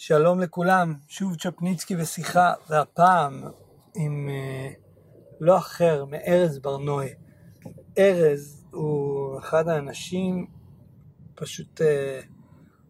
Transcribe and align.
שלום 0.00 0.40
לכולם, 0.40 0.94
שוב 1.08 1.36
צ'פניצקי 1.36 1.96
ושיחה, 1.96 2.52
והפעם 2.68 3.42
עם 3.96 4.28
uh, 4.28 4.76
לא 5.40 5.58
אחר 5.58 6.04
מארז 6.04 6.58
ברנועי. 6.58 7.08
ארז 7.98 8.66
הוא 8.70 9.38
אחד 9.38 9.68
האנשים 9.68 10.46
פשוט 11.34 11.80
uh, 11.80 11.84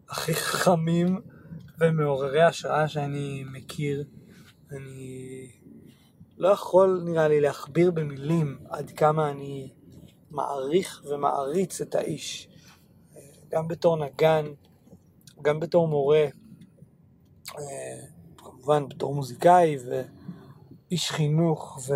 הכי 0.09 0.33
חכמים 0.33 1.21
ומעוררי 1.79 2.41
השראה 2.41 2.87
שאני 2.87 3.43
מכיר. 3.51 4.03
אני 4.71 5.47
לא 6.37 6.49
יכול 6.49 7.01
נראה 7.05 7.27
לי 7.27 7.41
להכביר 7.41 7.91
במילים 7.91 8.59
עד 8.69 8.91
כמה 8.91 9.29
אני 9.29 9.73
מעריך 10.31 11.03
ומעריץ 11.11 11.81
את 11.81 11.95
האיש. 11.95 12.49
גם 13.51 13.67
בתור 13.67 14.05
נגן, 14.05 14.45
גם 15.41 15.59
בתור 15.59 15.87
מורה, 15.87 16.17
אה, 16.17 16.48
כמובן 18.37 18.89
בתור 18.89 19.15
מוזיקאי 19.15 19.77
ואיש 19.85 21.11
חינוך 21.11 21.79
ו... 21.87 21.93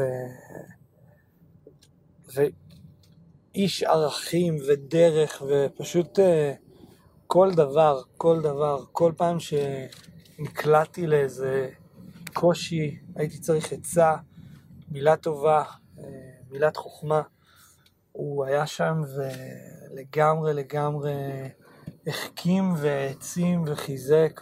ואיש 2.34 3.84
ערכים 3.84 4.58
ודרך 4.68 5.44
ופשוט 5.48 6.20
אה, 6.20 6.54
כל 7.28 7.52
דבר, 7.54 8.02
כל 8.18 8.42
דבר, 8.42 8.84
כל 8.92 9.12
פעם 9.18 9.38
שנקלעתי 9.40 11.08
לאיזה 11.08 11.70
קושי, 12.34 13.00
הייתי 13.16 13.40
צריך 13.40 13.74
עצה, 13.74 14.16
מילה 14.92 15.18
טובה, 15.18 15.64
אה, 16.00 16.04
מילת 16.52 16.78
חוכמה, 16.78 17.22
הוא 18.12 18.46
היה 18.46 18.68
שם 18.68 19.02
ולגמרי 19.16 20.54
לגמרי 20.54 21.14
החכים 22.08 22.74
והעצים 22.78 23.64
וחיזק 23.68 24.42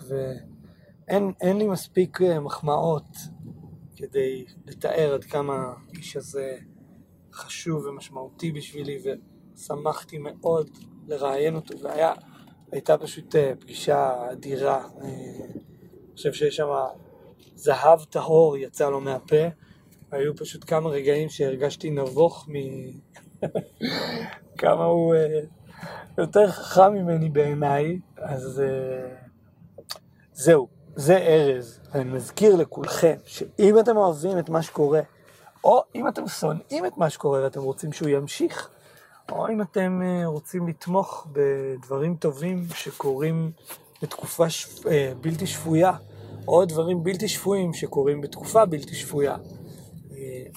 ואין 1.08 1.58
לי 1.58 1.68
מספיק 1.68 2.22
אה, 2.22 2.40
מחמאות 2.40 3.18
כדי 3.96 4.46
לתאר 4.66 5.14
עד 5.14 5.24
כמה 5.24 5.74
האיש 5.94 6.16
הזה 6.16 6.58
חשוב 7.34 7.86
ומשמעותי 7.86 8.52
בשבילי 8.52 8.98
ושמחתי 9.58 10.18
מאוד 10.18 10.70
לראיין 11.08 11.56
אותו 11.56 11.74
והייתה 11.80 12.98
פשוט 12.98 13.36
אה, 13.36 13.54
פגישה 13.60 14.32
אדירה. 14.32 14.84
אה, 15.02 15.08
אני 15.08 16.16
חושב 16.16 16.34
שיש 16.34 16.56
שם 16.56 16.70
זהב 17.56 18.04
טהור 18.04 18.58
יצא 18.58 18.90
לו 18.90 19.02
מהפה. 19.02 19.46
היו 20.12 20.36
פשוט 20.36 20.64
כמה 20.70 20.90
רגעים 20.90 21.30
שהרגשתי 21.30 21.90
נבוך 21.90 22.50
מ... 22.50 22.54
כמה 24.62 24.84
הוא 24.84 25.16
יותר 26.18 26.52
חכם 26.52 26.94
ממני 26.94 27.30
בעיניי, 27.30 28.00
אז 28.18 28.62
uh, 28.62 29.32
זהו, 30.34 30.68
זה 30.96 31.18
ארז. 31.18 31.80
אני 31.94 32.04
מזכיר 32.04 32.56
לכולכם 32.56 33.16
שאם 33.26 33.80
אתם 33.80 33.98
אוהבים 33.98 34.40
את 34.40 34.50
מה 34.50 34.62
שקורה, 34.62 35.02
או 35.64 35.82
אם 35.96 36.08
אתם 36.08 36.28
שונאים 36.28 36.86
את 36.86 36.98
מה 36.98 37.10
שקורה 37.10 37.44
ואתם 37.44 37.62
רוצים 37.62 37.94
שהוא 37.94 38.10
ימשיך, 38.10 38.70
או 39.32 39.50
אם 39.50 39.62
אתם 39.62 40.02
uh, 40.02 40.06
רוצים 40.28 40.68
לתמוך 40.68 41.28
בדברים 41.32 42.16
טובים 42.16 42.66
שקורים 42.76 43.52
בתקופה 44.02 44.50
שפ... 44.50 44.86
uh, 44.86 44.90
בלתי 45.22 45.48
שפויה, 45.48 45.92
או 46.48 46.66
דברים 46.66 47.04
בלתי 47.04 47.28
שפויים 47.28 47.74
שקורים 47.74 48.22
בתקופה 48.22 48.66
בלתי 48.66 48.96
שפויה, 48.96 49.36
uh, 49.36 49.40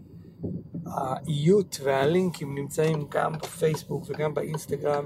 האיות 0.87 1.79
והלינקים 1.83 2.55
נמצאים 2.55 3.07
גם 3.09 3.33
בפייסבוק 3.33 4.05
וגם 4.09 4.35
באינסטגרם. 4.35 5.05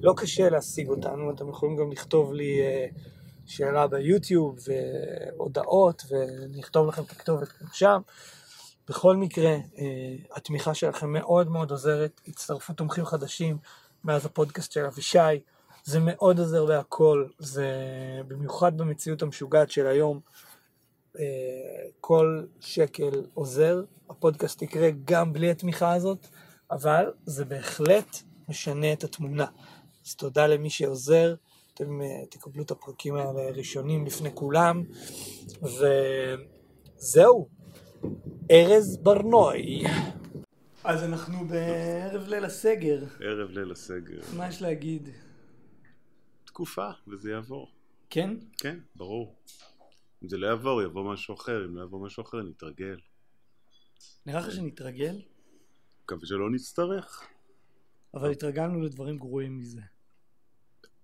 לא 0.00 0.14
קשה 0.16 0.50
להשיג 0.50 0.88
אותנו, 0.88 1.30
אתם 1.30 1.48
יכולים 1.48 1.76
גם 1.76 1.92
לכתוב 1.92 2.32
לי 2.32 2.60
אה, 2.60 2.86
שאלה 3.46 3.86
ביוטיוב 3.86 4.58
והודעות 4.66 6.02
ונכתוב 6.10 6.88
לכם 6.88 7.02
את 7.02 7.10
הכתובת 7.10 7.48
שם. 7.72 8.00
בכל 8.88 9.16
מקרה, 9.16 9.50
אה, 9.50 10.16
התמיכה 10.36 10.74
שלכם 10.74 11.12
מאוד 11.12 11.50
מאוד 11.50 11.70
עוזרת, 11.70 12.20
הצטרפו 12.28 12.72
תומכים 12.72 13.04
חדשים 13.04 13.58
מאז 14.04 14.26
הפודקאסט 14.26 14.72
של 14.72 14.84
אבישי, 14.84 15.18
זה 15.84 15.98
מאוד 16.00 16.38
עוזר 16.38 16.66
בהכל, 16.66 17.26
זה 17.38 17.68
במיוחד 18.28 18.78
במציאות 18.78 19.22
המשוגעת 19.22 19.70
של 19.70 19.86
היום. 19.86 20.20
כל 22.00 22.44
שקל 22.60 23.26
עוזר, 23.34 23.82
הפודקאסט 24.10 24.62
יקרה 24.62 24.88
גם 25.04 25.32
בלי 25.32 25.50
התמיכה 25.50 25.94
הזאת, 25.94 26.26
אבל 26.70 27.12
זה 27.26 27.44
בהחלט 27.44 28.16
משנה 28.48 28.92
את 28.92 29.04
התמונה. 29.04 29.46
אז 30.06 30.14
תודה 30.14 30.46
למי 30.46 30.70
שעוזר, 30.70 31.34
אתם 31.74 32.02
אה, 32.02 32.26
תקבלו 32.30 32.62
את 32.62 32.70
הפרקים 32.70 33.14
האלה 33.14 33.50
ראשונים 33.50 34.06
לפני 34.06 34.30
כולם, 34.34 34.82
וזהו, 35.62 37.48
ארז 38.50 38.96
ברנועי. 38.96 39.84
אז 40.84 41.04
אנחנו 41.04 41.48
בערב 41.48 42.28
ליל 42.28 42.44
הסגר. 42.44 43.04
ערב 43.20 43.50
ליל 43.50 43.72
הסגר. 43.72 44.20
מה 44.36 44.48
יש 44.48 44.62
להגיד? 44.62 45.08
תקופה, 46.44 46.90
וזה 47.08 47.30
יעבור. 47.30 47.70
כן? 48.10 48.36
כן, 48.58 48.78
ברור. 48.96 49.34
אם 50.22 50.28
זה 50.28 50.38
לא 50.38 50.46
יעבור, 50.46 50.82
יבוא 50.82 51.12
משהו 51.12 51.34
אחר, 51.34 51.64
אם 51.64 51.76
לא 51.76 51.82
יבוא 51.82 52.06
משהו 52.06 52.22
אחר, 52.22 52.42
נתרגל. 52.42 53.00
נראה 54.26 54.40
לך 54.40 54.52
שנתרגל? 54.52 55.22
מקווה 56.04 56.26
שלא 56.26 56.50
נצטרך. 56.50 57.28
אבל 58.14 58.30
התרגלנו 58.30 58.80
לדברים 58.80 59.18
גרועים 59.18 59.58
מזה. 59.58 59.80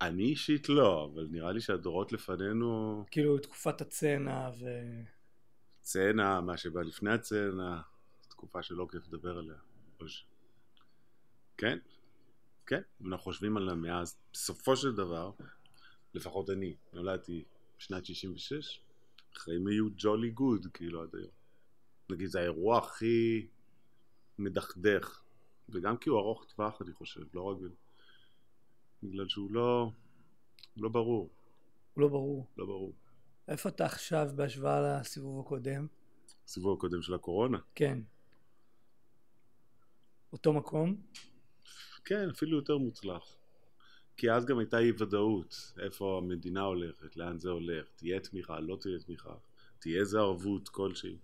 אני 0.01 0.23
אישית 0.23 0.69
לא, 0.69 1.11
אבל 1.13 1.27
נראה 1.31 1.53
לי 1.53 1.61
שהדורות 1.61 2.13
לפנינו... 2.13 3.05
כאילו 3.11 3.39
תקופת 3.39 3.81
הצנע 3.81 4.51
ו... 4.61 4.65
צנע, 5.81 6.41
מה 6.41 6.57
שבא 6.57 6.83
לפני 6.83 7.13
הצנע, 7.13 7.81
תקופה 8.29 8.63
שלא 8.63 8.87
כיף 8.91 9.07
לדבר 9.09 9.39
עליה. 9.39 9.57
כן, 11.57 11.79
כן, 12.67 12.81
אנחנו 13.01 13.25
חושבים 13.25 13.57
על 13.57 13.69
המאה, 13.69 14.03
בסופו 14.33 14.77
של 14.77 14.93
דבר, 14.97 15.31
לפחות 16.15 16.51
אני, 16.51 16.77
נולדתי 16.93 17.45
בשנת 17.79 18.05
66, 18.05 18.81
החיים 19.37 19.67
היו 19.67 19.87
ג'ולי 19.97 20.31
גוד, 20.31 20.67
כאילו, 20.75 21.03
עד 21.03 21.15
היום. 21.15 21.31
נגיד, 22.11 22.27
זה 22.27 22.41
האירוע 22.41 22.79
הכי 22.79 23.47
מדכדך, 24.39 25.23
וגם 25.69 25.97
כי 25.97 26.11
הוא 26.11 26.19
ארוך 26.19 26.45
טווח, 26.45 26.83
אני 26.83 26.93
חושב, 26.93 27.21
לא 27.35 27.43
רק 27.43 27.57
בגלל 29.03 29.29
שהוא 29.29 29.51
לא, 29.51 29.91
לא 30.77 30.89
ברור. 30.89 31.31
הוא 31.95 32.03
לא 32.03 32.09
ברור. 32.09 32.47
לא 32.57 32.67
ברור. 32.67 32.93
איפה 33.49 33.69
אתה 33.69 33.85
עכשיו 33.85 34.29
בהשוואה 34.37 35.01
לסיבוב 35.01 35.47
הקודם? 35.47 35.87
הסיבוב 36.47 36.79
הקודם 36.79 37.03
של 37.03 37.15
הקורונה? 37.15 37.59
כן. 37.75 37.99
אותו 40.33 40.53
מקום? 40.53 40.97
כן, 42.05 42.31
אפילו 42.31 42.57
יותר 42.57 42.79
מוצלח. 42.79 43.37
כי 44.17 44.31
אז 44.31 44.47
גם 44.47 44.59
הייתה 44.59 44.79
אי 44.79 44.93
ודאות, 44.99 45.73
איפה 45.79 46.21
המדינה 46.23 46.61
הולכת, 46.61 47.17
לאן 47.17 47.39
זה 47.39 47.51
הולך, 47.51 47.87
תהיה 47.97 48.21
תמיכה, 48.21 48.61
לא 48.61 48.77
תהיה 48.81 48.99
תמיכה, 48.99 49.35
תהיה 49.79 50.01
איזה 50.01 50.19
ערבות 50.19 50.69
כלשהי. 50.69 51.17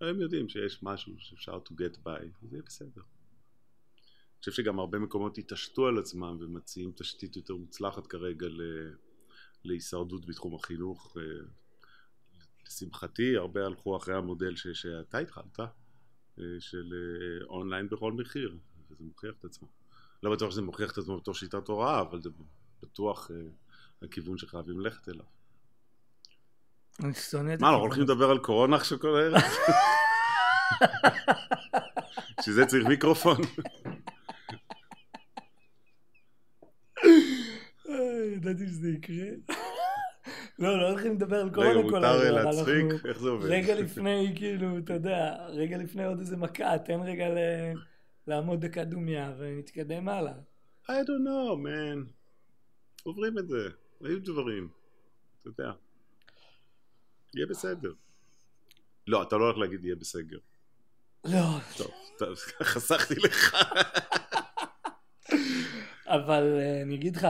הם 0.00 0.20
יודעים 0.20 0.48
שיש 0.48 0.82
משהו 0.82 1.14
שאפשר 1.18 1.58
to 1.68 1.72
get 1.72 1.96
by, 2.06 2.24
זה 2.42 2.48
יהיה 2.52 2.62
בסדר. 2.66 3.02
אני 3.02 4.38
חושב 4.38 4.52
שגם 4.52 4.78
הרבה 4.78 4.98
מקומות 4.98 5.38
התעשתו 5.38 5.86
על 5.86 5.98
עצמם 5.98 6.36
ומציעים 6.40 6.92
תשתית 6.96 7.36
יותר 7.36 7.54
מוצלחת 7.54 8.06
כרגע 8.06 8.46
ל... 8.48 8.60
להישרדות 9.64 10.26
בתחום 10.26 10.54
החינוך. 10.54 11.16
אה, 11.16 11.22
לשמחתי, 12.66 13.36
הרבה 13.36 13.66
הלכו 13.66 13.96
אחרי 13.96 14.14
המודל 14.14 14.56
ש... 14.56 14.66
שאתה 14.68 15.18
התחלת, 15.18 15.60
אה, 15.60 16.44
של 16.60 16.92
אה, 16.92 17.46
אונליין 17.46 17.88
בכל 17.88 18.12
מחיר, 18.12 18.56
וזה 18.90 19.04
מוכיח 19.04 19.34
את 19.40 19.44
עצמו. 19.44 19.83
לא 20.24 20.32
בטוח 20.32 20.50
שזה 20.50 20.62
מוכיח 20.62 20.92
את 20.92 20.98
עצמו 20.98 21.16
בתור 21.16 21.34
שיטת 21.34 21.68
הוראה, 21.68 22.00
אבל 22.00 22.22
זה 22.22 22.30
בטוח 22.82 23.30
uh, 23.30 23.34
הכיוון 24.04 24.38
שחייבים 24.38 24.80
ללכת 24.80 25.08
אליו. 25.08 25.24
אני 27.02 27.14
שונא 27.14 27.54
את 27.54 27.60
מה, 27.60 27.68
אנחנו 27.68 27.82
הולכים 27.82 28.02
לדבר 28.02 28.30
על 28.30 28.38
קורונה 28.38 28.76
עכשיו 28.76 29.00
כל 29.00 29.16
הערב? 29.16 29.42
שזה 32.44 32.66
צריך 32.66 32.86
מיקרופון. 32.86 33.36
ידעתי 38.34 38.66
שזה 38.66 38.88
יקרה. 38.88 39.26
לא, 40.58 40.80
לא 40.80 40.88
הולכים 40.88 41.12
לדבר 41.12 41.40
על 41.40 41.50
קורונה 41.50 41.90
כל 41.90 42.04
הערב. 42.04 42.20
רגע, 42.20 42.32
מותר 42.32 42.50
להצחיק? 42.50 43.06
איך 43.06 43.18
זה 43.18 43.28
עובד? 43.28 43.48
רגע 43.48 43.74
לפני, 43.74 44.32
כאילו, 44.36 44.78
אתה 44.78 44.92
יודע, 44.92 45.34
רגע 45.48 45.76
לפני 45.76 46.04
עוד 46.04 46.18
איזה 46.18 46.36
מכה, 46.36 46.78
תן 46.78 47.00
רגע 47.00 47.28
ל... 47.28 47.38
לעמוד 48.26 48.64
דקה 48.64 48.84
דומיה 48.84 49.34
ונתקדם 49.38 50.08
הלאה. 50.08 50.34
I 50.86 50.90
don't 50.90 51.24
know, 51.26 51.56
man. 51.66 52.12
עוברים 53.02 53.38
את 53.38 53.48
זה. 53.48 53.68
היו 54.00 54.22
דברים. 54.22 54.68
אתה 55.40 55.48
יודע. 55.48 55.72
יהיה 57.34 57.46
בסדר. 57.46 57.92
לא, 59.06 59.22
אתה 59.22 59.36
לא 59.36 59.44
הולך 59.44 59.58
להגיד 59.58 59.84
יהיה 59.84 59.96
בסגר. 59.96 60.38
לא, 61.24 61.58
טוב, 62.18 62.34
חסכתי 62.72 63.14
לך. 63.14 63.56
אבל 66.06 66.58
אה, 66.58 66.82
אני 66.82 66.94
אגיד 66.94 67.16
לך, 67.16 67.26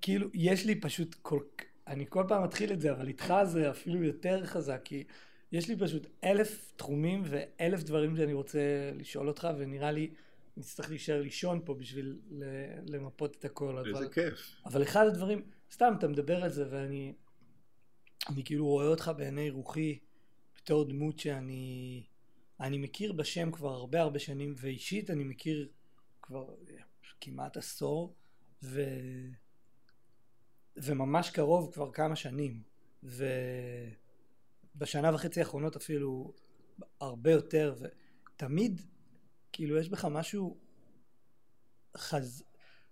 כאילו, 0.00 0.28
יש 0.34 0.66
לי 0.66 0.80
פשוט 0.80 1.14
כל... 1.22 1.40
אני 1.86 2.06
כל 2.08 2.24
פעם 2.28 2.44
מתחיל 2.44 2.72
את 2.72 2.80
זה, 2.80 2.92
אבל 2.92 3.08
איתך 3.08 3.34
זה 3.44 3.70
אפילו 3.70 4.02
יותר 4.02 4.46
חזק, 4.46 4.80
כי 4.84 5.04
יש 5.56 5.68
לי 5.68 5.76
פשוט 5.76 6.06
אלף 6.24 6.72
תחומים 6.76 7.22
ואלף 7.24 7.82
דברים 7.82 8.16
שאני 8.16 8.32
רוצה 8.32 8.90
לשאול 8.94 9.28
אותך, 9.28 9.48
ונראה 9.58 9.90
לי 9.90 10.10
נצטרך 10.56 10.88
להישאר 10.88 11.20
לישון 11.20 11.60
פה 11.64 11.74
בשביל 11.74 12.18
למפות 12.88 13.36
את 13.36 13.44
הכל. 13.44 13.78
אבל... 13.78 13.88
איזה 13.88 14.08
כיף. 14.08 14.56
אבל 14.64 14.82
אחד 14.82 15.06
הדברים, 15.06 15.42
סתם 15.70 15.94
אתה 15.98 16.08
מדבר 16.08 16.44
על 16.44 16.50
זה 16.50 16.64
ואני 16.70 17.12
אני 18.28 18.44
כאילו 18.44 18.66
רואה 18.66 18.86
אותך 18.86 19.10
בעיני 19.16 19.50
רוחי 19.50 19.98
בתור 20.56 20.84
דמות 20.84 21.18
שאני 21.18 22.02
אני 22.60 22.78
מכיר 22.78 23.12
בשם 23.12 23.50
כבר 23.52 23.70
הרבה 23.70 24.00
הרבה 24.00 24.18
שנים 24.18 24.54
ואישית 24.56 25.10
אני 25.10 25.24
מכיר 25.24 25.68
כבר 26.22 26.54
כמעט 27.20 27.56
עשור 27.56 28.14
ו... 28.62 28.84
וממש 30.76 31.30
קרוב 31.30 31.72
כבר 31.72 31.92
כמה 31.92 32.16
שנים 32.16 32.62
ובשנה 34.76 35.14
וחצי 35.14 35.40
האחרונות 35.40 35.76
אפילו 35.76 36.32
הרבה 37.00 37.30
יותר 37.30 37.74
ותמיד 37.80 38.82
כאילו 39.52 39.78
יש 39.78 39.88
בך 39.88 40.04
משהו 40.04 40.56
חז... 41.96 42.44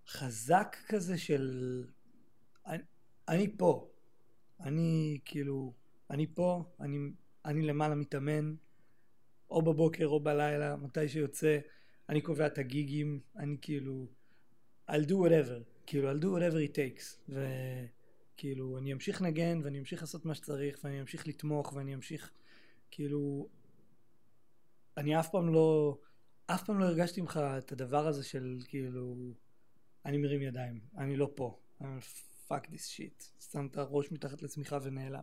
חזק 0.09 0.77
כזה 0.89 1.19
של 1.19 1.85
אני, 2.67 2.83
אני 3.29 3.57
פה, 3.57 3.91
אני 4.61 5.19
כאילו, 5.25 5.73
אני 6.11 6.27
פה, 6.35 6.65
אני, 6.81 6.99
אני 7.45 7.63
למעלה 7.63 7.95
מתאמן, 7.95 8.55
או 9.51 9.63
בבוקר 9.63 10.07
או 10.07 10.21
בלילה, 10.21 10.77
מתי 10.77 11.09
שיוצא, 11.09 11.59
אני 12.09 12.21
קובע 12.21 12.47
את 12.47 12.59
הגיגים, 12.59 13.21
אני 13.37 13.57
כאילו, 13.61 14.07
I'll 14.91 15.09
do 15.09 15.13
whatever, 15.13 15.63
כאילו, 15.87 16.13
I'll 16.13 16.23
do 16.23 16.27
whatever 16.27 16.59
it 16.71 16.75
takes, 16.75 17.33
וכאילו, 18.35 18.79
אני 18.79 18.93
אמשיך 18.93 19.23
לנגן, 19.23 19.61
ואני 19.65 19.79
אמשיך 19.79 20.01
לעשות 20.01 20.25
מה 20.25 20.35
שצריך, 20.35 20.79
ואני 20.85 21.01
אמשיך 21.01 21.29
לתמוך, 21.29 21.73
ואני 21.73 21.95
אמשיך, 21.95 22.31
כאילו, 22.91 23.49
אני 24.97 25.21
אף 25.21 25.31
פעם 25.31 25.55
לא, 25.55 25.99
אף 26.47 26.65
פעם 26.65 26.79
לא 26.79 26.85
הרגשתי 26.85 27.21
ממך 27.21 27.41
את 27.59 27.73
הדבר 27.73 28.07
הזה 28.07 28.25
של 28.25 28.59
כאילו, 28.69 29.35
אני 30.05 30.19
מרים 30.19 30.43
ידיים, 30.43 30.81
אני 30.99 31.17
לא 31.17 31.33
פה, 31.35 31.59
fuck 32.47 32.71
this 32.71 32.87
shit, 32.87 33.25
שם 33.53 33.67
את 33.67 33.77
הראש 33.77 34.13
מתחת 34.13 34.43
לשמיכה 34.43 34.79
ונעלם. 34.83 35.23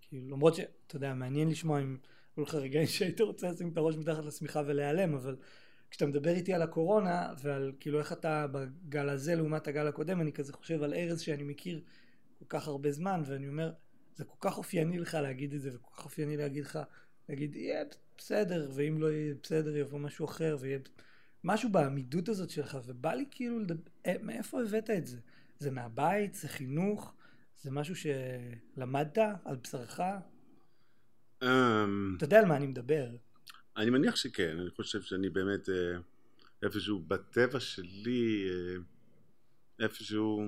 כאילו, 0.00 0.28
למרות 0.28 0.54
שאתה 0.54 0.96
יודע, 0.96 1.14
מעניין 1.14 1.48
לשמוע 1.48 1.80
אם 1.80 1.96
היו 2.36 2.44
לך 2.44 2.54
רגעים 2.54 2.86
שהיית 2.86 3.20
רוצה 3.20 3.50
לשים 3.50 3.68
את 3.68 3.76
הראש 3.76 3.96
מתחת 3.96 4.24
לשמיכה 4.24 4.62
ולהיעלם, 4.66 5.14
אבל 5.14 5.36
כשאתה 5.90 6.06
מדבר 6.06 6.30
איתי 6.30 6.54
על 6.54 6.62
הקורונה 6.62 7.32
ועל 7.42 7.72
כאילו 7.80 7.98
איך 7.98 8.12
אתה 8.12 8.46
בגל 8.52 9.08
הזה 9.08 9.34
לעומת 9.34 9.68
הגל 9.68 9.86
הקודם, 9.86 10.20
אני 10.20 10.32
כזה 10.32 10.52
חושב 10.52 10.82
על 10.82 10.94
ארז 10.94 11.20
שאני 11.20 11.42
מכיר 11.42 11.80
כל 12.40 12.44
כך 12.48 12.68
הרבה 12.68 12.92
זמן, 12.92 13.22
ואני 13.26 13.48
אומר, 13.48 13.72
זה 14.14 14.24
כל 14.24 14.36
כך 14.40 14.58
אופייני 14.58 14.98
לך 14.98 15.14
להגיד 15.14 15.54
את 15.54 15.60
זה, 15.60 15.70
וכל 15.74 15.90
כך 15.96 16.04
אופייני 16.04 16.36
להגיד 16.36 16.64
לך, 16.64 16.78
להגיד, 17.28 17.56
יהיה 17.56 17.84
בסדר, 18.18 18.70
ואם 18.74 19.00
לא 19.00 19.12
יהיה 19.12 19.34
בסדר 19.42 19.76
יבוא 19.76 19.98
משהו 19.98 20.24
אחר, 20.24 20.56
ויהיה 20.60 20.78
משהו 21.44 21.68
בעמידות 21.68 22.28
הזאת 22.28 22.50
שלך, 22.50 22.78
ובא 22.86 23.14
לי 23.14 23.24
כאילו 23.30 23.60
לדבר, 23.60 23.90
אה, 24.06 24.14
מאיפה 24.22 24.62
הבאת 24.62 24.90
את 24.90 25.06
זה? 25.06 25.18
זה 25.58 25.70
מהבית, 25.70 26.34
זה 26.34 26.48
חינוך, 26.48 27.14
זה 27.62 27.70
משהו 27.70 27.94
שלמדת 27.96 29.18
על 29.44 29.56
בשרך? 29.56 30.00
אמ, 31.42 32.14
אתה 32.16 32.24
יודע 32.24 32.38
על 32.38 32.44
מה 32.44 32.56
אני 32.56 32.66
מדבר. 32.66 33.10
אני 33.76 33.90
מניח 33.90 34.16
שכן, 34.16 34.58
אני 34.60 34.70
חושב 34.70 35.02
שאני 35.02 35.30
באמת 35.30 35.68
אה, 35.68 35.98
איפשהו 36.62 36.98
בטבע 36.98 37.60
שלי, 37.60 38.48
אה, 38.50 38.76
איפשהו 39.84 40.42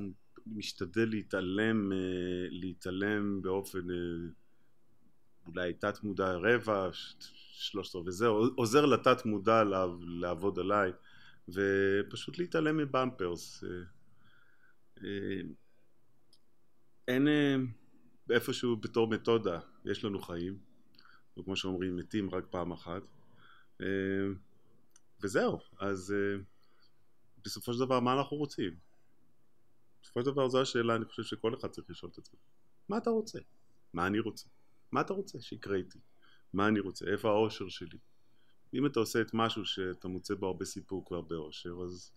משתדל 0.46 1.08
להתעלם, 1.08 1.92
אה, 1.92 1.98
להתעלם 2.50 3.42
באופן 3.42 3.80
אולי 5.46 5.72
תת 5.72 6.02
מודע 6.02 6.32
רבע, 6.32 6.88
שלושת 7.52 7.94
רבעי 7.94 8.12
זה, 8.12 8.26
עוזר 8.26 8.86
לתת 8.86 9.26
מודע 9.26 9.64
לעבוד 10.20 10.58
עליי 10.58 10.92
ופשוט 11.48 12.38
להתעלם 12.38 12.76
מבמפרס. 12.76 13.64
אין 17.08 17.28
איפשהו 18.30 18.76
בתור 18.76 19.08
מתודה, 19.08 19.60
יש 19.84 20.04
לנו 20.04 20.18
חיים, 20.18 20.58
וכמו 21.38 21.56
שאומרים 21.56 21.96
מתים 21.96 22.30
רק 22.30 22.44
פעם 22.50 22.72
אחת 22.72 23.02
וזהו, 25.22 25.58
אז 25.80 26.14
בסופו 27.44 27.72
של 27.72 27.80
דבר 27.80 28.00
מה 28.00 28.12
אנחנו 28.12 28.36
רוצים? 28.36 28.91
בסופו 30.12 30.24
של 30.24 30.30
דבר 30.30 30.48
זו 30.48 30.60
השאלה 30.60 30.96
אני 30.96 31.04
חושב 31.04 31.22
שכל 31.22 31.54
אחד 31.54 31.68
צריך 31.68 31.90
לשאול 31.90 32.10
את 32.12 32.18
עצמו 32.18 32.38
מה 32.88 32.98
אתה 32.98 33.10
רוצה? 33.10 33.38
מה 33.92 34.06
אני 34.06 34.18
רוצה? 34.18 34.48
מה 34.92 35.00
אתה 35.00 35.12
רוצה 35.12 35.40
שיקרה 35.40 35.76
איתי? 35.76 35.98
מה 36.52 36.68
אני 36.68 36.80
רוצה? 36.80 37.06
איפה 37.06 37.28
האושר 37.28 37.68
שלי? 37.68 37.98
אם 38.74 38.86
אתה 38.86 39.00
עושה 39.00 39.20
את 39.20 39.34
משהו 39.34 39.64
שאתה 39.64 40.08
מוצא 40.08 40.34
בו 40.34 40.46
הרבה 40.46 40.64
סיפוק 40.64 41.10
והרבה 41.10 41.36
אושר 41.36 41.74
אז 41.84 42.12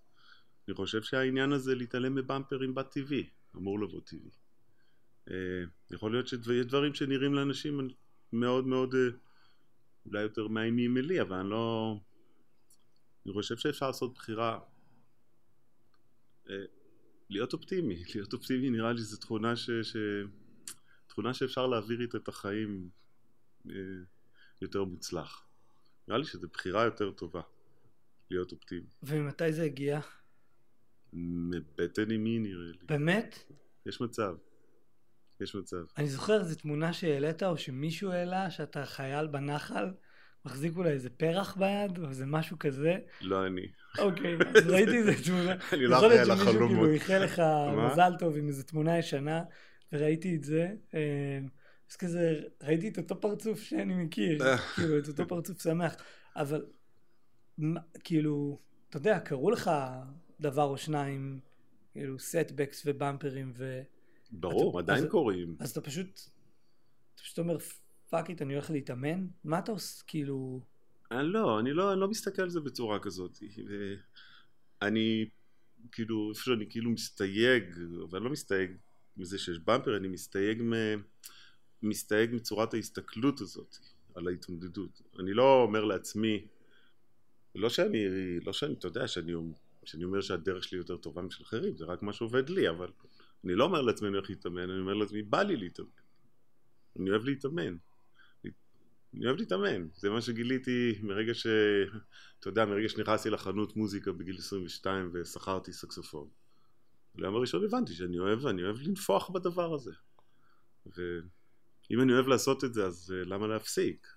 אני 0.68 0.76
חושב 0.76 1.02
שהעניין 1.02 1.52
הזה 1.52 1.76
להתעלם 1.76 2.16
מבמפרים 2.16 2.76
בטבעי, 2.76 3.30
אמור 3.56 3.80
לבוא 3.80 4.02
טבעי. 4.02 4.32
אה, 5.30 5.64
יכול 5.92 6.12
להיות 6.12 6.28
שיש 6.28 6.66
דברים 6.66 6.94
שנראים 6.94 7.34
לאנשים 7.34 7.88
מאוד 8.34 8.68
מאוד 8.68 8.96
אה, 8.96 9.10
אולי 10.06 10.22
יותר 10.22 10.48
מאיימים 10.48 10.94
מלי 10.94 11.22
אבל 11.22 11.38
אני 11.38 11.50
לא... 11.50 11.96
אני 13.26 13.34
חושב 13.34 13.58
שאפשר 13.58 13.88
לעשות 13.88 14.14
בחירה 14.14 14.60
אה, 16.50 16.56
להיות 17.30 17.54
אופטימי, 17.54 18.04
להיות 18.16 18.34
אופטימי 18.34 18.70
נראה 18.70 18.94
לי 18.94 19.02
זו 19.02 19.18
תכונה 19.18 19.56
ש... 19.56 19.70
ש... 19.70 19.98
תכונה 21.08 21.34
שאפשר 21.34 21.68
להעביר 21.68 22.02
איתה 22.02 22.18
את 22.18 22.28
החיים 22.28 22.90
יותר 24.62 24.84
מוצלח. 24.84 25.48
נראה 26.08 26.20
לי 26.20 26.26
שזו 26.26 26.48
בחירה 26.54 26.84
יותר 26.84 27.12
טובה, 27.12 27.42
להיות 28.32 28.52
אופטימי. 28.52 28.88
וממתי 29.04 29.54
זה 29.54 29.64
הגיע? 29.64 30.00
מבטן 31.14 32.12
אמי 32.12 32.40
נראה 32.40 32.72
לי. 32.72 32.86
באמת? 32.86 33.52
יש 33.86 34.02
מצב. 34.02 34.36
יש 35.40 35.56
מצב. 35.56 35.86
אני 35.98 36.10
זוכר 36.10 36.40
איזו 36.40 36.56
תמונה 36.56 36.94
שהעלית 36.94 37.44
או 37.44 37.58
שמישהו 37.58 38.12
העלה 38.12 38.52
שאתה 38.52 38.86
חייל 38.86 39.28
בנחל 39.28 39.86
מחזיק 40.46 40.78
אולי 40.78 40.90
איזה 40.90 41.10
פרח 41.10 41.58
ביד 41.58 41.98
או 41.98 42.10
איזה 42.10 42.26
משהו 42.26 42.60
כזה. 42.60 42.98
לא 43.22 43.48
אני. 43.48 43.68
אוקיי, 44.00 44.36
אז 44.58 44.68
ראיתי 44.68 44.98
איזה 44.98 45.24
תמונה. 45.24 45.56
אני 45.74 45.88
לא 45.88 45.98
אחראי 45.98 46.20
על 46.20 46.32
החלומות. 46.32 46.36
יכול 46.36 46.54
להיות 46.54 46.68
שמישהו 46.68 46.68
כאילו 46.68 46.92
איחל 46.92 47.24
לך 47.24 47.42
מזל 47.92 48.14
טוב 48.20 48.38
עם 48.38 48.48
איזה 48.48 48.64
תמונה 48.64 48.98
ישנה 48.98 49.44
וראיתי 49.94 50.36
את 50.36 50.44
זה. 50.44 50.72
אה, 50.94 51.40
אז 51.92 51.96
כזה 51.96 52.42
ראיתי 52.64 52.88
את 52.88 52.98
אותו 52.98 53.22
פרצוף 53.22 53.62
שאני 53.62 53.94
מכיר, 53.94 54.40
כאילו 54.76 55.00
את 55.00 55.08
אותו 55.08 55.28
פרצוף 55.28 55.64
שמח, 55.64 55.96
אבל 56.36 56.66
כאילו, 58.04 58.60
אתה 58.90 58.98
יודע, 58.98 59.20
קרו 59.20 59.52
לך 59.52 59.72
דבר 60.40 60.64
או 60.64 60.78
שניים, 60.78 61.40
כאילו 61.92 62.20
setbacks 62.20 62.84
ובמפרים 62.86 63.54
ו... 63.56 63.82
ברור, 64.32 64.80
עדיין 64.80 65.04
אז, 65.04 65.10
קורים. 65.10 65.56
אז 65.60 65.72
אתה 65.72 65.82
פשוט, 65.82 66.22
אתה 67.16 67.24
פשוט 67.24 67.40
אומר, 67.40 67.58
fuck 68.16 68.30
it, 68.30 68.42
אני 68.42 68.54
הולך 68.54 68.72
להתאמן? 68.72 69.28
מה 69.44 69.60
אתה 69.60 69.72
עושה, 69.72 70.04
כאילו... 70.08 70.62
אני 71.12 71.28
לא, 71.28 71.60
אני 71.60 71.74
לא, 71.74 71.94
אני 71.94 72.00
לא 72.00 72.08
מסתכל 72.08 72.42
על 72.42 72.50
זה 72.50 72.60
בצורה 72.60 73.00
כזאת. 73.00 73.38
אני, 74.82 75.26
כאילו, 75.92 76.30
איפה 76.30 76.42
שאני 76.44 76.66
כאילו 76.70 76.92
מסתייג, 76.92 77.64
אבל 78.10 78.22
לא 78.22 78.30
מסתייג 78.30 78.72
מזה 79.18 79.38
שיש 79.38 79.60
במפר, 79.60 79.98
אני 79.98 80.08
מסתייג 80.08 80.62
מ... 80.62 80.74
מסתייג 81.84 82.34
מצורת 82.34 82.74
ההסתכלות 82.74 83.42
הזאת 83.42 83.78
על 84.16 84.28
ההתמודדות. 84.28 85.02
אני 85.20 85.34
לא 85.34 85.62
אומר 85.62 85.84
לעצמי, 85.84 86.48
לא 87.56 87.70
שאני, 87.70 88.06
לא 88.40 88.54
שאני, 88.54 88.74
אתה 88.74 88.88
יודע, 88.88 89.08
שאני, 89.08 89.34
שאני 89.84 90.04
אומר 90.04 90.22
שהדרך 90.22 90.64
שלי 90.64 90.78
יותר 90.78 90.98
טובה 90.98 91.22
משל 91.22 91.44
אחרים, 91.44 91.78
זה 91.78 91.86
רק 91.86 92.02
מה 92.04 92.14
שעובד 92.14 92.50
לי, 92.50 92.70
אבל 92.70 92.92
אני 93.44 93.56
לא 93.56 93.64
אומר 93.64 93.82
לעצמי 93.82 94.08
אני 94.08 94.16
הולך 94.18 94.30
להתאמן, 94.30 94.70
אני 94.70 94.80
אומר 94.80 94.94
לעצמי 94.94 95.22
בא 95.22 95.42
לי 95.42 95.56
להתאמן. 95.56 95.90
אני 97.00 97.10
אוהב 97.10 97.24
להתאמן. 97.24 97.78
אני 99.18 99.26
אוהב 99.26 99.38
להתאמן, 99.38 99.88
זה 99.96 100.10
מה 100.10 100.22
שגיליתי 100.22 101.00
מרגע 101.04 101.34
ש... 101.34 101.48
אתה 102.40 102.50
יודע, 102.50 102.66
מרגע 102.66 102.90
שנכנסתי 102.90 103.30
לחנות 103.30 103.76
מוזיקה 103.76 104.12
בגיל 104.12 104.38
22 104.38 105.10
ושכרתי 105.14 105.74
סקסופון. 105.74 106.28
ביום 107.16 107.36
הראשון 107.36 107.66
הבנתי 107.66 107.94
שאני 107.94 108.20
אוהב, 108.20 108.46
אני 108.46 108.64
אוהב 108.64 108.78
לנפוח 108.82 109.30
בדבר 109.30 109.74
הזה. 109.74 109.92
ואם 110.86 112.02
אני 112.02 112.14
אוהב 112.14 112.28
לעשות 112.28 112.64
את 112.64 112.74
זה, 112.74 112.86
אז 112.86 113.14
למה 113.26 113.48
להפסיק? 113.48 114.08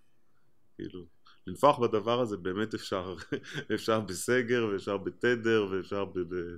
כאילו, 0.75 1.07
לנפוח 1.47 1.79
בדבר 1.79 2.21
הזה 2.21 2.37
באמת 2.37 2.75
אפשר, 2.75 3.17
אפשר 3.75 4.01
בסגר 4.01 4.69
ואפשר 4.73 4.97
בתדר 4.97 5.67
ואפשר 5.71 6.05
ב... 6.05 6.19
ב... 6.19 6.57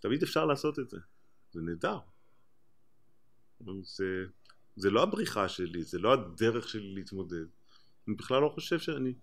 תמיד 0.00 0.22
אפשר 0.22 0.46
לעשות 0.46 0.78
את 0.78 0.90
זה, 0.90 0.98
זה 1.52 1.60
נהדר. 1.60 1.98
זה, 3.82 4.24
זה 4.76 4.90
לא 4.90 5.02
הבריחה 5.02 5.48
שלי, 5.48 5.82
זה 5.82 5.98
לא 5.98 6.12
הדרך 6.12 6.68
שלי 6.68 6.94
להתמודד. 6.94 7.46
אני 8.10 8.16
בכלל 8.16 8.42
לא 8.42 8.48
חושב 8.48 8.78
שאני 8.78 9.14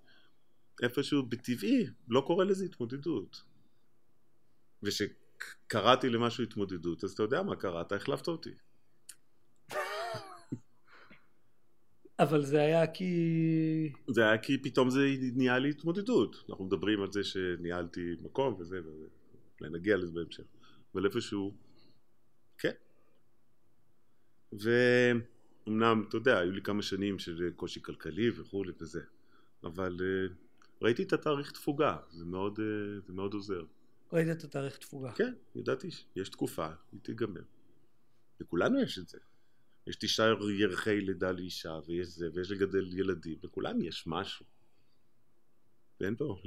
איפשהו 0.84 1.25
בטבעי 1.25 1.86
לא 2.08 2.22
קורא 2.27 2.46
לזה 2.46 2.65
התמודדות. 2.65 3.44
וכשקראתי 4.84 6.10
למשהו 6.10 6.44
התמודדות, 6.44 7.03
אז 7.03 7.12
אתה 7.12 7.24
יודע 7.24 7.44
מה 7.44 7.56
קרה, 7.56 7.82
אתה 7.82 7.96
החלפת 7.96 8.27
אותי. 8.27 8.50
אבל 12.20 12.46
זה 12.46 12.62
היה 12.62 12.88
כי... 12.88 13.94
זה 14.08 14.22
היה 14.22 14.38
כי 14.38 14.58
פתאום 14.58 14.89
זה 14.89 15.00
נהיה 15.36 15.60
לי 15.60 15.70
התמודדות. 15.70 16.36
אנחנו 16.50 16.65
מדברים 16.65 17.01
על 17.01 17.12
זה 17.12 17.24
שניהלתי 17.24 18.15
מקום 18.22 18.53
וזה, 18.53 18.79
אולי 19.62 19.74
נגיע 19.74 19.98
לזה 19.98 20.12
בהמשך. 20.13 20.44
אבל 20.94 21.06
איפשהו, 21.06 21.58
כן. 22.58 22.72
ואומנם, 25.67 26.05
אתה 26.09 26.17
יודע, 26.17 26.39
היו 26.39 26.51
לי 26.51 26.62
כמה 26.62 26.81
שנים 26.81 27.19
של 27.19 27.51
קושי 27.55 27.81
כלכלי 27.81 28.29
וכולי 28.29 28.71
וזה, 28.79 29.01
אבל 29.63 29.97
uh, 30.00 30.33
ראיתי 30.81 31.03
את 31.03 31.13
התאריך 31.13 31.51
תפוגה, 31.51 31.97
זה 32.09 32.25
מאוד, 32.25 32.59
uh, 32.59 33.05
זה 33.07 33.13
מאוד 33.13 33.33
עוזר. 33.33 33.63
ראית 34.13 34.27
את 34.38 34.43
התאריך 34.43 34.77
תפוגה. 34.77 35.12
כן, 35.12 35.33
ידעתי 35.55 35.91
שיש 35.91 36.29
תקופה, 36.29 36.67
היא 36.91 37.00
תיגמר. 37.01 37.41
לכולנו 38.39 38.81
יש 38.81 39.00
את 39.00 39.07
זה. 39.07 39.17
יש 39.88 39.95
תשעה 39.95 40.27
ירחי 40.59 41.01
לידה 41.01 41.31
לאישה, 41.31 41.79
ויש 41.88 42.07
זה, 42.07 42.29
ויש 42.33 42.51
לגדל 42.51 43.00
ילדים, 43.00 43.38
לכולם 43.43 43.81
יש 43.81 44.03
משהו. 44.07 44.45
ואין 46.01 46.15
פה, 46.15 46.38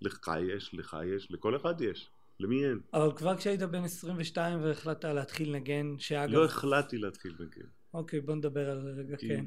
לך 0.00 0.30
יש, 0.48 0.74
לך 0.74 0.96
יש, 1.16 1.30
לכל 1.30 1.56
אחד 1.56 1.80
יש. 1.80 2.10
למי 2.40 2.66
אין? 2.66 2.80
אבל 2.92 3.16
כבר 3.16 3.36
כשהיית 3.36 3.62
בן 3.62 3.84
22 3.84 4.62
והחלטת 4.62 5.04
להתחיל 5.04 5.48
לנגן, 5.52 5.98
שאגב... 5.98 6.32
לא 6.32 6.44
החלטתי 6.44 6.98
להתחיל 6.98 7.34
לנגן. 7.38 7.66
אוקיי, 7.96 8.20
בוא 8.20 8.34
נדבר 8.34 8.70
על 8.70 8.78
רגע, 8.78 9.16
כי, 9.16 9.28
כן. 9.28 9.44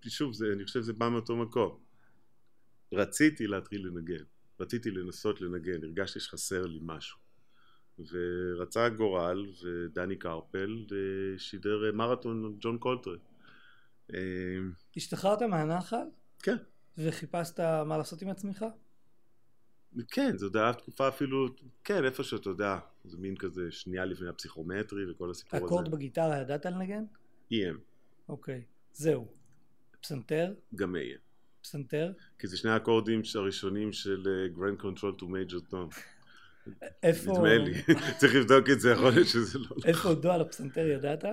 כי 0.00 0.10
שוב, 0.10 0.32
זה, 0.32 0.44
אני 0.54 0.64
חושב 0.64 0.80
שזה 0.80 0.92
בא 0.92 1.08
מאותו 1.08 1.36
מקום. 1.36 1.78
רציתי 2.92 3.46
להתחיל 3.46 3.86
לנגן, 3.86 4.24
רציתי 4.60 4.90
לנסות 4.90 5.40
לנגן, 5.40 5.84
הרגשתי 5.84 6.20
שחסר 6.20 6.66
לי 6.66 6.78
משהו. 6.82 7.18
ורצה 7.98 8.84
הגורל, 8.84 9.46
ודני 9.62 10.16
קרפל 10.16 10.86
שידר 11.38 11.86
אה, 11.86 11.92
מרתון 11.92 12.56
ג'ון 12.60 12.78
קולטריין. 12.78 13.18
אה, 14.14 14.18
השתחררת 14.96 15.42
מהנחל 15.42 16.06
כן, 16.38 16.56
וחיפשת 16.98 17.60
מה 17.60 17.98
לעשות 17.98 18.22
עם 18.22 18.28
עצמך? 18.28 18.64
כן, 20.08 20.36
זו 20.36 20.46
הייתה 20.46 20.72
תקופה 20.78 21.08
אפילו, 21.08 21.48
כן, 21.84 22.04
איפה 22.04 22.24
שאתה 22.24 22.50
יודע, 22.50 22.78
זה 23.04 23.16
מין 23.18 23.36
כזה 23.36 23.70
שנייה 23.70 24.04
לפני 24.04 24.28
הפסיכומטרי 24.28 25.10
וכל 25.10 25.30
הסיפור 25.30 25.56
הזה. 25.56 25.66
אקורד 25.66 25.90
בגיטרה 25.90 26.40
ידעת 26.40 26.66
לנגן? 26.66 27.04
Em, 27.52 27.76
אוקיי. 28.28 28.62
זהו. 28.92 29.28
פסנתר? 30.00 30.54
גם 30.74 30.96
Am. 30.96 31.20
פסנתר? 31.62 32.12
כי 32.38 32.46
זה 32.46 32.56
שני 32.56 32.70
האקורדים 32.70 33.22
הראשונים 33.34 33.92
של 33.92 34.50
Ground 34.56 34.82
Control 34.82 35.20
to 35.20 35.22
Major 35.22 35.72
Tom. 35.72 36.00
איפה... 37.02 37.32
נדמה 37.32 37.58
לי, 37.58 37.82
צריך 38.18 38.34
לבדוק 38.34 38.70
את 38.70 38.80
זה, 38.80 38.90
יכול 38.90 39.10
להיות 39.10 39.28
שזה 39.28 39.58
לא... 39.58 39.76
איפה 39.84 40.14
דו 40.14 40.32
על 40.32 40.40
הפסנתר 40.40 40.86
ידעת? 40.86 41.24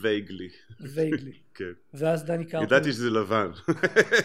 vaguely, 0.00 0.48
vaguely. 0.80 1.32
כן. 1.54 1.72
ואז 1.94 2.24
דני 2.24 2.44
קרפל... 2.44 2.64
ידעתי 2.64 2.92
שזה 2.92 3.10
לבן. 3.10 3.50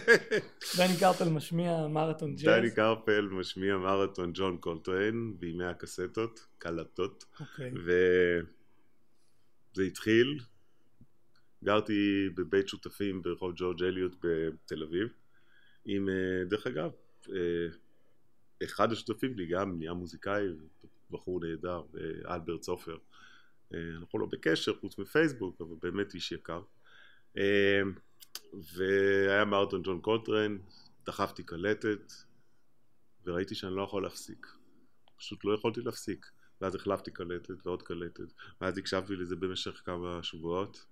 דני 0.77 0.97
קרפל 0.99 1.29
משמיע 1.29 1.87
מרתון 1.87 2.35
ג'אז. 2.35 2.45
דני 2.45 2.71
קרפל 2.71 3.21
משמיע 3.31 3.77
מרתון 3.77 4.31
ג'ון 4.33 4.57
קולטריין 4.57 5.33
בימי 5.39 5.65
הקסטות, 5.65 6.47
קלטות, 6.57 7.25
אוקיי. 7.39 7.71
וזה 9.77 9.83
התחיל, 9.83 10.39
גרתי 11.63 12.29
בבית 12.35 12.67
שותפים 12.67 13.21
ברחוב 13.21 13.53
ג'ורג' 13.55 13.83
אליוט 13.83 14.15
בתל 14.23 14.83
אביב, 14.83 15.07
עם, 15.85 16.09
אה, 16.09 16.45
דרך 16.49 16.67
אגב, 16.67 16.91
אה, 17.29 17.67
אחד 18.63 18.91
השותפים 18.91 19.37
לי 19.37 19.45
גם 19.45 19.77
נהיה 19.77 19.93
מוזיקאי, 19.93 20.43
בחור 21.11 21.39
נהדר, 21.39 21.81
אה, 21.97 22.35
אלברט 22.35 22.63
סופר. 22.63 22.97
אנחנו 23.73 24.19
לא 24.19 24.25
בקשר 24.25 24.73
חוץ 24.79 24.97
מפייסבוק, 24.97 25.61
אבל 25.61 25.75
באמת 25.81 26.13
איש 26.13 26.31
יקר. 26.31 26.61
והיה 28.53 29.45
מרתון 29.45 29.81
ג'ון 29.83 30.01
קולטריין, 30.01 30.59
דחפתי 31.05 31.43
קלטת, 31.43 32.13
וראיתי 33.25 33.55
שאני 33.55 33.75
לא 33.75 33.81
יכול 33.81 34.03
להפסיק. 34.03 34.47
פשוט 35.17 35.45
לא 35.45 35.53
יכולתי 35.53 35.81
להפסיק. 35.81 36.25
ואז 36.61 36.75
החלפתי 36.75 37.11
קלטת 37.11 37.65
ועוד 37.65 37.83
קלטת, 37.83 38.33
ואז 38.61 38.77
הקשבתי 38.77 39.15
לזה 39.15 39.35
במשך 39.35 39.81
כמה 39.85 40.23
שבועות. 40.23 40.85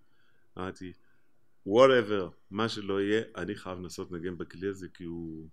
אמרתי, 0.58 0.94
whatever, 1.68 2.30
מה 2.52 2.70
שלא 2.70 3.02
יהיה, 3.02 3.22
אני 3.36 3.56
חייב 3.56 3.80
לנסות 3.80 4.12
לנגן 4.12 4.38
בכלי 4.38 4.68
הזה 4.68 4.88
כי 4.94 5.04
הוא... 5.04 5.48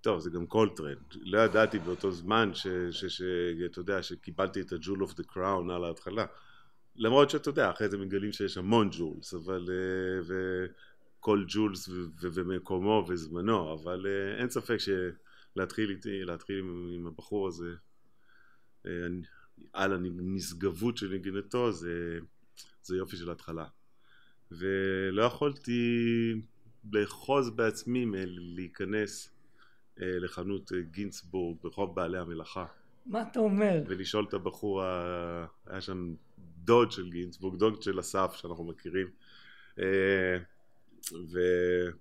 טוב, 0.00 0.20
זה 0.20 0.30
גם 0.30 0.46
קולטרן. 0.46 0.94
לא 1.20 1.38
ידעתי 1.38 1.78
באותו 1.78 2.12
זמן 2.12 2.50
שאתה 2.90 3.78
יודע, 3.78 4.02
שקיבלתי 4.02 4.60
את 4.60 4.72
ה 4.72 4.77
jewel 4.77 5.02
of 5.02 5.14
the 5.14 5.22
crown 5.22 5.70
על 5.70 5.84
ההתחלה. 5.84 6.26
למרות 6.96 7.30
שאתה 7.30 7.48
יודע, 7.48 7.70
אחרי 7.70 7.88
זה 7.88 7.98
מגלים 7.98 8.32
שיש 8.32 8.58
המון 8.58 8.88
jewels, 8.92 9.34
אבל... 9.34 9.68
וכל 11.18 11.44
jewels 11.48 11.88
ומקומו 12.20 13.06
וזמנו, 13.08 13.72
אבל 13.72 14.06
אין 14.38 14.50
ספק 14.50 14.76
שלהתחיל 14.78 15.90
איתי, 15.90 16.24
להתחיל 16.24 16.58
עם 16.94 17.06
הבחור 17.06 17.48
הזה, 17.48 17.74
על 19.72 19.92
הנשגבות 19.92 20.96
של 20.96 21.12
נגינתו, 21.12 21.72
זה, 21.72 22.18
זה 22.82 22.96
יופי 22.96 23.16
של 23.16 23.30
התחלה. 23.30 23.64
ולא 24.50 25.22
יכולתי 25.22 25.82
לאחוז 26.92 27.50
בעצמי 27.50 28.04
מלהיכנס 28.04 29.30
לחנות 29.96 30.72
גינצבורג 30.90 31.56
ברחוב 31.62 31.96
בעלי 31.96 32.18
המלאכה. 32.18 32.66
מה 33.06 33.22
אתה 33.22 33.40
אומר? 33.40 33.82
ולשאול 33.86 34.24
את 34.28 34.34
הבחור, 34.34 34.82
היה 35.66 35.80
שם 35.80 36.14
דוד 36.38 36.92
של 36.92 37.10
גינצבורג, 37.10 37.58
דוד 37.58 37.82
של 37.82 38.00
אסף 38.00 38.32
שאנחנו 38.34 38.64
מכירים. 38.64 39.06
ו... 41.12 41.38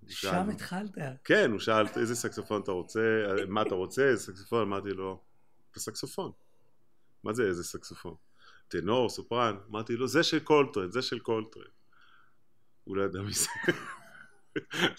שם 0.07 0.49
התחלת. 0.49 0.97
כן, 1.23 1.51
הוא 1.51 1.59
שאל 1.59 1.85
איזה 1.95 2.15
סקסופון 2.15 2.61
אתה 2.61 2.71
רוצה, 2.71 3.25
מה 3.47 3.61
אתה 3.61 3.75
רוצה, 3.75 4.03
איזה 4.03 4.23
סקסופון, 4.23 4.61
אמרתי 4.61 4.89
לו, 4.89 5.21
את 5.71 5.75
הסקסופון. 5.75 6.31
מה 7.27 7.33
זה 7.33 7.43
איזה 7.43 7.63
סקסופון? 7.63 8.15
טנור, 8.67 9.09
סופרן, 9.09 9.55
אמרתי 9.69 9.95
לו, 9.95 10.07
זה 10.07 10.23
של 10.23 10.39
קולטרן, 10.39 10.91
זה 10.91 11.01
של 11.01 11.19
קולטרן. 11.19 11.63
הוא 12.83 12.97
לא 12.97 13.03
ידע 13.03 13.21
מי 13.21 13.33
זה. 13.33 13.49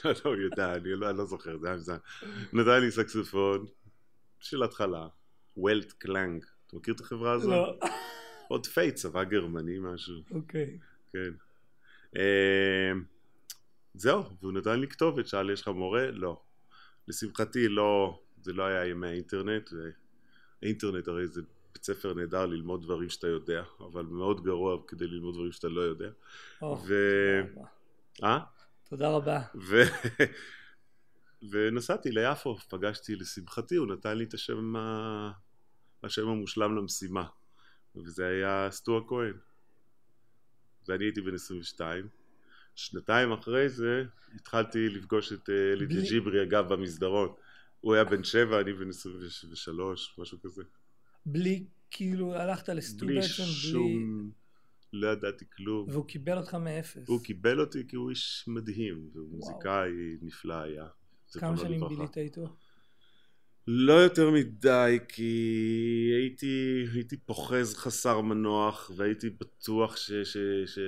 לא, 0.04 0.10
לא, 0.24 0.30
הוא 0.30 0.36
ידע, 0.36 0.74
אני 0.74 0.94
לא, 0.94 1.12
לא 1.12 1.24
זוכר, 1.24 1.58
זה 1.58 1.66
היה 1.66 1.76
מזמן. 1.76 1.96
נתן 2.52 2.80
לי 2.80 2.90
סקסופון 2.90 3.66
של 4.40 4.62
התחלה, 4.62 5.08
Weltklang. 5.56 6.44
אתה 6.66 6.76
מכיר 6.76 6.94
את 6.94 7.00
החברה 7.00 7.32
הזו? 7.32 7.50
לא. 7.50 7.78
עוד 8.48 8.66
פייט, 8.66 8.94
צבא 8.94 9.24
גרמני 9.24 9.78
משהו. 9.78 10.22
אוקיי. 10.30 10.78
כן. 11.12 11.32
זהו, 13.94 14.24
והוא 14.40 14.52
נתן 14.52 14.80
לי 14.80 14.88
כתובת, 14.88 15.26
שאל 15.26 15.50
יש 15.50 15.62
לך 15.62 15.68
מורה? 15.68 16.10
לא. 16.10 16.42
לשמחתי 17.08 17.68
לא, 17.68 18.20
זה 18.42 18.52
לא 18.52 18.62
היה 18.62 18.86
ימי 18.86 19.08
האינטרנט, 19.08 19.70
ואינטרנט 20.62 21.08
הרי 21.08 21.26
זה 21.26 21.42
בית 21.72 21.84
ספר 21.84 22.14
נהדר 22.14 22.46
ללמוד 22.46 22.82
דברים 22.82 23.08
שאתה 23.08 23.26
יודע, 23.26 23.62
אבל 23.80 24.02
מאוד 24.02 24.44
גרוע 24.44 24.78
כדי 24.86 25.06
ללמוד 25.06 25.34
דברים 25.34 25.52
שאתה 25.52 25.68
לא 25.68 25.80
יודע. 25.80 26.10
או, 26.62 26.78
ו... 26.86 26.94
תודה 27.44 27.60
רבה. 27.60 27.68
אה? 28.22 28.38
תודה 28.88 29.10
רבה. 29.10 29.40
ו... 29.54 29.82
ונסעתי 31.50 32.10
ליפו, 32.10 32.56
פגשתי 32.58 33.16
לשמחתי, 33.16 33.76
הוא 33.76 33.86
נתן 33.86 34.18
לי 34.18 34.24
את 34.24 34.34
השם, 34.34 34.76
ה... 34.76 35.30
השם 36.02 36.28
המושלם 36.28 36.76
למשימה, 36.76 37.26
וזה 37.96 38.26
היה 38.26 38.68
סטואה 38.70 39.00
כהן. 39.08 39.34
ואני 40.88 41.04
הייתי 41.04 41.20
בן 41.20 41.34
22. 41.34 42.08
שנתיים 42.74 43.32
אחרי 43.32 43.68
זה 43.68 44.04
התחלתי 44.34 44.88
לפגוש 44.88 45.32
את 45.32 45.50
אליטי 45.72 45.94
בלי- 45.94 46.08
ג'יברי 46.08 46.42
אגב 46.42 46.72
במסדרון. 46.72 47.34
הוא 47.80 47.94
היה 47.94 48.04
בן 48.04 48.24
שבע, 48.24 48.60
אני 48.60 48.72
בן 48.72 48.88
23, 48.88 50.14
משהו 50.18 50.38
כזה. 50.42 50.62
בלי, 51.26 51.64
כאילו, 51.90 52.34
הלכת 52.34 52.68
לסטו 52.68 53.06
בלי. 53.06 53.22
שום... 53.22 54.30
לא 54.92 55.08
ידעתי 55.08 55.44
כלום. 55.56 55.88
והוא 55.90 56.04
קיבל 56.04 56.38
אותך 56.38 56.54
מאפס. 56.54 57.08
הוא 57.08 57.24
קיבל 57.24 57.60
אותי 57.60 57.88
כי 57.88 57.96
הוא 57.96 58.10
איש 58.10 58.44
מדהים, 58.46 59.10
והוא 59.12 59.28
מוזיקאי 59.30 59.90
נפלא 60.22 60.54
היה. 60.54 60.86
כמה 61.32 61.56
שנים. 61.56 61.88
בילית 61.88 62.18
איתו? 62.18 62.56
לא 63.66 63.92
יותר 63.92 64.30
מדי, 64.30 64.98
כי 65.08 65.32
הייתי, 66.20 66.84
הייתי 66.94 67.16
פוחז 67.16 67.74
חסר 67.74 68.20
מנוח, 68.20 68.90
והייתי 68.96 69.30
בטוח 69.30 69.96
ש, 69.96 70.12
ש, 70.12 70.36
ש, 70.66 70.78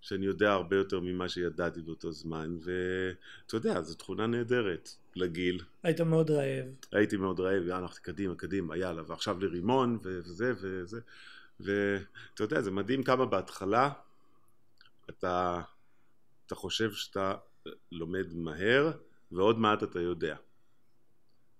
שאני 0.00 0.26
יודע 0.26 0.52
הרבה 0.52 0.76
יותר 0.76 1.00
ממה 1.00 1.28
שידעתי 1.28 1.80
באותו 1.80 2.12
זמן, 2.12 2.56
ואתה 2.60 3.56
יודע, 3.56 3.82
זו 3.82 3.94
תכונה 3.94 4.26
נהדרת 4.26 4.90
לגיל. 5.16 5.62
היית 5.82 6.00
מאוד 6.00 6.30
רעב. 6.30 6.66
הייתי 6.92 7.16
מאוד 7.16 7.40
רעב, 7.40 7.68
הלכתי 7.70 8.00
קדימה, 8.00 8.34
קדימה, 8.34 8.76
יאללה, 8.76 9.02
ועכשיו 9.06 9.40
לרימון, 9.40 9.98
וזה 10.02 10.52
וזה, 10.60 11.00
ואתה 11.60 12.42
יודע, 12.42 12.60
זה 12.60 12.70
מדהים 12.70 13.02
כמה 13.02 13.26
בהתחלה 13.26 13.90
אתה, 15.10 15.60
אתה 16.46 16.54
חושב 16.54 16.92
שאתה 16.92 17.34
לומד 17.92 18.34
מהר 18.34 18.90
ועוד 19.32 19.58
מעט 19.58 19.82
אתה 19.82 20.00
יודע. 20.00 20.36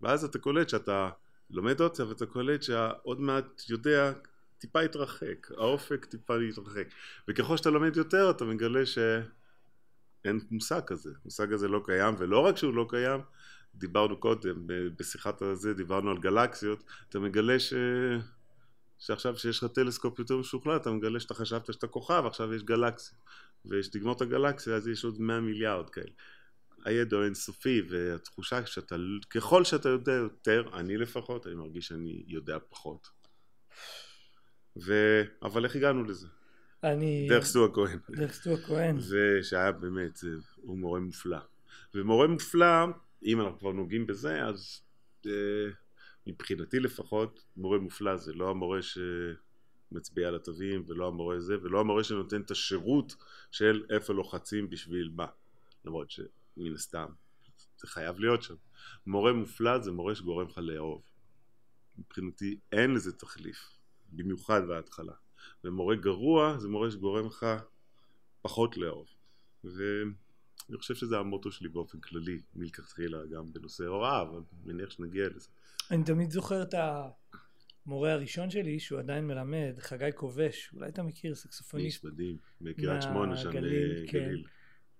ואז 0.01 0.25
אתה 0.25 0.39
קולט 0.39 0.69
שאתה 0.69 1.11
לומד 1.51 1.81
עוד 1.81 2.01
ואתה 2.09 2.27
קולט 2.27 2.63
שהעוד 2.63 3.21
מעט 3.21 3.63
יודע 3.69 4.13
טיפה 4.59 4.81
התרחק, 4.81 5.51
האופק 5.57 6.05
טיפה 6.05 6.37
התרחק. 6.49 6.87
וככל 7.29 7.57
שאתה 7.57 7.71
לומד 7.71 7.97
יותר 7.97 8.31
אתה 8.31 8.45
מגלה 8.45 8.87
שאין 10.23 10.41
מושג 10.51 10.81
כזה, 10.87 11.11
מושג 11.25 11.53
הזה 11.53 11.69
לא 11.69 11.83
קיים, 11.85 12.15
ולא 12.19 12.39
רק 12.39 12.57
שהוא 12.57 12.75
לא 12.75 12.87
קיים, 12.89 13.21
דיברנו 13.75 14.21
קודם, 14.21 14.67
בשיחת 14.99 15.43
הזה 15.43 15.75
דיברנו 15.75 16.11
על 16.11 16.19
גלקסיות, 16.19 16.85
אתה 17.09 17.19
מגלה 17.19 17.61
ש... 17.61 17.75
שעכשיו 18.99 19.37
שיש 19.37 19.63
לך 19.63 19.71
טלסקופ 19.73 20.19
יותר 20.19 20.37
משוכלל, 20.37 20.77
אתה 20.77 20.91
מגלה 20.91 21.21
שאתה 21.21 21.35
חשבת 21.35 21.73
שאתה 21.73 21.87
כוכב, 21.87 22.23
עכשיו 22.27 22.55
יש 22.55 22.63
גלקסיה. 22.63 23.19
ושתגמור 23.67 24.13
את 24.13 24.21
הגלקסיה 24.21 24.75
אז 24.75 24.89
יש 24.89 25.05
עוד 25.05 25.21
100 25.21 25.41
מיליארד 25.41 25.91
כאלה. 25.91 26.11
הידע 26.85 27.17
הוא 27.17 27.25
אינסופי, 27.25 27.83
והתחושה 27.89 28.67
שאתה, 28.67 28.97
ככל 29.31 29.65
שאתה 29.65 29.89
יודע 29.89 30.13
יותר, 30.13 30.71
אני 30.75 30.97
לפחות, 30.97 31.47
אני 31.47 31.55
מרגיש 31.55 31.87
שאני 31.87 32.25
יודע 32.27 32.59
פחות. 32.69 33.09
ו... 34.87 34.93
אבל 35.43 35.65
איך 35.65 35.77
הגענו 35.77 36.05
לזה? 36.05 36.27
אני... 36.85 37.27
דרך 37.29 37.45
סטו 37.45 37.65
הכהן. 37.65 37.99
דרך 38.11 38.33
סטו 38.33 38.51
הכהן. 38.51 38.97
ושהיה 38.99 39.73
באמת, 39.73 40.19
הוא 40.57 40.79
מורה 40.79 41.01
מופלא. 41.01 41.39
ומורה 41.95 42.27
מופלא, 42.27 42.87
אם 43.25 43.41
אנחנו 43.41 43.59
כבר 43.59 43.73
נוגעים 43.73 44.07
בזה, 44.07 44.45
אז 44.45 44.81
אה, 45.27 45.33
מבחינתי 46.27 46.81
לפחות, 46.81 47.45
מורה 47.57 47.79
מופלא 47.79 48.17
זה 48.17 48.33
לא 48.33 48.51
המורה 48.51 48.79
שמצביע 48.83 50.29
על 50.29 50.35
התווים, 50.35 50.85
ולא 50.87 51.09
המורה 51.09 51.41
זה, 51.41 51.57
ולא 51.63 51.81
המורה 51.81 52.05
שנותן 52.05 52.41
את 52.41 52.51
השירות 52.51 53.17
של 53.51 53.85
איפה 53.91 54.13
לוחצים 54.13 54.71
בשביל 54.71 55.11
מה. 55.15 55.27
למרות 55.85 56.11
שמן 56.11 56.75
הסתם, 56.75 57.07
זה 57.77 57.87
חייב 57.87 58.19
להיות 58.19 58.43
שם. 58.43 58.55
מורה 59.07 59.33
מופלא 59.33 59.79
זה 59.79 59.93
מורה 59.93 60.15
שגורם 60.15 60.47
לך 60.47 60.59
לאהוב. 60.59 61.03
מבחינתי 61.99 62.59
אין 62.73 62.95
לזה 62.95 63.13
תחליף, 63.13 63.79
במיוחד 64.13 64.61
בהתחלה. 64.69 65.13
ומורה 65.65 65.97
גרוע 65.97 66.59
זה 66.59 66.69
מורה 66.69 66.91
שגורם 66.91 67.27
לך 67.27 67.47
פחות 68.43 68.77
לאהוב. 68.77 69.07
ואני 69.65 70.77
חושב 70.79 70.95
שזה 70.95 71.19
המוטו 71.19 71.53
שלי 71.53 71.69
באופן 71.69 72.01
כללי, 72.01 72.41
מלכתחילה 72.55 73.19
גם 73.27 73.53
בנושא 73.53 73.85
הוראה, 73.85 74.23
אבל 74.23 74.37
אני 74.37 74.73
מניח 74.73 74.91
שנגיע 74.91 75.29
לזה. 75.29 75.49
אני 75.91 76.05
תמיד 76.05 76.31
זוכר 76.31 76.63
את 76.63 76.75
המורה 77.87 78.13
הראשון 78.13 78.51
שלי, 78.51 78.81
שהוא 78.81 78.99
עדיין 78.99 79.27
מלמד, 79.27 79.75
חגי 79.79 80.11
כובש, 80.15 80.71
אולי 80.75 80.89
אתה 80.89 81.03
מכיר, 81.03 81.35
סקסופוניסט. 81.35 82.05
איש 82.05 82.13
מדהים, 82.13 82.37
בקריית 82.61 83.03
שמונה 83.03 83.37
שם 83.37 83.51
בגליל. 83.51 84.07
כן. 84.09 84.31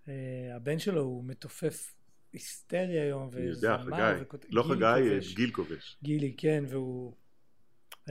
Uh, 0.07 0.11
הבן 0.57 0.79
שלו 0.79 1.01
הוא 1.01 1.25
מתופף 1.25 1.95
היסטרי 2.33 3.01
היום, 3.01 3.31
אני 3.33 3.47
יודע, 3.47 3.79
חגי, 3.79 4.23
וכות... 4.23 4.47
לא 4.51 4.63
חגי, 4.63 5.11
כובש. 5.11 5.35
גיל 5.35 5.51
כובש. 5.51 5.97
גילי, 6.03 6.35
כן, 6.37 6.65
והוא... 6.69 7.15
Uh, 8.07 8.11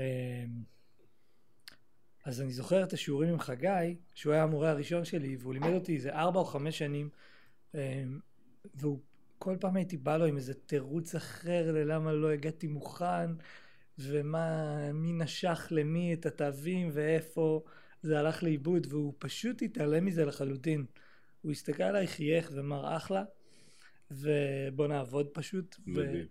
אז 2.25 2.41
אני 2.41 2.51
זוכר 2.51 2.83
את 2.83 2.93
השיעורים 2.93 3.29
עם 3.29 3.39
חגי, 3.39 3.95
שהוא 4.13 4.33
היה 4.33 4.43
המורה 4.43 4.69
הראשון 4.69 5.05
שלי, 5.05 5.38
והוא 5.39 5.53
לימד 5.53 5.73
אותי 5.73 5.95
איזה 5.95 6.13
ארבע 6.13 6.39
או 6.39 6.45
חמש 6.45 6.77
שנים, 6.77 7.09
uh, 7.71 7.77
והוא 8.75 8.99
כל 9.38 9.57
פעם 9.59 9.75
הייתי 9.75 9.97
בא 9.97 10.17
לו 10.17 10.25
עם 10.25 10.38
איזה 10.38 10.53
תירוץ 10.53 11.15
אחר 11.15 11.71
ללמה 11.71 12.13
לא 12.13 12.29
הגעתי 12.29 12.67
מוכן, 12.67 13.31
ומה, 13.99 14.91
מי 14.93 15.13
נשך 15.13 15.67
למי 15.71 16.13
את 16.13 16.25
התווים 16.25 16.89
ואיפה 16.93 17.63
זה 18.01 18.19
הלך 18.19 18.43
לאיבוד, 18.43 18.88
והוא 18.89 19.13
פשוט 19.19 19.61
התעלם 19.61 20.05
מזה 20.05 20.25
לחלוטין. 20.25 20.85
הוא 21.41 21.51
הסתכל 21.51 21.83
עליי, 21.83 22.07
חייך 22.07 22.51
ואמר 22.55 22.97
אחלה, 22.97 23.23
ובוא 24.11 24.88
נעבוד 24.88 25.27
פשוט. 25.27 25.75
ו... 25.95 26.21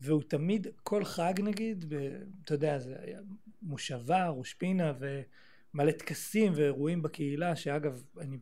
והוא 0.00 0.22
תמיד, 0.28 0.66
כל 0.82 1.04
חג 1.04 1.34
נגיד, 1.42 1.84
ב... 1.88 2.18
אתה 2.44 2.54
יודע, 2.54 2.78
זה 2.78 2.96
היה 2.98 3.20
מושבה, 3.62 4.28
ראש 4.28 4.54
פינה 4.54 4.92
ומלא 4.98 5.90
טקסים 5.90 6.52
ואירועים 6.56 7.02
בקהילה, 7.02 7.56
שאגב, 7.56 8.02
אני 8.20 8.38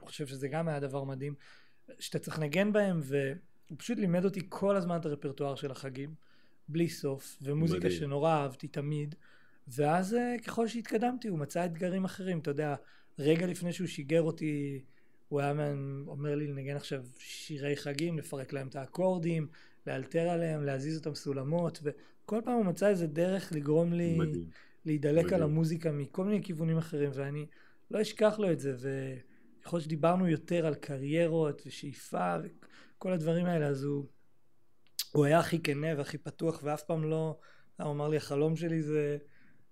חושב 0.00 0.26
שזה 0.26 0.48
גם 0.48 0.68
היה 0.68 0.80
דבר 0.80 1.04
מדהים, 1.04 1.34
שאתה 1.98 2.18
צריך 2.18 2.38
לנגן 2.38 2.72
בהם, 2.72 3.00
והוא 3.02 3.78
פשוט 3.78 3.98
לימד 3.98 4.24
אותי 4.24 4.40
כל 4.48 4.76
הזמן 4.76 5.00
את 5.00 5.06
הרפרטואר 5.06 5.54
של 5.54 5.70
החגים, 5.70 6.14
בלי 6.68 6.88
סוף, 6.88 7.38
ומוזיקה 7.42 7.78
מדהים. 7.86 8.00
שנורא 8.00 8.30
אהבתי 8.30 8.68
תמיד. 8.68 9.14
ואז 9.68 10.14
אה, 10.14 10.36
ככל 10.46 10.68
שהתקדמתי 10.68 11.28
הוא 11.28 11.38
מצא 11.38 11.64
אתגרים 11.64 12.04
אחרים, 12.04 12.38
אתה 12.38 12.50
יודע, 12.50 12.74
רגע 13.18 13.46
לפני 13.46 13.72
שהוא 13.72 13.86
שיגר 13.86 14.22
אותי 14.22 14.84
הוא 15.28 15.40
היה 15.40 15.54
אומר 16.06 16.34
לי 16.34 16.46
לנגן 16.46 16.76
עכשיו 16.76 17.04
שירי 17.18 17.76
חגים, 17.76 18.18
לפרק 18.18 18.52
להם 18.52 18.68
את 18.68 18.76
האקורדים, 18.76 19.48
לאלתר 19.88 20.28
עליהם, 20.28 20.64
להזיז 20.64 20.98
אותם 20.98 21.14
סולמות, 21.14 21.80
וכל 21.82 22.40
פעם 22.44 22.54
הוא 22.54 22.64
מצא 22.64 22.88
איזה 22.88 23.06
דרך 23.06 23.52
לגרום 23.52 23.92
לי 23.92 24.16
מדהים. 24.18 24.48
להידלק 24.84 25.24
מדהים. 25.24 25.36
על 25.36 25.42
המוזיקה 25.42 25.92
מכל 25.92 26.24
מיני 26.24 26.42
כיוונים 26.42 26.78
אחרים, 26.78 27.10
ואני 27.14 27.46
לא 27.90 28.02
אשכח 28.02 28.38
לו 28.38 28.52
את 28.52 28.60
זה, 28.60 28.76
וככל 28.78 29.80
שדיברנו 29.80 30.28
יותר 30.28 30.66
על 30.66 30.74
קריירות 30.74 31.62
ושאיפה 31.66 32.36
וכל 32.42 33.12
הדברים 33.12 33.46
האלה, 33.46 33.66
אז 33.66 33.84
הוא, 33.84 34.06
הוא 35.12 35.24
היה 35.24 35.38
הכי 35.38 35.62
כנה 35.62 35.88
והכי 35.96 36.18
פתוח, 36.18 36.60
ואף 36.64 36.82
פעם 36.82 37.04
לא, 37.10 37.38
הוא 37.80 37.90
אמר 37.90 38.08
לי, 38.08 38.16
החלום 38.16 38.56
שלי 38.56 38.82
זה... 38.82 39.18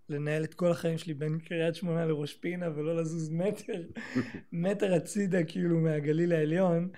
לנהל 0.09 0.45
את 0.45 0.55
כל 0.55 0.71
החיים 0.71 0.99
שלי 0.99 1.15
בין 1.15 1.39
קריית 1.39 1.75
שמונה 1.75 2.07
לראש 2.07 2.35
פינה 2.35 2.71
ולא 2.75 2.97
לזוז 2.97 3.31
מטר, 3.31 3.83
מטר 4.53 4.95
הצידה 4.95 5.45
כאילו 5.45 5.81
מהגליל 5.81 6.33
העליון 6.33 6.89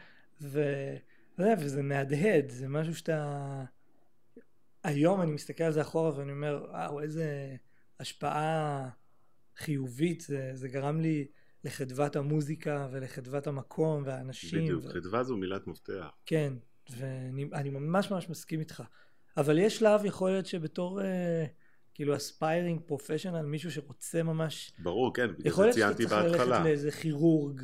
ו... 0.43 0.63
וזה 1.39 1.83
מהדהד, 1.83 2.51
זה 2.51 2.69
משהו 2.69 2.95
שאתה... 2.95 3.65
היום 4.85 5.23
אני 5.23 5.31
מסתכל 5.31 5.65
על 5.65 5.73
זה 5.73 5.81
אחורה 5.81 6.19
ואני 6.19 6.33
אומר, 6.33 6.67
וואו, 6.71 7.01
איזה 7.01 7.57
השפעה 8.01 8.89
חיובית 9.57 10.21
זה, 10.21 10.51
זה 10.55 10.69
גרם 10.69 11.01
לי 11.01 11.27
לחדוות 11.65 12.17
המוזיקה 12.17 12.89
ולחדוות 12.93 13.47
המקום 13.47 14.03
והאנשים. 14.07 14.65
בדיוק, 14.65 14.85
ו... 14.85 14.89
חדווה 14.89 15.25
זו 15.25 15.37
מילת 15.37 15.67
מפתח. 15.67 16.11
כן, 16.27 16.53
ואני 16.91 17.71
ממש 17.71 18.11
ממש 18.11 18.29
מסכים 18.29 18.61
איתך. 18.61 18.83
אבל 19.37 19.59
יש 19.59 19.79
שלב, 19.79 20.05
יכול 20.05 20.31
להיות 20.31 20.47
שבתור... 20.47 21.01
Uh, 21.01 21.05
כאילו 21.99 22.17
אספיירינג 22.17 22.81
פרופשיונל, 22.87 23.43
מישהו 23.43 23.71
שרוצה 23.71 24.23
ממש... 24.23 24.73
ברור, 24.79 25.15
כן, 25.15 25.27
בגלל 25.39 25.53
זה 25.53 25.71
ציינתי 25.73 26.07
בהתחלה. 26.07 26.19
יכול 26.19 26.25
להיות 26.25 26.33
שאתה 26.33 26.39
צריך 26.39 26.49
ללכת 26.49 26.65
לאיזה 26.65 26.91
כירורג. 26.91 27.63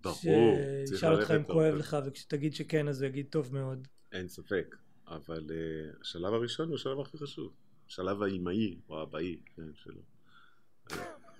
ברור, 0.00 0.58
שישאל 0.88 1.12
אותך 1.12 1.30
אם 1.30 1.42
כואב 1.44 1.74
לך, 1.74 1.96
וכשתגיד 2.06 2.54
שכן 2.54 2.88
אז 2.88 3.02
הוא 3.02 3.08
יגיד 3.08 3.26
טוב 3.30 3.54
מאוד. 3.54 3.88
אין 4.12 4.28
ספק, 4.28 4.76
אבל 5.08 5.46
uh, 5.48 6.00
השלב 6.00 6.34
הראשון 6.34 6.68
הוא 6.68 6.74
השלב 6.74 7.00
הכי 7.00 7.18
חשוב. 7.18 7.52
השלב 7.88 8.22
האימהי, 8.22 8.78
או 8.88 9.00
האבאי, 9.00 9.40
כן, 9.56 9.62
שלו. 9.74 10.02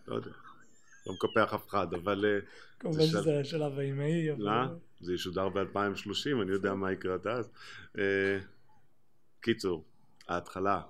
לא 0.08 0.14
יודע, 0.14 0.30
לא 1.06 1.12
מקפח 1.12 1.54
אף 1.54 1.68
אחד, 1.68 1.94
אבל... 1.94 2.24
אה, 2.24 2.38
כמובן 2.78 3.06
שזה 3.06 3.40
השלב 3.40 3.78
האימהי, 3.78 4.32
אבל... 4.32 4.76
זה 5.00 5.14
ישודר 5.14 5.48
ב-2030, 5.48 6.42
אני 6.42 6.52
יודע 6.52 6.74
מה 6.74 6.92
יקרה 6.92 7.14
עד 7.14 7.26
אז. 7.26 7.50
אה, 7.98 8.38
קיצור, 9.40 9.84
ההתחלה, 10.28 10.82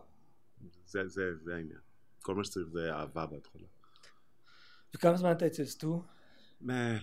זה, 0.86 1.08
זה, 1.08 1.36
זה 1.36 1.54
העניין. 1.54 1.78
כל 2.22 2.34
מה 2.34 2.44
שצריך 2.44 2.68
זה 2.68 2.92
אהבה 2.94 3.26
בהתחלה. 3.26 3.66
וכמה 4.94 5.16
זמן 5.16 5.32
אתה 5.32 5.46
אצל 5.46 5.64
סטו? 5.64 6.02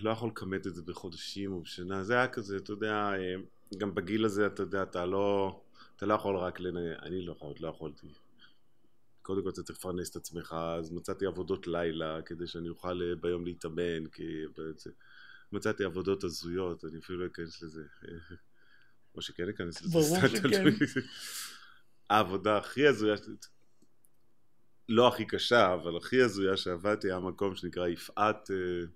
לא 0.00 0.10
יכול 0.10 0.30
לכמת 0.30 0.66
את 0.66 0.74
זה 0.74 0.82
בחודשים 0.82 1.52
או 1.52 1.60
בשנה, 1.60 2.04
זה 2.04 2.14
היה 2.14 2.28
כזה, 2.28 2.56
אתה 2.56 2.72
יודע, 2.72 2.94
אה, 2.94 3.34
גם 3.78 3.94
בגיל 3.94 4.24
הזה, 4.24 4.46
אתה 4.46 4.62
יודע, 4.62 4.82
אתה 4.82 5.06
לא, 5.06 5.60
אתה 5.96 6.06
לא 6.06 6.14
יכול 6.14 6.36
רק 6.36 6.60
לנהל, 6.60 6.94
אני 7.02 7.26
לא 7.26 7.32
יכול, 7.32 7.54
לא 7.60 7.68
יכולתי. 7.68 8.06
קודם 9.22 9.42
כל 9.42 9.48
אתה 9.48 9.62
צריך 9.62 9.78
לפרנס 9.78 10.10
את 10.10 10.16
עצמך, 10.16 10.56
אז 10.78 10.92
מצאתי 10.92 11.26
עבודות 11.26 11.66
לילה 11.66 12.22
כדי 12.22 12.46
שאני 12.46 12.68
אוכל 12.68 13.02
אה, 13.02 13.16
ביום 13.16 13.44
להתאמן, 13.44 14.06
כי 14.12 14.42
מצאתי 15.52 15.84
עבודות 15.84 16.24
הזויות, 16.24 16.84
אני 16.84 16.98
אפילו 16.98 17.18
לא 17.18 17.26
אכנס 17.26 17.62
לזה. 17.62 17.82
או 19.14 19.22
שכן 19.22 19.48
אכנס 19.48 19.82
לזה. 19.82 19.92
ברור 19.92 20.28
שכן. 20.28 20.64
העבודה 22.10 22.58
הכי 22.58 22.86
הזויה, 22.86 23.14
לא 24.88 25.08
הכי 25.08 25.24
קשה, 25.24 25.74
אבל 25.74 25.96
הכי 25.96 26.22
הזויה 26.22 26.56
שעבדתי 26.56 27.06
היה 27.06 27.20
מקום 27.20 27.54
שנקרא 27.54 27.88
יפעת 27.88 28.50
אה, 28.50 28.86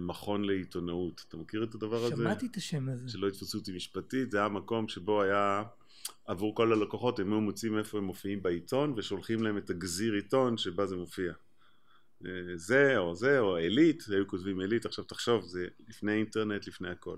מכון 0.00 0.44
לעיתונאות. 0.44 1.24
אתה 1.28 1.36
מכיר 1.36 1.64
את 1.64 1.74
הדבר 1.74 1.98
שמעתי 1.98 2.14
הזה? 2.14 2.22
שמעתי 2.22 2.46
את 2.46 2.56
השם 2.56 2.88
הזה. 2.88 3.08
שלא 3.08 3.26
יתפסו 3.26 3.58
אותי 3.58 3.72
משפטית, 3.72 4.30
זה 4.30 4.38
היה 4.38 4.48
מקום 4.48 4.88
שבו 4.88 5.22
היה 5.22 5.62
עבור 6.26 6.54
כל 6.54 6.72
הלקוחות, 6.72 7.18
הם 7.18 7.32
היו 7.32 7.40
מוצאים 7.40 7.78
איפה 7.78 7.98
הם 7.98 8.04
מופיעים 8.04 8.42
בעיתון 8.42 8.94
ושולחים 8.96 9.42
להם 9.42 9.58
את 9.58 9.70
הגזיר 9.70 10.12
עיתון 10.12 10.56
שבה 10.56 10.86
זה 10.86 10.96
מופיע. 10.96 11.32
אה, 12.26 12.30
זה 12.56 12.98
או 12.98 13.14
זה 13.14 13.38
או 13.38 13.56
עילית, 13.56 14.04
היו 14.10 14.26
כותבים 14.26 14.60
עילית, 14.60 14.86
עכשיו 14.86 15.04
תחשוב, 15.04 15.44
זה 15.44 15.66
לפני 15.88 16.12
אינטרנט, 16.12 16.66
לפני 16.66 16.90
הכל. 16.90 17.16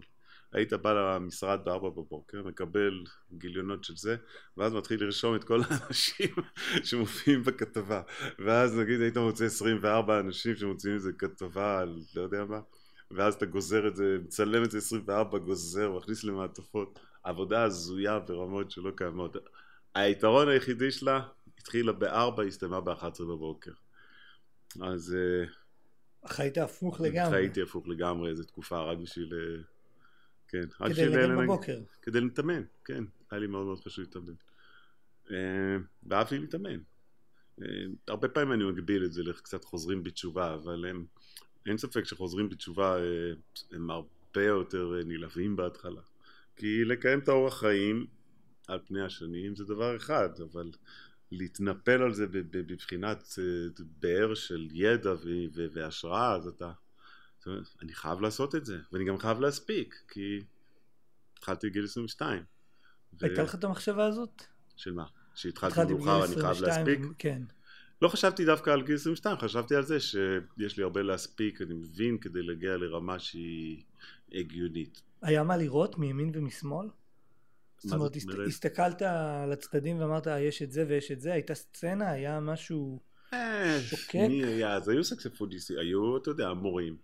היית 0.55 0.73
בא 0.73 0.93
למשרד 0.93 1.61
בארבע 1.65 1.89
בבוקר, 1.89 2.43
מקבל 2.43 3.05
גיליונות 3.33 3.85
של 3.85 3.97
זה, 3.97 4.17
ואז 4.57 4.73
מתחיל 4.73 5.05
לרשום 5.05 5.35
את 5.37 5.45
כל 5.45 5.61
האנשים 5.69 6.31
שמופיעים 6.85 7.43
בכתבה. 7.43 8.03
ואז 8.39 8.79
נגיד 8.79 9.01
היית 9.01 9.17
מוצא 9.17 9.45
24 9.45 10.21
אנשים 10.21 10.57
שמוציאים 10.57 10.97
איזה 10.97 11.13
כתבה 11.13 11.79
על 11.79 12.01
לא 12.15 12.23
יודע 12.23 12.45
מה, 12.45 12.61
ואז 13.11 13.35
אתה 13.35 13.47
גוזר 13.47 13.89
את 13.89 13.97
זה, 13.97 14.17
מצלם 14.25 14.65
את 14.65 14.71
זה 14.71 14.79
24, 14.79 15.39
גוזר, 15.39 15.93
מכניס 15.93 16.25
למעטפות. 16.25 16.99
עבודה 17.23 17.63
הזויה 17.63 18.19
ברמות 18.19 18.71
שלא 18.71 18.91
קיימות. 18.97 19.37
היתרון 19.95 20.49
היחידי 20.49 20.91
שלה 20.91 21.21
התחילה 21.59 21.93
ב-4, 21.93 22.43
הסתיימה 22.47 22.81
ב-11 22.81 23.23
בבוקר. 23.23 23.73
אז... 24.83 25.17
אה, 25.17 25.45
חיית 26.29 26.59
הפוך 26.59 27.01
לגמרי. 27.01 27.31
חייתי 27.31 27.63
הפוך 27.63 27.89
לגמרי 27.89 28.31
איזה 28.31 28.45
תקופה, 28.45 28.81
רק 28.81 28.99
בשביל... 28.99 29.33
אה, 30.55 30.89
כן. 30.89 30.95
כדי 30.95 31.07
לנגן 31.07 31.45
בבוקר. 31.45 31.81
כדי 32.03 32.21
להתאמן, 32.21 32.63
כן. 32.85 33.05
היה 33.31 33.41
לי 33.41 33.47
מאוד 33.47 33.67
מאוד 33.67 33.81
חשוב 33.81 34.05
להתאמן. 34.05 34.35
אה, 35.31 35.77
ואהבתי 36.03 36.39
להתאמן. 36.39 36.79
הרבה 38.09 38.29
פעמים 38.29 38.53
אני 38.53 38.65
מגביל 38.65 39.05
את 39.05 39.13
זה 39.13 39.23
לקצת 39.23 39.65
חוזרים 39.65 40.03
בתשובה, 40.03 40.55
אבל 40.55 40.85
הם, 40.87 41.05
אין 41.67 41.79
ספק 41.79 42.05
שחוזרים 42.05 42.49
בתשובה 42.49 42.97
הם 43.73 43.91
הרבה 43.91 44.45
יותר 44.45 44.93
נלהבים 45.05 45.57
בהתחלה. 45.57 46.01
כי 46.57 46.85
לקיים 46.85 47.19
את 47.19 47.29
האורח 47.29 47.61
חיים 47.61 48.07
על 48.69 48.79
פני 48.87 49.03
השנים 49.03 49.57
זה 49.57 49.65
דבר 49.65 49.97
אחד, 49.97 50.29
אבל 50.41 50.71
להתנפל 51.33 52.03
על 52.03 52.15
זה 52.15 52.27
בבחינת 52.31 53.39
אה, 53.39 53.85
באר 54.01 54.35
של 54.35 54.69
ידע 54.73 55.15
והשראה, 55.73 56.37
אז 56.37 56.47
אתה... 56.47 56.73
אני 57.83 57.93
חייב 57.93 58.21
לעשות 58.21 58.55
את 58.55 58.65
זה, 58.65 58.79
ואני 58.93 59.05
גם 59.05 59.19
חייב 59.19 59.41
להספיק, 59.41 60.03
כי 60.09 60.41
התחלתי 61.39 61.71
בגיל 61.71 61.85
22. 61.85 62.43
הייתה 63.21 63.43
לך 63.43 63.55
את 63.55 63.65
המחשבה 63.65 64.07
הזאת? 64.07 64.43
של 64.77 64.93
מה? 64.93 65.05
שהתחלתי 65.35 65.93
מאוחר 65.93 66.25
אני 66.25 66.35
חייב 66.35 66.61
להספיק? 66.61 67.01
כן. 67.19 67.43
לא 68.03 68.09
חשבתי 68.09 68.45
דווקא 68.45 68.71
על 68.71 68.83
גיל 68.83 68.95
22, 68.95 69.37
חשבתי 69.39 69.75
על 69.75 69.83
זה 69.83 70.01
שיש 70.01 70.77
לי 70.77 70.83
הרבה 70.83 71.03
להספיק, 71.03 71.63
אני 71.63 71.75
מבין 71.75 72.19
כדי 72.19 72.43
להגיע 72.43 72.77
לרמה 72.77 73.19
שהיא 73.19 73.83
הגיונית. 74.33 75.03
היה 75.23 75.43
מה 75.43 75.57
לראות 75.57 75.99
מימין 75.99 76.31
ומשמאל? 76.35 76.89
זאת 77.79 77.93
אומרת, 77.93 78.17
הסת... 78.17 78.29
הסתכלת 78.47 79.03
על 79.03 79.53
הצדדים 79.53 80.01
ואמרת, 80.01 80.27
יש 80.41 80.63
את 80.63 80.73
זה 80.73 80.85
ויש 80.89 81.11
את 81.11 81.21
זה, 81.21 81.33
הייתה 81.33 81.55
סצנה, 81.55 82.11
היה 82.11 82.41
משהו 82.41 83.01
אה, 83.33 83.81
שוקק? 83.83 84.15
מי 84.15 84.45
היה? 84.45 84.75
אז 84.75 84.89
היו 84.89 85.05
סקספודיסטים, 85.05 85.79
היו, 85.79 86.17
אתה 86.17 86.31
יודע, 86.31 86.53
מורים. 86.53 86.97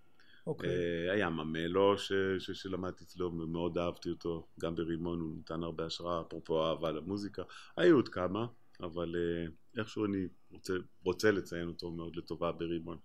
אוקיי. 0.47 0.71
אה, 0.71 1.13
היה 1.13 1.31
ממלו 1.31 1.99
ש... 1.99 2.13
ש... 2.39 2.51
שלמדתי 2.51 3.05
אצלו, 3.05 3.31
מאוד 3.31 3.79
אהבתי 3.79 4.11
אותו, 4.11 4.47
גם 4.61 4.75
ברימון 4.75 5.21
הוא 5.21 5.39
נתן 5.39 5.63
הרבה 5.63 5.87
השראה, 5.87 6.21
אפרופו 6.21 6.67
אהבה 6.67 6.91
למוזיקה. 6.93 7.43
היו 7.77 7.97
עוד 7.97 8.09
כמה, 8.09 8.47
אבל 8.81 9.17
אה, 9.17 9.47
איכשהו 9.81 10.05
אני 10.05 10.27
רוצה, 10.51 10.75
רוצה 11.05 11.31
לציין 11.31 11.69
אותו 11.69 11.91
מאוד 11.91 12.17
לטובה 12.17 12.53
ברימון. 12.53 12.99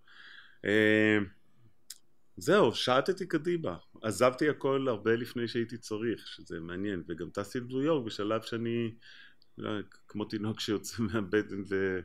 זהו, 2.38 2.76
שעטתי 2.76 3.28
קדימה. 3.28 3.78
עזבתי 4.02 4.50
הכל 4.50 4.88
הרבה 4.90 5.16
לפני 5.16 5.48
שהייתי 5.48 5.78
צריך, 5.78 6.28
שזה 6.28 6.60
מעניין, 6.60 7.04
וגם 7.08 7.30
טסתי 7.30 7.60
לניו 7.60 7.82
יורק 7.82 8.06
בשלב 8.06 8.42
שאני, 8.42 8.96
לא, 9.58 9.70
כמו 10.08 10.26
תינוק 10.26 10.60
שיוצא 10.60 11.04
מהבטן 11.14 11.64
ו... 11.70 12.00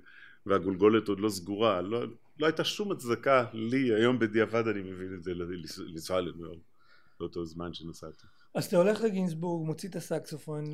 והגולגולת 0.46 1.08
עוד 1.08 1.20
לא 1.20 1.28
סגורה, 1.28 1.80
לא, 1.82 2.06
לא 2.40 2.46
הייתה 2.46 2.64
שום 2.64 2.92
הצדקה 2.92 3.44
לי, 3.52 3.94
היום 3.94 4.18
בדיעבד 4.18 4.68
אני 4.68 4.82
מבין 4.82 5.14
את 5.14 5.22
זה, 5.22 5.32
לנסוע 5.78 6.20
לניו 6.20 6.44
יורק, 6.46 6.58
באותו 7.20 7.44
זמן 7.44 7.74
שנסעתי. 7.74 8.26
אז 8.54 8.64
אתה 8.64 8.76
הולך 8.76 9.00
לגינסבורג, 9.00 9.66
מוציא 9.66 9.88
את 9.88 9.96
הסקסופון, 9.96 10.64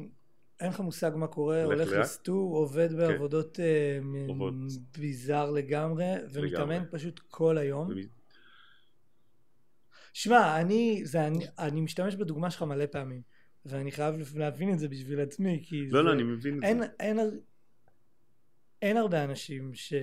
אין 0.61 0.69
לך 0.69 0.81
מושג 0.81 1.11
מה 1.17 1.27
קורה, 1.27 1.65
הולך 1.65 1.89
לסטור, 1.93 2.57
עובד 2.57 2.89
כן. 2.89 2.97
בעבודות 2.97 3.57
כן. 3.57 4.03
ביזאר 4.99 5.51
לגמרי, 5.51 6.05
ומתאמן. 6.33 6.85
פשוט 6.91 7.21
כל 7.29 7.59
היום. 7.59 7.91
שמע, 10.13 10.61
אני, 10.61 11.03
זה, 11.05 11.27
אני, 11.27 11.47
אני 11.59 11.81
משתמש 11.81 12.15
בדוגמה 12.15 12.51
שלך 12.51 12.63
מלא 12.63 12.87
פעמים, 12.87 13.23
ואני 13.67 13.93
חייב 13.93 14.15
להבין 14.35 14.73
את 14.73 14.79
זה 14.79 14.89
בשביל 14.89 15.21
עצמי, 15.21 15.63
כי 15.65 15.89
לא, 15.89 15.91
לא 15.91 15.99
זה, 15.99 16.03
לא, 16.03 16.13
אני 16.13 16.23
מבין 16.23 16.65
אין, 16.65 16.83
את 16.83 16.89
זה. 16.89 16.95
אין, 17.01 17.19
אין, 17.19 17.41
אין 18.83 18.97
הרבה 18.97 19.25
אנשים 19.25 19.75
ש... 19.75 19.95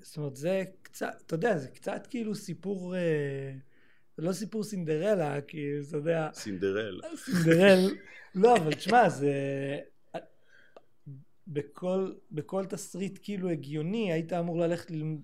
זאת 0.00 0.16
אומרת, 0.16 0.36
זה 0.36 0.64
קצת, 0.82 1.22
אתה 1.26 1.34
יודע, 1.34 1.58
זה 1.58 1.68
קצת 1.68 2.06
כאילו 2.10 2.34
סיפור, 2.34 2.96
אה, 2.96 3.52
זה 4.16 4.22
לא 4.22 4.32
סיפור 4.32 4.64
סינדרלה, 4.64 5.40
כי 5.40 5.66
אתה 5.88 5.96
יודע... 5.96 6.28
סינדרל. 6.32 7.00
סינדרל. 7.16 7.90
לא, 8.34 8.56
אבל 8.56 8.74
תשמע, 8.74 9.08
זה... 9.08 9.32
בכל, 11.46 12.12
בכל 12.30 12.64
תסריט 12.64 13.18
כאילו 13.22 13.50
הגיוני, 13.50 14.12
היית 14.12 14.32
אמור 14.32 14.58
ללכת 14.58 14.90
ללמוד... 14.90 15.20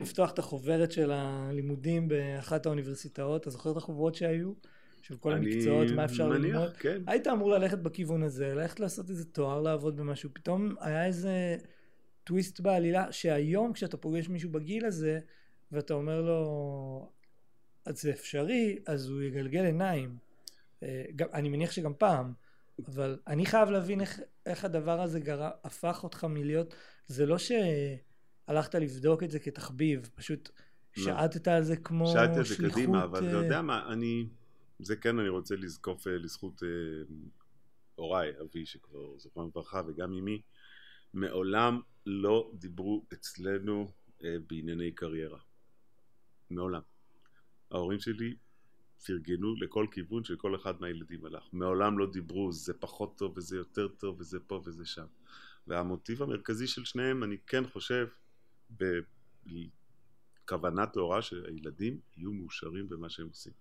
לפתוח 0.00 0.30
את 0.30 0.38
החוברת 0.38 0.92
של 0.92 1.10
הלימודים 1.12 2.08
באחת 2.08 2.66
האוניברסיטאות, 2.66 3.40
אתה 3.40 3.50
זוכר 3.50 3.72
את 3.72 3.76
החוברות 3.76 4.14
שהיו? 4.14 4.52
של 5.02 5.16
כל 5.16 5.32
המקצועות, 5.32 5.90
מה 5.90 6.04
אפשר 6.04 6.28
מניח, 6.28 6.54
ללמוד? 6.54 6.76
כן. 6.76 7.02
היית 7.06 7.26
אמור 7.26 7.50
ללכת 7.50 7.78
בכיוון 7.78 8.22
הזה, 8.22 8.54
ללכת 8.54 8.80
לעשות 8.80 9.10
איזה 9.10 9.24
תואר, 9.24 9.60
לעבוד 9.60 9.96
במשהו, 9.96 10.30
פתאום 10.32 10.74
היה 10.80 11.06
איזה 11.06 11.56
טוויסט 12.24 12.60
בעלילה, 12.60 13.12
שהיום 13.12 13.72
כשאתה 13.72 13.96
פוגש 13.96 14.28
מישהו 14.28 14.50
בגיל 14.50 14.84
הזה, 14.84 15.20
ואתה 15.72 15.94
אומר 15.94 16.20
לו, 16.20 17.12
אז 17.84 18.02
זה 18.02 18.10
אפשרי, 18.10 18.78
אז 18.86 19.08
הוא 19.08 19.22
יגלגל 19.22 19.64
עיניים. 19.64 20.16
אה, 20.82 21.04
גם, 21.16 21.28
אני 21.32 21.48
מניח 21.48 21.70
שגם 21.70 21.92
פעם, 21.98 22.32
אבל 22.86 23.18
אני 23.26 23.46
חייב 23.46 23.70
להבין 23.70 24.00
איך, 24.00 24.20
איך 24.46 24.64
הדבר 24.64 25.00
הזה 25.00 25.20
גרה, 25.20 25.50
הפך 25.64 26.00
אותך 26.04 26.24
מלהיות, 26.24 26.74
זה 27.06 27.26
לא 27.26 27.38
ש... 27.38 27.52
הלכת 28.50 28.74
לבדוק 28.74 29.22
את 29.22 29.30
זה 29.30 29.38
כתחביב, 29.38 30.10
פשוט 30.14 30.50
לא. 30.96 31.04
שעטת 31.04 31.48
על 31.48 31.62
זה 31.62 31.76
כמו 31.76 32.06
שליחות. 32.06 32.26
שעטתי 32.26 32.38
על 32.38 32.44
זה 32.44 32.70
קדימה, 32.70 33.04
אבל 33.04 33.28
אתה 33.28 33.36
יודע 33.36 33.62
מה, 33.62 33.92
אני, 33.92 34.28
זה 34.78 34.96
כן 34.96 35.18
אני 35.18 35.28
רוצה 35.28 35.56
לזקוף 35.56 36.06
אה, 36.06 36.12
לזכות 36.12 36.62
אה, 36.62 36.68
הוריי, 37.94 38.30
אבי 38.42 38.66
שכבר 38.66 39.18
זוכר 39.18 39.40
לברכה 39.40 39.82
וגם 39.86 40.12
אמי, 40.12 40.40
מעולם 41.14 41.80
לא 42.06 42.50
דיברו 42.54 43.06
אצלנו 43.12 43.92
אה, 44.24 44.36
בענייני 44.46 44.92
קריירה. 44.92 45.38
מעולם. 46.50 46.82
ההורים 47.70 48.00
שלי 48.00 48.34
פרגנו 49.06 49.54
לכל 49.54 49.86
כיוון 49.90 50.24
של 50.24 50.36
כל 50.36 50.56
אחד 50.56 50.80
מהילדים 50.80 51.24
הלך. 51.24 51.44
מעולם 51.52 51.98
לא 51.98 52.10
דיברו 52.12 52.52
זה 52.52 52.74
פחות 52.74 53.18
טוב 53.18 53.38
וזה 53.38 53.56
יותר 53.56 53.88
טוב 53.88 54.20
וזה 54.20 54.40
פה 54.40 54.62
וזה 54.64 54.86
שם. 54.86 55.06
והמוטיב 55.66 56.22
המרכזי 56.22 56.66
של 56.66 56.84
שניהם 56.84 57.24
אני 57.24 57.36
כן 57.46 57.66
חושב 57.66 58.08
בכוונה 60.46 60.86
טהורה 60.86 61.22
שהילדים 61.22 62.00
יהיו 62.16 62.32
מאושרים 62.32 62.88
במה 62.88 63.10
שהם 63.10 63.28
עושים. 63.28 63.52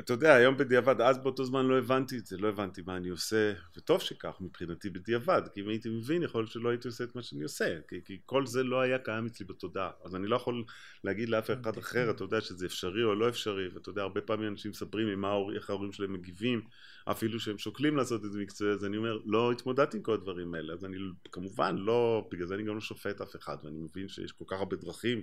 אתה 0.00 0.12
יודע, 0.12 0.34
היום 0.34 0.56
בדיעבד, 0.56 1.00
אז 1.00 1.18
באותו 1.18 1.44
זמן 1.44 1.66
לא 1.66 1.78
הבנתי 1.78 2.18
את 2.18 2.26
זה, 2.26 2.36
לא 2.36 2.48
הבנתי 2.48 2.82
מה 2.86 2.96
אני 2.96 3.08
עושה, 3.08 3.52
וטוב 3.76 4.00
שכך 4.00 4.36
מבחינתי 4.40 4.90
בדיעבד, 4.90 5.42
כי 5.54 5.60
אם 5.60 5.68
הייתי 5.68 5.88
מבין 5.88 6.22
יכול 6.22 6.40
להיות 6.40 6.50
שלא 6.50 6.68
הייתי 6.68 6.88
עושה 6.88 7.04
את 7.04 7.14
מה 7.16 7.22
שאני 7.22 7.42
עושה, 7.42 7.78
כי, 7.88 7.96
כי 8.04 8.18
כל 8.26 8.46
זה 8.46 8.62
לא 8.62 8.80
היה 8.80 8.98
קיים 8.98 9.26
אצלי 9.26 9.46
בתודעה, 9.46 9.90
אז 10.04 10.14
אני 10.14 10.26
לא 10.26 10.36
יכול 10.36 10.64
להגיד 11.04 11.28
לאף 11.28 11.50
אחד 11.50 11.78
אחר, 11.78 12.10
אתה 12.10 12.24
יודע 12.24 12.40
שזה 12.40 12.66
אפשרי 12.66 13.04
או 13.04 13.14
לא 13.14 13.28
אפשרי, 13.28 13.68
ואתה 13.68 13.90
יודע, 13.90 14.02
הרבה 14.02 14.20
פעמים 14.20 14.48
אנשים 14.48 14.70
מספרים 14.70 15.08
עם 15.08 15.24
ההור, 15.24 15.54
איך 15.54 15.70
ההורים 15.70 15.92
שלהם 15.92 16.12
מגיבים, 16.12 16.60
אפילו 17.04 17.40
שהם 17.40 17.58
שוקלים 17.58 17.96
לעשות 17.96 18.24
את 18.24 18.32
זה 18.32 18.38
מקצועי, 18.38 18.70
אז 18.70 18.84
אני 18.84 18.96
אומר, 18.96 19.18
לא 19.24 19.52
התמודדתי 19.52 19.96
עם 19.96 20.02
כל 20.02 20.12
הדברים 20.12 20.54
האלה, 20.54 20.72
אז 20.72 20.84
אני 20.84 20.96
כמובן 21.32 21.76
לא, 21.76 22.28
בגלל 22.32 22.46
זה 22.46 22.54
אני 22.54 22.62
גם 22.62 22.74
לא 22.74 22.80
שופט 22.80 23.20
אף 23.20 23.36
אחד, 23.36 23.56
ואני 23.64 23.78
מבין 23.78 24.08
שיש 24.08 24.32
כל 24.32 24.44
כך 24.46 24.58
הרבה 24.58 24.76
דרכים, 24.76 25.22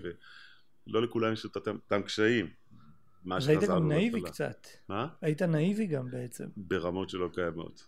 ולא 0.88 1.02
לכולם 1.02 1.34
יש 1.34 1.46
את 1.46 1.56
אותם 1.56 2.02
קשיים. 2.02 2.65
מה 3.26 3.42
שחזרנו 3.42 3.60
היית 3.60 3.70
גם 3.70 3.88
נאיבי 3.88 4.22
קצת. 4.22 4.68
מה? 4.90 5.08
היית 5.22 5.42
נאיבי 5.42 5.86
גם 5.88 6.12
בעצם. 6.12 6.46
ברמות 6.58 7.10
שלא 7.10 7.30
קיימות. 7.34 7.88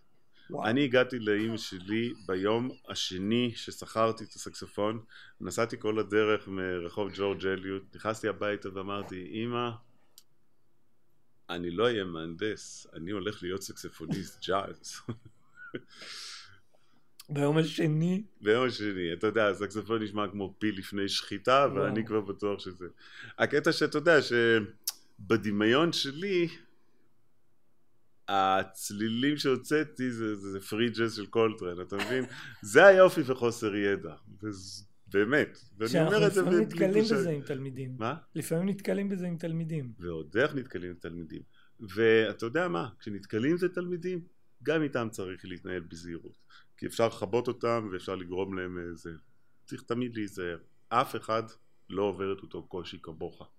וואו. 0.50 0.66
אני 0.66 0.84
הגעתי 0.84 1.20
לאימא 1.20 1.58
שלי 1.58 2.14
ביום 2.26 2.70
השני 2.88 3.52
ששכרתי 3.56 4.24
את 4.24 4.30
הסקסופון, 4.30 5.04
נסעתי 5.42 5.80
כל 5.80 6.00
הדרך 6.00 6.48
מרחוב 6.48 7.10
ג'ורג' 7.14 7.46
אליוט, 7.46 7.96
נכנסתי 7.96 8.28
הביתה 8.28 8.70
ואמרתי, 8.74 9.16
אימא, 9.16 9.70
אני 11.50 11.72
לא 11.72 11.84
אהיה 11.84 12.04
מהנדס, 12.04 12.88
אני 12.94 13.12
הולך 13.12 13.44
להיות 13.44 13.62
סקספוניסט 13.62 14.40
ג'אז. 14.48 15.02
ביום 17.30 17.58
השני? 17.58 18.24
ביום 18.42 18.68
השני, 18.68 19.14
אתה 19.14 19.28
יודע, 19.28 19.48
הסקסופון 19.48 20.04
נשמע 20.04 20.28
כמו 20.32 20.56
פיל 20.60 20.78
לפני 20.78 21.10
שחיטה, 21.10 21.68
ואני 21.76 22.06
כבר 22.06 22.22
בטוח 22.22 22.60
שזה... 22.60 22.88
הקטע 23.38 23.72
שאתה 23.72 23.98
יודע, 23.98 24.22
ש... 24.22 24.34
בדמיון 25.20 25.94
שלי 25.94 26.48
הצלילים 28.28 29.38
שהוצאתי 29.38 30.12
זה, 30.12 30.36
זה, 30.36 30.52
זה 30.52 30.60
free 30.60 30.90
jazz 30.90 31.16
של 31.16 31.26
קולטרן, 31.26 31.82
אתה 31.82 31.96
מבין? 31.96 32.26
זה 32.72 32.86
היופי 32.86 33.22
וחוסר 33.26 33.76
ידע, 33.76 34.16
באמת. 35.08 35.60
ואני 35.78 36.08
אומר 36.08 36.28
את 36.28 36.34
זה... 36.34 36.42
לפעמים 36.42 36.62
נתקלים 36.62 37.04
בזה 37.04 37.30
עם 37.30 37.42
תלמידים. 37.42 37.96
מה? 37.98 38.16
לפעמים 38.36 38.70
נתקלים 38.70 39.10
בזה 39.10 39.28
עם 39.28 39.38
תלמידים. 39.38 39.94
ועוד 40.00 40.38
איך 40.38 40.56
נתקלים 40.56 40.90
עם 40.90 40.96
תלמידים. 40.96 41.42
ואתה 41.80 42.46
יודע 42.46 42.68
מה, 42.68 42.90
כשנתקלים 43.00 43.58
זה 43.58 43.70
תלמידים, 43.70 44.22
גם 44.64 44.84
איתם 44.84 45.08
צריך 45.12 45.46
להתנהל 45.46 45.80
בזהירות. 45.80 46.38
כי 46.78 46.86
אפשר 46.86 47.08
לכבות 47.08 47.48
אותם 47.48 47.90
ואפשר 47.92 48.16
לגרום 48.16 48.58
להם 48.58 48.78
איזה... 48.92 49.12
צריך 49.66 49.82
תמיד 49.82 50.16
להיזהר. 50.16 50.58
אף 50.90 51.16
אחד 51.16 51.44
לא 51.90 52.04
עובר 52.04 52.34
את 52.34 52.42
אותו 52.42 52.64
קושי 52.64 52.98
כמוך. 53.02 53.50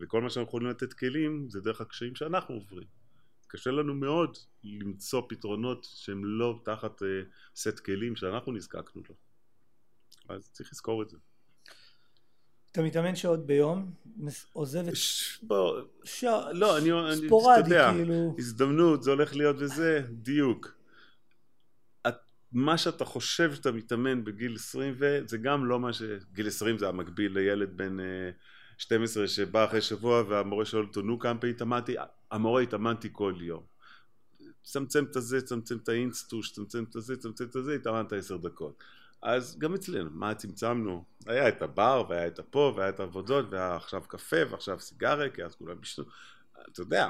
וכל 0.00 0.20
מה 0.20 0.30
שאנחנו 0.30 0.48
יכולים 0.48 0.68
לתת 0.68 0.92
כלים 0.92 1.46
זה 1.50 1.60
דרך 1.60 1.80
הקשיים 1.80 2.14
שאנחנו 2.14 2.54
עוברים. 2.54 2.86
קשה 3.46 3.70
לנו 3.70 3.94
מאוד 3.94 4.36
למצוא 4.64 5.22
פתרונות 5.28 5.86
שהם 5.94 6.24
לא 6.24 6.60
תחת 6.64 7.02
uh, 7.02 7.04
סט 7.56 7.78
כלים 7.78 8.16
שאנחנו 8.16 8.52
נזקקנו 8.52 9.02
לו. 9.08 9.14
אז 10.28 10.50
צריך 10.52 10.72
לזכור 10.72 11.02
את 11.02 11.10
זה. 11.10 11.16
אתה 12.72 12.82
מתאמן 12.82 13.16
שעות 13.16 13.46
ביום, 13.46 13.92
עוזב 14.52 14.88
את... 14.88 14.96
ש... 14.96 15.38
בוא, 15.42 15.80
ש... 16.04 16.24
לא, 16.52 16.78
אני, 16.78 16.90
ספורדי, 17.26 17.58
יודע, 17.58 17.90
כאילו. 17.96 18.34
הזדמנות, 18.38 19.02
זה 19.02 19.10
הולך 19.10 19.36
להיות 19.36 19.56
וזה, 19.58 20.02
דיוק. 20.10 20.74
את, 22.08 22.14
מה 22.52 22.78
שאתה 22.78 23.04
חושב 23.04 23.54
שאתה 23.54 23.72
מתאמן 23.72 24.24
בגיל 24.24 24.54
20, 24.54 24.94
וזה 24.98 25.38
גם 25.38 25.64
לא 25.64 25.80
מה 25.80 25.92
ש... 25.92 26.02
גיל 26.32 26.46
20 26.46 26.78
זה 26.78 26.88
המקביל 26.88 27.32
לילד 27.38 27.76
בן 27.76 28.00
uh, 28.00 28.02
12 28.80 29.28
שבא 29.28 29.64
אחרי 29.64 29.80
שבוע 29.80 30.22
והמורה 30.28 30.64
שואל 30.64 30.82
אותו, 30.82 31.02
נו 31.02 31.18
כמה 31.18 31.38
פעמים 31.38 31.54
התאמנתי? 31.54 31.94
המורה 32.30 32.62
התאמנתי 32.62 33.08
כל 33.12 33.34
יום. 33.40 33.62
צמצם 34.62 35.04
את 35.04 35.16
הזה, 35.16 35.42
צמצם 35.42 35.76
את 35.76 35.88
האינסטוש, 35.88 36.52
צמצם 36.52 36.84
את 36.84 36.96
הזה, 36.96 37.16
צמצם 37.16 37.44
את 37.44 37.56
הזה, 37.56 37.74
התאמנת 37.74 38.12
עשר 38.12 38.36
דקות. 38.36 38.84
אז 39.22 39.58
גם 39.58 39.74
אצלנו, 39.74 40.10
מה 40.10 40.34
צמצמנו? 40.34 41.04
היה 41.26 41.48
את 41.48 41.62
הבר, 41.62 42.04
והיה 42.08 42.26
את 42.26 42.38
הפה, 42.38 42.72
והיה 42.76 42.88
את 42.88 43.00
העבודות, 43.00 43.46
והיה 43.50 43.76
עכשיו 43.76 44.02
קפה, 44.08 44.36
ועכשיו 44.50 44.80
סיגריה, 44.80 45.30
כי 45.30 45.44
אז 45.44 45.54
כולם 45.54 45.76
ישנו. 45.82 46.04
אתה 46.72 46.80
יודע, 46.80 47.08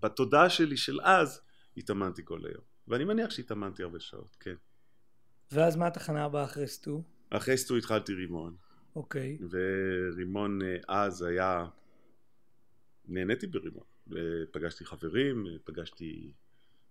בתודעה 0.00 0.50
שלי 0.50 0.76
של 0.76 1.00
אז, 1.00 1.40
התאמנתי 1.76 2.22
כל 2.24 2.40
היום. 2.44 2.62
ואני 2.88 3.04
מניח 3.04 3.30
שהתאמנתי 3.30 3.82
הרבה 3.82 4.00
שעות, 4.00 4.36
כן. 4.40 4.54
ואז 5.52 5.76
מה 5.76 5.86
התחנה 5.86 6.24
הבאה 6.24 6.44
אחרי 6.44 6.66
סטו? 6.68 7.02
אחרי 7.30 7.56
סטו 7.56 7.76
התחלתי 7.76 8.14
רימון. 8.14 8.56
אוקיי. 8.96 9.38
ורימון 9.50 10.62
אה, 10.62 10.76
אז 10.88 11.22
היה... 11.22 11.66
נהניתי 13.08 13.46
ברימון. 13.46 13.84
פגשתי 14.50 14.84
חברים, 14.84 15.46
פגשתי, 15.64 16.32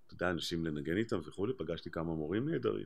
אתה 0.07 0.13
יודע, 0.13 0.29
אנשים 0.29 0.65
לנגן 0.65 0.97
איתם 0.97 1.19
וכולי, 1.25 1.53
פגשתי 1.57 1.91
כמה 1.91 2.15
מורים 2.15 2.49
נהדרים. 2.49 2.85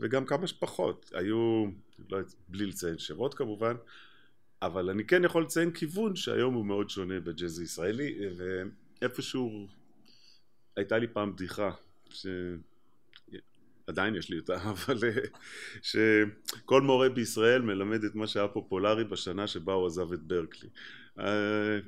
וגם 0.00 0.26
כמה 0.26 0.46
שפחות. 0.46 1.10
היו, 1.14 1.66
לא, 2.10 2.18
בלי 2.48 2.66
לציין 2.66 2.98
שמות 2.98 3.34
כמובן, 3.34 3.74
אבל 4.62 4.90
אני 4.90 5.04
כן 5.04 5.24
יכול 5.24 5.42
לציין 5.42 5.70
כיוון 5.72 6.16
שהיום 6.16 6.54
הוא 6.54 6.66
מאוד 6.66 6.90
שונה 6.90 7.20
בג'אז 7.20 7.58
הישראלי, 7.58 8.18
ואיפשהו 8.36 9.66
הייתה 10.76 10.98
לי 10.98 11.08
פעם 11.08 11.32
בדיחה, 11.32 11.70
ש... 12.08 12.26
עדיין 13.90 14.14
יש 14.14 14.30
לי 14.30 14.38
אותה, 14.38 14.56
אבל 14.70 14.98
שכל 15.82 16.82
מורה 16.82 17.08
בישראל 17.08 17.62
מלמד 17.62 18.04
את 18.04 18.14
מה 18.14 18.26
שהיה 18.26 18.48
פופולרי 18.48 19.04
בשנה 19.04 19.46
שבה 19.46 19.72
הוא 19.72 19.86
עזב 19.86 20.12
את 20.12 20.22
ברקלי. 20.22 20.68
אה, 21.18 21.78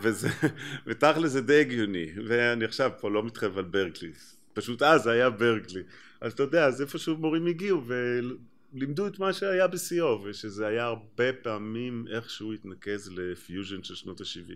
וזה, 0.00 0.28
ותכל'ס 0.86 1.30
זה 1.30 1.40
די 1.40 1.60
הגיוני, 1.60 2.12
ואני 2.26 2.64
עכשיו 2.64 2.90
פה 3.00 3.10
לא 3.10 3.22
מתחייב 3.22 3.58
על 3.58 3.64
ברקלי, 3.64 4.12
פשוט 4.52 4.82
אז 4.82 5.06
היה 5.06 5.30
ברקלי. 5.30 5.82
אז 6.20 6.32
אתה 6.32 6.42
יודע, 6.42 6.66
אז 6.66 6.80
איפשהו 6.80 7.16
מורים 7.16 7.46
הגיעו 7.46 7.82
ולימדו 7.86 9.06
את 9.06 9.18
מה 9.18 9.32
שהיה 9.32 9.66
בשיאו, 9.66 10.22
ושזה 10.24 10.66
היה 10.66 10.84
הרבה 10.84 11.32
פעמים 11.32 12.04
איכשהו 12.12 12.52
התנקז 12.52 13.12
לפיוז'ן 13.16 13.82
של 13.82 13.94
שנות 13.94 14.20
ה-70. 14.20 14.54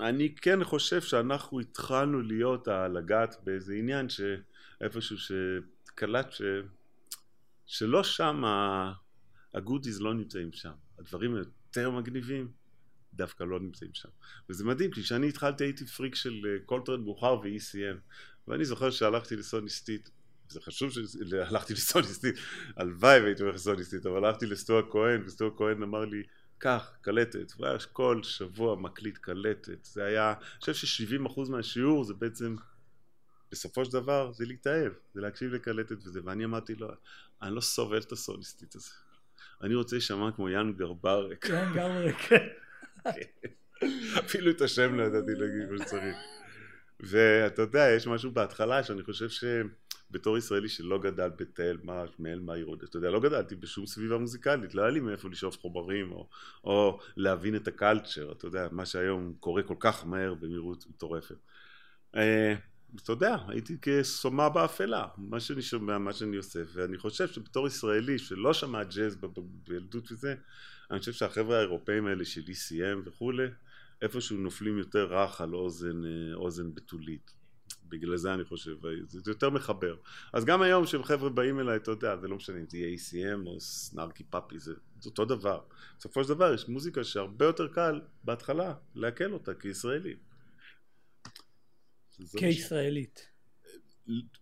ואני 0.00 0.34
כן 0.34 0.64
חושב 0.64 1.00
שאנחנו 1.00 1.60
התחלנו 1.60 2.22
להיות 2.22 2.68
לגעת 2.94 3.36
באיזה 3.44 3.74
עניין 3.74 4.08
שאיפשהו 4.78 5.16
שקלט 5.18 6.32
ש... 6.32 6.42
שלא 7.66 8.04
שם 8.04 8.42
ה 9.54 9.60
goodies 9.60 10.00
לא 10.00 10.14
נמצאים 10.14 10.52
שם, 10.52 10.72
הדברים 10.98 11.34
היותר 11.34 11.90
מגניבים 11.90 12.48
דווקא 13.14 13.44
לא 13.44 13.60
נמצאים 13.60 13.90
שם. 13.94 14.08
וזה 14.48 14.64
מדהים, 14.64 14.90
כי 14.90 15.02
כשאני 15.02 15.28
התחלתי 15.28 15.64
הייתי 15.64 15.86
פריק 15.86 16.14
של 16.14 16.58
קולטרן 16.66 17.00
מאוחר 17.00 17.34
ו-ECM, 17.34 17.98
ואני 18.48 18.64
זוכר 18.64 18.90
שהלכתי 18.90 19.36
לסוני 19.36 19.73
סטיט, 19.73 20.10
זה 20.48 20.60
חשוב 20.60 20.90
שהלכתי 21.30 21.72
לסוני 21.72 22.03
סטיט, 22.03 22.34
הלוואי 22.76 23.20
והייתי 23.20 23.42
הולך 23.42 23.54
לסוני 23.54 23.80
סטיט, 23.80 24.06
אבל 24.06 24.24
הלכתי 24.24 24.46
לסטו 24.46 24.82
הכהן, 24.90 25.22
וסטו 25.26 25.50
הכהן 25.56 25.82
אמר 25.82 26.04
לי, 26.04 26.22
קח, 26.58 26.92
קלטת, 27.00 27.52
והיה 27.58 27.78
כל 27.92 28.22
שבוע 28.22 28.76
מקליט 28.76 29.18
קלטת, 29.18 29.84
זה 29.84 30.04
היה, 30.04 30.30
אני 30.30 30.60
חושב 30.60 30.74
ש-70% 30.74 31.50
מהשיעור 31.50 32.04
זה 32.04 32.14
בעצם, 32.14 32.56
בסופו 33.54 33.84
של 33.84 33.92
דבר, 33.92 34.32
זה 34.32 34.44
להתאהב, 34.46 34.92
זה 35.14 35.20
להקשיב 35.20 35.54
לקלטת 35.54 35.96
וזה, 36.06 36.20
ואני 36.24 36.44
אמרתי 36.44 36.74
לו, 36.74 36.88
אני 37.42 37.54
לא 37.54 37.60
סובל 37.60 37.98
את 37.98 38.12
הסוניסטית 38.12 38.74
הזה, 38.74 38.90
אני 39.62 39.74
רוצה 39.74 39.96
להישמע 39.96 40.32
כמו 40.36 40.48
יאן 40.48 40.72
גרברק. 40.72 41.48
יאן 41.48 41.72
גרברק, 41.74 42.14
כן. 42.14 42.48
אפילו 44.24 44.50
את 44.50 44.60
השם 44.60 44.94
לא 44.94 45.02
ידעתי 45.02 45.32
להגיד 45.34 45.70
מה 45.70 45.78
שצריך. 45.78 46.16
ואתה 47.00 47.62
יודע, 47.62 47.90
יש 47.96 48.06
משהו 48.06 48.30
בהתחלה 48.30 48.82
שאני 48.82 49.02
חושב 49.02 49.28
שבתור 49.28 50.38
ישראלי 50.38 50.68
שלא 50.68 50.98
גדל 50.98 51.28
בתל, 51.28 51.78
מה, 51.82 52.04
מעל 52.18 52.40
מה 52.40 52.56
ירוד, 52.56 52.82
אתה 52.82 52.96
יודע, 52.96 53.10
לא 53.10 53.20
גדלתי 53.20 53.56
בשום 53.56 53.86
סביבה 53.86 54.18
מוזיקלית, 54.18 54.74
לא 54.74 54.82
היה 54.82 54.90
לי 54.90 55.00
מאיפה 55.00 55.28
לשאוף 55.28 55.58
חומרים 55.58 56.12
או, 56.12 56.28
או 56.64 56.98
להבין 57.16 57.56
את 57.56 57.68
הקלצ'ר, 57.68 58.32
אתה 58.32 58.46
יודע, 58.46 58.68
מה 58.70 58.86
שהיום 58.86 59.34
קורה 59.40 59.62
כל 59.62 59.76
כך 59.80 60.06
מהר 60.06 60.34
במהירות 60.34 60.84
מטורפת. 60.88 61.36
אתה 63.02 63.12
יודע, 63.12 63.36
הייתי 63.48 63.76
כסומה 63.82 64.48
באפלה, 64.48 65.06
מה 65.16 65.40
שאני 65.40 65.62
שומע, 65.62 65.98
מה 65.98 66.12
שאני 66.12 66.36
עושה, 66.36 66.60
ואני 66.72 66.98
חושב 66.98 67.28
שבתור 67.28 67.66
ישראלי 67.66 68.18
שלא 68.18 68.54
שמע 68.54 68.84
ג'אז 68.84 69.16
בילדות 69.68 70.12
וזה, 70.12 70.34
אני 70.90 70.98
חושב 70.98 71.12
שהחבר'ה 71.12 71.58
האירופאים 71.58 72.06
האלה 72.06 72.24
של 72.24 72.40
ECM 72.40 72.98
וכולי, 73.04 73.46
איפשהו 74.02 74.36
נופלים 74.36 74.78
יותר 74.78 75.14
רך 75.14 75.40
על 75.40 75.54
אוזן, 75.54 76.04
אה, 76.04 76.34
אוזן 76.34 76.74
בתולית. 76.74 77.44
בגלל 77.88 78.16
זה 78.16 78.34
אני 78.34 78.44
חושב, 78.44 78.76
זה 79.06 79.30
יותר 79.30 79.50
מחבר. 79.50 79.96
אז 80.32 80.44
גם 80.44 80.62
היום 80.62 80.84
כשחבר'ה 80.84 81.28
באים 81.30 81.60
אליי, 81.60 81.76
אתה 81.76 81.90
יודע, 81.90 82.16
זה 82.16 82.28
לא 82.28 82.36
משנה 82.36 82.58
אם 82.58 82.64
זה 82.68 82.78
יהיה 82.78 82.96
ACM 82.96 83.46
או 83.46 83.60
סנארקי 83.60 84.24
פאפי, 84.24 84.58
זה, 84.58 84.74
זה 85.00 85.10
אותו 85.10 85.24
דבר. 85.24 85.60
בסופו 85.98 86.24
של 86.24 86.28
דבר 86.28 86.54
יש 86.54 86.68
מוזיקה 86.68 87.04
שהרבה 87.04 87.44
יותר 87.44 87.68
קל 87.68 88.00
בהתחלה 88.24 88.74
לעכל 88.94 89.32
אותה 89.32 89.54
כישראלי. 89.54 90.14
כישראלית. 92.36 93.28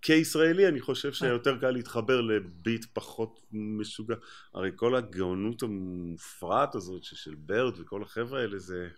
כישראלי 0.02 0.68
אני 0.68 0.80
חושב 0.80 1.12
שיותר 1.12 1.60
קל 1.60 1.70
להתחבר 1.70 2.20
לביט 2.20 2.84
פחות 2.92 3.40
משוגע. 3.52 4.14
הרי 4.54 4.70
כל 4.76 4.96
הגאונות 4.96 5.62
המופרעת 5.62 6.74
הזאת 6.74 7.04
של 7.04 7.34
ברד 7.34 7.80
וכל 7.80 8.02
החבר'ה 8.02 8.40
האלה 8.40 8.58
זה... 8.58 8.88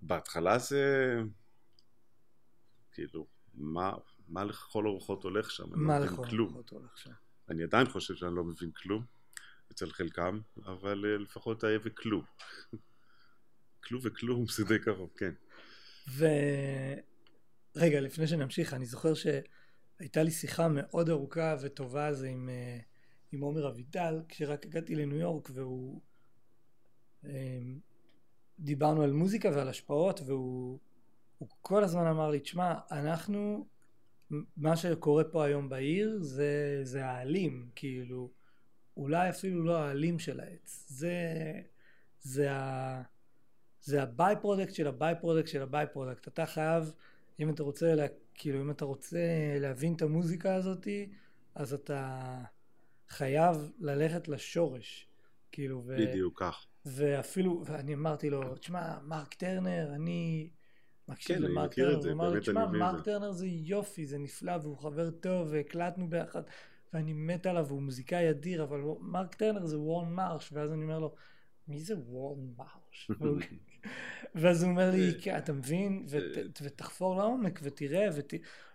בהתחלה 0.00 0.58
זה 0.58 1.14
כאילו, 2.92 3.26
מה, 3.54 3.92
מה 4.28 4.44
לכל 4.44 4.86
הרוחות 4.86 5.24
הולך 5.24 5.50
שם? 5.50 5.64
מה 5.70 5.98
לא 5.98 6.04
לכל 6.04 6.26
הרוחות 6.38 6.70
הולך 6.70 6.98
שם? 6.98 7.10
אני 7.48 7.62
עדיין 7.62 7.86
חושב 7.86 8.14
שאני 8.14 8.36
לא 8.36 8.44
מבין 8.44 8.70
כלום 8.70 9.04
אצל 9.72 9.90
חלקם, 9.90 10.40
אבל 10.66 11.04
uh, 11.04 11.22
לפחות 11.22 11.64
היה 11.64 11.78
וכלום. 11.84 12.24
כלום 13.84 14.00
וכלום 14.04 14.46
זה 14.56 14.64
די 14.64 14.78
קרוב, 14.78 15.10
כן. 15.16 15.32
ורגע, 17.76 18.00
לפני 18.00 18.26
שנמשיך, 18.26 18.74
אני 18.74 18.86
זוכר 18.86 19.12
שהייתה 19.14 20.22
לי 20.22 20.30
שיחה 20.30 20.68
מאוד 20.68 21.10
ארוכה 21.10 21.56
וטובה 21.60 22.06
על 22.06 22.14
זה 22.14 22.28
עם, 22.28 22.48
אה, 22.48 22.78
עם 23.32 23.40
עומר 23.40 23.68
אביטל, 23.68 24.22
כשרק 24.28 24.66
הגעתי 24.66 24.94
לניו 24.94 25.18
יורק 25.18 25.50
והוא... 25.52 26.00
אה, 27.24 27.60
דיברנו 28.58 29.02
על 29.02 29.12
מוזיקה 29.12 29.50
ועל 29.54 29.68
השפעות 29.68 30.20
והוא 30.26 30.78
כל 31.60 31.84
הזמן 31.84 32.06
אמר 32.06 32.30
לי, 32.30 32.40
תשמע, 32.40 32.74
אנחנו, 32.90 33.66
מה 34.56 34.76
שקורה 34.76 35.24
פה 35.24 35.44
היום 35.44 35.68
בעיר 35.68 36.18
זה, 36.20 36.80
זה 36.82 37.06
העלים, 37.06 37.70
כאילו, 37.74 38.30
אולי 38.96 39.30
אפילו 39.30 39.62
לא 39.62 39.78
העלים 39.78 40.18
של 40.18 40.40
העץ, 40.40 40.86
זה, 40.88 41.16
זה, 42.20 42.52
ה, 42.52 43.02
זה 43.80 44.02
ה 44.02 44.36
by-product 44.40 44.74
של 44.74 44.86
ה 44.86 45.14
by-product 45.20 45.48
של 45.48 45.62
ה 45.62 45.86
by-product, 45.92 46.28
אתה 46.28 46.46
חייב, 46.46 46.92
אם 47.42 47.50
אתה 47.50 47.62
רוצה, 47.62 47.94
לה, 47.94 48.06
כאילו, 48.34 48.60
אם 48.60 48.70
אתה 48.70 48.84
רוצה 48.84 49.18
להבין 49.60 49.94
את 49.94 50.02
המוזיקה 50.02 50.54
הזאתי, 50.54 51.12
אז 51.54 51.74
אתה 51.74 52.18
חייב 53.08 53.70
ללכת 53.78 54.28
לשורש, 54.28 55.08
כאילו, 55.52 55.82
ו... 55.86 55.96
בדיוק 55.98 56.40
כך. 56.40 56.66
ואפילו, 56.86 57.62
ואני 57.66 57.94
אמרתי 57.94 58.30
לו, 58.30 58.56
תשמע, 58.56 58.98
מרק 59.02 59.34
טרנר, 59.34 59.90
אני 59.94 60.50
מקשיב 61.08 61.36
כן, 61.36 61.42
למרק 61.42 61.74
טרנר, 61.74 61.98
הוא 61.98 62.12
אמר 62.12 62.30
לי, 62.30 62.40
תשמע, 62.40 62.66
מרק 62.66 63.04
טרנר 63.04 63.32
זה 63.32 63.46
יופי, 63.46 64.06
זה 64.06 64.18
נפלא, 64.18 64.52
והוא 64.62 64.78
חבר 64.78 65.10
טוב, 65.10 65.48
והקלטנו 65.50 66.10
ביחד, 66.10 66.42
ואני 66.92 67.12
מת 67.12 67.46
עליו, 67.46 67.66
והוא 67.68 67.82
מוזיקאי 67.82 68.30
אדיר, 68.30 68.62
אבל 68.62 68.80
מרק 69.00 69.34
טרנר 69.34 69.66
זה 69.66 69.78
וורן 69.78 70.12
מרש, 70.12 70.52
ואז 70.52 70.72
אני 70.72 70.82
אומר 70.82 70.98
לו, 70.98 71.14
מי 71.68 71.80
זה 71.80 71.94
וורן 71.96 72.40
מרש? 72.56 73.10
ואז 74.34 74.62
הוא 74.62 74.70
אומר 74.70 74.90
לי, 74.90 75.12
אתה 75.38 75.52
מבין, 75.52 76.06
ותחפור 76.62 77.16
לעומק, 77.16 77.60
ותראה, 77.62 78.08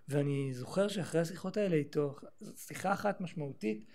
ואני 0.07 0.53
זוכר 0.53 0.87
שאחרי 0.87 1.21
השיחות 1.21 1.57
האלה 1.57 1.75
איתו, 1.75 2.15
שיחה 2.55 2.93
אחת 2.93 3.21
משמעותית, 3.21 3.85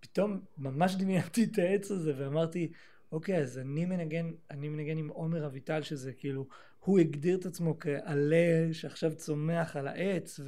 פתאום 0.00 0.40
ממש 0.58 0.94
דמיינתי 0.94 1.44
את 1.44 1.58
העץ 1.58 1.90
הזה, 1.90 2.12
ואמרתי, 2.16 2.72
אוקיי, 3.12 3.38
אז 3.38 3.58
אני 3.58 3.84
מנגן, 3.84 4.30
אני 4.50 4.68
מנגן 4.68 4.98
עם 4.98 5.08
עומר 5.08 5.46
אביטל, 5.46 5.82
שזה 5.82 6.12
כאילו, 6.12 6.46
הוא 6.78 6.98
הגדיר 6.98 7.38
את 7.38 7.46
עצמו 7.46 7.78
כעלה 7.78 8.68
שעכשיו 8.72 9.14
צומח 9.14 9.76
על 9.76 9.88
העץ, 9.88 10.40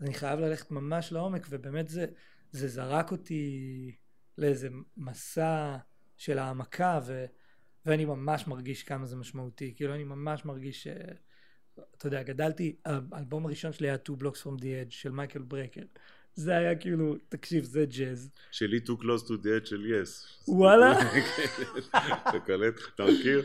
ואני 0.00 0.14
חייב 0.14 0.40
ללכת 0.40 0.70
ממש 0.70 1.12
לעומק, 1.12 1.46
ובאמת 1.50 1.88
זה, 1.88 2.06
זה 2.52 2.68
זרק 2.68 3.12
אותי 3.12 3.96
לאיזה 4.38 4.68
מסע 4.96 5.76
של 6.16 6.38
העמקה, 6.38 7.00
ו, 7.06 7.26
ואני 7.86 8.04
ממש 8.04 8.46
מרגיש 8.46 8.82
כמה 8.82 9.06
זה 9.06 9.16
משמעותי. 9.16 9.72
כאילו, 9.76 9.94
אני 9.94 10.04
ממש 10.04 10.44
מרגיש 10.44 10.82
ש... 10.82 10.88
אתה 11.98 12.06
יודע, 12.06 12.22
גדלתי, 12.22 12.76
האלבום 12.84 13.46
הראשון 13.46 13.72
שלי 13.72 13.88
היה 13.88 13.96
Two 14.08 14.22
Blocks 14.22 14.42
From 14.42 14.60
The 14.60 14.64
Edge 14.64 14.90
של 14.90 15.10
מייקל 15.10 15.42
ברקר. 15.42 15.82
זה 16.38 16.56
היה 16.56 16.76
כאילו, 16.76 17.16
תקשיב, 17.28 17.64
זה 17.64 17.84
ג'אז. 17.86 18.30
שלי 18.50 18.78
too 18.86 19.02
close 19.02 19.24
to 19.26 19.30
the 19.30 19.62
edge 19.62 19.66
של 19.66 19.86
יס. 19.86 20.26
וואלה? 20.48 20.92
אתה 22.28 22.40
קולט? 22.46 22.74
אתה 22.94 23.04
מכיר? 23.04 23.44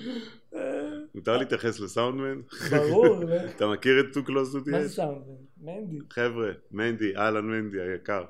מותר 1.16 1.38
להתייחס 1.38 1.80
לסאונדמן? 1.80 2.42
ברור. 2.72 3.24
אתה 3.56 3.68
מכיר 3.68 4.00
את 4.00 4.18
too 4.18 4.30
close 4.30 4.56
to 4.56 4.66
the 4.66 4.68
edge? 4.68 4.72
מה 4.72 4.84
זה 4.84 4.90
סאונדמן? 4.90 5.34
מנדי. 5.62 6.00
חבר'ה, 6.10 6.52
מנדי, 6.72 7.16
אהלן 7.18 7.46
מנדי 7.46 7.82
היקר. 7.82 8.24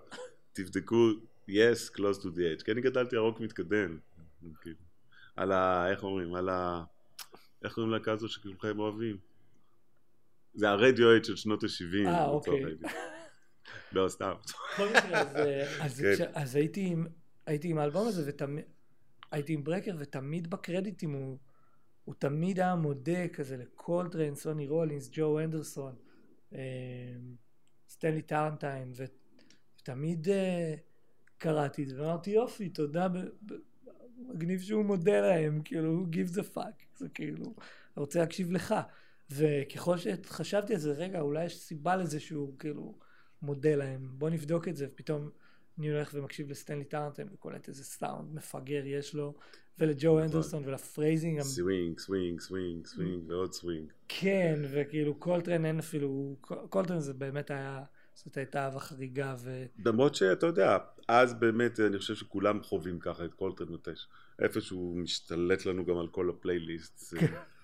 תבדקו 0.54 1.10
yes 1.50 1.90
close 1.98 2.20
to 2.22 2.26
the 2.26 2.60
edge. 2.60 2.64
כי 2.66 2.72
אני 2.72 2.82
גדלתי 2.82 3.16
ירוק 3.16 3.40
מתקדם. 3.40 3.98
על 5.36 5.52
ה... 5.52 5.90
איך 5.92 6.04
אומרים? 6.04 6.36
על 6.36 6.50
ה... 6.50 6.84
איך 7.64 7.74
קוראים 7.74 7.92
להקה 7.92 8.12
הזו 8.12 8.28
שכולכם 8.30 8.80
אוהבים? 8.80 9.18
זה 10.54 10.70
הרדיואט 10.70 11.26
של 11.26 11.36
שנות 11.36 11.64
ה-70. 11.64 12.08
אה, 12.08 12.26
אוקיי. 12.26 12.64
לא, 13.92 14.10
סתם. 14.10 14.34
אז, 14.78 15.36
אז, 15.80 16.04
כן. 16.18 16.32
הייתי, 17.46 17.68
עם, 17.70 17.78
האלבום 17.78 18.08
הזה, 18.08 18.32
הייתי 19.32 19.54
עם 19.54 19.64
ברקר, 19.64 19.96
ותמיד 20.00 20.50
בקרדיטים 20.50 21.14
הוא, 21.14 21.38
הוא 22.06 22.16
תמיד 22.20 22.60
היה 22.60 22.76
מודה 22.76 23.28
כזה 23.28 23.58
לקולטריין, 23.58 24.36
סוני 24.36 24.68
רולינס, 24.68 25.10
ג'ו 25.12 25.40
אנדרסון, 25.40 25.96
אה, 26.54 26.60
סטנלי 27.90 28.22
טרנטיין, 28.22 28.92
ו- 28.96 29.04
ותמיד 29.80 30.30
אה, 30.30 30.76
קראתי 31.38 31.84
את 31.84 31.90
זה, 31.90 32.02
ואמרתי 32.02 32.30
יופי, 32.32 32.70
תודה, 32.70 33.08
מגניב 34.30 34.62
שהוא 34.62 34.86
מודה 34.86 35.22
להם, 35.22 35.62
כאילו, 35.66 36.06
give 36.12 36.36
the 36.36 36.56
fuck, 36.56 36.98
זה 36.98 37.10
כאילו, 37.10 37.46
אני 37.46 38.02
רוצה 38.02 38.20
להקשיב 38.20 38.52
לך. 38.52 38.76
וככל 39.32 39.98
שחשבתי 39.98 40.74
על 40.74 40.80
זה, 40.80 40.92
רגע, 40.92 41.22
אולי 41.22 41.46
יש 41.46 41.60
סיבה 41.60 41.96
לזה 41.96 42.20
שהוא 42.20 42.54
כאילו 42.60 43.00
מודה 43.42 43.76
להם, 43.76 44.10
בוא 44.18 44.30
נבדוק 44.30 44.68
את 44.68 44.76
זה, 44.76 44.88
ופתאום 44.94 45.30
אני 45.80 45.92
הולך 45.92 46.12
ומקשיב 46.14 46.50
לסטנלי 46.50 46.84
טרנטיין 46.84 47.28
וקולט 47.34 47.68
איזה 47.68 47.84
סאונד 47.84 48.36
מפגר 48.36 48.84
יש 48.86 49.16
לו, 49.16 49.34
ולג'ו 49.80 50.20
הנדרסון 50.20 50.64
ול 50.66 50.80
phrasing. 50.80 51.42
סווינג, 51.42 52.00
סווינג, 52.00 52.40
סווינג, 52.40 52.88
סווינג 52.88 53.30
ועוד 53.30 53.54
סווינג. 53.54 53.92
כן, 54.08 54.60
וכאילו 54.72 55.16
קולטרן 55.16 55.66
אין 55.66 55.80
אפילו, 55.80 56.36
קולטרן 56.70 57.00
זה 57.00 57.14
באמת 57.14 57.52
היה, 57.52 57.84
זאת 58.26 58.38
הייתה 58.38 58.66
אהבה 58.66 58.80
חריגה. 58.80 59.36
ו... 59.40 59.66
למרות 59.86 60.16
שאתה 60.16 60.46
יודע, 60.46 60.78
אז 61.08 61.34
באמת 61.34 61.80
אני 61.80 61.98
חושב 61.98 62.16
שכולם 62.16 62.64
חווים 62.64 63.00
ככה 63.00 63.26
את 63.26 63.34
קולטרן 63.34 63.70
מתי 63.70 63.92
איפשהו 64.40 64.96
משתלט 64.98 65.66
לנו 65.66 65.86
גם 65.86 65.98
על 65.98 66.08
כל 66.08 66.30
הפלייליסט. 66.30 67.14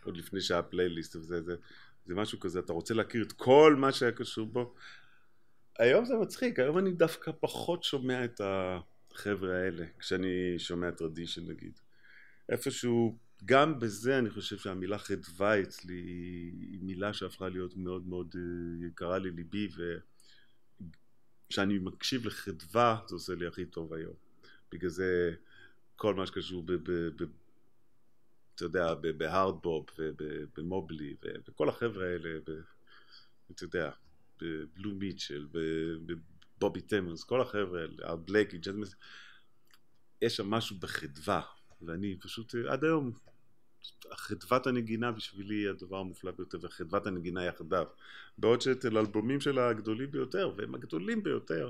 עוד 0.04 0.18
לפני 0.18 0.42
שהיה 0.42 0.62
פלייליסט 0.62 1.16
וזה, 1.16 1.42
זה, 1.42 1.56
זה 2.06 2.16
משהו 2.16 2.40
כזה, 2.40 2.60
אתה 2.60 2.74
רוצה 2.74 2.94
להכיר 2.94 3.24
את 3.24 3.32
כל 3.32 3.76
מה 3.78 3.92
שהיה 3.92 4.12
קשור 4.12 4.48
בו. 4.48 4.74
היום 5.80 6.06
זה 6.06 6.16
מצחיק, 6.16 6.60
היום 6.60 6.78
אני 6.78 6.92
דווקא 6.92 7.32
פחות 7.40 7.84
שומע 7.84 8.26
את 8.26 8.42
החבר'ה 8.44 9.58
האלה, 9.58 9.86
כשאני 10.00 10.56
שומע 10.58 10.92
tradition 10.92 11.52
נגיד. 11.52 11.80
איפשהו, 12.50 13.18
גם 13.46 13.80
בזה 13.80 14.20
אני 14.20 14.30
חושב 14.30 14.58
שהמילה 14.58 14.98
חדווה 14.98 15.62
אצלי 15.62 15.94
היא 15.94 16.80
מילה 16.82 17.14
שהפכה 17.14 17.50
להיות 17.50 17.78
מאוד 17.78 18.08
מאוד 18.08 18.36
אה, 18.36 18.88
יקרה 18.88 19.20
לליבי, 19.20 19.70
וכשאני 21.50 21.78
מקשיב 21.78 22.26
לחדווה 22.26 23.00
זה 23.08 23.16
עושה 23.16 23.36
לי 23.36 23.48
הכי 23.48 23.66
טוב 23.66 23.94
היום. 23.94 24.14
בגלל 24.72 24.90
זה 24.90 25.34
כל 25.96 26.16
מה 26.16 26.28
שקשור 26.28 26.64
ב... 26.66 26.72
ב, 26.72 26.92
ב 26.92 27.26
אתה 28.56 28.66
יודע, 28.66 28.94
בהארדבופ 28.94 29.90
ובמובלי 29.98 31.16
וכל 31.48 31.70
החבר'ה 31.70 32.06
האלה, 32.06 32.30
אתה 33.52 33.64
יודע, 33.64 33.92
בבלו 34.42 34.96
מיטשל, 34.96 35.48
בבובי 36.06 36.82
טמרס, 36.82 37.24
כל 37.24 37.42
החבר'ה 37.42 37.82
האלה, 37.82 37.94
ארט 38.04 38.20
בלייקי, 38.20 38.58
ג'זמס, 38.58 38.96
יש 40.22 40.36
שם 40.36 40.50
משהו 40.50 40.76
בחדווה, 40.80 41.42
ואני 41.82 42.18
פשוט 42.20 42.56
עד 42.70 42.84
היום, 42.84 43.12
חדוות 44.14 44.68
הנגינה 44.68 45.12
בשבילי 45.12 45.56
היא 45.56 45.70
הדבר 45.70 45.98
המופלא 45.98 46.32
ביותר, 46.32 46.58
וחדוות 46.62 47.08
הנגינה 47.08 47.44
יחדיו. 47.44 47.86
בעוד 48.38 48.62
שאצל 48.62 48.98
אלבומים 48.98 49.42
של 49.42 49.60
הגדולים 49.60 50.12
ביותר, 50.12 50.52
והם 50.58 50.76
הגדולים 50.76 51.24
ביותר, 51.24 51.70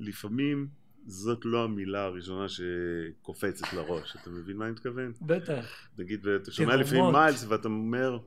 לפעמים 0.00 0.68
זאת 1.06 1.44
לא 1.44 1.64
המילה 1.64 2.04
הראשונה 2.04 2.46
שקופצת 2.48 3.72
לראש, 3.72 4.16
אתה 4.16 4.30
מבין 4.30 4.56
מה 4.56 4.64
אני 4.64 4.72
מתכוון? 4.72 5.12
בטח. 5.20 5.88
נגיד, 5.98 6.26
אתה 6.26 6.52
שומע 6.52 6.76
לפעמים 6.76 7.04
מיילס 7.12 7.44
ואתה 7.48 7.68
אומר, 7.68 8.18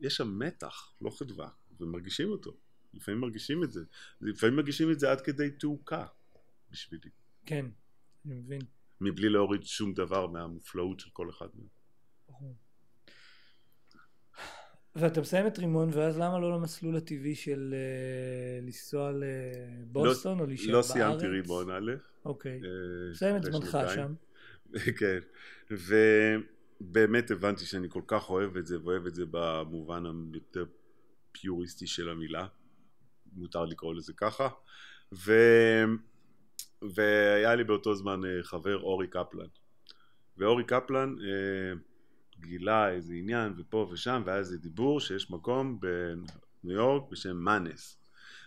יש 0.00 0.16
שם 0.16 0.38
מתח, 0.38 0.92
לא 1.00 1.10
חדווה, 1.18 1.48
ומרגישים 1.80 2.28
אותו. 2.28 2.56
לפעמים 2.94 3.20
מרגישים 3.20 3.64
את 3.64 3.72
זה. 3.72 3.84
לפעמים 4.20 4.56
מרגישים 4.56 4.90
את 4.90 5.00
זה 5.00 5.10
עד 5.10 5.20
כדי 5.20 5.50
תעוקה 5.50 6.06
בשבילי. 6.70 7.10
כן, 7.46 7.66
אני 8.26 8.34
מבין. 8.34 8.60
מבלי 9.00 9.28
להוריד 9.28 9.62
שום 9.62 9.94
דבר 9.94 10.26
מהמופלאות 10.26 11.00
של 11.00 11.10
כל 11.12 11.30
אחד 11.30 11.48
מהם. 11.54 11.77
ואתה 14.96 15.20
מסיים 15.20 15.46
את 15.46 15.58
רימון, 15.58 15.90
ואז 15.92 16.18
למה 16.18 16.38
לא 16.38 16.52
למסלול 16.52 16.96
הטבעי 16.96 17.34
של 17.34 17.74
uh, 17.74 18.64
לנסוע 18.64 19.10
לבוסטון 19.12 20.38
לא, 20.38 20.42
או 20.42 20.46
להישאר 20.46 20.66
לא 20.66 20.72
בארץ? 20.72 20.90
לא 20.90 20.92
סיימתי 20.92 21.26
רימון 21.26 21.70
א'. 21.70 21.92
אוקיי. 22.24 22.60
אה, 22.64 23.10
מסיים 23.10 23.36
את 23.36 23.42
זמנך. 23.44 23.78
שם. 23.94 24.14
כן. 24.98 25.18
ובאמת 25.70 27.30
הבנתי 27.30 27.64
שאני 27.64 27.86
כל 27.90 28.02
כך 28.06 28.30
אוהב 28.30 28.56
את 28.56 28.66
זה, 28.66 28.80
ואוהב 28.80 29.06
את 29.06 29.14
זה 29.14 29.24
במובן 29.30 30.04
היותר 30.32 30.64
פיוריסטי 31.32 31.86
של 31.86 32.08
המילה. 32.08 32.46
מותר 33.32 33.64
לקרוא 33.64 33.94
לזה 33.94 34.12
ככה. 34.16 34.48
ו... 35.12 35.32
והיה 36.82 37.54
לי 37.54 37.64
באותו 37.64 37.94
זמן 37.94 38.24
אה, 38.24 38.42
חבר 38.42 38.76
אורי 38.76 39.06
קפלן. 39.06 39.46
ואורי 40.36 40.64
קפלן 40.64 41.14
גילה 42.40 42.90
איזה 42.90 43.14
עניין 43.14 43.52
ופה 43.56 43.88
ושם, 43.92 44.22
והיה 44.26 44.38
איזה 44.38 44.58
דיבור 44.58 45.00
שיש 45.00 45.30
מקום 45.30 45.80
בניו 45.80 46.76
יורק 46.76 47.10
בשם 47.10 47.36
מאנס. 47.36 47.98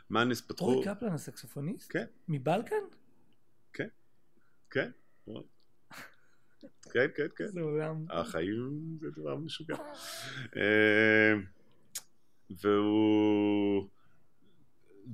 מאנס 0.09 0.41
פתחו... 0.41 0.73
אורי 0.73 0.85
קפלן 0.85 1.13
הסקסופוניסט? 1.13 1.91
כן. 1.91 2.05
מבלקן? 2.27 2.75
כן, 3.73 3.87
כן. 4.69 4.91
כן, 6.93 7.07
כן, 7.15 7.27
כן. 7.35 7.47
זה 7.47 7.61
עולם. 7.61 8.05
החיים 8.09 8.97
זה 9.01 9.11
דבר 9.11 9.35
משוגע. 9.35 9.77
אה, 10.55 11.33
והוא... 12.49 13.87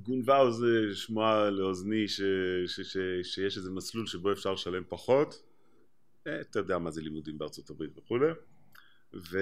גונבה 0.02 0.40
אוז- 0.40 0.64
שמועה 0.94 1.50
לאוזני 1.50 2.08
ש... 2.08 2.20
ש... 2.66 2.80
ש... 2.80 2.96
שיש 3.22 3.56
איזה 3.56 3.70
מסלול 3.70 4.06
שבו 4.06 4.32
אפשר 4.32 4.52
לשלם 4.52 4.82
פחות. 4.88 5.42
אה, 6.26 6.40
אתה 6.40 6.58
יודע 6.58 6.78
מה 6.78 6.90
זה 6.90 7.02
לימודים 7.02 7.38
בארצות 7.38 7.70
הברית 7.70 7.98
וכולי. 7.98 8.26
ו... 9.14 9.38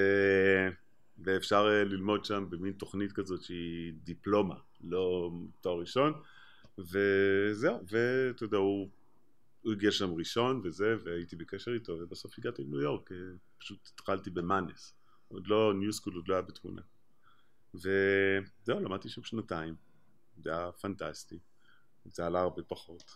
ואפשר 1.18 1.66
אה, 1.68 1.84
ללמוד 1.84 2.24
שם 2.24 2.46
במין 2.50 2.72
תוכנית 2.72 3.12
כזאת 3.12 3.42
שהיא 3.42 3.92
דיפלומה, 4.04 4.54
לא 4.80 5.30
תואר 5.60 5.80
ראשון. 5.80 6.12
וזהו, 6.78 7.80
ואתה 7.88 8.44
יודע, 8.44 8.56
הוא, 8.56 8.88
הוא 9.62 9.72
הגיע 9.72 9.90
שם 9.90 10.14
ראשון 10.14 10.60
וזה, 10.64 10.96
והייתי 11.04 11.36
בקשר 11.36 11.74
איתו, 11.74 11.92
ובסוף 11.92 12.38
הגעתי 12.38 12.62
לניו 12.62 12.80
יורק, 12.80 13.12
אה, 13.12 13.16
פשוט 13.58 13.90
התחלתי 13.94 14.30
במאנס. 14.30 14.94
עוד 15.28 15.46
לא, 15.46 15.74
ניו 15.74 15.92
סקול 15.92 16.14
עוד 16.14 16.28
לא 16.28 16.34
היה 16.34 16.42
בתמונה. 16.42 16.82
וזהו, 17.74 18.80
למדתי 18.80 19.08
שם 19.08 19.22
שנתיים. 19.22 19.74
זה 20.42 20.50
היה 20.50 20.72
פנטסטי. 20.72 21.38
זה 22.04 22.26
עלה 22.26 22.40
הרבה 22.40 22.62
פחות. 22.62 23.14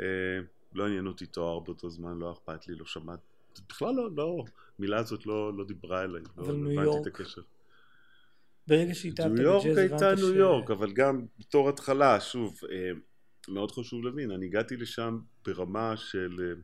אה, 0.00 0.38
לא 0.72 0.86
עניין 0.86 1.06
אותי 1.06 1.26
תואר 1.26 1.60
באותו 1.60 1.90
זמן, 1.90 2.18
לא 2.18 2.32
אכפת 2.32 2.68
לי, 2.68 2.74
לא 2.74 2.86
שמעת. 2.86 3.20
בכלל 3.68 3.94
לא, 3.94 4.10
לא, 4.16 4.44
המילה 4.78 4.98
הזאת 4.98 5.26
לא, 5.26 5.56
לא 5.56 5.64
דיברה 5.64 6.04
אליי. 6.04 6.22
לא, 6.36 6.46
לא 6.48 6.70
הבנתי 6.70 7.00
את 7.00 7.06
הקשר. 7.06 7.42
ברגע 8.66 8.94
שהתאהבת 8.94 9.32
ניו 9.34 9.42
יורק 9.42 9.66
בג'אז 9.66 9.78
הייתה 9.78 10.14
ניו 10.14 10.34
יורק, 10.34 10.70
אבל 10.70 10.92
גם 10.92 11.26
בתור 11.38 11.68
התחלה, 11.68 12.20
שוב, 12.20 12.60
אה, 12.70 12.90
מאוד 13.48 13.70
חשוב 13.70 14.04
להבין, 14.04 14.30
אני 14.30 14.46
הגעתי 14.46 14.76
לשם 14.76 15.18
ברמה 15.46 15.96
של, 15.96 16.56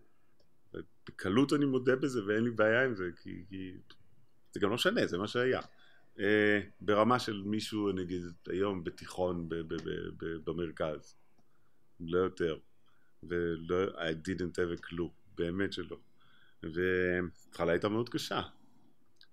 אה, 0.75 0.81
בקלות 1.09 1.53
אני 1.53 1.65
מודה 1.65 1.97
בזה 1.97 2.27
ואין 2.27 2.45
לי 2.45 2.51
בעיה 2.51 2.85
עם 2.85 2.95
זה, 2.95 3.11
כי, 3.23 3.45
כי 3.49 3.73
זה 4.53 4.61
גם 4.61 4.69
לא 4.69 4.75
משנה, 4.75 5.07
זה 5.07 5.19
מה 5.19 5.29
שהיה. 5.29 5.61
אה, 6.21 6.61
ברמה 6.81 7.19
של 7.19 7.43
מישהו, 7.47 7.93
נגיד, 7.93 8.23
היום 8.49 8.85
בתיכון 8.85 9.49
ב- 9.49 9.55
ב- 9.55 9.75
ב- 9.75 10.25
ב- 10.25 10.51
במרכז, 10.51 11.15
לא 12.01 12.19
יותר, 12.19 12.59
ולא, 13.23 13.87
I 13.87 14.13
didn't 14.29 14.55
have 14.57 14.81
a 14.81 14.87
clue, 14.87 15.11
באמת 15.37 15.73
שלא. 15.73 15.97
וההתחלה 16.63 17.73
הייתה 17.73 17.89
מאוד 17.89 18.09
קשה, 18.09 18.43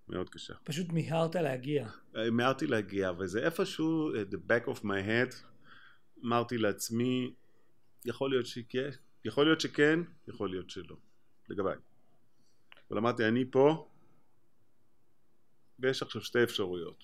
מאוד 0.07 0.29
קשה. 0.29 0.53
פשוט 0.63 0.89
מיהרת 0.89 1.35
להגיע. 1.35 1.89
מיהרתי 2.31 2.67
להגיע, 2.67 3.11
וזה 3.19 3.45
איפשהו, 3.45 4.13
uh, 4.13 4.33
the 4.33 4.37
back 4.51 4.69
of 4.69 4.83
my 4.83 5.07
head, 5.07 5.35
אמרתי 6.25 6.57
לעצמי, 6.57 7.33
יכול 8.05 8.29
להיות 8.29 8.45
שכן, 8.45 8.89
יכול 9.25 9.45
להיות 9.45 9.61
שכן, 9.61 9.99
יכול 10.27 10.49
להיות 10.49 10.69
שלא, 10.69 10.95
לגביי. 11.49 11.75
אבל 12.89 12.97
אמרתי, 12.97 13.27
אני 13.27 13.45
פה, 13.51 13.89
ויש 15.79 16.03
עכשיו 16.03 16.21
שתי 16.21 16.43
אפשרויות. 16.43 17.03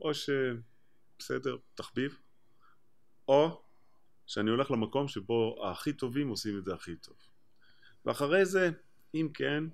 או 0.00 0.10
שבסדר, 0.14 1.56
תחביב, 1.74 2.18
או 3.28 3.62
שאני 4.26 4.50
הולך 4.50 4.70
למקום 4.70 5.08
שבו 5.08 5.66
הכי 5.70 5.92
טובים 5.92 6.28
עושים 6.28 6.58
את 6.58 6.64
זה 6.64 6.74
הכי 6.74 6.96
טוב. 6.96 7.16
ואחרי 8.04 8.44
זה, 8.44 8.70
אם 9.14 9.28
כן, 9.34 9.64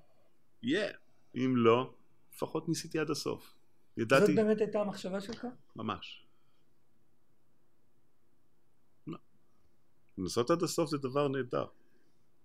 יהיה. 0.63 0.91
Yeah. 0.91 0.97
אם 1.35 1.53
לא, 1.57 1.93
לפחות 2.33 2.69
ניסיתי 2.69 2.99
עד 2.99 3.09
הסוף. 3.09 3.53
ידעתי... 3.97 4.25
זאת 4.25 4.35
באמת 4.35 4.61
הייתה 4.61 4.81
המחשבה 4.81 5.21
שלך? 5.21 5.47
ממש. 5.75 6.25
לנסות 10.17 10.51
עד 10.51 10.63
הסוף 10.63 10.89
זה 10.89 10.97
דבר 10.97 11.27
נהדר. 11.27 11.65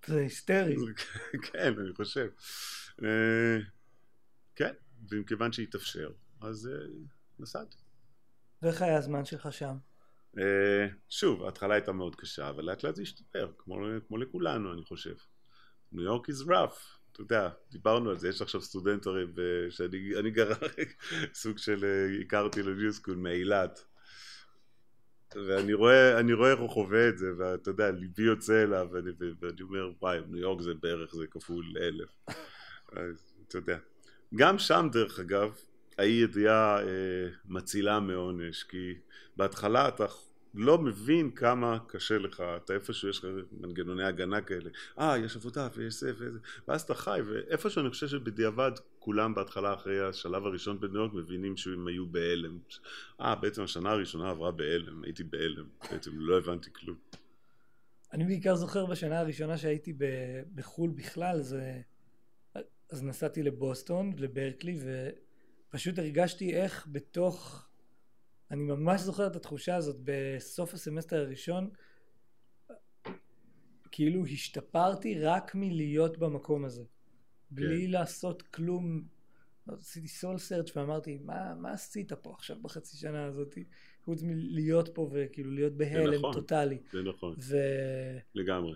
זה 0.07 0.21
היסטרי. 0.21 0.77
כן, 1.53 1.75
אני 1.81 1.95
חושב. 1.95 2.29
אה, 3.05 3.59
כן, 4.57 4.73
ומכיוון 5.11 5.53
שהתאפשר, 5.53 6.11
אז 6.41 6.69
אה, 6.73 6.87
נסעתי. 7.39 7.77
ואיך 8.63 8.83
היה 8.83 8.99
הזמן 8.99 9.25
שלך 9.25 9.53
שם? 9.53 9.77
אה, 10.39 10.87
שוב, 11.09 11.43
ההתחלה 11.43 11.75
הייתה 11.75 11.93
מאוד 11.93 12.17
קשה, 12.17 12.49
אבל 12.49 12.65
לאט 12.65 12.83
לאט 12.83 12.95
זה 12.95 13.03
השתפר, 13.03 13.53
כמו, 13.59 13.77
כמו 14.09 14.19
לכולנו, 14.19 14.73
אני 14.73 14.85
חושב. 14.85 15.15
ניו 15.93 16.05
יורק 16.05 16.29
is 16.31 16.47
rough, 16.47 16.99
אתה 17.13 17.21
יודע, 17.21 17.49
דיברנו 17.71 18.11
על 18.11 18.19
זה, 18.19 18.29
יש 18.29 18.43
עכשיו 18.43 18.61
סטודנט 18.61 19.07
הרי, 19.07 19.25
שאני 19.71 20.31
גר 20.31 20.49
סוג 21.35 21.59
של, 21.59 21.85
הכרתי 22.21 22.63
לניו 22.63 22.93
סקול 22.93 23.17
מאילת. 23.17 23.85
ואני 25.35 25.75
רואה, 25.75 26.21
רואה 26.33 26.51
איך 26.51 26.61
הוא 26.61 26.71
חווה 26.71 27.09
את 27.09 27.19
זה, 27.19 27.27
ואתה 27.39 27.71
יודע, 27.71 27.91
ליבי 27.91 28.23
יוצא 28.23 28.63
אליו, 28.63 28.89
ואני, 28.93 29.11
ואני 29.41 29.63
אומר, 29.63 29.91
וואי, 30.01 30.19
ניו 30.29 30.41
יורק 30.41 30.63
זה 30.63 30.75
בערך, 30.75 31.15
זה 31.15 31.27
כפול 31.27 31.65
אלף. 31.81 32.09
אז 32.93 33.35
אתה 33.49 33.59
יודע. 33.59 33.79
גם 34.35 34.59
שם, 34.59 34.89
דרך 34.93 35.21
אגב, 35.21 35.55
האי 35.99 36.11
ידיעה 36.11 36.83
אה, 36.83 37.29
מצילה 37.45 38.01
מעונש, 38.01 38.63
כי 38.63 38.95
בהתחלה 39.37 39.89
אתה 39.89 40.07
לא 40.55 40.79
מבין 40.79 41.31
כמה 41.31 41.79
קשה 41.87 42.19
לך, 42.19 42.43
אתה 42.57 42.75
איפשהו 42.75 43.09
יש 43.09 43.19
לך 43.19 43.25
מנגנוני 43.53 44.05
הגנה 44.05 44.41
כאלה, 44.41 44.71
אה 44.99 45.19
יש 45.19 45.37
עבודה 45.37 45.69
ויש 45.75 46.01
זה 46.01 46.13
וזה, 46.19 46.39
ואז 46.69 46.83
אתה 46.83 46.95
חי, 46.95 47.21
ואיפשהו 47.27 47.81
אני 47.81 47.91
חושב 47.91 48.07
שבדיעבד 48.07 48.73
כולם 48.99 49.35
בהתחלה 49.35 49.75
אחרי 49.75 50.09
השלב 50.09 50.47
הראשון 50.47 50.81
בניו 50.81 51.01
יורק 51.01 51.15
מבינים 51.15 51.57
שהם 51.57 51.87
היו 51.87 52.07
בהלם, 52.07 52.59
אה 53.21 53.35
בעצם 53.35 53.63
השנה 53.63 53.91
הראשונה 53.91 54.31
עברה 54.31 54.51
בהלם, 54.51 55.05
הייתי 55.05 55.25
בהלם, 55.25 55.67
בעצם 55.91 56.11
לא 56.15 56.39
הבנתי 56.39 56.73
כלום. 56.73 56.97
אני 58.13 58.25
בעיקר 58.25 58.57
זוכר 58.57 58.87
בשנה 58.87 59.21
הראשונה 59.21 59.59
שהייתי 59.59 59.93
בחו"ל 60.55 60.91
בכלל, 60.91 61.43
זה... 61.43 61.81
אז 62.91 63.03
נסעתי 63.03 63.43
לבוסטון, 63.43 64.13
לברקלי, 64.19 64.79
ופשוט 65.71 65.99
הרגשתי 65.99 66.55
איך 66.55 66.87
בתוך 66.93 67.68
אני 68.51 68.65
ממש 68.65 69.01
זוכר 69.01 69.27
את 69.27 69.37
התחושה 69.37 69.77
הזאת 69.77 69.97
בסוף 70.05 70.75
הסמסטר 70.75 71.17
הראשון 71.17 71.71
כאילו 73.91 74.27
השתפרתי 74.27 75.21
רק 75.21 75.55
מלהיות 75.55 76.19
במקום 76.19 76.65
הזה. 76.65 76.85
בלי 77.51 77.85
כן. 77.85 77.91
לעשות 77.91 78.43
כלום. 78.43 79.03
עשיתי 79.69 80.09
סול 80.09 80.39
סרצ' 80.39 80.77
ואמרתי 80.77 81.19
מה, 81.25 81.55
מה 81.55 81.73
עשית 81.73 82.13
פה 82.13 82.33
עכשיו 82.39 82.57
בחצי 82.63 82.97
שנה 82.97 83.25
הזאת? 83.25 83.59
חוץ 84.05 84.23
מלהיות 84.23 84.89
פה 84.95 85.11
וכאילו 85.13 85.51
להיות 85.51 85.73
בהלם 85.73 86.15
נכון, 86.15 86.33
טוטאלי. 86.33 86.79
זה 86.93 87.03
נכון. 87.03 87.35
ו... 87.39 87.57
לגמרי. 88.35 88.75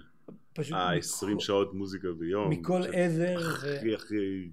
פשוט 0.52 0.76
ה 0.76 0.92
20 0.92 1.32
מכל... 1.32 1.44
שעות 1.44 1.74
מוזיקה 1.74 2.08
ביום 2.18 2.50
מכל 2.50 2.82
עבר 2.92 3.38
הכי 3.38 3.92
ו... 3.92 3.94
הכי 3.94 4.50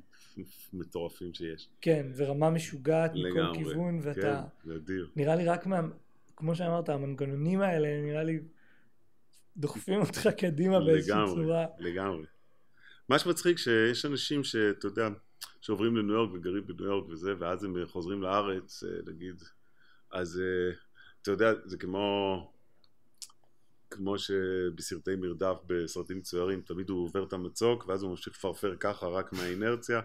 מטורפים 0.74 1.34
שיש. 1.34 1.70
כן, 1.82 2.08
ורמה 2.16 2.50
משוגעת 2.50 3.12
מכל 3.14 3.54
כיוון, 3.54 4.00
ואתה... 4.04 4.44
כן, 4.64 4.72
נדיר. 4.72 5.10
נראה 5.16 5.36
לי 5.36 5.46
רק 5.46 5.66
מה... 5.66 5.82
כמו 6.36 6.56
שאמרת, 6.56 6.90
המנגנונים 6.90 7.62
האלה, 7.62 8.02
נראה 8.02 8.24
לי 8.24 8.40
דוחפים 9.58 10.00
אותך 10.00 10.30
קדימה 10.38 10.80
באיזושהי 10.80 11.26
צורה. 11.36 11.66
לגמרי. 11.80 12.26
מה 13.10 13.20
שמצחיק 13.20 13.58
שיש 13.58 14.06
אנשים 14.06 14.44
שאתה 14.44 14.88
יודע, 14.88 15.10
שעוברים 15.62 15.98
לניו 15.98 16.14
יורק 16.14 16.34
וגרים 16.34 16.68
בניו 16.68 16.86
יורק 16.86 17.10
וזה, 17.10 17.34
ואז 17.40 17.64
הם 17.64 17.76
חוזרים 17.86 18.22
לארץ, 18.22 18.84
אה, 18.84 19.12
נגיד, 19.12 19.44
אז 20.12 20.42
אה, 20.42 20.76
אתה 21.22 21.32
יודע, 21.32 21.52
זה 21.66 21.78
כמו... 21.78 22.52
כמו 23.92 24.20
שבסרטי 24.20 25.16
מרדף 25.16 25.58
בסרטים 25.68 26.18
מצוירים 26.18 26.62
תמיד 26.62 26.90
הוא 26.90 27.04
עובר 27.04 27.24
את 27.24 27.34
המצוק 27.34 27.88
ואז 27.88 28.04
הוא 28.04 28.10
ממשיך 28.10 28.34
לפרפר 28.34 28.76
ככה 28.80 29.08
רק 29.08 29.34
מהאינרציה. 29.34 30.02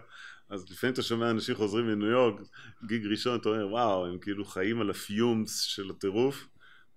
אז 0.49 0.71
לפעמים 0.71 0.93
אתה 0.93 1.01
שומע 1.01 1.29
אנשים 1.29 1.55
חוזרים 1.55 1.87
מניו 1.87 2.07
יורק 2.07 2.41
גיג 2.85 3.05
ראשון 3.05 3.39
אתה 3.39 3.49
אומר 3.49 3.67
וואו 3.67 4.05
הם 4.05 4.19
כאילו 4.19 4.45
חיים 4.45 4.81
על 4.81 4.89
הפיומס 4.89 5.59
של 5.59 5.89
הטירוף. 5.89 6.47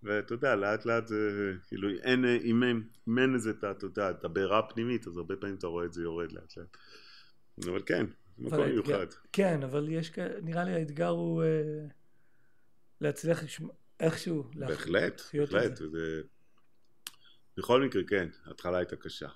ואתה 0.02 0.34
יודע 0.34 0.56
לאט 0.56 0.86
לאט 0.86 1.06
זה 1.06 1.52
כאילו 1.68 1.88
אין 1.88 2.24
אם 2.24 2.62
אין, 2.62 2.82
אם 3.08 3.18
אין 3.18 3.34
איזה 3.34 3.50
אתה 3.50 3.86
יודע 3.86 4.10
את 4.10 4.24
הבעירה 4.24 4.58
הפנימית 4.58 5.06
אז 5.06 5.16
הרבה 5.16 5.36
פעמים 5.36 5.56
אתה 5.56 5.66
רואה 5.66 5.84
את 5.84 5.92
זה 5.92 6.02
יורד 6.02 6.32
לאט 6.32 6.56
לאט. 6.56 6.76
אבל 7.64 7.82
כן 7.86 8.06
מקום 8.38 8.68
מיוחד. 8.68 9.06
כן 9.32 9.62
אבל 9.62 9.88
יש 9.88 10.12
נראה 10.42 10.64
לי 10.64 10.72
האתגר 10.72 11.08
הוא 11.08 11.42
אה, 11.42 11.86
להצליח 13.00 13.42
איכשהו 14.00 14.50
בהחלט 14.54 15.22
בהחלט 15.34 15.76
זה 15.76 16.22
בכל 17.58 17.82
מקרה 17.82 18.02
כן, 18.04 18.28
ההתחלה 18.44 18.78
הייתה 18.78 18.96
קשה. 18.96 19.28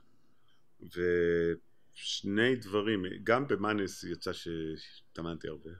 ושני 0.81 2.57
דברים, 2.57 3.05
גם 3.25 3.49
במאנס 3.49 4.05
יצא 4.05 4.31
שהתאמנתי 4.33 5.49
הרבה. 5.49 5.71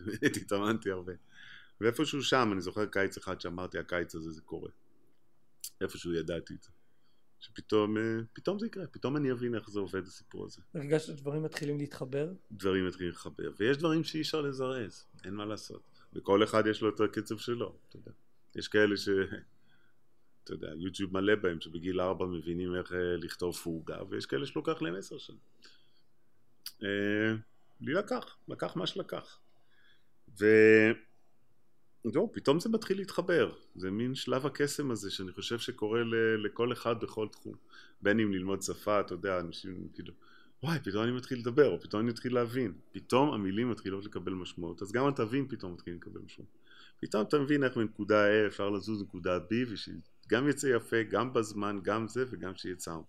באמת 0.00 0.36
התאמנתי 0.36 0.90
הרבה. 0.90 1.12
ואיפשהו 1.80 2.22
שם, 2.22 2.50
אני 2.52 2.60
זוכר 2.60 2.86
קיץ 2.86 3.16
אחד 3.16 3.40
שאמרתי 3.40 3.78
הקיץ 3.78 4.14
הזה 4.14 4.30
זה 4.30 4.42
קורה. 4.42 4.70
איפשהו 5.80 6.14
ידעתי 6.14 6.54
את 6.54 6.62
זה. 6.62 6.70
שפתאום 7.40 7.98
אה, 7.98 8.02
פתאום 8.32 8.58
זה 8.58 8.66
יקרה, 8.66 8.86
פתאום 8.86 9.16
אני 9.16 9.32
אבין 9.32 9.54
איך 9.54 9.70
זה 9.70 9.80
עובד 9.80 10.06
הסיפור 10.06 10.44
הזה. 10.44 10.62
הרגשת 10.74 11.06
שדברים 11.06 11.42
מתחילים 11.42 11.78
להתחבר? 11.78 12.32
דברים 12.52 12.86
מתחילים 12.86 13.10
להתחבר, 13.10 13.52
ויש 13.58 13.76
דברים 13.76 14.04
שאי 14.04 14.20
אפשר 14.20 14.40
לזרז, 14.40 15.04
אין 15.24 15.34
מה 15.34 15.46
לעשות. 15.46 16.00
וכל 16.12 16.44
אחד 16.44 16.66
יש 16.66 16.82
לו 16.82 16.88
את 16.88 17.00
הקצב 17.00 17.38
שלו, 17.38 17.78
אתה 17.88 17.96
יודע. 17.96 18.12
יש 18.56 18.68
כאלה 18.68 18.96
ש... 18.96 19.08
אתה 20.48 20.56
יודע, 20.56 20.68
יוטיוב 20.76 21.14
מלא 21.14 21.34
בהם 21.34 21.60
שבגיל 21.60 22.00
ארבע 22.00 22.26
מבינים 22.26 22.74
איך 22.74 22.92
אה, 22.92 23.16
לכתוב 23.16 23.56
פוגה, 23.56 23.96
ויש 24.08 24.26
כאלה 24.26 24.46
שלוקח 24.46 24.82
להם 24.82 24.94
עשר 24.94 25.18
שנים. 25.18 25.38
אה, 26.82 27.34
לי 27.80 27.92
לקח, 27.92 28.36
לקח 28.48 28.76
מה 28.76 28.86
שלקח. 28.86 29.38
וזהו, 30.28 32.32
פתאום 32.32 32.60
זה 32.60 32.68
מתחיל 32.68 32.98
להתחבר. 32.98 33.52
זה 33.76 33.90
מין 33.90 34.14
שלב 34.14 34.46
הקסם 34.46 34.90
הזה 34.90 35.10
שאני 35.10 35.32
חושב 35.32 35.58
שקורה 35.58 36.00
לכל 36.44 36.72
אחד 36.72 37.00
בכל 37.00 37.28
תחום. 37.32 37.54
בין 38.02 38.20
אם 38.20 38.32
ללמוד 38.32 38.62
שפה, 38.62 39.00
אתה 39.00 39.14
יודע, 39.14 39.40
אנשים 39.40 39.88
כאילו, 39.94 40.12
וואי, 40.62 40.78
פתאום 40.84 41.04
אני 41.04 41.12
מתחיל 41.12 41.38
לדבר, 41.38 41.68
או 41.68 41.80
פתאום 41.80 42.02
אני 42.02 42.10
מתחיל 42.10 42.34
להבין. 42.34 42.72
פתאום 42.92 43.34
המילים 43.34 43.70
מתחילות 43.70 44.04
לקבל 44.04 44.32
משמעות, 44.32 44.82
אז 44.82 44.92
גם 44.92 45.06
התווים 45.06 45.48
פתאום 45.48 45.72
מתחילים 45.72 46.00
לקבל 46.00 46.20
משמעות. 46.20 46.58
פתאום 47.00 47.22
אתה 47.22 47.38
מבין 47.38 47.64
איך 47.64 47.76
מנקודה 47.76 48.26
A 48.26 48.46
אפשר 48.46 48.70
לזוז 48.70 49.00
לנקודה 49.00 49.38
B 49.38 49.54
גם 50.28 50.48
יצא 50.48 50.66
יפה, 50.66 51.02
גם 51.02 51.32
בזמן, 51.32 51.78
גם 51.82 52.08
זה 52.08 52.24
וגם 52.30 52.54
שיהיה 52.54 52.76
צאונד. 52.76 53.04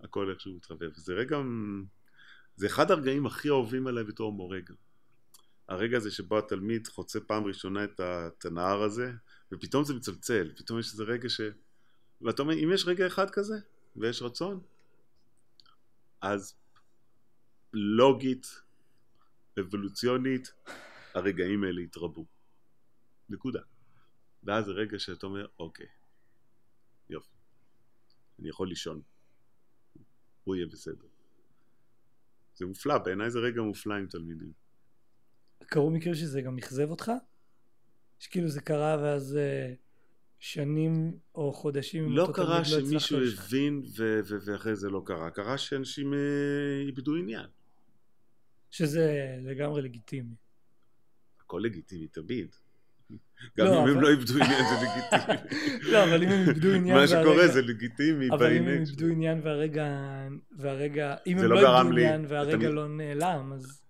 הכל 0.00 0.30
איכשהו 0.30 0.54
מתחבב. 0.54 0.90
זה 0.94 1.12
רגע, 1.12 1.38
זה 2.56 2.66
אחד 2.66 2.90
הרגעים 2.90 3.26
הכי 3.26 3.48
אהובים 3.48 3.86
עליי 3.86 4.04
בתור 4.04 4.32
מורה 4.32 4.60
גם. 4.60 4.74
הרגע 5.68 5.96
הזה 5.96 6.10
שבו 6.10 6.38
התלמיד 6.38 6.86
חוצה 6.86 7.20
פעם 7.20 7.44
ראשונה 7.44 7.84
את 8.04 8.44
הנהר 8.44 8.82
הזה, 8.82 9.12
ופתאום 9.52 9.84
זה 9.84 9.94
מצלצל, 9.94 10.52
פתאום 10.56 10.78
יש 10.78 10.92
איזה 10.92 11.04
רגע 11.04 11.28
ש... 11.28 11.40
ואתה 12.22 12.42
אומר, 12.42 12.54
אם 12.54 12.70
יש 12.74 12.86
רגע 12.86 13.06
אחד 13.06 13.30
כזה, 13.30 13.54
ויש 13.96 14.22
רצון, 14.22 14.60
אז 16.20 16.54
לוגית, 17.72 18.62
אבולוציונית, 19.60 20.52
הרגעים 21.14 21.64
האלה 21.64 21.80
יתרבו. 21.80 22.26
נקודה. 23.28 23.60
ואז 24.44 24.64
זה 24.64 24.72
רגע 24.72 24.98
שאתה 24.98 25.26
אומר, 25.26 25.46
אוקיי. 25.58 25.86
אני 28.38 28.48
יכול 28.48 28.68
לישון. 28.68 29.00
הוא 30.44 30.56
יהיה 30.56 30.66
בסדר. 30.66 31.06
זה 32.54 32.66
מופלא, 32.66 32.98
בעיניי 32.98 33.30
זה 33.30 33.38
רגע 33.38 33.62
מופלא 33.62 33.94
עם 33.94 34.06
תלמידים. 34.06 34.52
קרו 35.66 35.90
מקרים 35.90 36.14
שזה 36.14 36.42
גם 36.42 36.58
אכזב 36.58 36.90
אותך? 36.90 37.12
שכאילו 38.18 38.48
זה 38.48 38.60
קרה 38.60 38.96
ואז 39.02 39.38
uh, 39.38 39.76
שנים 40.38 41.18
או 41.34 41.52
חודשים 41.52 42.12
לא 42.12 42.28
קרה 42.34 42.58
לא 42.58 42.64
שמישהו 42.64 43.18
הבין 43.18 43.82
ו- 43.96 44.20
ו- 44.24 44.38
ואחרי 44.44 44.76
זה 44.76 44.90
לא 44.90 45.02
קרה, 45.06 45.30
קרה 45.30 45.58
שאנשים 45.58 46.12
uh, 46.12 46.86
איבדו 46.86 47.16
עניין. 47.16 47.46
שזה 48.70 49.36
לגמרי 49.42 49.82
לגיטימי. 49.82 50.34
הכל 51.40 51.60
לגיטימי 51.64 52.08
תמיד. 52.08 52.56
גם 53.58 53.66
לא, 53.66 53.82
אם 53.82 53.88
הם 53.88 54.00
לא 54.00 54.08
איבדו 54.08 54.34
עניין 54.34 54.64
זה 54.64 54.74
לגיטימי. 54.84 55.58
לא, 55.92 56.04
אבל 56.04 56.22
אם 56.22 56.28
הם 56.28 56.48
איבדו 56.48 56.68
עניין 56.68 56.96
מה 56.96 57.06
שקורה 57.06 57.24
והרגע- 57.24 57.52
זה 57.52 57.62
לגיטימי 57.62 58.28
אבל 58.30 58.52
אם 58.56 58.62
הם. 58.62 58.68
איבדו 58.68 59.06
עניין 59.06 59.40
והרגע, 59.44 59.86
והרגע, 60.58 61.16
אם 61.26 61.38
הם 61.38 61.44
לא 61.44 61.62
לא 61.62 61.78
איבדו 61.78 61.92
עניין 61.92 62.24
והרגע 62.28 62.68
לא 62.68 62.88
נעלם, 62.88 63.52
אז 63.52 63.82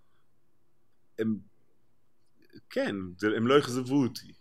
הם... 1.19 1.37
כן, 2.69 2.95
זה, 3.17 3.27
הם 3.37 3.47
לא 3.47 3.59
אכזבו 3.59 4.03
אותי. 4.03 4.33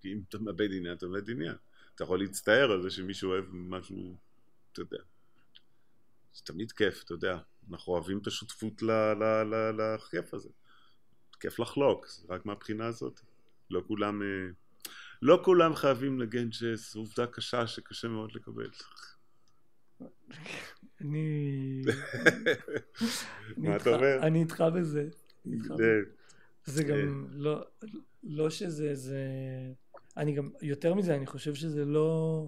כי 0.00 0.12
אם 0.12 0.20
אתה 0.28 0.38
מאבד 0.38 0.68
עניין, 0.72 0.92
אתה 0.96 1.06
מאבד 1.06 1.30
עניין. 1.30 1.54
אתה 1.94 2.04
יכול 2.04 2.18
להצטער 2.18 2.70
על 2.70 2.82
זה 2.82 2.90
שמישהו 2.90 3.30
אוהב 3.30 3.44
משהו, 3.52 4.16
אתה 4.72 4.80
יודע. 4.80 4.98
זה 6.34 6.42
תמיד 6.44 6.72
כיף, 6.72 7.02
אתה 7.04 7.14
יודע. 7.14 7.38
אנחנו 7.70 7.92
אוהבים 7.92 8.18
את 8.18 8.26
השותפות 8.26 8.82
לכיף 9.78 10.34
הזה. 10.34 10.48
כיף 11.40 11.58
לחלוק, 11.58 12.06
רק 12.28 12.46
מהבחינה 12.46 12.86
הזאת. 12.86 13.20
לא 13.70 13.82
כולם... 13.86 14.22
אה, 14.22 14.26
לא 15.22 15.40
כולם 15.44 15.74
חייבים 15.74 16.20
לנגן 16.20 16.48
ג'אז, 16.60 16.92
עובדה 16.96 17.26
קשה 17.26 17.66
שקשה 17.66 18.08
מאוד 18.08 18.30
לקבל. 18.34 18.70
אני... 21.00 21.80
מה 23.56 23.76
אתה 23.76 23.94
אומר? 23.96 24.18
אני 24.22 24.40
איתך 24.42 24.64
בזה. 24.76 25.08
זה- 25.76 26.00
זה 26.64 26.84
גם 26.84 27.26
לא, 27.30 27.64
לא 28.22 28.50
שזה, 28.50 28.94
זה... 28.94 29.18
אני 30.16 30.32
גם, 30.34 30.50
יותר 30.62 30.94
מזה, 30.94 31.14
אני 31.16 31.26
חושב 31.26 31.54
שזה 31.54 31.84
לא... 31.84 32.46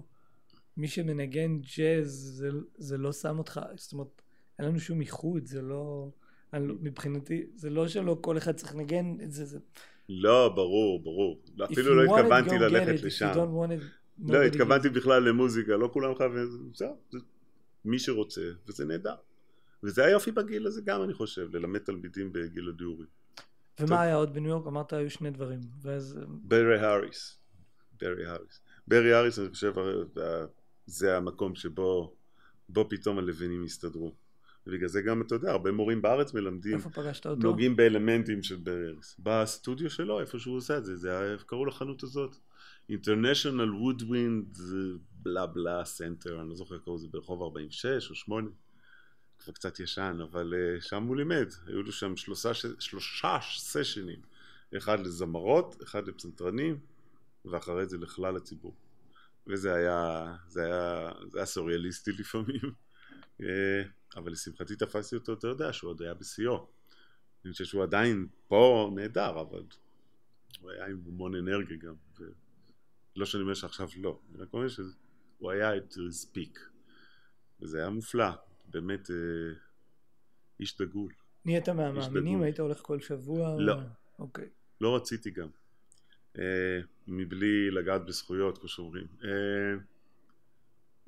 מי 0.77 0.87
שמנגן 0.87 1.59
ג'אז, 1.77 2.07
זה, 2.11 2.49
זה 2.77 2.97
לא 2.97 3.13
שם 3.13 3.39
אותך, 3.39 3.61
זאת 3.75 3.93
אומרת, 3.93 4.21
אין 4.59 4.67
לנו 4.67 4.79
שום 4.79 5.01
איחוד, 5.01 5.45
זה 5.45 5.61
לא... 5.61 6.09
אני, 6.53 6.67
לא- 6.67 6.75
מבחינתי, 6.81 7.43
זה 7.55 7.69
לא 7.69 7.87
שלא 7.87 8.17
כל 8.21 8.37
אחד 8.37 8.51
צריך 8.55 8.75
לנגן 8.75 9.17
את 9.23 9.31
זה, 9.31 9.45
זה... 9.45 9.59
לא, 10.09 10.49
ברור, 10.55 11.03
ברור. 11.03 11.41
אפילו 11.63 11.95
לא 11.95 12.15
התכוונתי 12.15 12.57
ללכת 12.57 13.01
it. 13.01 13.05
לשם. 13.05 13.31
it, 13.33 13.83
לא, 14.19 14.43
התכוונתי. 14.43 14.89
בכלל 14.89 15.23
למוזיקה, 15.29 15.75
לא 15.75 15.89
כולם 15.93 16.15
חייבים, 16.15 16.71
זהו, 16.75 16.97
זה 17.11 17.19
מי 17.85 17.99
שרוצה, 17.99 18.41
וזה 18.67 18.85
נהדר. 18.85 19.15
וזה 19.83 20.05
היופי 20.05 20.31
בגיל 20.31 20.67
הזה 20.67 20.81
גם, 20.81 21.03
אני 21.03 21.13
חושב, 21.13 21.55
ללמד 21.55 21.79
תלמידים 21.79 22.33
בגיל 22.33 22.69
הדיורי. 22.69 23.05
ומה 23.79 24.01
היה 24.01 24.15
עוד 24.15 24.33
בניו 24.33 24.49
יורק? 24.49 24.67
אמרת 24.67 24.93
היו 24.93 25.09
שני 25.09 25.31
דברים. 25.31 25.59
ואז... 25.81 26.19
ברי 26.27 26.79
האריס. 26.79 27.37
ברי 28.01 28.25
האריס. 28.25 28.61
ברי 28.87 29.13
האריס, 29.13 29.39
אני 29.39 29.49
חושב, 29.49 29.73
זה 30.85 31.17
המקום 31.17 31.55
שבו 31.55 32.15
בו 32.69 32.89
פתאום 32.89 33.19
הלבנים 33.19 33.63
הסתדרו. 33.63 34.13
ובגלל 34.67 34.87
זה 34.87 35.01
גם, 35.01 35.21
אתה 35.21 35.35
יודע, 35.35 35.51
הרבה 35.51 35.71
מורים 35.71 36.01
בארץ 36.01 36.33
מלמדים, 36.33 36.75
איפה 36.75 36.89
פגשת 36.89 37.27
אותו? 37.27 37.41
נוגעים 37.41 37.75
באלמנטים 37.75 38.43
של 38.43 38.55
ברי 38.55 38.87
האריס. 38.87 39.15
בסטודיו 39.19 39.89
שלו, 39.89 40.19
איפה 40.19 40.39
שהוא 40.39 40.57
עושה 40.57 40.77
את 40.77 40.85
זה, 40.85 40.95
זה 40.95 41.19
היה, 41.19 41.37
קראו 41.37 41.65
לחנות 41.65 42.03
הזאת? 42.03 42.35
International 42.91 44.01
Woodwind 44.01 44.61
בלה 45.11 45.47
בלה 45.47 45.85
center, 45.85 46.41
אני 46.41 46.49
לא 46.49 46.55
זוכר 46.55 46.77
קראו 46.77 46.95
לזה 46.95 47.07
ברחוב 47.11 47.41
46 47.41 48.09
או 48.09 48.15
8, 48.15 48.49
כבר 49.39 49.53
קצת 49.53 49.79
ישן, 49.79 50.17
אבל 50.23 50.53
אה, 50.53 50.81
שם 50.81 51.03
הוא 51.03 51.15
לימד, 51.15 51.47
היו 51.67 51.83
לו 51.83 51.91
שם 51.91 52.15
שלושה, 52.15 52.51
שלושה 52.79 53.37
סשנים, 53.57 54.19
אחד 54.77 54.99
לזמרות, 54.99 55.83
אחד 55.83 56.07
לפסנתרנים, 56.07 56.79
ואחרי 57.45 57.85
זה 57.85 57.97
לכלל 57.97 58.37
הציבור. 58.37 58.75
וזה 59.47 59.73
היה, 59.73 60.35
זה 60.47 60.65
היה, 60.65 61.11
זה 61.31 61.37
היה 61.37 61.45
סוריאליסטי 61.45 62.11
לפעמים, 62.11 62.71
אה, 63.41 63.83
אבל 64.17 64.31
לשמחתי 64.31 64.75
תפסתי 64.75 65.15
אותו, 65.15 65.33
אתה 65.33 65.47
יודע, 65.47 65.73
שהוא 65.73 65.89
עוד 65.89 66.01
היה 66.01 66.13
בשיאו. 66.13 66.67
אני 67.45 67.51
חושב 67.51 67.65
שהוא 67.65 67.83
עדיין 67.83 68.27
פה 68.47 68.91
נהדר, 68.95 69.41
אבל 69.41 69.63
הוא 70.61 70.71
היה 70.71 70.85
עם 70.85 71.01
המון 71.07 71.35
אנרגיה 71.35 71.77
גם. 71.77 71.93
ו... 72.19 72.23
לא 73.15 73.25
שאני 73.25 73.43
אומר 73.43 73.53
שעכשיו 73.53 73.87
לא, 73.97 74.19
אני 74.31 74.43
רק 74.43 74.53
אומר 74.53 74.67
שהוא 74.67 75.51
היה 75.51 75.77
את 75.77 75.93
his 75.93 76.37
peak. 76.37 76.59
וזה 77.61 77.77
היה 77.79 77.89
מופלא, 77.89 78.29
באמת 78.65 79.11
אה, 79.11 79.15
איש 80.59 80.77
דגול. 80.77 81.13
נהיית 81.45 81.69
מהמאמינים? 81.69 82.41
היית 82.41 82.59
הולך 82.59 82.79
כל 82.81 82.99
שבוע? 82.99 83.55
לא. 83.59 83.75
אוקיי. 84.19 84.49
לא 84.81 84.95
רציתי 84.95 85.31
גם. 85.31 85.47
אה, 86.37 86.79
מבלי 87.07 87.71
לגעת 87.71 88.05
בזכויות, 88.05 88.57
כמו 88.57 88.67
שאומרים. 88.67 89.07
אה, 89.23 89.83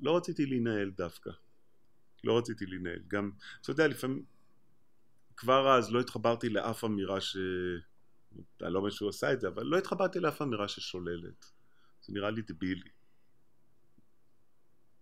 לא 0.00 0.16
רציתי 0.16 0.46
להינעל 0.46 0.90
דווקא. 0.90 1.30
לא 2.26 2.38
רציתי 2.38 2.66
להינעל. 2.66 3.02
גם, 3.08 3.30
אתה 3.60 3.70
יודע, 3.70 3.88
לפעמים, 3.88 4.24
כבר 5.36 5.78
אז 5.78 5.92
לא 5.92 6.00
התחברתי 6.00 6.48
לאף 6.48 6.84
אמירה 6.84 7.20
ש... 7.20 7.36
אני 8.62 8.72
לא 8.72 8.78
אומר 8.78 8.90
שהוא 8.90 9.08
עשה 9.08 9.32
את 9.32 9.40
זה, 9.40 9.48
אבל 9.48 9.62
לא 9.66 9.78
התחברתי 9.78 10.20
לאף 10.20 10.42
אמירה 10.42 10.68
ששוללת. 10.68 11.52
זה 12.02 12.12
נראה 12.12 12.30
לי 12.30 12.42
דבילי. 12.42 12.90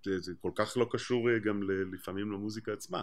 זה, 0.05 0.21
זה 0.21 0.33
כל 0.41 0.51
כך 0.55 0.77
לא 0.77 0.87
קשור 0.91 1.31
אה, 1.31 1.39
גם 1.39 1.63
ל, 1.63 1.95
לפעמים 1.95 2.33
למוזיקה 2.33 2.73
עצמה. 2.73 3.03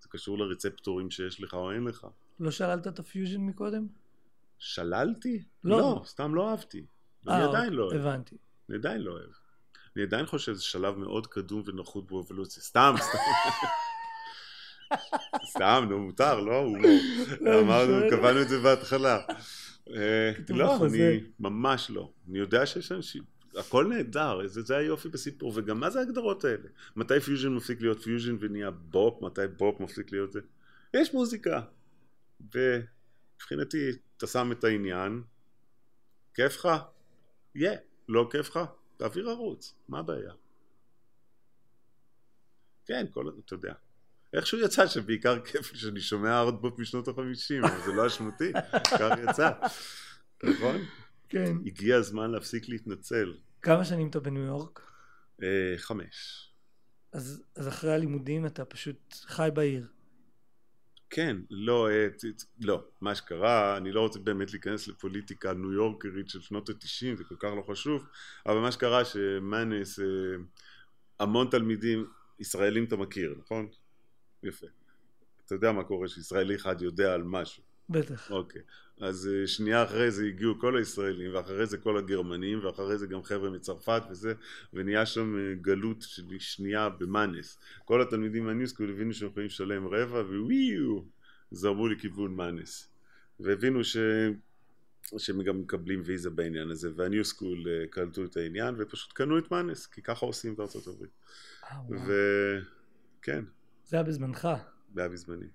זה 0.00 0.08
קשור 0.08 0.38
לרצפטורים 0.38 1.10
שיש 1.10 1.40
לך 1.40 1.54
או 1.54 1.72
אין 1.72 1.84
לך. 1.84 2.06
לא 2.40 2.50
שללת 2.50 2.86
את 2.86 2.98
הפיוז'ן 2.98 3.40
מקודם? 3.40 3.86
שללתי? 4.58 5.44
לא. 5.64 5.78
לא, 5.78 6.02
סתם 6.04 6.34
לא 6.34 6.50
אהבתי. 6.50 6.86
אני 7.28 7.34
אה, 7.34 7.48
עדיין 7.48 7.72
לא 7.72 7.84
אוקיי, 7.84 7.98
אוהב. 7.98 8.06
הבנתי. 8.06 8.36
אני 8.68 8.76
עדיין 8.78 9.00
לא 9.00 9.12
אוהב. 9.12 9.30
אני 9.96 10.04
עדיין 10.04 10.26
חושב 10.26 10.52
שזה 10.52 10.62
שלב 10.62 10.98
מאוד 10.98 11.26
קדום 11.26 11.62
ונחות 11.66 12.06
באבולוציה. 12.12 12.62
סתם, 12.62 12.94
סתם. 13.00 13.18
סתם, 15.50 15.86
נו, 15.88 15.98
מותר, 15.98 16.40
לא? 16.40 16.56
הוא 16.58 16.78
לא, 17.40 17.60
אמרנו. 17.60 18.10
קבענו 18.10 18.42
את 18.42 18.48
זה 18.48 18.58
בהתחלה. 18.58 19.20
אה, 19.94 20.32
לא. 20.48 20.86
אני 20.86 21.20
ממש 21.40 21.90
לא. 21.90 22.12
אני 22.28 22.38
יודע 22.38 22.66
שיש 22.66 22.92
אנשים, 22.92 23.22
הכל 23.56 23.86
נהדר, 23.86 24.46
זה, 24.46 24.62
זה 24.62 24.76
היופי 24.76 25.08
בסיפור, 25.08 25.52
וגם 25.54 25.80
מה 25.80 25.90
זה 25.90 25.98
ההגדרות 25.98 26.44
האלה? 26.44 26.68
מתי 26.96 27.20
פיוז'ן 27.20 27.48
מפסיק 27.48 27.80
להיות 27.80 28.02
פיוז'ן 28.02 28.36
ונהיה 28.40 28.70
בופ, 28.70 29.22
מתי 29.22 29.40
בופ 29.56 29.80
מפסיק 29.80 30.12
להיות 30.12 30.32
זה? 30.32 30.40
יש 30.94 31.14
מוזיקה. 31.14 31.60
ומבחינתי, 32.40 33.90
אתה 34.16 34.26
שם 34.26 34.52
את 34.52 34.64
העניין, 34.64 35.22
כיף 36.34 36.56
לך? 36.56 36.68
יהיה. 37.54 37.76
לא 38.08 38.28
כיף 38.32 38.50
לך? 38.50 38.60
תעביר 39.00 39.30
ערוץ, 39.30 39.74
מה 39.88 39.98
הבעיה? 39.98 40.32
כן, 42.86 43.06
כל, 43.10 43.30
אתה 43.44 43.54
יודע. 43.54 43.74
איכשהו 44.32 44.58
יצא 44.58 44.86
שבעיקר 44.86 45.44
כיף 45.44 45.72
לי 45.72 45.78
שאני 45.78 46.00
שומע 46.00 46.40
הארד 46.40 46.62
בופ 46.62 46.78
משנות 46.78 47.08
החמישים, 47.08 47.64
אבל 47.64 47.80
זה 47.84 47.92
לא 47.92 48.06
אשמתי, 48.06 48.52
כך 48.98 49.18
יצא. 49.30 49.50
נכון? 50.42 50.76
כן. 51.28 51.56
הגיע 51.66 51.96
הזמן 51.96 52.30
להפסיק 52.30 52.68
להתנצל. 52.68 53.34
כמה 53.62 53.84
שנים 53.84 54.08
אתה 54.08 54.20
בניו 54.20 54.42
יורק? 54.42 54.80
אה, 55.42 55.74
חמש. 55.76 56.48
אז, 57.12 57.42
אז 57.56 57.68
אחרי 57.68 57.92
הלימודים 57.92 58.46
אתה 58.46 58.64
פשוט 58.64 59.14
חי 59.22 59.48
בעיר. 59.54 59.86
כן, 61.10 61.36
לא, 61.50 61.88
אה, 61.90 62.06
לא, 62.60 62.84
מה 63.00 63.14
שקרה, 63.14 63.76
אני 63.76 63.92
לא 63.92 64.00
רוצה 64.00 64.18
באמת 64.18 64.52
להיכנס 64.52 64.88
לפוליטיקה 64.88 65.52
ניו 65.52 65.72
יורקרית 65.72 66.28
של 66.28 66.40
שנות 66.40 66.68
התשעים, 66.68 67.16
זה 67.16 67.24
כל 67.24 67.36
כך 67.38 67.48
לא 67.56 67.62
חשוב, 67.62 68.06
אבל 68.46 68.58
מה 68.58 68.72
שקרה 68.72 69.04
שמאנס, 69.04 69.98
אה, 70.00 70.04
המון 71.20 71.48
תלמידים, 71.50 72.06
ישראלים 72.38 72.84
אתה 72.84 72.96
מכיר, 72.96 73.34
נכון? 73.38 73.68
יפה. 74.42 74.66
אתה 75.46 75.54
יודע 75.54 75.72
מה 75.72 75.84
קורה 75.84 76.08
שישראלי 76.08 76.56
אחד 76.56 76.82
יודע 76.82 77.14
על 77.14 77.22
משהו. 77.22 77.62
בטח. 77.88 78.30
אוקיי. 78.30 78.62
אז 79.00 79.28
אה, 79.32 79.46
שנייה 79.46 79.84
אחרי 79.84 80.10
זה 80.10 80.24
הגיעו 80.24 80.58
כל 80.58 80.76
הישראלים, 80.76 81.34
ואחרי 81.34 81.66
זה 81.66 81.78
כל 81.78 81.98
הגרמנים, 81.98 82.64
ואחרי 82.64 82.98
זה 82.98 83.06
גם 83.06 83.22
חבר'ה 83.22 83.50
מצרפת 83.50 84.02
וזה, 84.10 84.34
ונהיה 84.72 85.06
שם 85.06 85.38
אה, 85.38 85.54
גלות 85.54 86.02
של 86.02 86.38
שנייה 86.38 86.88
במאנס. 86.88 87.58
כל 87.84 88.02
התלמידים 88.02 88.44
מהניוסקול 88.44 88.90
הבינו 88.90 89.12
שהם 89.12 89.28
יכולים 89.28 89.46
לשלם 89.46 89.86
רבע, 89.86 90.20
וויו, 90.20 91.00
זרמו 91.50 91.88
לכיוון 91.88 92.34
מאנס. 92.34 92.88
והבינו 93.40 93.84
ש... 93.84 93.96
שהם 95.18 95.42
גם 95.42 95.60
מקבלים 95.60 96.02
ויזה 96.04 96.30
בעניין 96.30 96.70
הזה, 96.70 96.90
והניוסקול 96.96 97.68
אה, 97.68 97.86
קלטו 97.90 98.24
את 98.24 98.36
העניין, 98.36 98.74
ופשוט 98.78 99.12
קנו 99.12 99.38
את 99.38 99.50
מאנס, 99.50 99.86
כי 99.86 100.02
ככה 100.02 100.26
עושים 100.26 100.56
בארצות 100.56 100.86
הברית. 100.86 101.10
וכן, 101.90 103.44
זה 103.84 103.96
היה 103.96 104.02
בזמנך. 104.02 104.48
זה 104.94 105.00
היה 105.00 105.08
בזמני. 105.08 105.46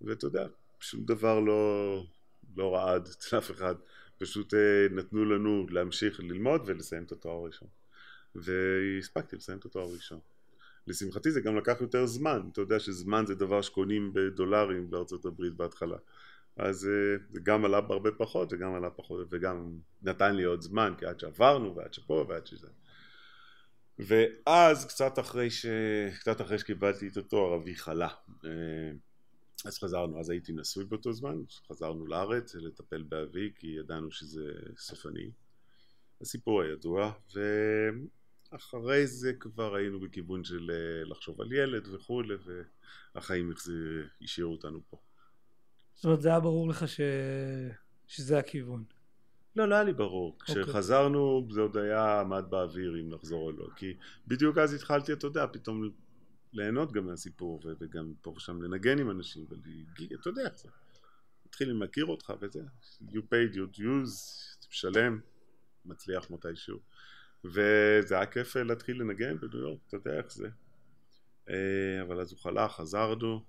ואתה 0.00 0.26
יודע, 0.26 0.46
שום 0.80 1.04
דבר 1.04 1.40
לא, 1.40 2.04
לא 2.56 2.74
רעד 2.74 3.06
אצל 3.06 3.38
אף 3.38 3.50
אחד, 3.50 3.74
פשוט 4.18 4.54
אה, 4.54 4.86
נתנו 4.90 5.24
לנו 5.24 5.66
להמשיך 5.70 6.20
ללמוד 6.20 6.62
ולסיים 6.66 7.04
את 7.04 7.12
התואר 7.12 7.34
הראשון. 7.34 7.68
והספקתי 8.34 9.36
לסיים 9.36 9.58
את 9.58 9.64
התואר 9.64 9.84
הראשון. 9.84 10.18
לשמחתי 10.86 11.30
זה 11.30 11.40
גם 11.40 11.56
לקח 11.56 11.76
יותר 11.80 12.06
זמן, 12.06 12.40
אתה 12.52 12.60
יודע 12.60 12.80
שזמן 12.80 13.24
זה 13.26 13.34
דבר 13.34 13.62
שקונים 13.62 14.12
בדולרים 14.12 14.90
בארצות 14.90 15.24
הברית 15.24 15.54
בהתחלה. 15.54 15.96
אז 16.56 16.88
אה, 16.88 17.24
זה 17.32 17.40
גם 17.42 17.64
עלה 17.64 17.80
בהרבה 17.80 18.10
פחות 18.10 18.52
וגם 18.52 18.74
עלה 18.74 18.90
פחות 18.90 19.26
וגם 19.30 19.78
נתן 20.02 20.34
לי 20.34 20.44
עוד 20.44 20.60
זמן 20.60 20.94
כי 20.98 21.06
עד 21.06 21.20
שעברנו 21.20 21.76
ועד 21.76 21.94
שפה 21.94 22.26
ועד 22.28 22.46
שזה. 22.46 22.68
ואז 23.98 24.86
קצת 24.86 25.18
אחרי, 25.18 25.50
ש... 25.50 25.66
קצת 26.20 26.40
אחרי 26.40 26.58
שקיבלתי 26.58 27.08
את 27.08 27.16
התואר 27.16 27.56
אבי 27.56 27.74
חלה. 27.74 28.08
אז 29.64 29.78
חזרנו, 29.78 30.20
אז 30.20 30.30
הייתי 30.30 30.52
נשוי 30.52 30.84
באותו 30.84 31.12
זמן, 31.12 31.42
חזרנו 31.68 32.06
לארץ 32.06 32.54
לטפל 32.54 33.02
באבי 33.02 33.52
כי 33.56 33.66
ידענו 33.66 34.10
שזה 34.10 34.52
סופני. 34.76 35.30
הסיפור 36.20 36.62
הידוע, 36.62 37.12
ואחרי 38.52 39.06
זה 39.06 39.32
כבר 39.32 39.74
היינו 39.74 40.00
בכיוון 40.00 40.44
של 40.44 40.70
אה, 40.70 41.04
לחשוב 41.04 41.40
על 41.40 41.52
ילד 41.52 41.88
וכולי, 41.94 42.34
והחיים 43.14 43.52
השאירו 44.22 44.52
אותנו 44.52 44.80
פה. 44.90 44.96
זאת 45.94 46.04
אומרת, 46.04 46.22
זה 46.22 46.28
היה 46.28 46.40
ברור 46.40 46.68
לך 46.68 46.88
ש... 46.88 47.00
שזה 48.06 48.38
הכיוון. 48.38 48.84
לא, 49.56 49.68
לא 49.68 49.74
היה 49.74 49.84
לי 49.84 49.92
ברור. 49.92 50.36
אוקיי. 50.40 50.64
כשחזרנו 50.64 51.48
זה 51.50 51.60
עוד 51.60 51.76
היה 51.76 52.20
עמד 52.20 52.44
באוויר 52.50 53.00
אם 53.00 53.12
לחזור 53.12 53.46
או 53.46 53.52
לא. 53.52 53.66
כי 53.76 53.94
בדיוק 54.26 54.58
אז 54.58 54.74
התחלתי, 54.74 55.12
אתה 55.12 55.26
יודע, 55.26 55.46
פתאום 55.52 55.90
ליהנות 56.52 56.92
גם 56.92 57.06
מהסיפור, 57.06 57.60
וגם 57.80 58.12
פה 58.22 58.30
ושם 58.36 58.62
לנגן 58.62 58.98
עם 58.98 59.10
אנשים, 59.10 59.46
ואתה 59.48 60.28
יודע. 60.28 60.48
מתחילים 61.46 61.80
להכיר 61.80 62.06
אותך 62.06 62.32
וזה. 62.40 62.62
You 63.00 63.20
paid 63.20 63.54
your 63.54 63.78
dues, 63.78 64.10
משלם, 64.70 65.20
מצליח 65.84 66.30
מתישהו. 66.30 66.78
וזה 67.44 68.14
היה 68.14 68.26
כיף 68.26 68.56
להתחיל 68.56 69.00
לנגן 69.00 69.38
בניו 69.38 69.58
יורק, 69.58 69.80
אתה 69.88 69.96
יודע 69.96 70.16
איך 70.18 70.32
זה. 70.32 70.48
אה, 71.48 72.02
אבל 72.02 72.20
אז 72.20 72.32
הוא 72.32 72.40
חלה, 72.40 72.68
חזרנו, 72.68 73.44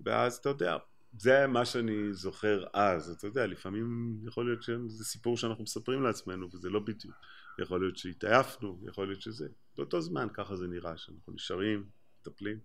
ואז 0.00 0.36
אתה 0.36 0.48
יודע, 0.48 0.76
זה 1.18 1.46
מה 1.46 1.64
שאני 1.64 2.12
זוכר 2.12 2.64
אז, 2.72 3.10
אתה 3.10 3.26
יודע, 3.26 3.46
לפעמים 3.46 4.18
יכול 4.26 4.46
להיות 4.46 4.62
שזה 4.62 5.04
סיפור 5.04 5.36
שאנחנו 5.36 5.64
מספרים 5.64 6.02
לעצמנו 6.02 6.48
וזה 6.52 6.70
לא 6.70 6.80
בדיוק, 6.80 7.14
יכול 7.58 7.80
להיות 7.80 7.96
שהתעייפנו, 7.96 8.80
יכול 8.88 9.06
להיות 9.06 9.20
שזה, 9.20 9.48
באותו 9.80 10.00
זמן 10.00 10.28
ככה 10.34 10.56
זה 10.56 10.68
נראה, 10.68 10.96
שאנחנו 10.96 11.32
נשארים, 11.32 11.84
מטפלים, 12.20 12.58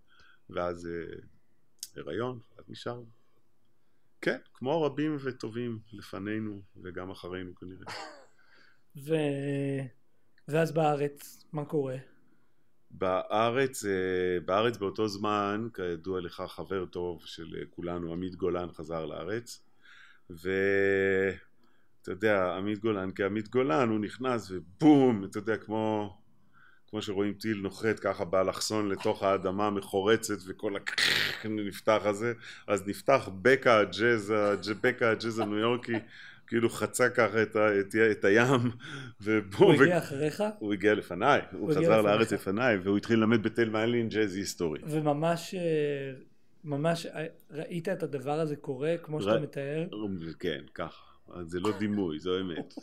ואז 0.49 0.87
אה, 0.87 2.01
הריון, 2.01 2.39
אז 2.57 2.69
נשארנו. 2.69 3.05
כן, 4.21 4.37
כמו 4.53 4.83
רבים 4.83 5.17
וטובים 5.23 5.79
לפנינו 5.93 6.61
וגם 6.83 7.11
אחרינו 7.11 7.55
כנראה. 7.55 7.85
ו... 9.05 9.13
ואז 10.47 10.71
בארץ, 10.71 11.45
מה 11.53 11.65
קורה? 11.65 11.97
בארץ, 12.91 13.85
אה, 13.85 14.39
בארץ 14.45 14.77
באותו 14.77 15.07
זמן, 15.07 15.67
כידוע 15.73 16.21
לך 16.21 16.43
חבר 16.47 16.85
טוב 16.85 17.25
של 17.25 17.55
כולנו, 17.69 18.13
עמית 18.13 18.35
גולן 18.35 18.71
חזר 18.71 19.05
לארץ 19.05 19.63
ואתה 20.29 22.11
יודע, 22.11 22.55
עמית 22.57 22.79
גולן 22.79 23.09
כעמית 23.15 23.49
גולן 23.49 23.89
הוא 23.89 23.99
נכנס 23.99 24.51
ובום, 24.51 25.23
אתה 25.23 25.37
יודע, 25.37 25.57
כמו, 25.57 26.17
כמו 26.89 27.01
שרואים 27.01 27.33
טיל 27.33 27.57
נוחת 27.57 27.99
ככה 27.99 28.25
באלכסון 28.25 28.89
לתוך 28.89 29.23
האדמה 29.23 29.69
מחורצת 29.69 30.37
וכל 30.47 30.73
הנפתח 31.43 32.01
הזה, 32.05 32.33
אז 32.67 32.87
נפתח 32.87 33.29
בקע 33.41 33.79
הג'אז, 33.79 34.33
בקע 34.81 35.09
הג'אז 35.09 35.39
הניו 35.39 35.57
יורקי 35.57 35.93
כאילו 36.47 36.69
חצה 36.69 37.09
ככה 37.09 37.41
את, 37.41 37.55
ה, 37.55 37.79
את, 37.79 37.95
את 38.11 38.25
הים 38.25 38.71
ובום. 39.21 39.71
הוא 39.71 39.83
הגיע 39.83 39.97
אחריך? 39.97 40.43
הוא 40.59 40.73
הגיע 40.73 40.93
לפניי, 40.93 41.41
הוא, 41.51 41.59
הוא 41.59 41.75
חזר 41.75 42.01
לארץ 42.01 42.33
לפניי 42.33 42.77
והוא 42.77 42.97
התחיל 42.97 43.19
ללמד 43.19 43.43
בתל 43.43 43.69
מיילין 43.69 44.09
ג'אז 44.09 44.35
היסטורי. 44.35 44.79
וממש 44.83 45.55
אה, 45.55 46.11
ממש 46.63 47.05
אה, 47.05 47.25
ראית 47.51 47.89
את 47.89 48.03
הדבר 48.03 48.39
הזה 48.39 48.55
קורה 48.55 48.95
כמו 49.03 49.21
שאתה 49.21 49.39
מתאר? 49.39 49.87
כן, 50.39 50.61
ככה. 50.73 51.04
זה 51.43 51.59
לא 51.59 51.77
דימוי, 51.79 52.19
זו 52.19 52.39
אמת. 52.39 52.73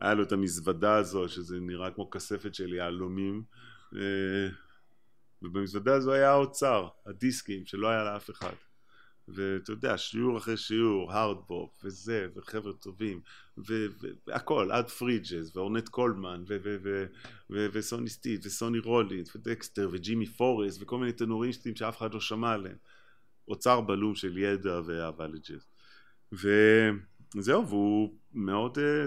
היה 0.00 0.14
לו 0.14 0.22
את 0.22 0.32
המזוודה 0.32 0.96
הזו 0.96 1.28
שזה 1.28 1.60
נראה 1.60 1.90
כמו 1.90 2.10
כספת 2.10 2.54
של 2.54 2.72
יהלומים 2.72 3.42
אה, 3.96 4.48
ובמזוודה 5.42 5.94
הזו 5.94 6.12
היה 6.12 6.30
האוצר, 6.30 6.88
הדיסקים 7.06 7.66
שלא 7.66 7.88
היה 7.88 8.04
לאף 8.04 8.30
אחד. 8.30 8.52
ואתה 9.28 9.72
יודע, 9.72 9.98
שיעור 9.98 10.38
אחרי 10.38 10.56
שיעור, 10.56 11.12
הארדבופ, 11.12 11.84
וזה, 11.84 12.28
וחבר'ה 12.36 12.72
טובים, 12.72 13.20
והכל, 14.26 14.70
עד 14.70 14.88
פריג'ס, 14.88 15.56
ואורנט 15.56 15.88
קולמן, 15.88 16.44
וסוני 17.50 18.10
סטיב, 18.10 18.40
וסוני 18.44 18.78
רולינס, 18.78 19.36
ודקסטר, 19.36 19.88
וג'ימי 19.92 20.26
פורס, 20.26 20.82
וכל 20.82 20.98
מיני 20.98 21.12
טנוריסטים 21.12 21.76
שאף 21.76 21.98
אחד 21.98 22.14
לא 22.14 22.20
שמע 22.20 22.52
עליהם. 22.52 22.76
אוצר 23.48 23.80
בלום 23.80 24.14
של 24.14 24.38
ידע 24.38 24.80
ואהבה 24.86 25.26
לג'אז. 25.26 25.66
וזהו, 27.36 27.68
והוא 27.68 28.14
מאוד, 28.34 28.78
אה, 28.78 29.04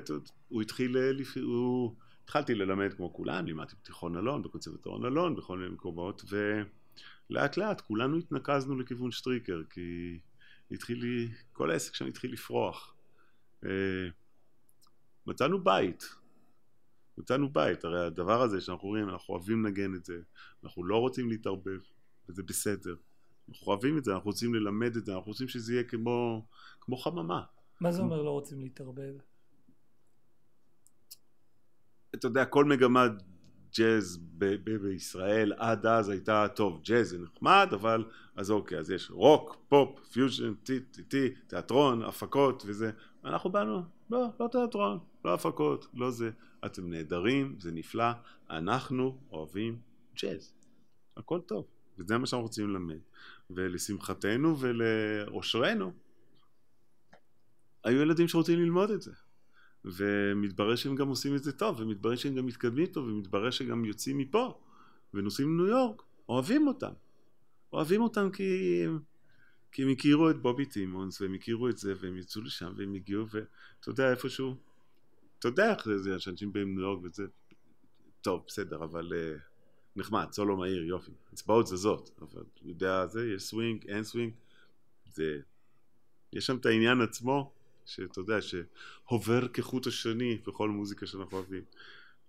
הוא 0.48 0.62
התחיל, 0.62 0.98
אה, 0.98 1.12
הוא... 1.42 1.96
התחלתי 2.24 2.56
ללמד 2.56 2.94
כמו 2.94 3.14
כולם, 3.14 3.46
לימדתי 3.46 3.76
בתיכון 3.82 4.18
אלון, 4.18 4.44
בקונסרבטוריון 4.44 5.06
אלון, 5.06 5.36
בכל 5.36 5.58
מיני 5.58 5.70
מקומות, 5.70 6.24
ו... 6.32 6.62
לאט 7.30 7.58
לאט 7.58 7.82
כולנו 7.82 8.18
התנקזנו 8.18 8.80
לכיוון 8.80 9.12
שטריקר 9.12 9.62
כי 9.70 10.20
התחיל 10.72 11.00
לי, 11.02 11.28
כל 11.54 11.72
העסק 11.72 11.96
שם 11.96 12.06
התחיל 12.06 12.34
לפרוח. 12.34 12.96
אה, 13.66 14.10
מצאנו 15.28 15.64
בית, 15.64 16.16
מצאנו 17.18 17.50
בית, 17.50 17.86
הרי 17.86 18.06
הדבר 18.06 18.42
הזה 18.42 18.62
שאנחנו 18.62 18.88
רואים, 18.88 19.10
אנחנו 19.10 19.34
אוהבים 19.34 19.66
לנגן 19.66 19.96
את 19.96 20.06
זה, 20.06 20.22
אנחנו 20.64 20.84
לא 20.84 20.98
רוצים 20.98 21.30
להתערבב, 21.30 21.80
וזה 22.30 22.44
בסדר. 22.44 22.96
אנחנו 23.50 23.68
אוהבים 23.68 23.98
את 23.98 24.04
זה, 24.04 24.14
אנחנו 24.14 24.30
רוצים 24.30 24.56
ללמד 24.56 24.96
את 24.96 25.06
זה, 25.06 25.16
אנחנו 25.16 25.32
רוצים 25.32 25.48
שזה 25.48 25.74
יהיה 25.74 25.84
כמו, 25.84 26.46
כמו 26.82 26.98
חממה. 26.98 27.44
מה 27.84 27.92
זה 27.92 28.02
אומר 28.02 28.22
לא 28.22 28.30
רוצים 28.30 28.62
להתערבב? 28.62 29.14
אתה 32.16 32.28
יודע, 32.28 32.46
כל 32.46 32.66
מגמה 32.66 33.08
ג'אז 33.78 34.18
ב- 34.38 34.56
ב- 34.64 34.78
בישראל 34.82 35.54
עד 35.58 35.86
אז 35.86 36.10
הייתה 36.10 36.48
טוב 36.56 36.82
ג'אז 36.84 37.10
זה 37.10 37.18
נחמד 37.20 37.68
אבל 37.74 38.06
אז 38.36 38.52
אוקיי 38.52 38.78
אז 38.80 38.92
יש 38.92 39.12
רוק 39.12 39.58
פופ 39.70 40.00
פיוז'ן 40.12 40.54
טי 40.54 40.80
טי 40.80 41.04
טי 41.04 41.30
תיאטרון 41.48 42.02
הפקות 42.04 42.64
וזה. 42.66 42.92
אנחנו 43.26 43.50
באנו 43.50 43.82
לא 44.10 44.28
לא 44.40 44.48
תיאטרון 44.48 45.00
לא 45.26 45.34
הפקות 45.34 45.88
לא 45.94 46.12
זה. 46.12 46.32
אתם 46.66 46.90
נהדרים 46.90 47.56
זה 47.60 47.72
נפלא. 47.72 48.12
אנחנו 48.50 49.18
אוהבים 49.32 49.80
ג'אז. 50.22 50.54
הכל 51.18 51.42
טוב. 51.42 51.66
וזה 51.98 52.18
מה 52.18 52.26
שאנחנו 52.26 52.44
רוצים 52.46 52.70
ללמד. 52.70 53.00
ולשמחתנו 53.50 54.60
ולאושרנו 54.60 55.92
היו 57.84 58.02
ילדים 58.02 58.28
שרוצים 58.28 58.60
ללמוד 58.60 58.92
את 58.92 59.02
זה. 59.02 59.12
ומתברר 59.86 60.76
שהם 60.76 60.96
גם 60.96 61.08
עושים 61.08 61.36
את 61.36 61.44
זה 61.44 61.52
טוב, 61.52 61.80
ומתברר 61.80 62.16
שהם 62.16 62.36
גם 62.36 62.46
מתקדמים 62.46 62.86
טוב, 62.86 63.08
ומתברר 63.08 63.52
שגם 63.52 63.86
יוצאים 63.86 64.18
מפה 64.18 64.60
ונוסעים 65.14 65.60
לניו 65.60 65.68
יורק, 65.68 66.02
אוהבים 66.30 66.68
אותם. 66.68 66.92
אוהבים 67.74 68.02
אותם 68.02 68.30
כי 68.32 68.82
הם, 68.86 69.00
כי 69.72 69.84
הם 69.84 69.90
הכירו 69.90 70.30
את 70.30 70.42
בובי 70.42 70.66
טימונס, 70.66 71.22
והם 71.22 71.34
הכירו 71.34 71.70
את 71.70 71.78
זה, 71.78 71.94
והם 72.00 72.18
יצאו 72.18 72.42
לשם, 72.42 72.74
והם 72.78 72.94
הגיעו, 72.94 73.26
ואתה 73.30 73.90
יודע 73.90 74.12
איפשהו, 74.12 74.56
אתה 75.40 75.48
יודע 75.48 75.72
איך 75.72 75.90
זה, 75.96 76.20
שאנשים 76.20 76.54
באים 76.54 76.68
לניו 76.68 76.82
יורק 76.82 77.04
וזה, 77.04 77.24
טוב, 78.22 78.44
בסדר, 78.48 78.84
אבל 78.84 79.12
אה, 79.12 79.40
נחמד, 79.96 80.32
סולו 80.32 80.58
מהיר, 80.58 80.84
יופי, 80.84 81.12
אצבעות 81.34 81.68
זזות, 81.68 82.12
אבל 82.22 82.44
אתה 82.54 82.62
יודע, 82.66 83.08
זה, 83.08 83.28
יש 83.36 83.44
סווינג, 83.44 83.88
אין 83.88 84.04
סווינג, 84.04 84.34
זה, 85.14 85.40
יש 86.34 86.46
שם 86.46 86.58
את 86.58 86.66
העניין 86.66 87.02
עצמו, 87.02 87.54
שאתה 87.86 88.20
יודע, 88.20 88.38
שעובר 88.42 89.48
כחוט 89.48 89.88
השני 89.88 90.38
בכל 90.48 90.70
מוזיקה 90.70 91.06
שאנחנו 91.06 91.38
אוהבים. 91.38 91.64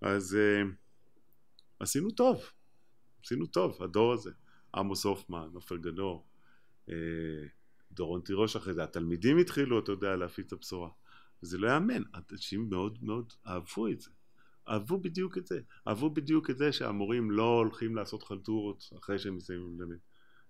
אז 0.00 0.36
uh, 0.36 0.68
עשינו 1.78 2.10
טוב, 2.10 2.42
עשינו 3.24 3.46
טוב, 3.46 3.82
הדור 3.82 4.12
הזה. 4.12 4.30
עמוס 4.74 5.04
הופמן, 5.04 5.48
עופר 5.54 5.76
גנור, 5.76 6.26
uh, 6.88 6.92
דורון 7.92 8.20
תירוש 8.20 8.56
אחרי 8.56 8.74
זה, 8.74 8.84
התלמידים 8.84 9.38
התחילו, 9.38 9.78
אתה 9.78 9.92
יודע, 9.92 10.16
להפיץ 10.16 10.46
את 10.46 10.52
הבשורה. 10.52 10.90
וזה 11.42 11.58
לא 11.58 11.68
יאמן, 11.68 12.02
אנשים 12.32 12.70
מאוד 12.70 12.98
מאוד 13.02 13.32
אהבו 13.46 13.88
את 13.88 14.00
זה. 14.00 14.10
אהבו 14.68 14.98
בדיוק 14.98 15.38
את 15.38 15.46
זה. 15.46 15.60
אהבו 15.88 16.10
בדיוק 16.10 16.50
את 16.50 16.58
זה 16.58 16.72
שהמורים 16.72 17.30
לא 17.30 17.56
הולכים 17.58 17.96
לעשות 17.96 18.22
חלטורות 18.22 18.90
אחרי 18.98 19.18
שהם 19.18 19.36
מסיימים 19.36 19.80
ללמד. 19.80 19.96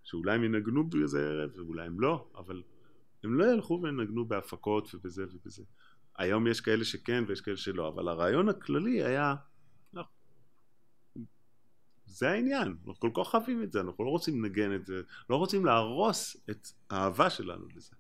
שאולי 0.05 0.35
הם 0.35 0.45
ינגנו 0.45 0.91
באיזה 0.91 1.29
ערב 1.29 1.51
ואולי 1.57 1.87
הם 1.87 2.01
לא, 2.01 2.31
אבל 2.37 2.63
הם 3.25 3.39
לא 3.39 3.45
ילכו 3.45 3.81
וינגנו 3.83 4.25
בהפקות 4.25 4.95
ובזה 4.95 5.25
ובזה. 5.33 5.63
היום 6.17 6.47
יש 6.47 6.61
כאלה 6.61 6.85
שכן 6.85 7.25
ויש 7.29 7.41
כאלה 7.41 7.57
שלא, 7.57 7.89
אבל 7.89 8.09
הרעיון 8.09 8.49
הכללי 8.49 9.03
היה, 9.03 9.35
לא, 9.93 10.03
זה 12.07 12.31
העניין, 12.31 12.69
אנחנו 12.69 13.01
כל 13.01 13.11
כך 13.25 13.35
אוהבים 13.35 13.63
את 13.63 13.73
זה, 13.73 13.81
אנחנו 13.81 14.05
לא 14.05 14.11
רוצים 14.11 14.45
לנגן 14.45 14.75
את 14.75 14.87
זה, 14.87 15.03
לא 15.31 15.37
רוצים 15.37 15.65
להרוס 15.65 16.37
את 16.51 16.69
האהבה 16.91 17.31
שלנו 17.31 17.67
לזה. 17.77 17.97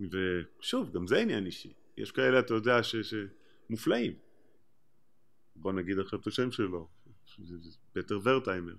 ושוב, 0.00 0.92
גם 0.92 1.06
זה 1.06 1.18
עניין 1.18 1.46
אישי. 1.46 1.72
יש 1.96 2.12
כאלה, 2.12 2.38
אתה 2.38 2.54
יודע, 2.54 2.80
שמופלאים. 2.82 4.12
בוא 5.56 5.72
נגיד 5.72 5.98
עכשיו 5.98 6.20
את 6.20 6.26
השם 6.26 6.50
שלו, 6.50 6.88
פטר 7.92 8.18
ורטהיימר. 8.22 8.74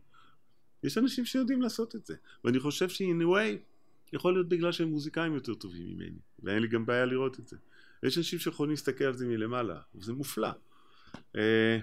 יש 0.83 0.97
אנשים 0.97 1.25
שיודעים 1.25 1.61
לעשות 1.61 1.95
את 1.95 2.05
זה, 2.05 2.15
ואני 2.43 2.59
חושב 2.59 2.89
ש-in 2.89 3.21
a 3.21 3.25
way 3.25 3.72
יכול 4.13 4.33
להיות 4.33 4.49
בגלל 4.49 4.71
שהם 4.71 4.87
מוזיקאים 4.87 5.33
יותר 5.33 5.53
טובים 5.53 5.87
ממני, 5.87 6.19
ואין 6.43 6.59
לי 6.59 6.67
גם 6.67 6.85
בעיה 6.85 7.05
לראות 7.05 7.39
את 7.39 7.47
זה. 7.47 7.57
יש 8.03 8.17
אנשים 8.17 8.39
שיכולים 8.39 8.71
להסתכל 8.71 9.03
על 9.03 9.13
זה 9.13 9.27
מלמעלה, 9.27 9.79
וזה 9.95 10.13
מופלא. 10.13 10.49
אה, 11.35 11.77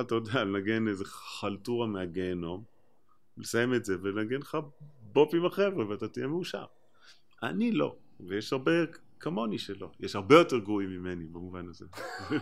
אתה 0.00 0.14
יודע, 0.14 0.44
לנגן 0.44 0.88
איזה 0.88 1.04
חלטורה 1.04 1.86
מהגיהנום, 1.86 2.64
לסיים 3.36 3.74
את 3.74 3.84
זה 3.84 3.96
ולנגן 4.02 4.36
לך 4.36 4.58
בופ 5.12 5.34
עם 5.34 5.46
החבר'ה 5.46 5.88
ואתה 5.88 6.08
תהיה 6.08 6.26
מאושר. 6.26 6.64
אני 7.42 7.72
לא, 7.72 7.96
ויש 8.20 8.52
הרבה 8.52 8.72
כמוני 9.20 9.58
שלא. 9.58 9.90
יש 10.00 10.16
הרבה 10.16 10.38
יותר 10.38 10.58
גרועים 10.58 10.90
ממני 10.90 11.26
במובן 11.26 11.68
הזה. 11.68 11.86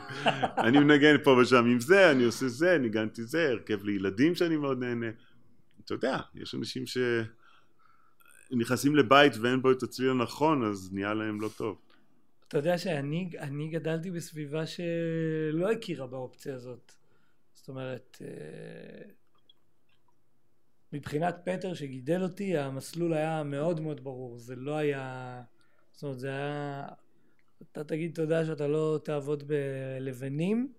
אני 0.67 0.79
מנגן 0.79 1.17
פה 1.25 1.31
ושם 1.31 1.65
עם 1.65 1.81
זה, 1.81 2.11
אני 2.11 2.25
עושה 2.25 2.49
זה, 2.49 2.79
ניגנתי 2.79 3.23
זה, 3.23 3.49
הרכב 3.49 3.85
לילדים 3.85 4.35
שאני 4.35 4.57
מאוד 4.57 4.79
נהנה. 4.79 5.07
אתה 5.85 5.95
יודע, 5.95 6.19
יש 6.35 6.55
אנשים 6.55 6.85
שנכנסים 8.49 8.97
לבית 8.97 9.33
ואין 9.37 9.63
בו 9.63 9.73
את 9.73 9.83
הצליל 9.83 10.11
הנכון, 10.11 10.65
אז 10.65 10.91
נהיה 10.93 11.15
להם 11.15 11.41
לא 11.41 11.49
טוב. 11.57 11.79
אתה 12.49 12.59
יודע 12.59 12.79
שאני 12.79 13.31
אני 13.39 13.69
גדלתי 13.69 14.11
בסביבה 14.11 14.67
שלא 14.67 15.73
הכירה 15.73 16.07
באופציה 16.07 16.55
הזאת. 16.55 16.93
זאת 17.55 17.69
אומרת, 17.69 18.19
אה, 18.21 19.11
מבחינת 20.93 21.37
פטר 21.45 21.75
שגידל 21.75 22.23
אותי, 22.23 22.59
המסלול 22.59 23.15
היה 23.15 23.43
מאוד 23.43 23.81
מאוד 23.81 24.05
ברור. 24.05 24.39
זה 24.39 24.57
לא 24.57 24.77
היה... 24.77 25.43
זאת 25.93 26.03
אומרת, 26.03 26.19
זה 26.19 26.29
היה... 26.29 26.89
אתה 27.63 27.85
תגיד 27.85 28.15
תודה 28.15 28.45
שאתה 28.45 28.69
לא 28.69 29.01
תעבוד 29.05 29.45
בלבנים, 29.47 30.73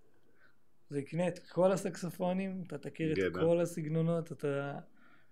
זה 0.90 1.00
יקנה 1.00 1.28
את 1.28 1.40
כל 1.40 1.72
הסקסופונים, 1.72 2.64
אתה 2.68 2.78
תכיר 2.78 3.28
את 3.28 3.34
כל 3.34 3.60
הסגנונות, 3.60 4.32
אתה 4.32 4.80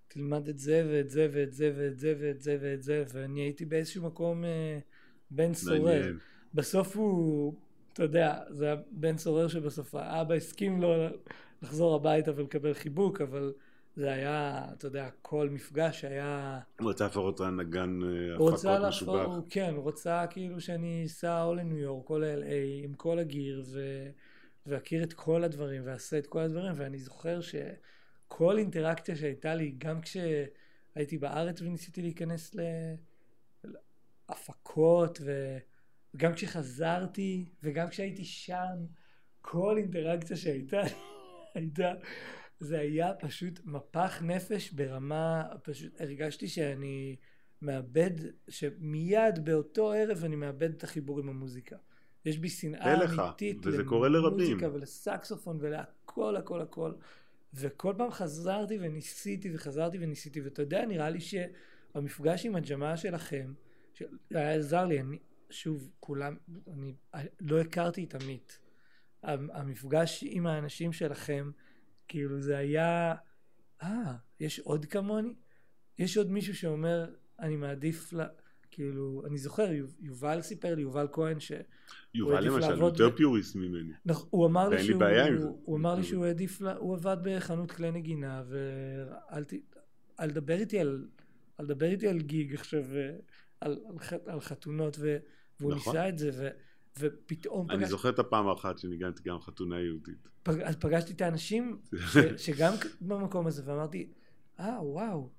תלמד 0.08 0.48
את 0.48 0.58
זה 0.58 0.88
ואת 0.92 1.10
זה 1.10 1.28
ואת 1.32 1.54
זה 1.54 1.72
ואת 1.78 2.00
זה 2.00 2.14
ואת 2.20 2.42
זה 2.42 2.58
ואת 2.62 2.84
זה, 2.84 3.04
ואני 3.14 3.42
הייתי 3.42 3.66
באיזשהו 3.66 4.04
מקום 4.04 4.46
אה, 4.46 4.80
בן 5.32 5.54
סורר. 5.54 6.14
בסוף 6.54 6.96
הוא, 6.96 7.54
אתה 7.94 8.04
יודע, 8.04 8.40
זה 8.50 8.66
היה 8.66 8.76
בן 8.92 9.18
סורר 9.18 9.48
שבסוף 9.48 9.96
האבא 9.96 10.34
הסכים 10.34 10.82
לו 10.82 10.94
לחזור 11.62 11.96
הביתה 11.96 12.32
ולקבל 12.36 12.74
חיבוק, 12.74 13.22
אבל 13.22 13.54
זה 13.96 14.12
היה, 14.12 14.66
אתה 14.74 14.88
יודע, 14.88 15.10
כל 15.22 15.50
מפגש 15.50 16.06
היה... 16.06 16.60
הוא 16.80 16.90
רצה 16.90 17.04
להפוך 17.04 17.26
אותה 17.26 17.50
נגן 17.50 18.00
אה, 18.04 18.34
הפקות 18.34 18.66
משובח. 18.88 19.28
כן, 19.50 19.74
הוא 19.76 19.88
רצה 19.88 20.26
כאילו 20.30 20.62
שאני 20.62 21.04
אסע 21.06 21.44
או 21.44 21.56
לניו 21.56 21.78
יורק 21.78 22.10
או 22.10 22.20
ל-LA 22.20 22.84
עם 22.84 22.94
כל 22.94 23.20
הגיר 23.20 23.64
ו... 23.66 23.80
ואכיר 24.68 25.04
את 25.04 25.14
כל 25.14 25.44
הדברים 25.44 25.82
ואעשה 25.86 26.18
את 26.18 26.28
כל 26.28 26.40
הדברים, 26.40 26.74
ואני 26.76 26.98
זוכר 26.98 27.42
שכל 28.26 28.58
אינטראקציה 28.58 29.16
שהייתה 29.16 29.56
לי, 29.56 29.76
גם 29.78 30.02
כשהייתי 30.02 31.18
בארץ 31.18 31.62
וניסיתי 31.62 32.02
להיכנס 32.02 32.56
להפקות, 34.30 35.20
וגם 36.16 36.34
כשחזרתי, 36.34 37.50
וגם 37.64 37.90
כשהייתי 37.90 38.24
שם, 38.24 38.86
כל 39.42 39.78
אינטראקציה 39.78 40.36
שהייתה, 40.38 40.82
הייתה 41.56 41.94
זה 42.60 42.80
היה 42.80 43.14
פשוט 43.14 43.60
מפח 43.66 44.22
נפש 44.22 44.72
ברמה, 44.72 45.44
פשוט 45.64 46.02
הרגשתי 46.02 46.48
שאני 46.48 47.16
מאבד, 47.62 48.12
שמיד 48.50 49.46
באותו 49.46 49.92
ערב 49.92 50.24
אני 50.24 50.36
מאבד 50.36 50.70
את 50.70 50.84
החיבור 50.84 51.20
עם 51.20 51.30
המוזיקה. 51.30 51.76
יש 52.26 52.38
בי 52.38 52.50
שנאה 52.50 53.06
אמיתית 53.06 53.66
למוזיקה 54.10 54.70
ולסקסופון 54.74 55.58
ולהכל 55.62 56.36
הכל 56.36 56.62
הכל. 56.62 56.92
וכל 57.54 57.94
פעם 57.98 58.12
חזרתי 58.12 58.78
וניסיתי 58.82 59.56
וחזרתי 59.56 59.98
וניסיתי, 60.02 60.42
ואתה 60.42 60.62
יודע, 60.62 60.86
נראה 60.86 61.10
לי 61.10 61.20
שהמפגש 61.22 62.46
עם 62.46 62.56
הג'מאעה 62.56 62.98
שלכם, 62.98 63.54
היה 64.32 64.54
עזר 64.54 64.86
לי, 64.86 65.00
אני, 65.00 65.20
שוב, 65.50 65.90
כולם, 66.00 66.38
אני 66.68 66.94
לא 67.40 67.62
הכרתי 67.62 68.04
את 68.04 68.16
עמית. 68.16 68.60
המפגש 69.24 70.24
עם 70.28 70.48
האנשים 70.48 70.94
שלכם, 70.94 71.52
כאילו 72.08 72.42
זה 72.42 72.58
היה, 72.58 73.16
אה, 73.84 74.16
יש 74.40 74.60
עוד 74.60 74.86
כמוני? 74.86 75.34
יש 75.98 76.18
עוד 76.18 76.32
מישהו 76.32 76.56
שאומר, 76.56 77.16
אני 77.40 77.56
מעדיף 77.56 78.14
ל... 78.14 78.22
כאילו, 78.76 79.24
אני 79.28 79.38
זוכר, 79.38 79.68
יובל 80.02 80.42
סיפר 80.42 80.76
לי, 80.76 80.82
יובל 80.82 81.08
כהן, 81.12 81.40
ש... 81.40 81.52
יובל 82.14 82.44
למשל, 82.44 82.80
יותר 82.80 83.16
פיוריסט 83.16 83.56
ממני. 83.56 83.94
נכון, 84.06 84.28
הוא 84.30 84.46
אמר 84.46 84.70
לי 84.70 84.84
שהוא... 84.84 85.04
הוא, 85.04 85.62
הוא 85.66 85.78
אמר 85.78 85.96
לי 85.96 86.04
שהוא 86.04 86.26
העדיף, 86.26 86.62
הוא 86.78 86.96
עבד 86.96 87.18
בחנות 87.24 87.72
כלי 87.72 87.92
נגינה, 87.92 88.44
ואל 88.48 89.44
ת... 89.44 89.54
אל 90.20 90.30
תדבר 90.32 90.60
איתי 90.60 90.80
על... 90.80 91.08
אל 91.60 91.66
תדבר 91.66 91.86
איתי 91.86 92.08
על 92.08 92.20
גיג 92.20 92.54
עכשיו, 92.54 92.84
על, 93.62 93.80
על, 94.12 94.20
על 94.26 94.40
חתונות, 94.40 94.98
ו... 95.00 95.18
והוא 95.60 95.74
נכון. 95.74 95.94
ניסה 95.94 96.10
את 96.10 96.18
זה, 96.18 96.30
ו... 96.34 96.48
ופתאום... 97.00 97.72
אני 97.72 97.80
פגש... 97.80 97.90
זוכר 97.90 98.10
את 98.10 98.20
הפעם 98.20 98.48
האחת 98.48 98.78
שניגנתי 98.78 99.24
גם 99.26 99.40
חתונה 99.40 99.80
יהודית. 99.80 100.28
פג... 100.44 100.62
אז 100.62 100.76
פגשתי 100.76 101.14
את 101.14 101.22
האנשים 101.22 101.80
ש... 102.14 102.18
שגם 102.38 102.74
במקום 103.02 103.48
הזה, 103.48 103.62
ואמרתי, 103.66 104.10
אה, 104.60 104.84
וואו, 104.84 105.30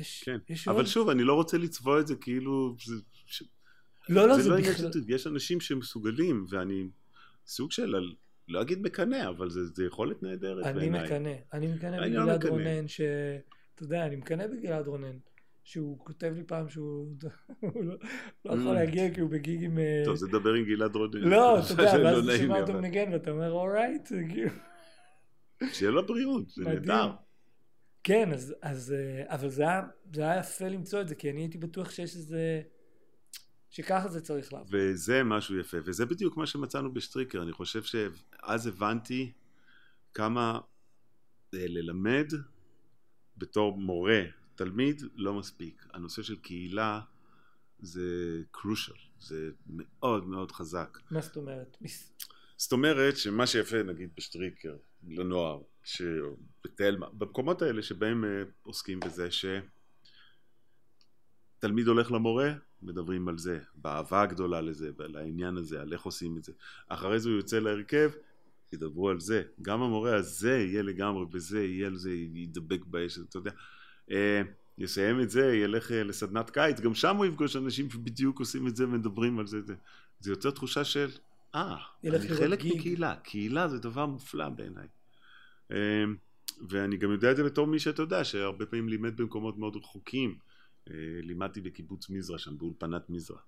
יש, 0.00 0.22
כן. 0.24 0.38
יש 0.48 0.68
אבל 0.68 0.76
עוד... 0.76 0.86
שוב, 0.86 1.08
אני 1.08 1.22
לא 1.22 1.34
רוצה 1.34 1.58
לצבוע 1.58 2.00
את 2.00 2.06
זה 2.06 2.16
כאילו... 2.16 2.76
זה... 2.84 2.94
ש... 3.26 3.42
לא, 4.08 4.28
לא, 4.28 4.36
זה, 4.36 4.42
זה 4.42 4.48
לא 4.48 4.56
בכלל... 4.56 4.92
ש... 4.92 4.96
יש 5.08 5.26
אנשים 5.26 5.60
שמסוגלים, 5.60 6.46
ואני 6.50 6.88
סוג 7.46 7.72
של... 7.72 7.94
לא 8.48 8.62
אגיד 8.62 8.82
מקנא, 8.82 9.28
אבל 9.28 9.50
זה, 9.50 9.60
זה 9.66 9.84
יכולת 9.84 10.22
נהדרת 10.22 10.74
בעיניי. 10.74 11.00
אני 11.00 11.04
מקנא, 11.04 11.34
אני 11.52 11.66
מקנא 11.66 11.96
לא 11.96 12.06
בגלעד 12.06 12.44
לא 12.44 12.50
רונן, 12.50 12.88
ש... 12.88 13.00
אתה 13.74 13.82
יודע, 13.82 14.06
אני 14.06 14.16
מקנא 14.16 14.46
בגלעד 14.46 14.86
רונן. 14.86 15.16
שהוא 15.68 15.98
כותב 15.98 16.32
לי 16.36 16.42
פעם 16.44 16.68
שהוא 16.68 17.06
לא, 17.62 17.94
לא 18.44 18.52
יכול 18.52 18.68
mm. 18.68 18.74
להגיע 18.74 19.14
כי 19.14 19.20
הוא 19.20 19.30
בגיג 19.30 19.64
עם... 19.64 19.78
אה, 19.78 20.02
טוב, 20.04 20.16
זה 20.16 20.26
דבר 20.26 20.52
עם 20.52 20.64
גלעד 20.64 20.96
רודן. 20.96 21.18
לא, 21.34 21.58
אתה 21.58 21.72
יודע, 21.72 21.92
ואז 22.04 22.28
אתה 22.28 22.38
שומע 22.38 22.60
אותו 22.60 22.72
מנגן 22.72 23.12
ואתה 23.12 23.30
אומר, 23.30 23.50
אורייט, 23.50 24.08
כאילו. 24.08 24.50
שיהיה 25.72 25.90
לו 25.90 26.06
בריאות, 26.06 26.50
זה 26.50 26.64
נהדר. 26.64 27.10
כן, 28.08 28.32
אז, 28.62 28.92
אה, 28.92 29.34
אבל 29.34 29.50
זה 29.50 29.62
היה, 29.62 29.82
זה 30.14 30.22
היה 30.22 30.40
יפה 30.40 30.68
למצוא 30.68 31.00
את 31.00 31.08
זה, 31.08 31.14
כי 31.14 31.30
אני 31.30 31.40
הייתי 31.40 31.58
בטוח 31.58 31.90
שיש 31.90 32.16
איזה... 32.16 32.62
שככה 33.70 34.08
זה 34.08 34.20
צריך 34.20 34.52
לעבוד. 34.52 34.68
וזה 34.70 35.24
משהו 35.24 35.58
יפה, 35.58 35.76
וזה 35.84 36.06
בדיוק 36.06 36.36
מה 36.36 36.46
שמצאנו 36.46 36.94
בשטריקר, 36.94 37.42
אני 37.42 37.52
חושב 37.52 37.82
שאז 37.82 38.66
הבנתי 38.66 39.32
כמה 40.14 40.60
אה, 41.54 41.64
ללמד 41.68 42.32
בתור 43.36 43.76
מורה 43.78 44.22
תלמיד 44.54 45.02
לא 45.14 45.34
מספיק. 45.34 45.86
הנושא 45.94 46.22
של 46.22 46.36
קהילה 46.36 47.00
זה 47.78 48.40
קרושל, 48.50 48.92
זה 49.20 49.50
מאוד 49.66 50.26
מאוד 50.26 50.52
חזק. 50.52 50.98
מה 51.10 51.20
זאת 51.20 51.36
אומרת? 51.36 51.76
זאת 52.56 52.72
אומרת 52.72 53.16
שמה 53.16 53.46
שיפה 53.46 53.82
נגיד 53.82 54.10
בשטריקר 54.16 54.76
לנוער, 55.08 55.60
שבתלמה, 55.88 57.06
במקומות 57.12 57.62
האלה 57.62 57.82
שבהם 57.82 58.24
אה, 58.24 58.42
עוסקים 58.62 59.00
בזה, 59.00 59.28
שתלמיד 61.58 61.86
הולך 61.86 62.12
למורה, 62.12 62.52
מדברים 62.82 63.28
על 63.28 63.38
זה, 63.38 63.58
באהבה 63.74 64.22
הגדולה 64.22 64.60
לזה, 64.60 64.90
על 64.98 65.16
העניין 65.16 65.56
הזה, 65.56 65.80
על 65.80 65.92
איך 65.92 66.02
עושים 66.02 66.36
את 66.36 66.44
זה. 66.44 66.52
אחרי 66.88 67.20
זה 67.20 67.28
הוא 67.28 67.36
יוצא 67.36 67.58
להרכב, 67.58 68.10
ידברו 68.72 69.08
על 69.08 69.20
זה. 69.20 69.42
גם 69.62 69.82
המורה 69.82 70.14
הזה 70.14 70.58
יהיה 70.58 70.82
לגמרי 70.82 71.26
בזה, 71.26 71.64
יהיה 71.64 71.86
על 71.86 71.96
זה, 71.96 72.10
ידבק 72.12 72.84
באש, 72.84 73.18
אתה 73.18 73.36
יודע. 73.36 73.50
אה, 74.10 74.42
יסיים 74.78 75.20
את 75.20 75.30
זה, 75.30 75.54
ילך 75.54 75.92
אה, 75.92 76.02
לסדנת 76.02 76.50
קיץ, 76.50 76.80
גם 76.80 76.94
שם 76.94 77.16
הוא 77.16 77.26
יפגוש 77.26 77.56
אנשים 77.56 77.90
שבדיוק 77.90 78.40
עושים 78.40 78.66
את 78.66 78.76
זה 78.76 78.84
ומדברים 78.84 79.38
על 79.38 79.46
זה. 79.46 79.62
זה, 79.62 79.74
זה 80.20 80.30
יוצר 80.30 80.50
תחושה 80.50 80.84
של, 80.84 81.10
אה, 81.54 81.76
אני 82.04 82.28
חלק. 82.28 82.64
מקהילה, 82.64 83.16
קהילה 83.16 83.68
זה 83.68 83.78
דבר 83.78 84.06
מופלא 84.06 84.48
בעיניי. 84.48 84.86
אה, 85.72 86.04
ואני 86.68 86.96
גם 86.96 87.10
יודע 87.10 87.30
את 87.30 87.36
זה 87.36 87.44
בתור 87.44 87.66
מי 87.66 87.78
שאתה 87.78 88.02
יודע, 88.02 88.24
שהרבה 88.24 88.66
פעמים 88.66 88.88
לימד 88.88 89.16
במקומות 89.16 89.58
מאוד 89.58 89.76
רחוקים. 89.76 90.38
לימדתי 91.22 91.60
בקיבוץ 91.60 92.10
מזרע 92.10 92.38
שם, 92.38 92.58
באולפנת 92.58 93.10
מזרע. 93.10 93.38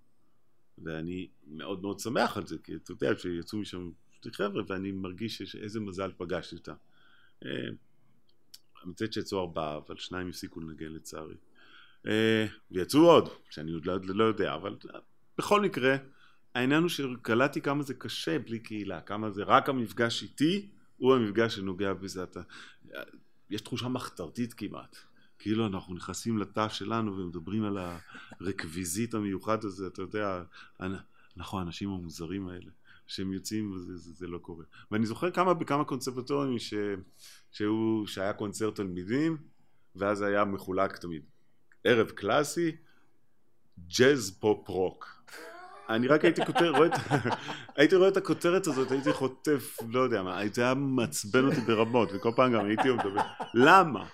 ואני 0.79 1.29
מאוד 1.47 1.83
מאוד 1.83 1.99
שמח 1.99 2.37
על 2.37 2.47
זה, 2.47 2.57
כי 2.64 2.75
אתה 2.75 2.93
יודע 2.93 3.18
שיצאו 3.18 3.59
משם 3.59 3.91
חבר'ה 4.33 4.62
ואני 4.68 4.93
מרגיש 4.93 5.39
שיש 5.39 5.57
איזה 5.57 5.81
מזל 5.81 6.12
פגשתי 6.16 6.57
אותם. 6.57 6.75
מצאת 8.85 9.12
שיצאו 9.12 9.41
ארבעה, 9.41 9.77
אבל 9.77 9.97
שניים 9.97 10.29
הפסיקו 10.29 10.61
לנגן 10.61 10.93
לצערי. 10.93 11.35
אה, 12.07 12.47
ויצאו 12.71 13.01
עוד, 13.01 13.29
שאני 13.51 13.73
עוד 13.73 13.87
לא, 13.87 13.99
לא 14.05 14.25
יודע, 14.25 14.55
אבל 14.55 14.77
בכל 15.39 15.61
מקרה, 15.61 15.97
העניין 16.55 16.83
הוא 16.83 16.89
שקלטתי 16.89 17.61
כמה 17.61 17.83
זה 17.83 17.95
קשה 17.95 18.39
בלי 18.39 18.59
קהילה, 18.59 19.01
כמה 19.01 19.31
זה 19.31 19.43
רק 19.43 19.68
המפגש 19.68 20.23
איתי 20.23 20.68
הוא 21.01 21.15
המפגש 21.15 21.57
שנוגע 21.57 21.95
בזה. 21.95 22.23
אתה, 22.23 22.41
יש 23.51 23.61
תחושה 23.61 23.89
מחתרתית 23.89 24.55
כמעט. 24.55 24.97
כאילו 25.39 25.67
אנחנו 25.67 25.95
נכנסים 25.95 26.39
לתא 26.39 26.69
שלנו 26.69 27.17
ומדברים 27.17 27.65
על 27.65 27.79
הרקוויזית 28.41 29.15
המיוחד 29.15 29.65
הזה, 29.65 29.87
אתה 29.87 30.03
יודע, 30.03 30.43
אנחנו 31.37 31.59
האנשים 31.59 31.91
המוזרים 31.91 32.49
האלה. 32.49 32.71
שהם 33.07 33.33
יוצאים 33.33 33.73
וזה 33.73 33.97
זה, 33.97 34.13
זה 34.13 34.27
לא 34.27 34.39
קורה. 34.39 34.65
ואני 34.91 35.07
זוכר 35.07 35.31
כמה 35.31 35.55
בכמה 35.55 35.85
קונסרבטוריונים 35.85 36.59
ש, 36.59 36.75
שהוא, 37.51 38.07
שהיה 38.07 38.33
קונצרט 38.33 38.77
תלמידים 38.77 39.37
ואז 39.97 40.23
היה 40.23 40.45
מחולק 40.45 40.97
תמיד 40.97 41.23
ערב 41.85 42.11
קלאסי, 42.11 42.77
ג'אז 43.99 44.39
פופ 44.41 44.69
רוק. 44.69 45.23
אני 45.91 46.09
רק 46.09 46.24
הייתי 46.24 46.47
כותב, 46.47 46.72
רואה 46.76 46.86
את, 46.86 46.93
הייתי 47.76 47.97
רואה 47.97 48.09
את 48.09 48.16
הכותרת 48.16 48.66
הזאת, 48.66 48.91
הייתי 48.91 49.12
חוטף, 49.12 49.76
לא 49.88 50.01
יודע 50.01 50.22
מה, 50.22 50.41
זה 50.53 50.62
היה 50.62 50.74
מעצבן 50.74 51.45
אותי 51.45 51.61
ברמות, 51.61 52.09
וכל 52.12 52.30
פעם 52.36 52.53
גם 52.53 52.66
הייתי 52.66 52.91
מדבר, 52.91 53.20
למה? 53.55 54.07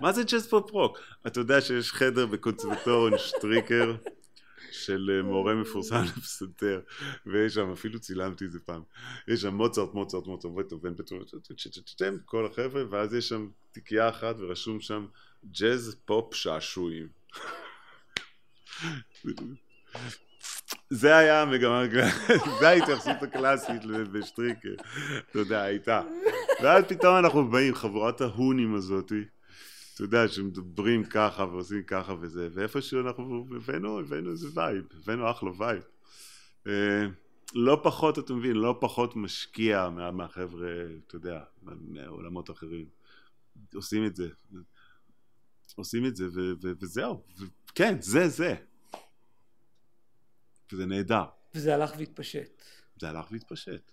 מה 0.00 0.12
זה 0.12 0.22
ג'אז 0.22 0.48
פופ 0.48 0.70
רוק? 0.70 0.98
אתה 1.26 1.40
יודע 1.40 1.60
שיש 1.60 1.92
חדר 1.92 2.26
בקונסרבטוריון 2.26 3.18
שטריקר 3.18 3.94
של 4.72 5.10
אה, 5.16 5.22
מורה 5.22 5.54
מפורסם 5.54 6.02
לפסנתר, 6.16 6.80
ויש 7.26 7.54
שם, 7.54 7.72
אפילו 7.72 8.00
צילמתי 8.00 8.44
את 8.44 8.52
זה 8.52 8.58
פעם, 8.60 8.82
יש 9.28 9.40
שם 9.40 9.54
מוצרט, 9.54 9.94
מוצרט, 9.94 10.26
מוצרט, 10.26 10.52
בטהובן, 10.54 10.92
כל 12.24 12.46
החבר'ה, 12.46 12.82
ואז 12.90 13.14
יש 13.14 13.28
שם 13.28 13.48
תיקייה 13.72 14.08
אחת 14.08 14.36
ורשום 14.38 14.80
שם 14.80 15.06
ג'אז 15.50 15.96
פופ 16.04 16.34
שעשועים. 16.34 17.08
זה 20.90 21.16
היה 21.16 21.42
המגמה, 21.42 21.82
זה 22.60 22.68
ההתייחסות 22.68 23.22
הקלאסית 23.22 23.84
בשטריקר, 24.12 24.74
אתה 25.30 25.38
יודע, 25.38 25.62
הייתה. 25.62 26.02
ואז 26.62 26.84
פתאום 26.88 27.16
אנחנו 27.16 27.50
באים, 27.50 27.74
חבורת 27.74 28.20
ההונים 28.20 28.74
הזאתי, 28.74 29.24
אתה 29.94 30.02
יודע, 30.02 30.28
שמדברים 30.28 31.04
ככה 31.04 31.44
ועושים 31.44 31.82
ככה 31.82 32.14
וזה, 32.20 32.48
ואיפשהו 32.52 33.00
אנחנו 33.00 33.46
הבאנו, 33.56 34.00
הבאנו 34.00 34.30
איזה 34.30 34.48
וייב, 34.54 34.84
הבאנו 35.02 35.30
אחלה 35.30 35.50
וייב. 35.58 35.82
אה, 36.66 37.06
לא 37.54 37.80
פחות, 37.82 38.18
אתה 38.18 38.34
מבין, 38.34 38.56
לא 38.56 38.76
פחות 38.80 39.16
משקיע 39.16 39.88
מהחבר'ה, 40.12 40.68
אתה 41.06 41.16
יודע, 41.16 41.40
מעולמות 41.62 42.50
אחרים. 42.50 42.86
עושים 43.74 44.06
את 44.06 44.16
זה. 44.16 44.28
עושים 45.76 46.06
את 46.06 46.16
זה, 46.16 46.26
וזהו. 46.80 47.22
כן, 47.74 48.00
זה 48.00 48.28
זה. 48.28 48.54
וזה 50.72 50.86
נהדר. 50.86 51.24
וזה 51.54 51.74
הלך 51.74 51.92
והתפשט. 51.98 52.62
זה 52.96 53.10
הלך 53.10 53.32
והתפשט, 53.32 53.92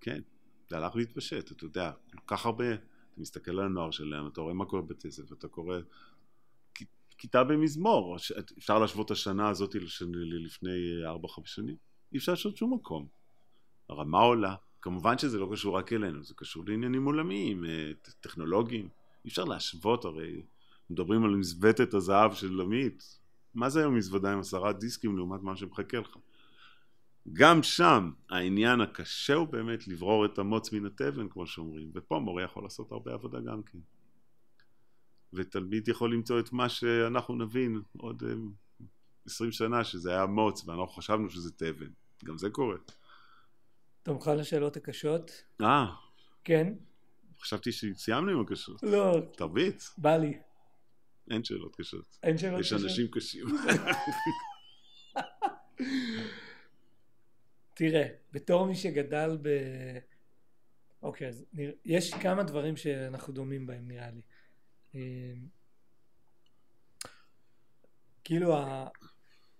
כן. 0.00 0.20
זה 0.68 0.76
הלך 0.76 0.94
והתפשט, 0.94 1.52
אתה 1.52 1.64
יודע, 1.64 1.92
כל 2.10 2.36
כך 2.36 2.46
הרבה, 2.46 2.74
אתה 2.74 2.82
מסתכל 3.16 3.50
על 3.50 3.66
הנוער 3.66 3.90
שלהם, 3.90 4.26
אתה 4.26 4.40
רואה 4.40 4.54
מה 4.54 4.64
קורה 4.64 4.82
בבתי 4.82 5.10
ספר, 5.10 5.34
אתה 5.34 5.48
קורא 5.48 5.78
כיתה 7.18 7.44
במזמור, 7.44 8.16
אפשר 8.58 8.78
להשוות 8.78 9.10
השנה 9.10 9.48
הזאת 9.48 9.74
לפני 10.44 11.02
4-5 11.24 11.40
שנים, 11.44 11.76
אי 12.12 12.18
אפשר 12.18 12.32
להשוות 12.32 12.56
שום 12.56 12.74
מקום. 12.74 13.06
הרמה 13.88 14.18
עולה, 14.18 14.54
כמובן 14.80 15.18
שזה 15.18 15.38
לא 15.38 15.48
קשור 15.52 15.78
רק 15.78 15.92
אלינו, 15.92 16.24
זה 16.24 16.34
קשור 16.36 16.64
לעניינים 16.66 17.04
עולמיים, 17.04 17.64
אה, 17.64 17.90
טכנולוגיים, 18.20 18.88
אי 19.24 19.28
אפשר 19.30 19.44
להשוות 19.44 20.04
הרי, 20.04 20.42
מדברים 20.90 21.24
על 21.24 21.30
מזוותת 21.30 21.94
הזהב 21.94 22.34
של 22.34 22.60
עמית, 22.60 23.18
מה 23.54 23.68
זה 23.68 23.80
היום 23.80 23.96
מזוודה 23.96 24.32
עם 24.32 24.40
עשרה 24.40 24.72
דיסקים 24.72 25.16
לעומת 25.16 25.42
מה 25.42 25.56
שמחכה 25.56 25.98
לך? 25.98 26.16
גם 27.32 27.62
שם 27.62 28.10
העניין 28.30 28.80
הקשה 28.80 29.34
הוא 29.34 29.48
באמת 29.48 29.88
לברור 29.88 30.26
את 30.26 30.38
המוץ 30.38 30.72
מן 30.72 30.86
התבן 30.86 31.28
כמו 31.28 31.46
שאומרים 31.46 31.90
ופה 31.94 32.18
מורה 32.18 32.42
יכול 32.42 32.62
לעשות 32.62 32.92
הרבה 32.92 33.12
עבודה 33.14 33.40
גם 33.40 33.62
כן. 33.62 33.78
ותלמיד 35.32 35.88
יכול 35.88 36.14
למצוא 36.14 36.40
את 36.40 36.52
מה 36.52 36.68
שאנחנו 36.68 37.34
נבין 37.34 37.82
עוד 37.96 38.22
אה, 38.26 38.34
עשרים 39.26 39.52
שנה 39.52 39.84
שזה 39.84 40.10
היה 40.10 40.26
מוץ 40.26 40.68
ואנחנו 40.68 40.88
חשבנו 40.88 41.30
שזה 41.30 41.52
תבן. 41.52 41.90
גם 42.24 42.38
זה 42.38 42.50
קורה. 42.50 42.76
אתה 44.02 44.12
מוכן 44.12 44.36
לשאלות 44.36 44.76
הקשות? 44.76 45.30
אה. 45.60 45.86
כן. 46.44 46.74
חשבתי 47.40 47.72
שסיימנו 47.72 48.30
עם 48.30 48.40
הקשות. 48.40 48.82
לא. 48.82 49.20
תרביץ. 49.36 49.94
בא 49.98 50.16
לי 50.16 50.38
אין 51.30 51.44
שאלות 51.44 51.76
קשות. 51.76 52.18
אין 52.22 52.38
שאלות 52.38 52.60
קשות? 52.60 52.78
יש 52.78 52.84
אנשים 52.84 53.08
קשים. 53.10 53.46
תראה, 57.74 58.06
בתור 58.32 58.66
מי 58.66 58.74
שגדל 58.74 59.38
ב... 59.42 59.48
אוקיי, 61.02 61.28
אז 61.28 61.44
נרא... 61.52 61.72
יש 61.84 62.14
כמה 62.14 62.42
דברים 62.42 62.76
שאנחנו 62.76 63.32
דומים 63.32 63.66
בהם 63.66 63.88
נראה 63.88 64.10
לי. 64.10 64.20
אמ, 64.94 65.48
כאילו 68.24 68.56
ה... 68.56 68.88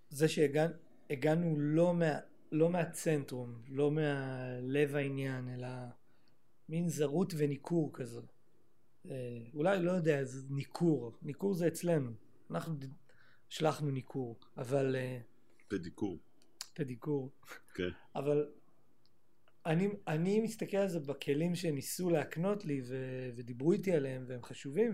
זה 0.09 0.27
שהגענו 0.27 1.59
לא, 1.59 1.93
מה... 1.93 2.19
לא 2.51 2.69
מהצנטרום, 2.69 3.61
לא 3.67 3.91
מהלב 3.91 4.95
העניין, 4.95 5.49
אלא 5.49 5.67
מין 6.69 6.89
זרות 6.89 7.33
וניכור 7.37 7.91
כזו. 7.93 8.21
אה, 9.09 9.39
אולי 9.53 9.83
לא 9.83 9.91
יודע, 9.91 10.23
זה 10.23 10.47
ניכור, 10.49 11.17
ניכור 11.21 11.53
זה 11.53 11.67
אצלנו, 11.67 12.11
אנחנו 12.51 12.75
שלחנו 13.49 13.91
ניכור, 13.91 14.39
אבל... 14.57 14.95
אה, 14.95 15.19
פדיקור. 15.67 16.17
פדיקור. 16.73 17.31
כן. 17.73 17.89
אבל 18.15 18.47
אני, 19.65 19.87
אני 20.07 20.39
מסתכל 20.39 20.77
על 20.77 20.87
זה 20.87 20.99
בכלים 20.99 21.55
שניסו 21.55 22.09
להקנות 22.09 22.65
לי 22.65 22.81
ו, 22.87 22.95
ודיברו 23.35 23.71
איתי 23.71 23.93
עליהם 23.93 24.25
והם 24.27 24.43
חשובים 24.43 24.91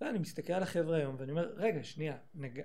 ואני 0.00 0.18
מסתכל 0.18 0.52
על 0.52 0.62
החבר'ה 0.62 0.96
היום 0.96 1.16
ואני 1.18 1.30
אומר 1.30 1.52
רגע 1.56 1.84
שנייה 1.84 2.18
נג, 2.34 2.60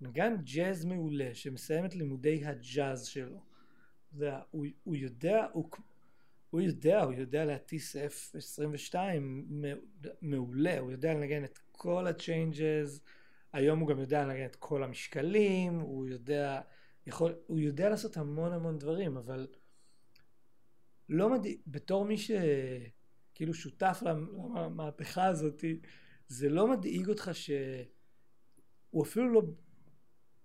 נגן 0.00 0.36
ג'אז 0.54 0.84
מעולה 0.84 1.34
שמסיים 1.34 1.84
את 1.84 1.94
לימודי 1.94 2.44
הג'אז 2.44 3.04
שלו 3.06 3.40
זה, 4.12 4.30
הוא, 4.50 4.66
הוא 4.84 4.96
יודע 4.96 5.46
הוא, 5.52 5.70
הוא 6.54 6.60
יודע, 6.60 7.02
הוא 7.02 7.12
יודע 7.12 7.44
להטיס 7.44 7.96
F22 7.96 8.94
מעולה, 10.22 10.78
הוא 10.78 10.90
יודע 10.90 11.14
לנגן 11.14 11.44
את 11.44 11.58
כל 11.72 12.06
ה-changes, 12.06 13.00
היום 13.52 13.78
הוא 13.78 13.88
גם 13.88 14.00
יודע 14.00 14.24
לנגן 14.24 14.44
את 14.44 14.56
כל 14.56 14.82
המשקלים, 14.82 15.80
הוא 15.80 16.06
יודע, 16.06 16.60
יכול, 17.06 17.34
הוא 17.46 17.58
יודע 17.58 17.88
לעשות 17.88 18.16
המון 18.16 18.52
המון 18.52 18.78
דברים, 18.78 19.16
אבל 19.16 19.46
לא 21.08 21.30
מדהים, 21.30 21.58
בתור 21.66 22.04
מי 22.04 22.16
שכאילו 22.18 23.54
שותף 23.54 24.02
למהפכה 24.02 25.24
הזאת, 25.24 25.64
זה 26.28 26.48
לא 26.48 26.68
מדאיג 26.68 27.08
אותך 27.08 27.30
שהוא 27.32 29.02
אפילו 29.04 29.32
לא, 29.32 29.42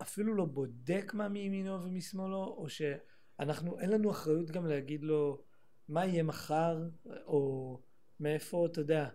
אפילו 0.01 0.35
לא 0.35 0.45
בודק 0.45 1.11
מה 1.13 1.29
מימינו 1.29 1.83
ומשמאלו, 1.83 2.43
או 2.57 2.67
שאנחנו, 2.69 3.79
אין 3.79 3.89
לנו 3.89 4.11
אחריות 4.11 4.51
גם 4.51 4.65
להגיד 4.65 5.03
לו, 5.03 5.48
מה 5.89 6.05
יהיה 6.05 6.23
מחר, 6.23 6.77
או 7.25 7.79
מאיפה, 8.19 8.67
אתה 8.71 8.81
יודע, 8.81 9.09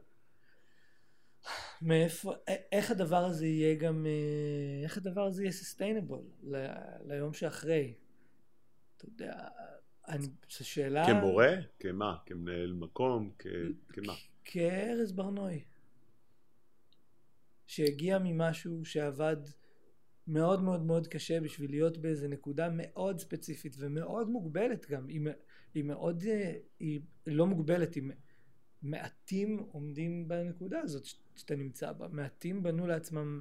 מאיפה, 1.83 2.35
איך 2.72 2.91
הדבר 2.91 3.25
הזה 3.25 3.47
יהיה 3.47 3.75
גם, 3.75 4.07
אה, 4.07 4.85
איך 4.85 4.97
הדבר 4.97 5.27
הזה 5.27 5.43
יהיה 5.43 5.53
סוסטיינבול 5.53 6.22
ל, 6.43 6.66
ליום 7.07 7.33
שאחרי. 7.33 7.95
אתה 8.97 9.05
יודע, 9.05 9.49
אני, 10.09 10.27
זו 10.51 10.68
שאלה... 10.68 11.07
כמורה? 11.07 11.55
כמה? 11.81 12.16
כמנהל 12.27 12.72
מקום? 12.72 13.31
כ... 13.39 13.47
כמה? 13.89 14.12
כארז 14.45 15.12
ברנועי. 15.12 15.64
שהגיע 17.66 18.18
ממשהו 18.18 18.85
שעבד 18.85 19.37
מאוד 20.27 20.62
מאוד 20.62 20.83
מאוד 20.83 21.07
קשה 21.07 21.41
בשביל 21.41 21.70
להיות 21.70 21.99
באיזה 21.99 22.29
נקודה 22.29 22.68
מאוד 22.72 23.18
ספציפית 23.18 23.77
ומאוד 23.79 24.29
מוגבלת 24.29 24.87
גם. 24.91 25.09
היא, 25.09 25.20
היא 25.75 25.85
מאוד, 25.85 26.22
אה, 26.27 26.55
היא 26.79 27.01
לא 27.27 27.47
מוגבלת, 27.47 27.95
היא 27.95 28.03
מעטים 28.83 29.59
עומדים 29.59 30.29
בנקודה 30.29 30.81
הזאת 30.81 31.05
שאתה 31.37 31.57
נמצא 31.57 31.93
בה. 31.93 32.09
מעטים 32.09 32.62
בנו 32.62 32.87
לעצמם 32.87 33.41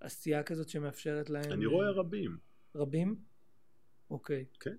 עשייה 0.00 0.42
כזאת 0.42 0.68
שמאפשרת 0.68 1.30
להם... 1.30 1.52
אני 1.52 1.66
רואה 1.66 1.90
רבים. 1.90 2.36
רבים? 2.74 3.16
אוקיי. 4.10 4.44
כן. 4.60 4.76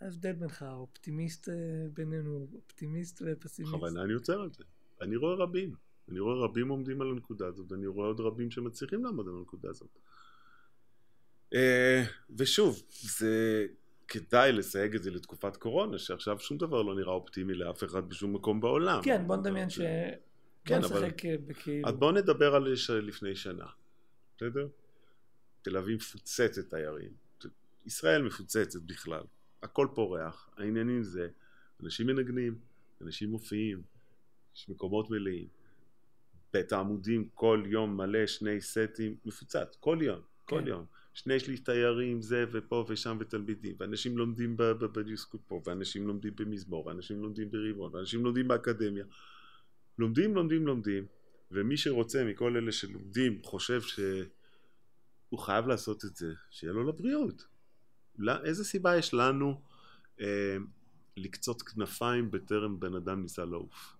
ההבדל 0.00 0.32
בינך, 0.32 0.64
אופטימיסט 0.72 1.48
אה, 1.48 1.54
בינינו, 1.92 2.48
אופטימיסט 2.54 3.22
ופסימיסט. 3.26 3.74
בכוונה 3.74 4.02
אני 4.02 4.12
עוצר 4.12 4.40
על 4.40 4.50
זה. 4.52 4.64
אני 5.00 5.16
רואה 5.16 5.34
רבים. 5.34 5.74
אני 6.08 6.20
רואה 6.20 6.44
רבים 6.44 6.68
עומדים 6.68 7.00
על 7.00 7.10
הנקודה 7.10 7.46
הזאת, 7.46 7.72
ואני 7.72 7.86
רואה 7.86 8.06
עוד 8.06 8.20
רבים 8.20 8.50
שמצליחים 8.50 9.04
לעמוד 9.04 9.28
על 9.28 9.34
הנקודה 9.38 9.70
הזאת. 9.70 9.98
אה, 11.54 12.04
ושוב, 12.38 12.82
זה 13.18 13.66
כדאי 14.08 14.52
לסייג 14.52 14.94
את 14.94 15.02
זה 15.02 15.10
לתקופת 15.10 15.56
קורונה, 15.56 15.98
שעכשיו 15.98 16.40
שום 16.40 16.58
דבר 16.58 16.82
לא 16.82 16.94
נראה 16.94 17.12
אופטימי 17.12 17.54
לאף 17.54 17.84
אחד 17.84 18.08
בשום 18.08 18.34
מקום 18.34 18.60
בעולם. 18.60 19.00
כן, 19.02 19.26
בוא 19.26 19.36
נדמיין 19.36 19.70
ש... 19.70 19.80
כן, 20.64 20.84
אבל... 20.84 21.04
אה, 21.04 21.36
בכאילו... 21.46 21.88
אז 21.88 21.94
בוא 21.94 22.12
נדבר 22.12 22.54
על 22.54 22.74
לפני 23.02 23.36
שנה, 23.36 23.66
בסדר? 24.36 24.68
תל 25.62 25.76
אביב 25.76 25.96
מפוצצת 25.96 26.70
תיירים, 26.70 27.10
ישראל 27.86 28.22
מפוצצת 28.22 28.82
בכלל, 28.82 29.22
הכל 29.62 29.88
פורח, 29.94 30.50
העניינים 30.56 31.02
זה, 31.02 31.28
אנשים 31.82 32.06
מנגנים, 32.06 32.58
אנשים 33.00 33.30
מופיעים, 33.30 33.82
יש 34.56 34.68
מקומות 34.68 35.10
מלאים, 35.10 35.48
בית 36.52 36.72
העמודים 36.72 37.28
כל 37.34 37.62
יום 37.66 37.96
מלא 37.96 38.26
שני 38.26 38.60
סטים, 38.60 39.16
מפוצץ, 39.24 39.76
כל 39.80 39.98
יום, 40.02 40.20
כל 40.44 40.60
כן. 40.60 40.66
יום. 40.66 40.84
שני 41.18 41.40
שליש 41.40 41.60
תיירים 41.60 42.22
זה 42.22 42.44
ופה 42.52 42.84
ושם 42.88 43.16
ותלמידים 43.20 43.76
ואנשים 43.78 44.18
לומדים 44.18 44.56
בדיסקוט 44.56 45.40
פה 45.46 45.60
ואנשים 45.66 46.06
לומדים 46.06 46.32
במזמור 46.36 46.86
ואנשים 46.86 47.22
לומדים 47.22 47.50
בריבון 47.50 47.94
ואנשים 47.94 48.24
לומדים 48.24 48.48
באקדמיה. 48.48 49.04
לומדים 49.98 50.34
לומדים 50.34 50.66
לומדים 50.66 51.06
ומי 51.50 51.76
שרוצה 51.76 52.24
מכל 52.24 52.56
אלה 52.56 52.72
שלומדים 52.72 53.40
חושב 53.42 53.80
שהוא 53.80 55.38
חייב 55.38 55.66
לעשות 55.66 56.04
את 56.04 56.16
זה 56.16 56.34
שיהיה 56.50 56.72
לו 56.72 56.88
לבריאות. 56.88 57.46
לא, 58.18 58.44
איזה 58.44 58.64
סיבה 58.64 58.96
יש 58.96 59.14
לנו 59.14 59.60
אה, 60.20 60.56
לקצוץ 61.16 61.62
כנפיים 61.62 62.30
בטרם 62.30 62.80
בן 62.80 62.94
אדם 62.94 63.22
ניסה 63.22 63.44
לעוף? 63.44 63.96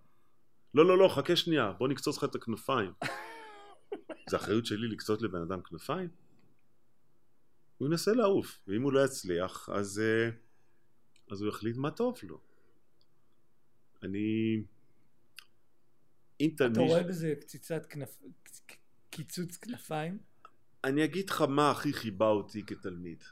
לא 0.75 0.87
לא 0.87 0.99
לא 0.99 1.09
חכה 1.09 1.37
שנייה 1.37 1.73
בוא 1.73 1.89
נקצוץ 1.89 2.17
לך 2.17 2.25
את 2.25 2.35
הכנפיים. 2.35 2.93
זה 4.31 4.37
אחריות 4.37 4.67
שלי 4.67 4.89
לקצות 4.89 5.23
לבן 5.23 5.43
אדם 5.43 5.61
כנפיים? 5.63 6.28
הוא 7.79 7.89
ינסה 7.89 8.13
לעוף, 8.13 8.61
ואם 8.67 8.83
הוא 8.83 8.93
לא 8.93 9.05
יצליח, 9.05 9.69
אז, 9.69 10.01
אה, 10.01 10.31
אז 11.31 11.41
הוא 11.41 11.49
יחליט 11.49 11.77
מה 11.77 11.91
טוב 11.91 12.19
לו. 12.23 12.41
אני... 14.03 14.63
אם 16.41 16.51
אתה 16.55 16.65
תלמיד... 16.75 16.91
רואה 16.91 17.03
בזה 17.03 17.35
קציצת 17.41 17.87
כנף... 17.87 18.19
קיצוץ 19.11 19.57
כנפיים? 19.57 20.19
אני 20.85 21.05
אגיד 21.05 21.31
לך 21.31 21.41
מה 21.41 21.71
הכי 21.71 21.93
חיבה 21.93 22.29
אותי 22.29 22.63
כתלמיד. 22.67 23.25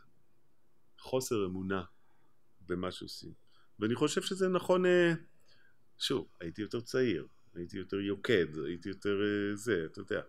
חוסר 0.99 1.47
אמונה 1.47 1.83
במה 2.67 2.91
שעושים. 2.91 3.33
ואני 3.79 3.95
חושב 3.95 4.23
שזה 4.23 4.49
נכון, 4.49 4.87
אה, 4.87 5.13
שוב, 5.99 6.29
הייתי 6.41 6.63
יותר 6.63 6.81
צעיר, 6.81 7.27
הייתי 7.55 7.79
יותר 7.79 8.01
יוקד, 8.01 8.59
הייתי 8.67 8.89
יותר 8.89 9.21
אה, 9.23 9.57
זה, 9.57 9.85
אתה 9.93 10.01
יודע. 10.01 10.21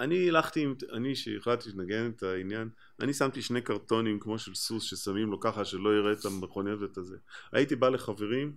אני 0.00 0.28
הלכתי, 0.28 0.60
עם- 0.60 0.74
אני 0.92 1.14
שהחלטתי 1.16 1.70
לנגן 1.74 2.10
את 2.16 2.22
העניין, 2.22 2.68
אני 3.00 3.12
שמתי 3.12 3.42
שני 3.42 3.60
קרטונים 3.62 4.20
כמו 4.20 4.38
של 4.38 4.54
סוס 4.54 4.84
ששמים 4.84 5.30
לו 5.30 5.40
ככה 5.40 5.64
שלא 5.64 5.96
יראה 5.96 6.12
את 6.12 6.24
המכוניות 6.24 6.80
ואת 6.80 6.96
הזה. 6.98 7.16
הייתי 7.52 7.76
בא 7.76 7.88
לחברים, 7.88 8.56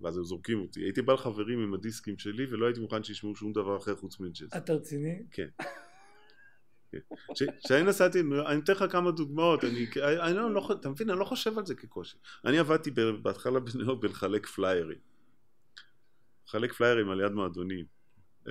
ואז 0.00 0.16
הם 0.16 0.24
זורקים 0.24 0.60
אותי, 0.60 0.80
הייתי 0.80 1.02
בא 1.02 1.12
לחברים 1.12 1.58
עם 1.62 1.74
הדיסקים 1.74 2.18
שלי 2.18 2.46
ולא 2.50 2.66
הייתי 2.66 2.80
מוכן 2.80 3.02
שישמעו 3.04 3.36
שום 3.36 3.52
דבר 3.52 3.76
אחר 3.76 3.96
חוץ 3.96 4.20
מג'אז. 4.20 4.48
אתה 4.56 4.72
רציני? 4.72 5.22
כשאני 7.64 7.82
נסעתי, 7.82 8.20
אני 8.20 8.60
אתן 8.60 8.72
לך 8.72 8.84
כמה 8.90 9.10
דוגמאות, 9.10 9.64
אני, 9.64 9.86
אני 10.20 10.34
לא, 10.36 10.54
לא, 10.54 10.68
אתה 10.80 10.88
מבין, 10.90 11.10
אני 11.10 11.18
לא 11.18 11.24
חושב 11.24 11.58
על 11.58 11.66
זה 11.66 11.74
כקושי. 11.74 12.16
אני 12.44 12.58
עבדתי 12.58 12.90
בהתחלה 13.22 13.60
בניו 13.60 13.96
בלחלק 13.96 14.46
פליירים. 14.46 14.98
לחלק 16.48 16.72
פליירים 16.72 17.10
על 17.10 17.20
יד 17.20 17.32
מועדונים. 17.32 17.97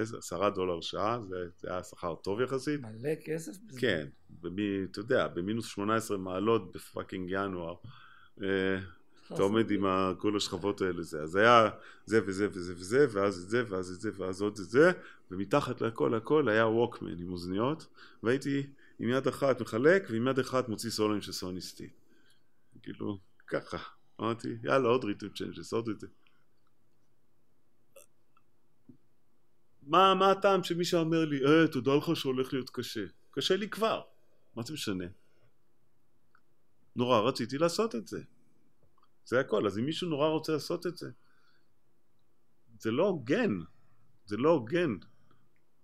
עשרה 0.02 0.50
דולר 0.50 0.82
שעה, 0.82 1.20
זה, 1.22 1.36
היה 1.64 1.84
שכר 1.84 2.16
טוב 2.16 2.42
יחסית. 2.42 2.82
מלא 2.82 3.16
כסף? 3.26 3.52
כן, 3.80 4.08
במי, 4.42 4.84
אתה 4.92 5.00
יודע, 5.00 5.28
במינוס 5.28 5.66
18 5.66 6.18
מעלות 6.18 6.72
בפאקינג 6.72 7.30
ינואר. 7.32 7.76
אה, 8.44 8.80
אתה 9.34 9.42
עומד 9.42 9.72
עם 9.72 9.84
כל 10.18 10.38
השכבות 10.38 10.82
האלה 10.82 11.04
זה, 11.04 11.22
אז 11.22 11.36
היה 11.36 11.70
זה 12.06 12.20
וזה 12.26 12.48
וזה 12.52 12.74
וזה, 12.76 13.06
ואז 13.12 13.44
את 13.44 13.50
זה, 13.50 13.64
ואז 13.70 13.92
את 13.92 14.02
זה, 14.02 14.12
ואז 14.18 14.42
עוד 14.42 14.60
את 14.60 14.70
זה, 14.70 14.92
ומתחת 15.32 15.82
לכל 15.82 16.14
הכל 16.14 16.50
היה 16.50 16.68
ווקמן 16.68 17.20
עם 17.20 17.32
אוזניות, 17.32 17.88
והייתי 18.24 18.68
עם 19.00 19.10
יד 19.10 19.28
אחת 19.28 19.62
מחלק, 19.62 20.08
ועם 20.10 20.28
יד 20.28 20.40
אחת 20.40 20.70
מוציא 20.70 20.90
סולוים 20.90 21.22
של 21.22 21.32
סוני 21.32 21.58
סטיט. 21.58 21.90
כאילו, 22.84 23.18
ככה. 23.48 23.78
אמרתי, 24.22 24.48
יאללה, 24.64 24.88
עוד 24.88 25.04
rhythm 25.04 25.30
changes, 25.38 25.74
עוד 25.74 25.90
את 25.90 26.04
מה, 29.88 30.16
מה 30.16 30.32
הטעם 30.32 30.64
שמישהו 30.64 31.00
אומר 31.00 31.26
לי, 31.26 31.46
אה, 31.46 31.68
תדע 31.68 31.96
לך 31.96 32.16
שהולך 32.16 32.54
להיות 32.54 32.70
קשה. 32.70 33.06
קשה 33.32 33.56
לי 33.56 33.70
כבר, 33.70 34.02
מה 34.56 34.64
זה 34.64 34.74
משנה? 34.74 35.06
נורא 36.96 37.20
רציתי 37.20 37.58
לעשות 37.58 37.96
את 37.96 38.08
זה. 38.08 38.24
זה 39.26 39.40
הכל. 39.40 39.68
אז 39.68 39.78
אם 39.78 39.86
מישהו 39.86 40.10
נורא 40.10 40.28
רוצה 40.28 40.54
לעשות 40.54 40.88
את 40.88 40.98
זה, 40.98 41.10
זה 42.80 42.92
לא 42.92 43.08
הוגן. 43.08 43.52
זה 44.26 44.38
לא 44.38 44.50
הוגן 44.50 44.90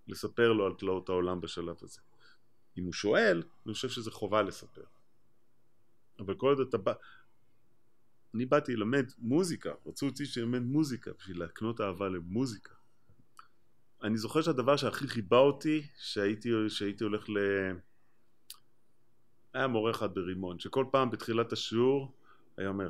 לספר 0.07 0.53
לו 0.53 0.65
על 0.65 0.73
תלאות 0.73 1.09
העולם 1.09 1.41
בשלב 1.41 1.75
הזה. 1.81 2.01
אם 2.77 2.83
הוא 2.83 2.93
שואל, 2.93 3.43
אני 3.65 3.73
חושב 3.73 3.89
שזה 3.89 4.11
חובה 4.11 4.41
לספר. 4.41 4.83
אבל 6.19 6.35
כל 6.35 6.47
עוד 6.47 6.67
אתה 6.67 6.77
בא... 6.77 6.93
אני 8.35 8.45
באתי 8.45 8.75
ללמד 8.75 9.05
מוזיקה, 9.17 9.73
רצו 9.85 10.05
אותי 10.05 10.25
שילמד 10.25 10.61
מוזיקה 10.61 11.11
בשביל 11.19 11.39
להקנות 11.39 11.81
אהבה 11.81 12.09
למוזיקה. 12.09 12.73
אני 14.03 14.17
זוכר 14.17 14.41
שהדבר 14.41 14.77
שהכי 14.77 15.07
חיבה 15.07 15.37
אותי, 15.37 15.87
שהייתי, 15.97 16.49
שהייתי 16.69 17.03
הולך 17.03 17.29
ל... 17.29 17.37
היה 19.53 19.67
מורה 19.67 19.91
אחד 19.91 20.15
ברימון, 20.15 20.59
שכל 20.59 20.85
פעם 20.91 21.11
בתחילת 21.11 21.53
השיעור 21.53 22.11
היה 22.57 22.67
אומר, 22.67 22.89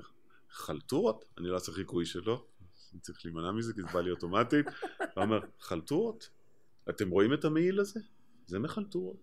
חלטורות? 0.50 1.26
אני 1.38 1.48
לא 1.48 1.56
אעשה 1.56 1.72
חיקוי 1.72 2.06
שלו, 2.06 2.46
אני 2.94 3.02
צריך 3.02 3.26
להימנע 3.26 3.52
מזה 3.52 3.74
כי 3.74 3.82
זה 3.82 3.88
בא 3.94 4.02
לי 4.02 4.12
אוטומטית. 4.12 4.66
הוא 5.00 5.24
אומר, 5.24 5.40
חלטורות? 5.60 6.30
אתם 6.90 7.10
רואים 7.10 7.34
את 7.34 7.46
המעיל 7.46 7.80
הזה? 7.80 8.00
זה 8.46 8.60
מחלטורות. 8.60 9.18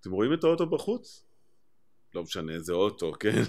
אתם 0.00 0.10
רואים 0.10 0.32
את 0.32 0.44
האוטו 0.44 0.66
בחוץ? 0.66 1.27
לא 2.14 2.22
משנה 2.22 2.52
איזה 2.52 2.72
אוטו, 2.72 3.12
כן? 3.20 3.42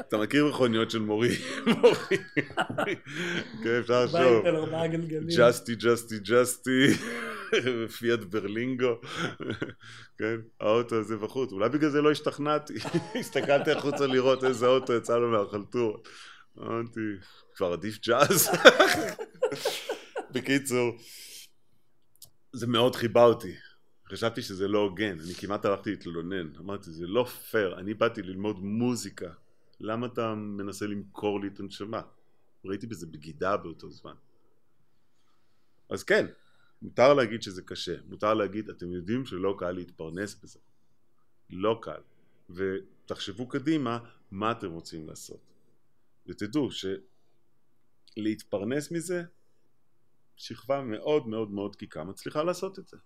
אתה 0.00 0.18
מכיר 0.18 0.46
מכוניות 0.46 0.90
של 0.90 0.98
מורים? 0.98 1.32
מורים. 1.66 2.20
כן, 3.64 3.78
אפשר 3.80 4.04
לחשוב. 4.04 4.36
בית 4.36 4.46
על 4.46 4.56
ארבעה 4.56 4.86
גלגלים. 4.86 5.28
ג'סטי, 5.38 5.74
ג'סטי, 5.74 6.18
ג'סטי, 6.18 6.88
פיאט 7.98 8.20
ברלינגו, 8.20 9.00
כן, 10.18 10.36
האוטו 10.60 10.96
הזה 10.96 11.16
בחוץ, 11.16 11.52
אולי 11.52 11.68
בגלל 11.68 11.90
זה 11.90 12.02
לא 12.02 12.10
השתכנעתי, 12.10 12.74
הסתכלתי 13.20 13.70
החוצה 13.70 14.06
לראות 14.06 14.44
איזה 14.44 14.66
אוטו 14.66 14.92
יצא 14.92 15.16
לו 15.16 15.30
מהחלטורה, 15.30 15.98
אמרתי, 16.58 17.00
כבר 17.54 17.72
עדיף 17.72 17.98
ג'אז? 18.06 18.50
בקיצור, 20.30 20.96
זה 22.52 22.66
מאוד 22.66 22.96
חיבה 22.96 23.24
אותי, 23.24 23.54
חשבתי 24.08 24.42
שזה 24.42 24.68
לא 24.68 24.78
הוגן, 24.78 25.20
אני 25.20 25.34
כמעט 25.34 25.64
הלכתי 25.64 25.90
להתלונן, 25.90 26.56
אמרתי, 26.56 26.90
זה 26.90 27.06
לא 27.06 27.24
פייר, 27.24 27.78
אני 27.78 27.94
באתי 27.94 28.22
ללמוד 28.22 28.58
מוזיקה, 28.58 29.32
למה 29.80 30.06
אתה 30.06 30.34
מנסה 30.34 30.86
למכור 30.86 31.40
לי 31.40 31.48
את 31.48 31.60
הנשמה? 31.60 32.02
ראיתי 32.64 32.86
בזה 32.86 33.06
בגידה 33.06 33.56
באותו 33.56 33.90
זמן. 33.90 34.14
אז 35.88 36.04
כן, 36.04 36.26
מותר 36.82 37.14
להגיד 37.14 37.42
שזה 37.42 37.62
קשה, 37.62 37.96
מותר 38.08 38.34
להגיד, 38.34 38.70
אתם 38.70 38.92
יודעים 38.92 39.26
שלא 39.26 39.56
קל 39.58 39.70
להתפרנס 39.70 40.34
בזה. 40.34 40.58
לא 41.50 41.78
קל. 41.82 42.00
ותחשבו 42.50 43.48
קדימה 43.48 43.98
מה 44.30 44.52
אתם 44.52 44.72
רוצים 44.72 45.08
לעשות. 45.08 45.40
ותדעו 46.26 46.68
שלהתפרנס 48.16 48.90
מזה, 48.90 49.22
שכבה 50.36 50.82
מאוד 50.82 51.28
מאוד 51.28 51.50
מאוד 51.50 51.72
דקיקה 51.72 52.04
מצליחה 52.04 52.42
לעשות 52.42 52.78
את 52.78 52.88
זה. 52.88 52.96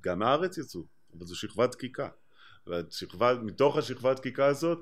גם 0.00 0.18
מהארץ 0.18 0.58
יצאו, 0.58 0.84
אבל 1.18 1.26
זו 1.26 1.36
שכבה 1.36 1.66
דקיקה. 1.66 2.08
והשכבה, 2.66 3.34
מתוך 3.42 3.76
השכבה 3.76 4.10
הדקיקה 4.10 4.46
הזאת, 4.46 4.78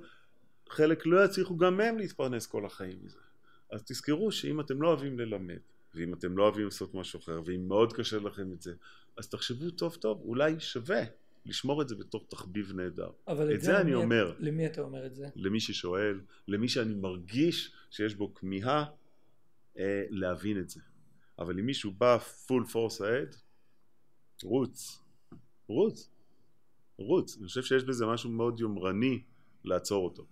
חלק 0.69 1.07
לא 1.07 1.25
יצליחו 1.25 1.57
גם 1.57 1.77
מהם 1.77 1.99
להתפרנס 1.99 2.47
כל 2.47 2.67
החיים 2.67 2.99
מזה. 3.03 3.19
אז 3.73 3.83
תזכרו 3.83 4.33
שאם 4.33 4.61
אתם 4.61 4.83
לא 4.83 4.89
אוהבים 4.89 5.19
ללמד, 5.19 5.59
ואם 5.95 6.15
אתם 6.15 6.37
לא 6.37 6.43
אוהבים 6.43 6.65
לעשות 6.65 6.95
משהו 6.95 7.21
אחר, 7.21 7.41
ואם 7.45 7.69
מאוד 7.69 7.93
קשה 7.93 8.19
לכם 8.19 8.53
את 8.53 8.63
זה, 8.63 8.75
אז 9.17 9.29
תחשבו 9.29 9.71
טוב 9.71 9.95
טוב, 9.95 10.21
אולי 10.25 10.61
שווה 10.61 11.03
לשמור 11.47 11.83
את 11.83 11.89
זה 11.89 11.95
בתור 11.95 12.27
תחביב 12.29 12.73
נהדר. 12.73 13.11
אבל 13.29 13.55
את 13.55 13.61
זה 13.61 13.81
אני 13.81 13.91
למי- 13.93 14.03
אומר. 14.05 14.35
למי 14.39 14.67
אתה 14.67 14.81
אומר 14.81 15.07
את 15.07 15.15
זה? 15.15 15.29
למי 15.37 15.61
ששואל, 15.61 16.21
למי 16.49 16.69
שאני 16.69 16.95
מרגיש 16.95 17.73
שיש 17.91 18.15
בו 18.15 18.35
כמיהה 18.35 18.85
אה, 19.79 20.05
להבין 20.11 20.59
את 20.61 20.71
זה. 20.71 20.81
אבל 21.39 21.59
אם 21.59 21.67
מישהו 21.67 21.91
בא 21.91 22.19
full 22.47 22.65
force 22.73 22.99
ahead, 23.01 23.37
רוץ, 24.43 25.03
רוץ, 25.69 26.11
רוץ. 26.99 27.37
אני 27.39 27.47
חושב 27.47 27.63
שיש 27.63 27.85
בזה 27.85 28.07
משהו 28.07 28.31
מאוד 28.31 28.61
יומרני 28.61 29.23
לעצור 29.65 30.05
אותו. 30.05 30.27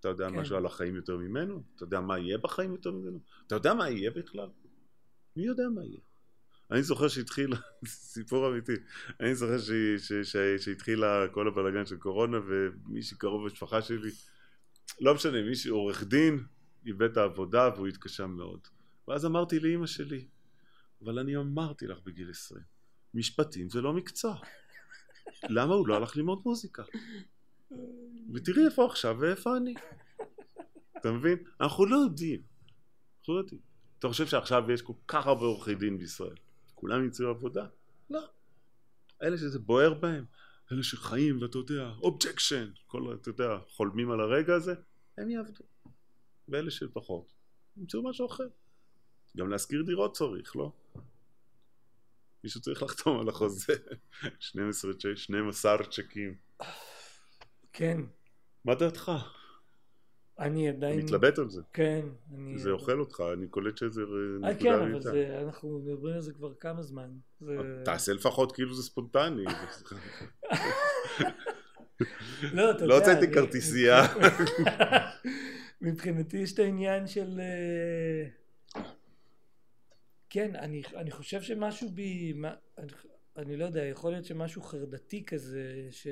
אתה 0.00 0.08
יודע 0.08 0.30
כן. 0.30 0.36
משהו 0.36 0.56
על 0.56 0.66
החיים 0.66 0.96
יותר 0.96 1.16
ממנו? 1.16 1.62
אתה 1.76 1.84
יודע 1.84 2.00
מה 2.00 2.18
יהיה 2.18 2.38
בחיים 2.38 2.72
יותר 2.72 2.90
ממנו? 2.90 3.20
אתה 3.46 3.54
יודע 3.54 3.74
מה 3.74 3.90
יהיה 3.90 4.10
בכלל? 4.10 4.48
מי 5.36 5.46
יודע 5.46 5.68
מה 5.74 5.84
יהיה? 5.84 6.00
אני 6.70 6.82
זוכר 6.82 7.08
שהתחיל, 7.08 7.52
סיפור 8.14 8.48
אמיתי, 8.48 8.72
אני 9.20 9.34
זוכר 9.34 9.58
ש- 9.58 9.70
ש- 9.98 10.12
ש- 10.12 10.64
שהתחילה 10.64 11.28
כל 11.32 11.48
הבלאגן 11.48 11.86
של 11.86 11.96
קורונה 11.96 12.36
ומישהי 12.46 13.16
קרוב 13.16 13.42
למשפחה 13.42 13.82
שלי, 13.82 14.10
לא 15.00 15.14
משנה, 15.14 15.42
מישהו 15.42 15.76
עורך 15.76 16.04
דין, 16.04 16.44
איבד 16.86 17.10
את 17.10 17.16
העבודה 17.16 17.70
והוא 17.76 17.86
התקשה 17.86 18.26
מאוד. 18.26 18.60
ואז 19.08 19.26
אמרתי 19.26 19.60
לאימא 19.60 19.86
שלי, 19.86 20.26
אבל 21.04 21.18
אני 21.18 21.36
אמרתי 21.36 21.86
לך 21.86 21.98
בגיל 22.04 22.30
20, 22.30 22.62
משפטים 23.16 23.68
זה 23.68 23.80
לא 23.80 23.92
מקצוע. 23.92 24.36
למה 25.42 25.74
הוא 25.74 25.88
לא 25.88 25.96
הלך 25.96 26.16
ללמוד 26.16 26.42
מוזיקה? 26.46 26.82
ותראי 28.34 28.64
איפה 28.64 28.86
עכשיו 28.86 29.16
ואיפה 29.20 29.56
אני. 29.56 29.74
אתה 30.96 31.12
מבין? 31.12 31.38
אנחנו 31.60 31.86
לא 31.86 31.96
יודעים. 31.96 32.42
אנחנו 33.18 33.34
לא 33.34 33.38
יודעים. 33.38 33.60
אתה 33.98 34.08
חושב 34.08 34.26
שעכשיו 34.26 34.70
יש 34.70 34.82
כל 34.82 34.92
כך 35.08 35.26
הרבה 35.26 35.44
עורכי 35.44 35.74
דין 35.74 35.98
בישראל? 35.98 36.36
כולם 36.74 37.04
ימצאו 37.04 37.28
עבודה? 37.28 37.66
לא. 38.10 38.20
אלה 39.22 39.38
שזה 39.38 39.58
בוער 39.58 39.94
בהם, 39.94 40.24
אלה 40.72 40.82
שחיים 40.82 41.42
ואתה 41.42 41.58
יודע, 41.58 41.92
objection, 42.02 42.70
כל, 42.86 43.14
אתה 43.14 43.28
יודע, 43.28 43.58
חולמים 43.68 44.10
על 44.10 44.20
הרגע 44.20 44.54
הזה, 44.54 44.74
הם 45.18 45.30
יעבדו. 45.30 45.64
ואלה 46.48 46.70
שפחות, 46.70 47.32
ימצאו 47.76 48.02
משהו 48.10 48.26
אחר. 48.26 48.48
גם 49.36 49.50
להשכיר 49.50 49.82
דירות 49.82 50.16
צריך, 50.16 50.56
לא? 50.56 50.72
מישהו 52.46 52.60
צריך 52.60 52.82
לחתום 52.82 53.20
על 53.20 53.28
החוזה. 53.28 53.72
12 54.38 54.92
צ'ק, 54.92 55.14
12 55.16 55.76
צ'קים. 55.90 56.34
כן. 57.72 58.00
מה 58.64 58.74
דעתך? 58.74 59.12
אני 60.38 60.48
אני 60.48 60.68
עדיין... 60.68 60.98
מתלבט 60.98 61.38
על 61.38 61.50
זה. 61.50 61.60
כן. 61.72 62.00
אני... 62.34 62.58
זה 62.58 62.70
אוכל 62.70 63.00
אותך, 63.00 63.22
אני 63.32 63.48
קולט 63.48 63.76
שזה 63.76 64.00
אה, 64.02 64.06
נקודה 64.50 64.60
כן, 64.60 64.72
אבל. 64.72 65.00
זה, 65.00 65.42
אנחנו 65.46 65.78
מדברים 65.78 66.14
על 66.14 66.20
זה 66.20 66.32
כבר 66.32 66.54
כמה 66.60 66.82
זמן. 66.82 67.10
זה... 67.40 67.56
תעשה 67.84 68.12
לפחות 68.12 68.52
כאילו 68.52 68.74
זה 68.74 68.82
ספונטני. 68.82 69.44
לא, 72.52 72.70
אתה 72.70 72.86
לא 72.86 72.94
יודע, 72.94 73.06
הוצאתי 73.06 73.26
אני- 73.26 73.34
כרטיסייה. 73.34 74.02
מבחינתי 75.80 76.36
יש 76.36 76.52
את 76.52 76.58
העניין 76.58 77.06
של... 77.06 77.40
כן, 80.36 80.56
אני, 80.56 80.82
אני 80.96 81.10
חושב 81.10 81.42
שמשהו 81.42 81.90
בי... 81.90 82.32
מה- 82.32 82.54
אני, 82.78 82.92
אני 83.36 83.56
לא 83.56 83.64
יודע, 83.64 83.84
יכול 83.84 84.12
להיות 84.12 84.24
שמשהו 84.24 84.62
חרדתי 84.62 85.24
כזה, 85.24 85.88
ש, 85.90 86.06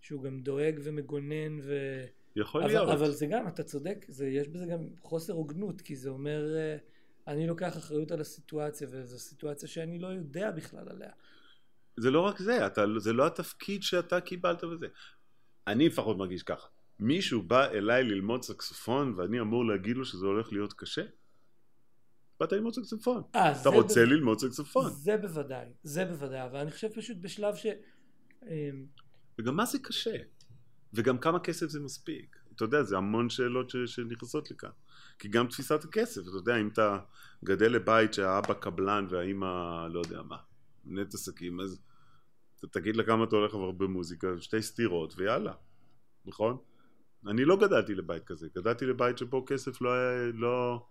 שהוא 0.00 0.22
גם 0.22 0.40
דואג 0.40 0.80
ומגונן 0.82 1.58
ו... 1.62 1.74
יכול 2.36 2.62
אבל, 2.62 2.70
להיות. 2.70 2.88
אבל 2.88 3.10
זה 3.10 3.26
גם, 3.26 3.48
אתה 3.48 3.62
צודק, 3.62 4.04
זה, 4.08 4.28
יש 4.28 4.48
בזה 4.48 4.66
גם 4.66 4.78
חוסר 5.02 5.32
הוגנות, 5.32 5.80
כי 5.80 5.96
זה 5.96 6.10
אומר, 6.10 6.56
אה, 6.56 6.76
אני 7.26 7.46
לוקח 7.46 7.76
אחריות 7.76 8.12
על 8.12 8.20
הסיטואציה, 8.20 8.88
וזו 8.90 9.18
סיטואציה 9.18 9.68
שאני 9.68 9.98
לא 9.98 10.08
יודע 10.08 10.50
בכלל 10.50 10.88
עליה. 10.88 11.10
זה 11.96 12.10
לא 12.10 12.20
רק 12.20 12.38
זה, 12.38 12.66
אתה, 12.66 12.84
זה 12.98 13.12
לא 13.12 13.26
התפקיד 13.26 13.82
שאתה 13.82 14.20
קיבלת 14.20 14.64
בזה. 14.64 14.86
אני 15.66 15.86
לפחות 15.86 16.16
מרגיש 16.16 16.42
ככה. 16.42 16.68
מישהו 17.00 17.42
בא 17.42 17.66
אליי 17.70 18.04
ללמוד 18.04 18.42
סקסופון 18.42 19.14
ואני 19.16 19.40
אמור 19.40 19.64
להגיד 19.66 19.96
לו 19.96 20.04
שזה 20.04 20.26
הולך 20.26 20.52
להיות 20.52 20.72
קשה? 20.72 21.02
באת 22.40 22.52
ללמוד 22.52 22.74
סקסופון. 22.74 23.22
אה, 23.34 23.60
אתה 23.60 23.68
רוצה 23.68 24.00
ב- 24.00 24.08
ללמוד 24.08 24.38
סקסופון. 24.38 24.90
זה 24.90 25.16
בוודאי, 25.16 25.66
זה 25.82 26.04
בוודאי, 26.04 26.44
אבל 26.44 26.58
אני 26.58 26.70
חושב 26.70 26.88
פשוט 26.88 27.16
בשלב 27.20 27.54
ש... 27.54 27.66
אמ, 28.46 28.86
וגם 29.38 29.56
מה 29.56 29.66
זה 29.66 29.78
קשה? 29.78 30.16
וגם 30.94 31.18
כמה 31.18 31.40
כסף 31.40 31.66
זה 31.66 31.80
מספיק? 31.80 32.36
אתה 32.56 32.64
יודע, 32.64 32.82
זה 32.82 32.96
המון 32.96 33.30
שאלות 33.30 33.70
ש, 33.70 33.76
שנכנסות 33.76 34.50
לכאן. 34.50 34.70
כי 35.18 35.28
גם 35.28 35.46
תפיסת 35.46 35.84
הכסף, 35.84 36.20
אתה 36.20 36.36
יודע, 36.36 36.56
אם 36.60 36.68
אתה 36.68 36.98
גדל 37.44 37.72
לבית 37.72 38.14
שהאבא 38.14 38.54
קבלן 38.54 39.06
והאימא 39.10 39.86
לא 39.90 40.00
יודע 40.00 40.22
מה, 40.22 40.36
מנהלת 40.84 41.14
עסקים, 41.14 41.60
אז 41.60 41.80
אתה 42.58 42.66
תגיד 42.66 42.96
לה 42.96 43.04
כמה 43.04 43.24
אתה 43.24 43.36
הולך 43.36 43.54
אבל 43.54 43.72
במוזיקה, 43.76 44.28
שתי 44.40 44.62
סטירות 44.62 45.14
ויאללה, 45.16 45.52
נכון? 46.26 46.56
אני 47.26 47.44
לא 47.44 47.56
גדלתי 47.56 47.94
לבית 47.94 48.24
כזה, 48.24 48.48
גדלתי 48.56 48.86
לבית 48.86 49.18
שבו 49.18 49.44
כסף 49.46 49.80
לא 49.80 49.92
היה, 49.92 50.32
לא... 50.34 50.86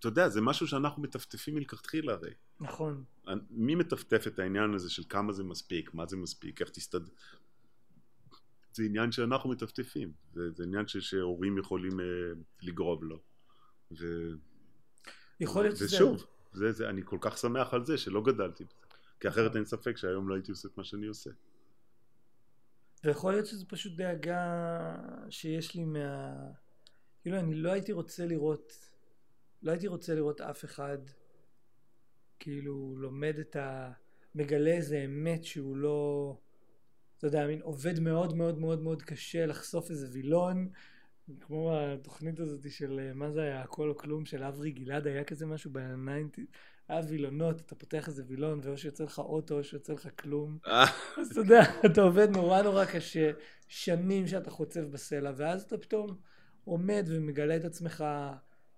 אתה 0.00 0.08
יודע, 0.08 0.28
זה 0.28 0.40
משהו 0.40 0.66
שאנחנו 0.66 1.02
מטפטפים 1.02 1.54
מלכתחילה 1.54 2.12
הרי. 2.12 2.30
נכון, 2.60 3.04
מי 3.50 3.74
מטפטף 3.74 4.26
את 4.26 4.38
העניין 4.38 4.74
הזה 4.74 4.90
של 4.90 5.02
כמה 5.08 5.32
זה 5.32 5.44
מספיק, 5.44 5.94
מה 5.94 6.06
זה 6.06 6.16
מספיק, 6.16 6.60
איך 6.60 6.70
תסתדר... 6.70 7.12
זה 8.72 8.82
עניין 8.82 9.12
שאנחנו 9.12 9.50
מטפטפים, 9.50 10.12
זה, 10.32 10.50
זה 10.50 10.64
עניין 10.64 10.86
ש, 10.86 10.96
שהורים 10.96 11.58
יכולים 11.58 12.00
אה, 12.00 12.04
לגרום 12.62 13.04
לו. 13.04 13.20
ו... 13.98 14.30
יכול 15.40 15.62
להיות 15.62 15.76
שזה... 15.76 15.96
ושוב, 15.96 16.24
זה, 16.52 16.72
זה, 16.72 16.88
אני 16.88 17.00
כל 17.04 17.18
כך 17.20 17.38
שמח 17.38 17.74
על 17.74 17.84
זה 17.84 17.98
שלא 17.98 18.22
גדלתי 18.22 18.64
בזה, 18.64 18.86
כי 19.20 19.28
אחרת 19.28 19.56
אין 19.56 19.64
ספק 19.64 19.96
שהיום 19.96 20.28
לא 20.28 20.34
הייתי 20.34 20.50
עושה 20.50 20.68
את 20.68 20.78
מה 20.78 20.84
שאני 20.84 21.06
עושה. 21.06 21.30
ויכול 23.04 23.32
להיות 23.32 23.46
שזה 23.46 23.64
פשוט 23.66 23.92
דאגה 23.96 24.96
שיש 25.30 25.74
לי 25.74 25.84
מה... 25.84 26.32
כאילו 27.22 27.38
אני 27.38 27.54
לא 27.54 27.70
הייתי 27.72 27.92
רוצה 27.92 28.26
לראות, 28.26 28.89
לא 29.62 29.70
הייתי 29.70 29.86
רוצה 29.86 30.14
לראות 30.14 30.40
אף 30.40 30.64
אחד 30.64 30.98
כאילו 32.38 32.96
לומד 32.98 33.38
את 33.40 33.56
ה... 33.56 33.92
מגלה 34.34 34.70
איזה 34.70 35.04
אמת 35.04 35.44
שהוא 35.44 35.76
לא... 35.76 36.36
אתה 37.18 37.26
יודע, 37.26 37.46
מין 37.46 37.62
עובד 37.62 38.00
מאוד 38.00 38.36
מאוד 38.36 38.58
מאוד 38.58 38.82
מאוד 38.82 39.02
קשה 39.02 39.46
לחשוף 39.46 39.90
איזה 39.90 40.06
וילון 40.10 40.68
כמו 41.40 41.76
התוכנית 41.76 42.40
הזאת 42.40 42.70
של 42.70 43.00
אה, 43.02 43.14
מה 43.14 43.30
זה 43.30 43.42
היה 43.42 43.62
הכל 43.62 43.88
או 43.88 43.96
כלום 43.96 44.24
של 44.24 44.42
אברי 44.42 44.70
גלעד 44.70 45.06
היה 45.06 45.24
כזה 45.24 45.46
משהו 45.46 45.70
בניינטי 45.72 46.46
היה 46.88 47.00
וילונות 47.08 47.60
אתה 47.60 47.74
פותח 47.74 48.08
איזה 48.08 48.22
וילון 48.26 48.60
ואו 48.62 48.78
שיוצא 48.78 49.04
לך 49.04 49.18
אוטו 49.18 49.58
או 49.58 49.64
שיוצא 49.64 49.92
לך 49.92 50.08
כלום. 50.20 50.58
אז 51.18 51.30
אתה 51.30 51.40
יודע, 51.40 51.62
אתה 51.86 52.00
עובד 52.00 52.28
נורא 52.30 52.62
נורא 52.62 52.84
קשה, 52.84 53.30
שנים 53.68 54.26
שאתה 54.26 54.50
חוצב 54.50 54.80
בסלע, 54.80 55.32
ואז 55.36 55.62
אתה 55.62 55.78
פתאום 55.78 56.16
עומד 56.64 57.04
ומגלה 57.08 57.56
את 57.56 57.64
עצמך 57.64 58.04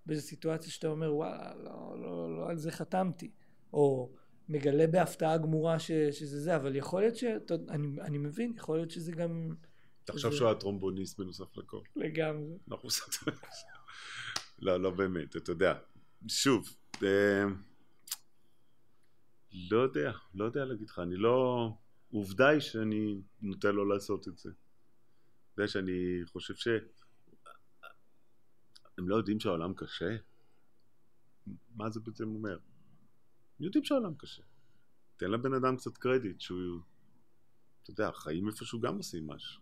באיזו 0.05 0.21
סיטואציה 0.21 0.71
שאתה 0.71 0.87
אומר, 0.87 1.15
וואלה, 1.15 1.55
לא, 1.55 1.95
לא, 2.01 2.37
לא 2.37 2.49
על 2.49 2.57
זה 2.57 2.71
חתמתי. 2.71 3.31
או 3.73 4.11
מגלה 4.49 4.87
בהפתעה 4.87 5.37
גמורה 5.37 5.79
ש, 5.79 5.91
שזה 5.91 6.39
זה, 6.41 6.55
אבל 6.55 6.75
יכול 6.75 7.01
להיות 7.01 7.15
ש... 7.15 7.23
אתה- 7.23 7.55
אני, 7.69 8.01
אני 8.01 8.17
מבין, 8.17 8.53
יכול 8.57 8.77
להיות 8.77 8.91
שזה 8.91 9.11
גם 9.11 9.55
תחשוב 10.05 10.33
שהוא 10.33 10.47
היה 10.47 10.55
טרומבוניסט 10.55 11.19
בנוסף 11.19 11.57
לכל. 11.57 11.79
לגמרי. 11.95 12.57
אנחנו 12.71 12.89
לא, 14.59 14.77
לא 14.77 14.89
באמת, 14.91 15.35
אתה 15.35 15.51
יודע. 15.51 15.73
שוב, 16.27 16.75
אה, 17.03 17.43
לא 19.53 19.77
יודע, 19.77 20.11
לא 20.33 20.45
יודע 20.45 20.65
להגיד 20.65 20.89
לך, 20.89 20.99
אני 20.99 21.15
לא... 21.15 21.69
עובדה 22.11 22.47
היא 22.47 22.59
שאני 22.59 23.21
נוטה 23.41 23.71
לא 23.71 23.89
לעשות 23.89 24.27
את 24.27 24.37
זה. 24.37 24.49
אתה 24.49 25.61
יודע 25.61 25.67
שאני 25.67 26.21
חושב 26.25 26.55
ש... 26.55 26.67
הם 28.97 29.09
לא 29.09 29.15
יודעים 29.15 29.39
שהעולם 29.39 29.73
קשה? 29.73 30.15
מה 31.75 31.89
זה 31.89 31.99
בעצם 31.99 32.35
אומר? 32.35 32.57
הם 33.59 33.65
יודעים 33.65 33.83
שהעולם 33.83 34.15
קשה. 34.15 34.43
תן 35.17 35.31
לבן 35.31 35.53
אדם 35.53 35.77
קצת 35.77 35.97
קרדיט 35.97 36.41
שהוא... 36.41 36.79
אתה 37.83 37.91
יודע, 37.91 38.09
החיים 38.09 38.47
איפשהו 38.47 38.79
גם 38.79 38.97
עושים 38.97 39.27
משהו. 39.27 39.61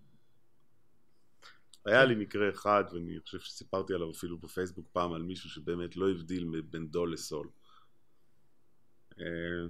היה 1.86 2.06
לי 2.06 2.16
מקרה 2.16 2.50
אחד, 2.50 2.84
ואני 2.94 3.20
חושב 3.20 3.40
שסיפרתי 3.40 3.94
עליו 3.94 4.12
אפילו 4.12 4.38
בפייסבוק 4.38 4.88
פעם, 4.92 5.14
על 5.14 5.22
מישהו 5.22 5.50
שבאמת 5.50 5.96
לא 5.96 6.12
הבדיל 6.12 6.62
בין 6.62 6.88
דו 6.88 7.06
לסול. 7.06 7.50
אה, 9.20 9.68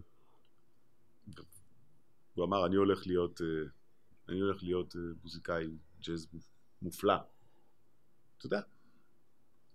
הוא 2.33 2.45
אמר, 2.45 2.65
אני 2.65 2.75
הולך 2.75 3.07
להיות, 3.07 3.41
אה, 3.41 3.69
אני 4.29 4.39
הולך 4.39 4.63
להיות 4.63 4.95
אה, 4.95 5.01
מוזיקאי 5.23 5.77
ג'אז 6.01 6.27
מופלא. 6.81 7.13
אתה 8.37 8.45
יודע, 8.45 8.61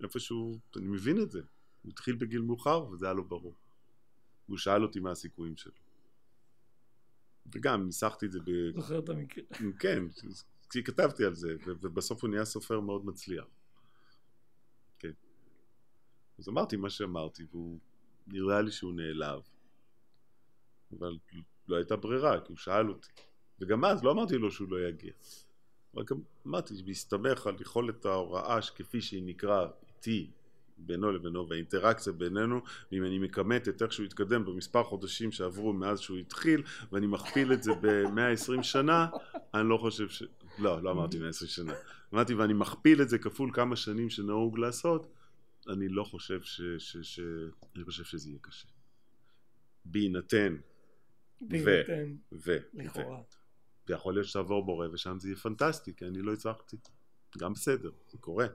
איפשהו, 0.03 0.59
אני 0.77 0.87
מבין 0.87 1.23
את 1.23 1.31
זה. 1.31 1.41
הוא 1.83 1.91
התחיל 1.91 2.17
בגיל 2.17 2.41
מאוחר, 2.41 2.87
וזה 2.87 3.07
היה 3.07 3.15
לו 3.15 3.25
ברור. 3.25 3.55
הוא 4.47 4.59
שאל 4.59 4.83
אותי 4.83 5.01
מה 5.01 5.11
הסיכויים 5.11 5.57
שלו. 5.57 5.73
וגם, 7.55 7.87
ניסחתי 7.87 8.27
את 8.27 8.33
זה 8.33 8.41
ב... 8.41 8.51
זוכר 8.75 8.99
את 8.99 9.09
המקרה. 9.09 9.45
כן, 9.79 10.03
כי 10.71 10.85
כתבתי 10.85 11.25
על 11.25 11.35
זה, 11.35 11.57
ובסוף 11.67 12.23
הוא 12.23 12.31
נהיה 12.31 12.45
סופר 12.45 12.81
מאוד 12.81 13.07
מצליח. 13.07 13.45
כן. 14.99 15.13
אז 16.39 16.49
אמרתי 16.49 16.77
מה 16.77 16.91
שאמרתי, 16.91 17.45
והוא 17.51 17.79
נראה 18.27 18.63
לי 18.63 18.71
שהוא 18.71 18.95
נעלב. 18.95 19.41
אבל 20.99 21.19
לא 21.69 21.77
הייתה 21.77 21.97
ברירה, 21.97 22.41
כי 22.41 22.53
הוא 22.53 22.57
שאל 22.57 22.89
אותי. 22.89 23.09
וגם 23.61 23.85
אז 23.85 24.05
לא 24.05 24.13
אמרתי 24.13 24.39
לו 24.39 24.51
שהוא 24.51 24.69
לא 24.71 24.89
יגיע. 24.89 25.13
רק 25.97 26.11
אמרתי, 26.47 26.75
בהסתמך 26.83 27.47
על 27.47 27.61
יכולת 27.61 28.05
ההוראה 28.05 28.59
כפי 28.77 29.01
שהיא 29.01 29.23
נקרא 29.27 29.67
איתי, 29.97 30.31
בינו 30.79 31.13
לבינו, 31.13 31.49
והאינטראקציה 31.49 32.13
בינינו, 32.13 32.61
ואם 32.93 33.05
אני 33.05 33.19
מכמת 33.19 33.69
את 33.69 33.83
איך 33.83 33.93
שהוא 33.93 34.07
התקדם 34.07 34.45
במספר 34.45 34.85
חודשים 34.85 35.33
שעברו 35.33 35.73
מאז 35.73 36.01
שהוא 36.01 36.19
התחיל, 36.19 36.63
ואני 36.93 37.07
מכפיל 37.07 37.53
את 37.53 37.63
זה 37.63 37.73
ב-120 37.81 38.63
שנה, 38.63 39.09
אני 39.55 39.69
לא 39.69 39.77
חושב 39.77 40.09
ש... 40.09 40.23
לא, 40.59 40.83
לא 40.83 40.91
אמרתי 40.91 41.19
120 41.19 41.49
שנה. 41.49 41.73
אמרתי, 42.15 42.35
ואני 42.35 42.53
מכפיל 42.53 43.03
את 43.03 43.09
זה 43.09 43.19
כפול 43.19 43.51
כמה 43.55 43.77
שנים 43.77 44.11
שנהוג 44.11 44.59
לעשות, 44.59 45.07
אני 45.69 45.89
לא 45.89 46.05
חושב 46.05 46.43
ש... 46.43 46.61
ש... 46.79 46.97
ש... 46.97 47.21
אני 47.77 47.85
חושב 47.85 48.05
שזה 48.05 48.29
יהיה 48.29 48.39
קשה. 48.41 48.69
בהינתן, 49.85 50.57
בהינתן, 51.41 52.15
ו... 52.33 52.37
ו... 52.47 52.57
לכאורה. 52.75 53.21
ויכול 53.89 54.15
להיות 54.15 54.27
שתעבור 54.27 54.65
בורא 54.65 54.89
ושם 54.93 55.19
זה 55.19 55.29
יהיה 55.29 55.37
פנטסטי, 55.37 55.95
כי 55.97 56.07
אני 56.07 56.23
לא 56.23 56.33
הצלחתי. 56.33 56.77
גם 57.39 57.53
בסדר, 57.53 57.91
זה 58.09 58.19
קורה. 58.19 58.47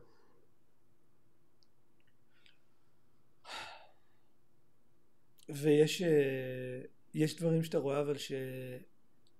ויש 5.56 6.02
אה, 6.02 6.82
יש 7.14 7.36
דברים 7.36 7.64
שאתה 7.64 7.78
רואה 7.78 8.02
אבל 8.02 8.16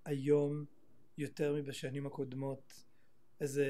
שהיום 0.06 0.64
יותר 1.18 1.54
מבשנים 1.54 2.06
הקודמות 2.06 2.84
איזה 3.40 3.66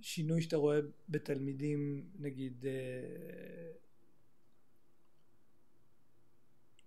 שינוי 0.00 0.42
שאתה 0.42 0.56
רואה 0.56 0.78
בתלמידים 1.08 2.10
נגיד 2.18 2.66
אה, 2.66 3.72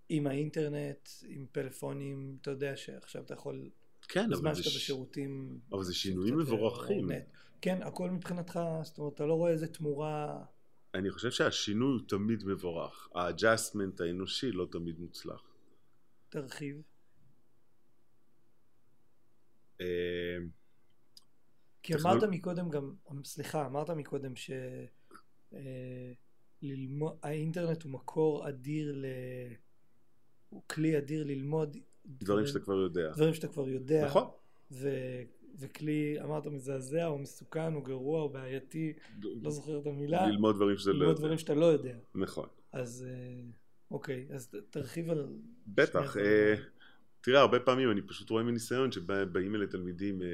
עם 0.10 0.28
האינטרנט, 0.28 1.10
עם 1.28 1.46
פלאפונים, 1.52 2.38
אתה 2.42 2.52
יודע 2.52 2.78
שעכשיו 2.78 3.24
אתה 3.24 3.34
יכול, 3.34 3.70
כן, 4.08 4.30
בזמן 4.30 4.56
שאתה 4.56 4.70
ש... 4.70 4.76
בשירותים, 4.76 5.60
אבל 5.72 5.84
זה 5.84 5.94
שינויים 5.94 6.34
אה, 6.34 6.40
מבורכים. 6.40 7.10
כן, 7.62 7.82
הכל 7.82 8.12
מבחינתך, 8.12 8.60
זאת 8.84 8.98
אומרת, 8.98 9.14
אתה 9.14 9.26
לא 9.26 9.34
רואה 9.34 9.52
איזה 9.52 9.68
תמורה, 9.68 10.44
אני 10.94 11.12
חושב 11.12 11.32
שהשינוי 11.32 11.92
הוא 11.92 12.08
תמיד 12.08 12.44
מבורך. 12.46 13.10
ה 13.16 13.24
adjustment 13.24 14.02
האנושי 14.02 14.52
לא 14.52 14.68
תמיד 14.72 15.00
מוצלח. 15.00 15.44
תרחיב. 16.30 16.82
אה, 19.82 20.38
כי 21.84 21.96
אמרת 21.96 22.24
מקודם 22.24 22.70
גם, 22.70 22.94
סליחה, 23.26 23.66
אמרת 23.66 23.90
מקודם 23.90 24.36
ש... 24.36 24.52
אה, 25.54 26.14
הוא 27.84 27.92
מקור 27.92 28.50
אדיר 28.50 28.94
ל... 28.96 29.06
הוא 30.50 30.64
כלי 30.68 30.98
אדיר 30.98 31.24
ללמוד 31.24 31.78
דברים 32.06 32.48
שאתה 32.48 32.60
כבר 32.60 32.74
יודע. 32.74 33.12
דברים 33.16 33.34
שאתה 33.34 33.48
כבר 33.48 33.70
יודע. 33.70 34.06
נכון. 34.06 34.28
ו... 35.60 35.66
וכלי, 35.66 36.18
אמרת 36.24 36.48
מזעזע, 36.48 37.08
או 37.08 37.18
מסוכן, 37.18 37.74
או 37.76 37.82
גרוע, 37.82 38.22
או 38.22 38.30
בעייתי, 38.30 38.94
לא 39.24 39.52
זוכר 39.52 39.80
את 39.80 39.88
המילה. 39.88 40.28
ללמוד 40.28 40.56
דברים 40.56 40.78
שאתה 40.78 40.90
לא 40.92 40.96
ללמוד 40.98 41.10
יודע. 41.10 41.20
דברים 41.20 41.38
שאתה 41.38 41.54
לא 41.54 41.66
יודע. 41.66 41.96
נכון. 42.16 42.48
אז 42.72 43.06
אה, 43.10 43.42
אוקיי, 43.92 44.28
אז 44.34 44.56
תרחיב 44.70 45.10
על... 45.10 45.28
בטח. 45.68 46.18
אה. 46.18 46.56
תראה, 47.22 47.42
הרבה 47.42 47.60
פעמים 47.60 47.92
אני 47.92 48.02
פשוט 48.02 48.30
רואה 48.30 48.44
מניסיון 48.44 48.92
שבאים 48.92 49.56
אלה 49.56 49.68
תלמידים, 49.68 50.22
אה, 50.22 50.28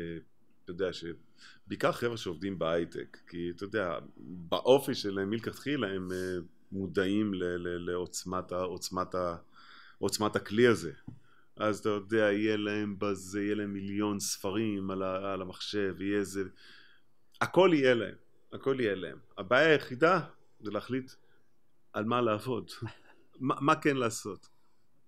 אתה 0.64 0.72
יודע, 0.72 0.90
שבעיקר 0.94 1.92
חבר'ה 1.92 2.18
שעובדים 2.18 2.60
בהייטק, 2.60 3.18
כי 3.28 3.52
אתה 3.56 3.64
יודע, 3.64 4.00
באופי 4.18 4.96
שלהם 4.96 5.30
מלכתחילה 5.30 5.88
הם 5.88 6.12
אה, 6.12 6.18
מודעים 6.72 7.32
לעוצמת 7.58 8.52
ה- 8.52 8.62
עוצמת 8.62 9.16
ה- 9.16 9.36
עוצמת 10.00 10.36
הכלי 10.36 10.68
הזה. 10.68 10.92
אז 11.58 11.80
אתה 11.80 11.90
יודע, 11.90 12.32
יהיה 12.32 12.58
להם 12.58 12.96
בזה, 13.00 13.42
יהיה 13.44 13.56
להם 13.56 13.74
מיליון 13.74 14.20
ספרים 14.20 14.92
על, 14.92 15.04
ה, 15.04 15.34
על 15.34 15.42
המחשב, 15.42 16.02
יהיה 16.02 16.20
איזה... 16.20 16.44
הכל 17.42 17.70
יהיה 17.74 17.94
להם, 17.94 18.16
הכל 18.54 18.76
יהיה 18.80 18.96
להם. 18.96 19.18
הבעיה 19.38 19.70
היחידה 19.70 20.20
זה 20.60 20.72
להחליט 20.72 21.12
על 21.94 22.06
מה 22.06 22.22
לעבוד, 22.22 22.72
מה, 23.40 23.56
מה 23.62 23.76
כן 23.76 23.98
לעשות. 23.98 24.48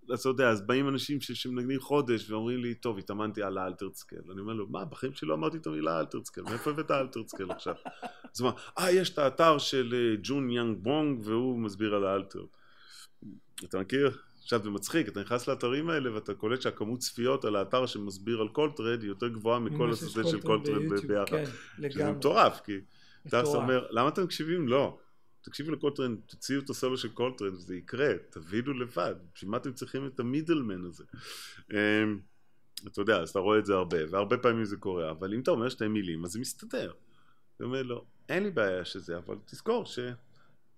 אז 0.09 0.19
אתה 0.19 0.29
יודע, 0.29 0.49
אז 0.49 0.61
באים 0.61 0.89
אנשים 0.89 1.21
ש- 1.21 1.31
שמנגנים 1.31 1.79
חודש 1.79 2.29
ואומרים 2.29 2.59
לי, 2.59 2.75
טוב, 2.75 2.97
התאמנתי 2.97 3.43
על 3.43 3.57
ה 3.57 3.62
altered 3.62 3.99
scale. 3.99 4.31
אני 4.31 4.41
אומר 4.41 4.53
לו, 4.53 4.67
מה, 4.67 4.85
בחיים 4.85 5.13
שלי 5.13 5.27
לא 5.27 5.33
אמרתי 5.33 5.57
את 5.57 5.67
המילה 5.67 5.99
altered 5.99 6.22
scale, 6.22 6.41
מאיפה 6.41 6.69
הבאת 6.69 6.91
ה 6.91 6.96
altered 6.96 7.28
scale 7.28 7.51
עכשיו? 7.51 7.75
אז 8.35 8.41
הוא 8.41 8.49
אמר, 8.49 8.57
אה, 8.79 8.91
יש 8.91 9.09
את 9.09 9.17
האתר 9.17 9.57
של 9.57 10.15
ג'ון 10.23 10.49
יאנג 10.49 10.77
בונג 10.77 11.27
והוא 11.27 11.59
מסביר 11.59 11.95
על 11.95 12.05
ה 12.05 12.10
altered. 12.10 12.45
אתה 13.63 13.79
מכיר? 13.79 14.17
עכשיו 14.45 14.63
זה 14.63 14.69
מצחיק, 14.69 15.07
אתה 15.07 15.21
נכנס 15.21 15.47
לאתרים 15.47 15.89
האלה 15.89 16.13
ואתה 16.13 16.33
קולט 16.33 16.61
שהכמות 16.61 16.99
צפיות 16.99 17.45
על 17.45 17.55
האתר 17.55 17.85
שמסביר 17.85 18.41
על 18.41 18.47
קולטריין 18.47 19.01
היא 19.01 19.09
יותר 19.09 19.27
גבוהה 19.27 19.59
מכל 19.59 19.91
הסרט 19.91 20.27
של 20.27 20.41
קולטריין 20.41 20.77
ביוטיוב, 20.77 21.07
ביחד. 21.07 21.31
כן, 21.31 21.45
שזה 21.45 21.55
לגמרי. 21.77 22.11
מטורף, 22.11 22.61
כי 22.65 22.71
אתה. 23.27 23.41
אומר, 23.41 23.87
למה 23.89 24.09
אתם 24.09 24.23
מקשיבים? 24.23 24.67
לא. 24.67 24.97
תקשיבו 25.41 25.71
לקולטרן, 25.71 26.15
תוציאו 26.15 26.59
את 26.59 26.69
הסולו 26.69 26.97
של 26.97 27.09
קולטרן, 27.09 27.53
וזה 27.53 27.75
יקרה, 27.75 28.09
תבינו 28.29 28.73
לבד. 28.73 29.15
בשביל 29.35 29.51
מה 29.51 29.57
אתם 29.57 29.73
צריכים 29.73 30.07
את 30.07 30.19
ה 30.19 30.26
middleman 30.26 30.85
הזה? 30.85 31.03
אמ, 31.71 32.19
אתה 32.87 33.01
יודע, 33.01 33.21
אז 33.21 33.29
אתה 33.29 33.39
רואה 33.39 33.59
את 33.59 33.65
זה 33.65 33.73
הרבה, 33.73 33.97
והרבה 34.09 34.37
פעמים 34.37 34.65
זה 34.65 34.77
קורה, 34.77 35.11
אבל 35.11 35.33
אם 35.33 35.39
אתה 35.39 35.51
אומר 35.51 35.69
שתי 35.69 35.87
מילים, 35.87 36.25
אז 36.25 36.31
זה 36.31 36.39
מסתדר. 36.39 36.93
אתה 37.55 37.63
אומר 37.63 37.83
לו, 37.83 38.05
אין 38.29 38.43
לי 38.43 38.51
בעיה 38.51 38.85
שזה, 38.85 39.17
אבל 39.17 39.35
תזכור 39.45 39.85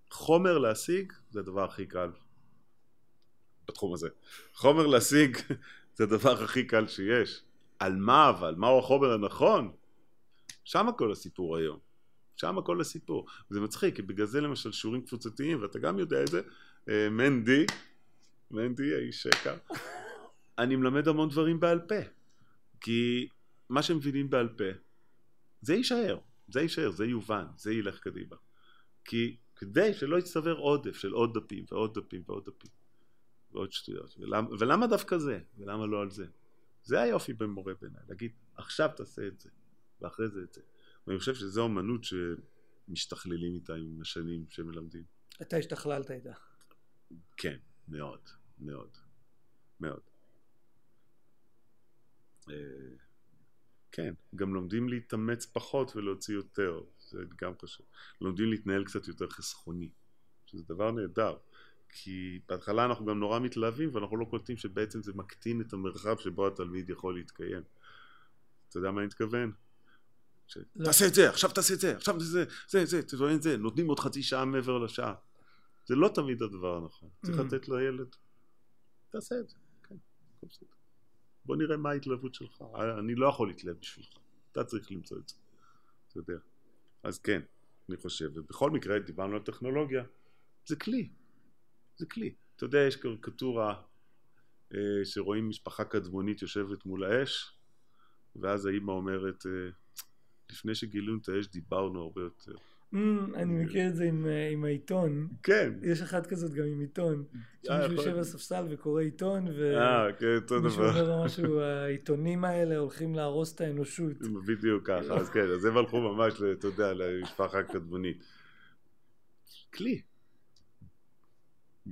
שחומר 0.10 0.58
להשיג 0.58 1.14
זה 1.30 1.40
הדבר 1.40 1.64
הכי 1.64 1.86
קל 1.86 2.10
בתחום 3.68 3.94
הזה. 3.94 4.10
חומר 4.54 4.88
להשיג 4.88 5.38
זה 5.96 6.04
הדבר 6.04 6.44
הכי 6.44 6.64
קל 6.64 6.88
שיש. 6.88 7.42
על 7.80 7.96
מה 7.96 8.30
אבל? 8.30 8.56
מהו 8.56 8.80
החומר 8.80 9.14
הנכון? 9.14 9.72
שם 10.64 10.88
כל 10.98 11.12
הסיפור 11.12 11.58
היום. 11.58 11.80
שם 12.36 12.62
כל 12.62 12.82
הסיפור. 12.82 13.28
זה 13.50 13.60
מצחיק, 13.60 13.96
כי 13.96 14.02
בגלל 14.02 14.26
זה 14.26 14.42
למשל 14.42 14.72
שיעורים 14.72 15.02
קבוצתיים, 15.02 15.62
ואתה 15.62 15.80
גם 15.80 16.00
יודע 16.00 16.24
את 16.24 16.28
זה, 16.28 16.42
אה, 16.90 17.10
מנדי, 17.10 17.66
מנדי 18.52 18.96
האיש 18.96 19.24
שקע, 19.24 19.56
אני 20.60 20.76
מלמד 20.76 21.08
המון 21.08 21.30
דברים 21.30 21.60
בעל 21.60 21.80
פה. 21.80 22.00
כי 22.82 23.28
מה 23.70 23.84
שהם 23.84 23.98
מבינים 23.98 24.30
בעל 24.30 24.50
פה, 24.50 24.64
זה 25.62 25.76
יישאר, 25.76 26.18
זה 26.48 26.62
יישאר, 26.62 26.92
זה 26.92 27.06
יובן, 27.06 27.46
זה 27.58 27.74
ילך 27.74 28.00
קדימה. 28.00 28.36
כי 29.06 29.36
כדי 29.56 29.94
שלא 29.94 30.18
יצטבר 30.18 30.54
עודף 30.54 30.96
של 30.96 31.12
עוד 31.12 31.38
דפים 31.38 31.66
ועוד 31.72 32.00
דפים 32.00 32.22
ועוד 32.28 32.46
דפים 32.46 32.72
ועוד 33.52 33.72
שטויות. 33.72 34.16
ולמה, 34.20 34.50
ולמה 34.60 34.88
דווקא 34.88 35.18
זה? 35.18 35.40
ולמה 35.58 35.86
לא 35.86 36.02
על 36.02 36.12
זה? 36.12 36.26
זה 36.84 37.02
היופי 37.02 37.34
במורה 37.34 37.74
בעיניי, 37.82 38.02
להגיד 38.08 38.32
עכשיו 38.56 38.90
תעשה 38.96 39.28
את 39.28 39.40
זה, 39.40 39.50
ואחרי 40.02 40.30
זה 40.30 40.42
את 40.44 40.54
זה. 40.54 40.62
ואני 41.08 41.20
חושב 41.20 41.36
שזו 41.36 41.66
אמנות 41.66 42.02
שמשתכללים 42.04 43.54
איתה 43.56 43.74
עם 43.74 44.02
השנים 44.02 44.46
שמלמדים. 44.50 45.04
אתה 45.42 45.58
השתכללת 45.58 46.12
איתה. 46.12 46.34
כן, 47.38 47.58
מאוד, 47.88 48.20
מאוד, 48.60 48.98
מאוד. 49.80 50.02
אה, 52.50 52.56
כן, 53.92 54.14
גם 54.36 54.54
לומדים 54.54 54.90
להתאמץ 54.90 55.46
פחות 55.46 55.96
ולהוציא 55.96 56.36
יותר, 56.36 56.82
זה 57.00 57.18
גם 57.42 57.54
חשוב. 57.62 57.86
לומדים 58.22 58.50
להתנהל 58.50 58.86
קצת 58.86 59.08
יותר 59.08 59.30
חסכוני, 59.30 59.90
שזה 60.46 60.64
דבר 60.64 60.92
נהדר. 60.92 61.38
כי 61.90 62.40
בהתחלה 62.50 62.86
אנחנו 62.86 63.06
גם 63.06 63.20
נורא 63.20 63.40
מתלהבים 63.40 63.90
ואנחנו 63.96 64.18
לא 64.18 64.26
קולטים 64.26 64.58
שבעצם 64.58 65.04
זה 65.04 65.14
מקטין 65.16 65.62
את 65.62 65.74
המרחב 65.74 66.18
שבו 66.18 66.48
התלמיד 66.48 66.90
יכול 66.90 67.16
להתקיים. 67.16 67.64
אתה 68.70 68.78
יודע 68.78 68.92
מה 68.92 69.00
אני 69.00 69.08
מתכוון? 69.08 69.52
ש... 70.48 70.58
לא. 70.76 70.86
תעשה 70.86 71.08
את 71.08 71.14
זה, 71.14 71.30
עכשיו 71.30 71.50
תעשה 71.52 71.74
את 71.74 71.80
זה, 71.80 71.96
עכשיו 71.96 72.20
זה, 72.20 72.46
זה, 72.68 72.86
זה, 72.86 73.04
תתבונן 73.04 73.36
את 73.36 73.42
זה, 73.42 73.58
נותנים 73.58 73.88
עוד 73.88 74.00
חצי 74.00 74.24
שעה 74.24 74.46
מעבר 74.46 74.78
לשעה. 74.78 75.14
זה 75.86 75.96
לא 75.96 76.10
תמיד 76.16 76.42
הדבר 76.42 76.78
הנכון. 76.78 77.10
צריך 77.26 77.40
Mm. 77.40 77.44
לתת 77.44 77.70
לילד, 77.70 78.16
תעשה 79.10 79.40
את 79.40 79.50
זה, 79.50 79.56
כן, 79.84 79.96
הכל 80.38 80.48
בסדר. 80.50 80.68
בוא 81.46 81.56
נראה 81.56 81.78
מה 81.78 81.90
ההתלהבות 81.90 82.34
שלך. 82.36 82.64
אני 83.00 83.16
לא 83.16 83.28
יכול 83.28 83.48
להתלהב 83.48 83.78
בשבילך, 83.80 84.10
אתה 84.52 84.64
צריך 84.64 84.92
למצוא 84.92 85.18
את 85.18 85.30
זה, 85.30 85.36
אתה 86.08 86.18
יודע. 86.18 86.38
אז 87.04 87.20
כן, 87.20 87.42
אני 87.90 87.98
חושב, 87.98 88.30
ובכל 88.36 88.72
מקרה 88.72 89.00
דיברנו 89.00 89.36
על 89.36 89.42
טכנולוגיה, 89.42 90.04
זה 90.66 90.76
כלי, 90.76 91.10
זה 91.98 92.06
כלי. 92.06 92.34
אתה 92.56 92.66
יודע, 92.66 92.80
יש 92.80 92.96
קריקטורה 92.96 93.74
אה, 94.74 94.80
שרואים 95.04 95.50
משפחה 95.50 95.84
קדמונית 95.84 96.42
יושבת 96.42 96.86
מול 96.86 97.04
האש, 97.04 97.54
ואז 98.36 98.66
האימא 98.66 98.92
אומרת, 98.92 99.46
אה, 99.46 99.70
לפני 100.52 100.76
שגילינו 100.76 101.18
את 101.22 101.30
האש 101.30 101.48
דיברנו 101.48 102.02
הרבה 102.02 102.22
יותר. 102.22 102.54
Mm, 102.94 102.98
אני 103.36 103.64
מכיר 103.64 103.88
את 103.88 103.96
זה 103.96 104.04
עם, 104.04 104.26
אה, 104.28 104.50
עם 104.50 104.64
העיתון. 104.64 105.28
כן. 105.44 105.74
יש 105.84 106.02
אחת 106.02 106.28
כזאת 106.28 106.54
גם 106.54 106.66
עם 106.66 106.80
עיתון. 106.80 107.24
שמישהו 107.66 107.94
יושב 107.94 108.16
על. 108.18 108.24
ספסל 108.24 108.66
וקורא 108.70 109.02
עיתון, 109.02 109.46
כן, 110.20 110.56
ומישהו 110.56 110.60
דבר. 110.60 111.02
אומר 111.02 111.26
משהו, 111.26 111.60
העיתונים 111.62 112.46
האלה 112.46 112.78
הולכים 112.78 113.16
להרוס 113.16 113.56
את 113.56 113.62
האנושות. 113.62 114.18
בדיוק 114.48 114.88
ככה, 114.88 115.18
אז 115.18 115.30
כן, 115.30 115.50
אז 115.56 115.66
הם 115.66 115.78
הלכו 115.78 116.02
ממש, 116.02 116.34
אתה 116.54 116.68
יודע, 116.68 116.94
למשפחה 116.94 117.64
קדמונית. 117.64 118.24
כלי. 119.74 120.02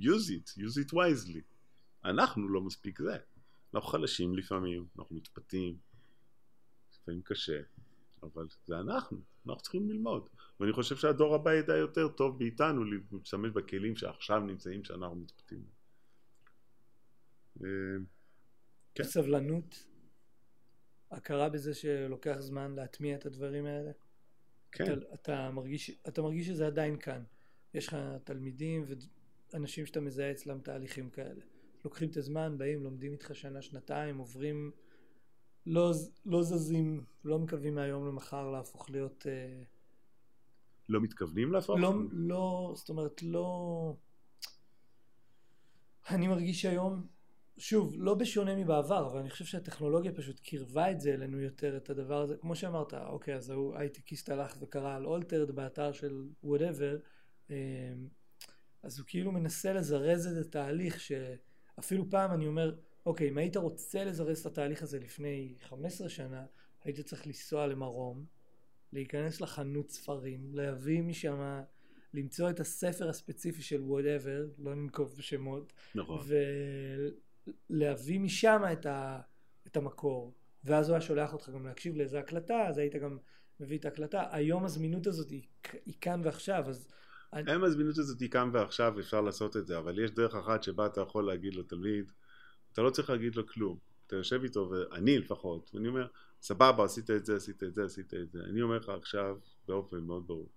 Use 0.00 0.30
it, 0.30 0.58
use 0.58 0.88
it 0.88 0.92
wisely. 0.92 1.40
אנחנו 2.04 2.48
לא 2.48 2.60
מספיק 2.60 2.98
זה. 3.02 3.16
אנחנו 3.74 3.88
חלשים 3.88 4.36
לפעמים, 4.36 4.86
אנחנו 4.98 5.16
מתפתים, 5.16 5.78
לפעמים 6.94 7.22
קשה, 7.22 7.60
אבל 8.22 8.46
זה 8.64 8.78
אנחנו, 8.78 9.18
אנחנו 9.46 9.62
צריכים 9.62 9.90
ללמוד. 9.90 10.28
ואני 10.60 10.72
חושב 10.72 10.96
שהדור 10.96 11.34
הבא 11.34 11.54
ידע 11.54 11.76
יותר 11.76 12.08
טוב 12.08 12.42
מאיתנו 12.42 12.84
להשתמש 12.84 13.50
בכלים 13.50 13.96
שעכשיו 13.96 14.40
נמצאים, 14.40 14.84
שאנחנו 14.84 15.16
מתפתים. 15.16 15.64
אה, 17.64 17.68
כן. 18.94 19.04
סבלנות, 19.04 19.86
הכרה 21.10 21.48
בזה 21.48 21.74
שלוקח 21.74 22.36
זמן 22.38 22.74
להטמיע 22.74 23.16
את 23.16 23.26
הדברים 23.26 23.66
האלה. 23.66 23.90
כן, 24.72 24.84
אתה, 24.92 25.14
אתה, 25.14 25.50
מרגיש, 25.50 25.90
אתה 26.08 26.22
מרגיש 26.22 26.46
שזה 26.46 26.66
עדיין 26.66 26.98
כאן. 26.98 27.22
יש 27.74 27.86
לך 27.88 27.96
תלמידים 28.24 28.84
ואנשים 29.56 29.86
שאתה 29.86 30.00
מזהה 30.00 30.30
אצלם 30.30 30.60
תהליכים 30.60 31.10
כאלה. 31.10 31.40
לוקחים 31.84 32.08
את 32.08 32.16
הזמן, 32.16 32.58
באים, 32.58 32.82
לומדים 32.82 33.12
איתך 33.12 33.34
שנה, 33.34 33.62
שנתיים, 33.62 34.18
עוברים, 34.18 34.70
לא, 35.66 35.92
לא 36.26 36.42
זזים, 36.42 37.04
לא 37.24 37.38
מקווים 37.38 37.74
מהיום 37.74 38.06
למחר 38.08 38.50
להפוך 38.50 38.90
להיות... 38.90 39.26
אה, 39.26 39.62
לא 40.88 41.00
מתכוונים 41.00 41.52
להפוך? 41.52 41.76
לא, 41.78 41.94
לא, 42.12 42.72
זאת 42.76 42.88
אומרת, 42.88 43.22
לא... 43.22 43.94
אני 46.10 46.28
מרגיש 46.28 46.64
היום, 46.64 47.06
שוב, 47.56 47.94
לא 47.98 48.14
בשונה 48.14 48.56
מבעבר, 48.56 49.06
אבל 49.06 49.18
אני 49.18 49.30
חושב 49.30 49.44
שהטכנולוגיה 49.44 50.12
פשוט 50.12 50.40
קירבה 50.40 50.90
את 50.90 51.00
זה 51.00 51.14
אלינו 51.14 51.40
יותר, 51.40 51.76
את 51.76 51.90
הדבר 51.90 52.22
הזה. 52.22 52.36
כמו 52.36 52.56
שאמרת, 52.56 52.94
אוקיי, 52.94 53.34
אז 53.34 53.50
ההוא 53.50 53.76
הייטקיסט 53.76 54.28
הלך 54.28 54.56
וקרא 54.60 54.94
על 54.96 55.06
altered 55.06 55.50
באתר 55.50 55.92
של 55.92 56.24
whatever, 56.44 56.98
אז 58.86 58.98
הוא 58.98 59.06
כאילו 59.06 59.32
מנסה 59.32 59.72
לזרז 59.72 60.26
את 60.26 60.46
התהליך, 60.46 61.00
שאפילו 61.00 62.10
פעם 62.10 62.32
אני 62.32 62.46
אומר, 62.46 62.74
אוקיי, 63.06 63.28
אם 63.28 63.38
היית 63.38 63.56
רוצה 63.56 64.04
לזרז 64.04 64.40
את 64.40 64.46
התהליך 64.46 64.82
הזה 64.82 64.98
לפני 64.98 65.54
15 65.62 66.08
שנה, 66.08 66.46
היית 66.84 67.00
צריך 67.00 67.26
לנסוע 67.26 67.66
למרום, 67.66 68.24
להיכנס 68.92 69.40
לחנות 69.40 69.90
ספרים, 69.90 70.54
להביא 70.54 71.02
משם, 71.02 71.60
למצוא 72.14 72.50
את 72.50 72.60
הספר 72.60 73.08
הספציפי 73.08 73.62
של 73.62 73.82
whatever, 73.82 74.46
לא 74.58 74.74
ננקוב 74.74 75.14
בשמות, 75.18 75.72
נכון. 75.94 76.26
ולהביא 77.70 78.20
משם 78.20 78.62
את, 78.72 78.86
ה, 78.86 79.20
את 79.66 79.76
המקור. 79.76 80.34
ואז 80.64 80.88
הוא 80.88 80.94
היה 80.94 81.00
שולח 81.00 81.32
אותך 81.32 81.48
גם 81.48 81.66
להקשיב 81.66 81.96
לאיזה 81.96 82.18
הקלטה, 82.18 82.66
אז 82.68 82.78
היית 82.78 82.96
גם 82.96 83.18
מביא 83.60 83.78
את 83.78 83.84
ההקלטה, 83.84 84.24
היום 84.30 84.64
הזמינות 84.64 85.06
הזאת 85.06 85.30
היא, 85.30 85.42
היא 85.86 85.94
כאן 86.00 86.20
ועכשיו, 86.24 86.64
אז... 86.68 86.88
אין 87.32 87.62
הזמינות 87.62 87.98
הזאת 87.98 88.20
היא 88.20 88.30
כאן 88.30 88.50
ועכשיו 88.52 89.00
אפשר 89.00 89.20
לעשות 89.20 89.56
את 89.56 89.66
זה, 89.66 89.78
אבל 89.78 89.98
יש 89.98 90.10
דרך 90.10 90.34
אחת 90.34 90.62
שבה 90.62 90.86
אתה 90.86 91.00
יכול 91.00 91.26
להגיד 91.26 91.54
לתלמיד, 91.54 92.12
אתה 92.72 92.82
לא 92.82 92.90
צריך 92.90 93.10
להגיד 93.10 93.36
לו 93.36 93.46
כלום. 93.46 93.78
אתה 94.06 94.16
יושב 94.16 94.40
איתו, 94.42 94.70
ואני 94.70 95.18
לפחות, 95.18 95.70
ואני 95.74 95.88
אומר, 95.88 96.06
סבבה, 96.42 96.84
עשית 96.84 97.10
את 97.10 97.26
זה, 97.26 97.36
עשית 97.36 97.62
את 97.62 97.74
זה, 97.74 97.84
עשית 97.84 98.14
את 98.14 98.30
זה. 98.30 98.40
אני 98.44 98.62
אומר 98.62 98.78
לך 98.78 98.88
עכשיו, 98.88 99.36
באופן 99.68 100.00
מאוד 100.00 100.26
ברור, 100.26 100.50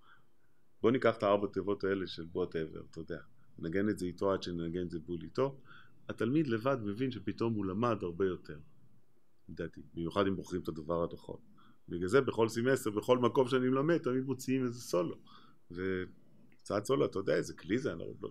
בוא 0.81 0.91
ניקח 0.91 1.17
את 1.17 1.23
הארבע 1.23 1.47
תיבות 1.47 1.83
האלה 1.83 2.07
של 2.07 2.25
whatever, 2.35 2.79
אתה 2.91 2.99
יודע, 2.99 3.19
נגן 3.59 3.89
את 3.89 3.99
זה 3.99 4.05
איתו 4.05 4.31
עד 4.33 4.43
שנגן 4.43 4.81
את 4.81 4.89
זה 4.89 4.99
בול 4.99 5.21
איתו. 5.21 5.59
התלמיד 6.09 6.47
לבד 6.47 6.77
מבין 6.83 7.11
שפתאום 7.11 7.53
הוא 7.53 7.65
למד 7.65 7.97
הרבה 8.01 8.25
יותר, 8.25 8.59
לדעתי, 9.49 9.81
במיוחד 9.93 10.27
אם 10.27 10.35
בוחרים 10.35 10.61
את 10.61 10.67
הדבר 10.67 11.03
הנכון. 11.03 11.37
בגלל 11.89 12.07
זה 12.07 12.21
בכל 12.21 12.49
סמסטר, 12.49 12.89
בכל 12.89 13.17
מקום 13.17 13.47
שאני 13.47 13.69
מלמד, 13.69 13.97
תמיד 13.97 14.23
מוציאים 14.23 14.65
איזה 14.65 14.81
סולו. 14.81 15.15
והוצאת 16.69 16.85
סולו, 16.85 17.05
אתה 17.05 17.19
יודע 17.19 17.33
איזה 17.35 17.53
כלי 17.53 17.77
זה, 17.77 17.91
אני 17.91 17.99
לא, 17.99 18.05
לא, 18.21 18.29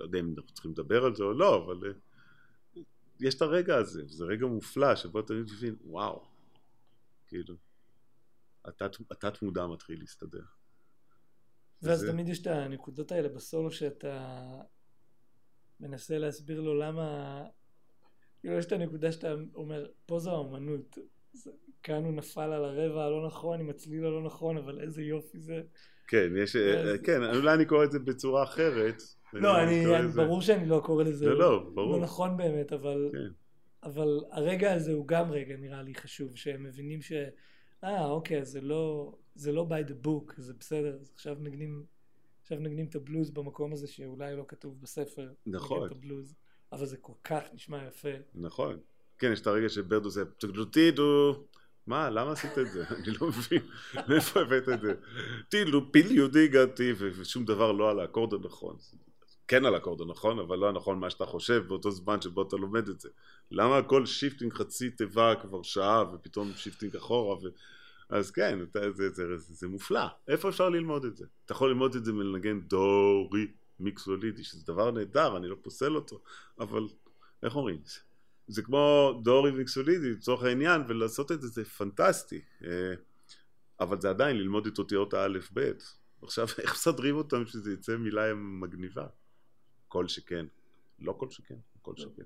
לא 0.00 0.04
יודע 0.04 0.18
אם 0.18 0.34
אנחנו 0.36 0.52
צריכים 0.54 0.70
לדבר 0.70 1.04
על 1.04 1.14
זה 1.14 1.24
או 1.24 1.32
לא, 1.32 1.64
אבל 1.64 1.80
אה, 1.86 1.92
יש 3.20 3.34
את 3.34 3.42
הרגע 3.42 3.76
הזה, 3.76 4.02
זה 4.06 4.24
רגע 4.24 4.46
מופלא 4.46 4.96
שבו 4.96 5.22
תמיד 5.22 5.42
מבין, 5.42 5.76
וואו, 5.84 6.24
כאילו, 7.26 7.54
התת, 8.64 8.96
התת 9.10 9.42
מודע 9.42 9.66
מתחיל 9.66 10.00
להסתדר. 10.00 10.42
ואז 11.82 12.00
זה- 12.00 12.12
תמיד 12.12 12.28
יש 12.28 12.42
את 12.42 12.46
הנקודות 12.46 13.12
האלה 13.12 13.28
בסולו 13.28 13.70
שאתה 13.70 14.44
מנסה 15.80 16.18
להסביר 16.18 16.60
לו 16.60 16.74
למה... 16.74 17.44
כאילו 18.40 18.54
יש 18.58 18.66
את 18.66 18.72
הנקודה 18.72 19.12
שאתה 19.12 19.34
אומר, 19.54 19.86
פה 20.06 20.18
זו 20.18 20.30
האומנות. 20.30 20.98
כאן 21.82 22.04
הוא 22.04 22.12
נפל 22.12 22.40
על 22.52 22.64
הרבע 22.64 23.04
הלא 23.04 23.26
נכון, 23.26 23.60
עם 23.60 23.70
הצליל 23.70 24.04
הלא 24.04 24.22
נכון, 24.22 24.56
אבל 24.56 24.80
איזה 24.80 25.02
יופי 25.02 25.40
זה. 25.40 25.62
כן, 26.08 26.32
יש, 26.36 26.56
אה, 26.56 26.80
אז- 26.80 27.00
כן, 27.04 27.22
אולי 27.36 27.54
אני 27.54 27.64
קורא 27.64 27.84
את 27.84 27.92
זה 27.92 27.98
בצורה 27.98 28.42
אחרת. 28.42 29.02
לא, 29.32 29.62
אני, 29.62 29.84
ברור 30.14 30.40
שאני 30.42 30.66
לא 30.66 30.82
קורא 30.84 31.04
לזה 31.04 31.26
לא, 31.26 31.38
לא, 31.38 31.70
ברור. 31.74 31.96
לא 31.96 32.02
נכון 32.02 32.36
באמת, 32.36 32.72
אבל, 32.72 33.10
כן. 33.12 33.28
אבל 33.82 34.20
הרגע 34.30 34.72
הזה 34.72 34.92
הוא 34.92 35.08
גם 35.08 35.30
רגע 35.30 35.56
נראה 35.56 35.82
לי 35.82 35.94
חשוב, 35.94 36.36
שהם 36.36 36.62
מבינים 36.62 37.02
ש... 37.02 37.12
אה, 37.84 38.06
אוקיי, 38.06 38.44
זה 38.44 38.60
לא, 38.60 39.12
זה 39.34 39.52
לא 39.52 39.66
by 39.70 39.88
the 39.88 40.06
book, 40.06 40.32
זה 40.36 40.54
בסדר, 40.60 40.98
עכשיו 41.14 41.36
נגנים, 41.40 41.84
עכשיו 42.42 42.58
נגנים 42.58 42.86
את 42.86 42.94
הבלוז 42.94 43.30
במקום 43.30 43.72
הזה 43.72 43.86
שאולי 43.86 44.36
לא 44.36 44.44
כתוב 44.48 44.80
בספר. 44.80 45.28
נכון. 45.46 45.86
את 45.86 45.92
הבלוז, 45.92 46.34
אבל 46.72 46.86
זה 46.86 46.96
כל 46.96 47.12
כך 47.24 47.42
נשמע 47.54 47.86
יפה. 47.88 48.08
נכון. 48.34 48.78
כן, 49.18 49.32
יש 49.32 49.40
את 49.40 49.46
הרגע 49.46 49.68
שברד 49.68 50.04
עושה 50.04 50.20
תגלוטידו. 50.38 51.44
מה, 51.86 52.10
למה 52.10 52.32
עשית 52.32 52.58
את 52.58 52.72
זה? 52.72 52.84
אני 52.96 53.16
לא 53.20 53.28
מבין. 53.28 53.62
מאיפה 54.08 54.40
הבאת 54.40 54.68
את 54.68 54.80
זה? 54.80 54.94
טילו 55.48 55.92
פיליו 55.92 56.28
דיגתי, 56.28 56.92
ו- 56.92 57.10
ושום 57.16 57.44
דבר 57.44 57.72
לא 57.72 57.90
על 57.90 58.00
האקורד 58.00 58.34
הנכון. 58.34 58.76
כן 59.48 59.64
על 59.64 59.74
האקורד 59.74 60.00
הנכון, 60.00 60.38
אבל 60.38 60.58
לא 60.58 60.68
הנכון 60.68 60.98
מה 60.98 61.10
שאתה 61.10 61.26
חושב 61.26 61.64
באותו 61.68 61.90
זמן 61.90 62.20
שבו 62.20 62.42
אתה 62.42 62.56
לומד 62.56 62.88
את 62.88 63.00
זה. 63.00 63.08
למה 63.50 63.78
הכל 63.78 64.06
shifting 64.06 64.52
חצי 64.52 64.90
תיבה 64.90 65.34
כבר 65.42 65.62
שעה, 65.62 66.04
ופתאום 66.14 66.52
shifting 66.56 66.96
אחורה, 66.96 67.36
ו... 67.36 67.48
אז 68.08 68.30
כן, 68.30 68.62
אתה, 68.62 68.92
זה, 68.92 69.10
זה, 69.10 69.38
זה, 69.38 69.54
זה 69.54 69.68
מופלא. 69.68 70.06
איפה 70.28 70.48
אפשר 70.48 70.68
ללמוד 70.68 71.04
את 71.04 71.16
זה? 71.16 71.24
אתה 71.44 71.52
יכול 71.52 71.68
ללמוד 71.68 71.94
את 71.94 72.04
זה 72.04 72.12
מלנגן 72.12 72.60
דורי, 72.60 73.46
מיקסולידי, 73.80 74.44
שזה 74.44 74.66
דבר 74.66 74.90
נהדר, 74.90 75.36
אני 75.36 75.48
לא 75.48 75.56
פוסל 75.62 75.96
אותו, 75.96 76.20
אבל 76.58 76.88
איך 77.42 77.56
אומרים? 77.56 77.78
זה 77.84 77.98
כמו 78.64 79.12
דורי, 79.24 79.50
מיקסולידי, 79.50 80.10
לצורך 80.10 80.42
העניין, 80.42 80.82
ולעשות 80.88 81.32
את 81.32 81.42
זה 81.42 81.48
זה 81.48 81.64
פנטסטי. 81.64 82.40
אה, 82.64 82.94
אבל 83.80 84.00
זה 84.00 84.10
עדיין 84.10 84.36
ללמוד 84.36 84.66
את 84.66 84.78
אותיות 84.78 85.14
האלף-בית. 85.14 85.96
עכשיו, 86.22 86.46
איך 86.58 86.72
מסדרים 86.72 87.16
אותם 87.16 87.46
שזה 87.46 87.72
יצא 87.72 87.96
מילה 87.96 88.34
מגניבה? 88.34 89.06
כל 89.88 90.08
שכן. 90.08 90.46
לא 90.98 91.12
כל 91.18 91.30
שכן, 91.30 91.58
כל 91.82 91.96
שכן. 91.96 92.22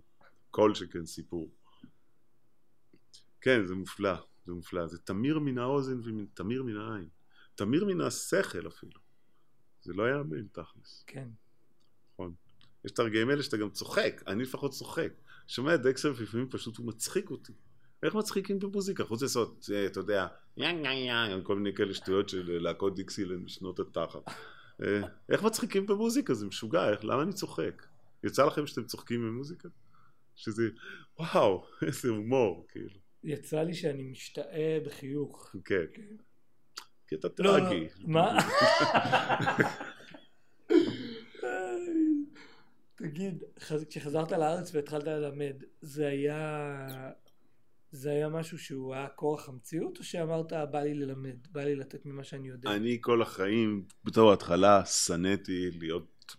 כל 0.51 0.75
שכן 0.75 1.07
סיפור. 1.07 1.51
כן, 3.41 3.67
זה 3.67 3.75
מופלא, 3.75 4.15
זה 4.45 4.53
מופלא. 4.53 4.87
זה 4.87 4.99
תמיר 4.99 5.39
מן 5.39 5.59
האוזן 5.59 6.01
ותמיר 6.01 6.63
מן 6.63 6.77
העין. 6.77 7.09
תמיר 7.55 7.85
מן 7.85 8.01
השכל 8.01 8.69
אפילו. 8.69 9.01
זה 9.83 9.93
לא 9.93 10.11
יאמן 10.11 10.47
תכלס. 10.53 11.05
כן. 11.07 11.29
נכון. 12.13 12.35
יש 12.85 12.91
את 12.93 12.99
הרגעים 12.99 13.29
האלה 13.31 13.43
שאתה 13.43 13.57
גם 13.57 13.71
צוחק, 13.71 14.23
אני 14.27 14.43
לפחות 14.43 14.73
צוחק. 14.73 15.13
שומע 15.49 15.75
את 15.75 15.83
דקסטר 15.83 16.13
ולפעמים 16.17 16.49
פשוט 16.51 16.77
הוא 16.77 16.87
מצחיק 16.87 17.31
אותי. 17.31 17.53
איך 18.03 18.15
מצחיקים 18.15 18.59
במוזיקה? 18.59 19.05
חוץ 19.05 19.23
לעשות, 19.23 19.69
אה, 19.73 19.87
אתה 19.87 20.01
יודע, 20.01 20.27
יא 20.57 20.69
יא 20.69 20.91
יא, 20.91 21.43
כל 21.43 21.57
מיני 21.57 21.77
כאלה 21.77 21.95
שטויות 21.95 22.29
של 22.29 22.59
להקות 22.63 22.95
דיקסילנד 22.95 23.45
משנות 23.45 23.81
התחת. 23.81 24.23
אה, 24.83 25.01
איך 25.29 25.43
מצחיקים 25.43 25.87
במוזיקה? 25.87 26.35
זה 26.35 26.47
משוגע, 26.47 26.91
איך, 26.91 27.05
למה 27.05 27.23
אני 27.23 27.33
צוחק? 27.33 27.87
יצא 28.25 28.47
לכם 28.47 28.67
שאתם 28.67 28.85
צוחקים 28.85 29.21
במוזיקה? 29.21 29.69
שזה, 30.37 30.69
וואו, 31.19 31.65
איזה 31.87 32.09
הומור, 32.09 32.67
כאילו. 32.69 32.99
יצא 33.25 33.63
לי 33.63 33.75
שאני 33.75 34.03
משתאה 34.03 34.79
בחיוך. 34.87 35.57
כן. 35.65 35.85
כי 37.07 37.15
אתה 37.15 37.29
לא, 37.39 37.59
טרגי. 37.59 37.89
מה? 38.07 38.39
תגיד, 42.99 43.43
חז- 43.61 43.85
כשחזרת 43.91 44.33
לארץ 44.33 44.75
והתחלת 44.75 45.05
ללמד, 45.05 45.63
זה 45.81 46.07
היה... 46.07 47.11
זה 47.91 48.11
היה 48.11 48.29
משהו 48.29 48.59
שהוא 48.59 48.95
היה 48.95 49.09
כורח 49.09 49.49
המציאות, 49.49 49.99
או 49.99 50.05
שאמרת, 50.05 50.53
בא 50.71 50.81
לי 50.81 50.95
ללמד, 50.95 51.37
בא 51.53 51.65
לי 51.65 51.77
לתת 51.77 52.07
ממה 52.07 52.25
שאני 52.25 52.49
יודע? 52.49 52.77
אני 52.77 52.99
כל 53.01 53.23
החיים, 53.23 53.85
בתור 54.05 54.33
התחלה, 54.33 54.85
שנאתי 54.85 55.71
להיות, 55.71 56.37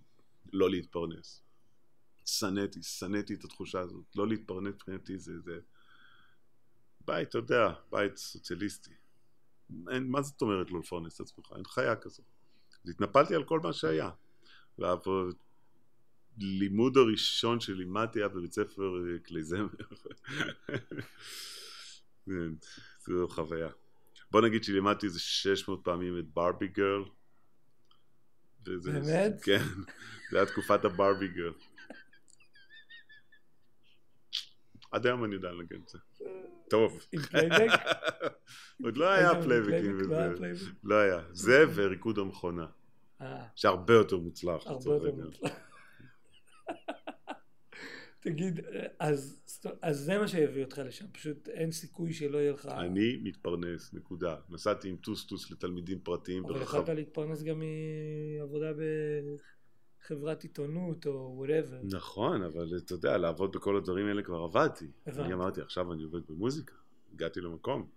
לא 0.53 0.69
להתפרנס. 0.69 1.41
שנאתי, 2.26 2.84
שנאתי 2.84 3.34
את 3.34 3.44
התחושה 3.44 3.80
הזאת. 3.80 4.06
לא 4.15 4.27
להתפרנס 4.27 4.73
מבחינתי 4.73 5.18
זה, 5.18 5.40
זה 5.40 5.60
בית, 7.06 7.30
אתה 7.30 7.38
יודע, 7.38 7.73
בית 7.91 8.18
סוציאליסטי. 8.18 8.94
אין, 9.91 10.07
מה 10.07 10.22
זאת 10.22 10.41
אומרת 10.41 10.72
לא 10.72 10.80
לפרנס 10.80 11.15
את 11.15 11.22
עצמך? 11.22 11.45
אין 11.56 11.65
חיה 11.65 11.95
כזו. 11.95 12.23
אז 12.84 12.90
התנפלתי 12.90 13.36
על 13.36 13.44
כל 13.44 13.60
מה 13.60 13.73
שהיה. 13.73 14.10
והלימוד 16.40 16.98
הראשון 16.98 17.60
שלימדתי 17.60 18.20
היה 18.20 18.28
בבית 18.28 18.53
ספר 18.53 18.84
אה, 18.84 19.20
כלי 19.20 19.44
זמר. 19.44 19.68
כן, 22.26 22.53
זו 22.99 23.28
חוויה. 23.28 23.70
בוא 24.32 24.41
נגיד 24.41 24.64
שלימדתי 24.64 25.06
איזה 25.06 25.20
600 25.20 25.80
פעמים 25.84 26.20
את 26.20 26.26
Barbie 26.34 26.68
Girl. 26.68 27.03
באמת? 28.64 29.44
כן, 29.44 29.64
זה 30.32 30.38
היה 30.38 30.45
תקופת 30.45 30.86
ה 30.85 30.91
Barbie 30.91 31.27
Girl. 31.27 31.53
עד 34.91 35.06
היום 35.06 35.24
אני 35.24 35.36
יודע 35.36 35.52
לנגן 35.52 35.82
את 35.82 35.90
זה. 35.90 35.98
טוב. 36.70 37.06
עם 37.11 37.22
פלייבק? 37.22 37.72
עוד 38.84 38.98
לא 38.98 39.10
היה 39.10 39.44
פלייבקים 39.44 39.99
פלייבק? 40.06 40.40
לא 40.40 40.48
וזה. 40.52 40.70
לא 40.84 40.95
היה. 40.95 41.20
זה 41.32 41.66
וריקוד 41.76 42.18
המכונה. 42.18 42.66
אה, 43.22 43.45
שהרבה 43.56 43.94
יותר 43.94 44.18
מוצלח. 44.18 44.68
הרבה 44.68 44.91
יותר. 44.91 45.26
מוצלח. 45.26 45.52
תגיד, 48.19 48.59
אז, 48.99 49.41
אז 49.81 49.99
זה 49.99 50.17
מה 50.17 50.27
שהביא 50.27 50.63
אותך 50.63 50.81
לשם, 50.85 51.05
פשוט 51.11 51.49
אין 51.49 51.71
סיכוי 51.71 52.13
שלא 52.13 52.37
יהיה 52.37 52.51
לך... 52.51 52.65
אני 52.65 53.17
מתפרנס, 53.23 53.93
נקודה. 53.93 54.35
נסעתי 54.49 54.89
עם 54.89 54.95
טוסטוס 54.95 55.51
לתלמידים 55.51 55.99
פרטיים 55.99 56.45
אבל 56.45 56.53
ברחב. 56.53 56.77
יכולת 56.77 56.89
להתפרנס 56.89 57.43
גם 57.43 57.61
מעבודה 58.39 58.71
בחברת 60.01 60.43
עיתונות 60.43 61.05
או 61.05 61.33
whatever. 61.38 61.80
נכון, 61.83 62.43
אבל 62.43 62.77
אתה 62.77 62.93
יודע, 62.93 63.17
לעבוד 63.17 63.51
בכל 63.51 63.77
הדברים 63.77 64.05
האלה 64.05 64.23
כבר 64.23 64.37
עבדתי. 64.41 64.85
הבנתי. 65.07 65.21
אני 65.21 65.33
אמרתי, 65.33 65.61
עכשיו 65.61 65.93
אני 65.93 66.03
עובד 66.03 66.21
במוזיקה. 66.27 66.73
הגעתי 67.13 67.41
למקום. 67.41 67.89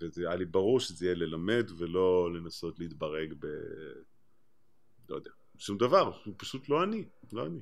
וזה 0.00 0.28
היה 0.28 0.36
לי 0.36 0.44
ברור 0.44 0.80
שזה 0.80 1.04
יהיה 1.04 1.14
ללמד 1.14 1.70
ולא 1.78 2.34
לנסות 2.34 2.78
להתברג 2.78 3.34
ב... 3.38 3.46
לא 5.08 5.16
יודע, 5.16 5.30
שום 5.58 5.78
דבר, 5.78 6.12
פשוט 6.36 6.68
לא 6.68 6.84
אני, 6.84 7.04
לא 7.32 7.46
אני. 7.46 7.60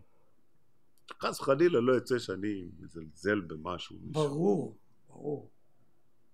חס 1.12 1.40
וחלילה 1.40 1.81
לא 1.81 1.97
יצא 1.97 2.18
שאני 2.18 2.68
מזלזל 2.78 3.40
במשהו. 3.40 3.97
ברור, 4.02 4.78
ברור. 5.09 5.51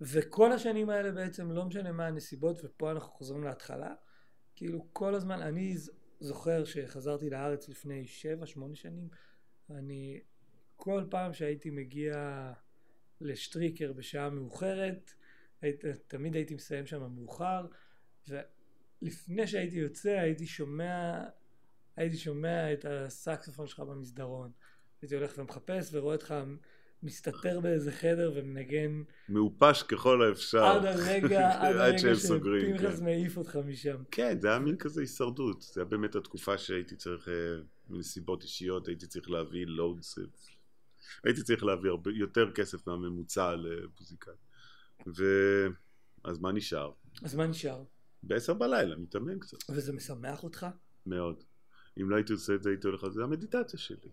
וכל 0.00 0.52
השנים 0.52 0.90
האלה 0.90 1.12
בעצם, 1.12 1.50
לא 1.50 1.64
משנה 1.64 1.92
מה 1.92 2.06
הנסיבות, 2.06 2.60
ופה 2.64 2.90
אנחנו 2.90 3.12
חוזרים 3.12 3.44
להתחלה, 3.44 3.94
כאילו 4.56 4.86
כל 4.92 5.14
הזמן, 5.14 5.42
אני 5.42 5.76
זוכר 6.20 6.64
שחזרתי 6.64 7.30
לארץ 7.30 7.68
לפני 7.68 8.06
שבע, 8.06 8.46
שמונה 8.46 8.74
שנים, 8.74 9.08
אני 9.70 10.20
כל 10.76 11.04
פעם 11.10 11.32
שהייתי 11.32 11.70
מגיע 11.70 12.52
לשטריקר 13.20 13.92
בשעה 13.92 14.30
מאוחרת, 14.30 15.10
היית, 15.60 15.84
תמיד 16.06 16.34
הייתי 16.34 16.54
מסיים 16.54 16.86
שם 16.86 17.12
מאוחר, 17.14 17.66
ולפני 18.28 19.46
שהייתי 19.46 19.76
יוצא 19.76 20.10
הייתי 20.10 20.46
שומע, 20.46 21.24
הייתי 22.00 22.16
שומע 22.16 22.72
את 22.72 22.84
הסקסופון 22.88 23.66
שלך 23.66 23.80
במסדרון. 23.80 24.50
הייתי 25.02 25.16
הולך 25.16 25.38
ומחפש 25.38 25.88
ורואה 25.92 26.14
אותך 26.14 26.34
מסתתר 27.02 27.60
באיזה 27.60 27.92
חדר 27.92 28.32
ומנגן 28.34 29.02
מעופש 29.28 29.82
ככל 29.82 30.22
האפשר. 30.22 30.64
עד 30.64 30.84
הרגע, 30.84 31.50
עד 31.60 31.76
הרגע 31.80 32.14
שפנחס 32.14 32.98
כן. 32.98 33.04
מעיף 33.04 33.36
אותך 33.36 33.58
משם. 33.66 34.02
כן, 34.10 34.38
זה 34.40 34.48
היה 34.48 34.58
מין 34.58 34.76
כזה 34.76 35.00
הישרדות. 35.00 35.62
זה 35.62 35.80
היה 35.80 35.84
באמת 35.84 36.14
התקופה 36.14 36.58
שהייתי 36.58 36.96
צריך, 36.96 37.28
אה, 37.28 37.34
מנסיבות 37.88 38.42
אישיות, 38.42 38.88
הייתי 38.88 39.06
צריך 39.06 39.30
להביא 39.30 39.66
לואודס. 39.66 40.18
הייתי 41.24 41.42
צריך 41.42 41.64
להביא 41.64 41.90
הרבה, 41.90 42.10
יותר 42.14 42.52
כסף 42.52 42.86
מהממוצע 42.86 43.54
למוזיקאי. 43.56 44.34
ו... 45.06 45.24
אז 46.24 46.38
מה 46.38 46.52
נשאר? 46.52 46.92
אז 47.22 47.34
מה 47.34 47.46
נשאר? 47.46 47.84
בעשר 48.22 48.54
בלילה, 48.54 48.96
מתאמן 48.96 49.38
קצת. 49.38 49.58
וזה 49.70 49.92
משמח 49.92 50.44
אותך? 50.44 50.66
מאוד. 51.06 51.44
אם 52.02 52.10
לא 52.10 52.16
הייתי 52.16 52.32
עושה 52.32 52.54
את 52.54 52.62
זה, 52.62 52.70
הייתי 52.70 52.86
הולך 52.86 53.04
על 53.04 53.12
זה. 53.12 53.22
המדיטציה 53.24 53.78
שלי. 53.78 54.10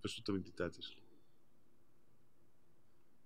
פשוט 0.00 0.28
המדיטציה 0.28 0.82
שלי. 0.82 1.00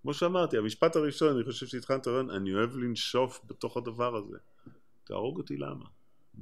כמו 0.02 0.14
שאמרתי, 0.14 0.56
המשפט 0.56 0.96
הראשון, 0.96 1.36
אני 1.36 1.44
חושב 1.44 1.66
שהתחלת 1.66 2.08
רעיון, 2.08 2.30
אני 2.30 2.54
אוהב 2.54 2.76
לנשוף 2.76 3.40
בתוך 3.46 3.76
הדבר 3.76 4.16
הזה. 4.16 4.36
תהרוג 5.04 5.38
אותי 5.38 5.56
למה? 5.56 5.84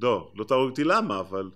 לא, 0.02 0.32
לא 0.36 0.44
תהרוג 0.44 0.70
אותי 0.70 0.84
למה, 0.84 1.20
אבל 1.20 1.50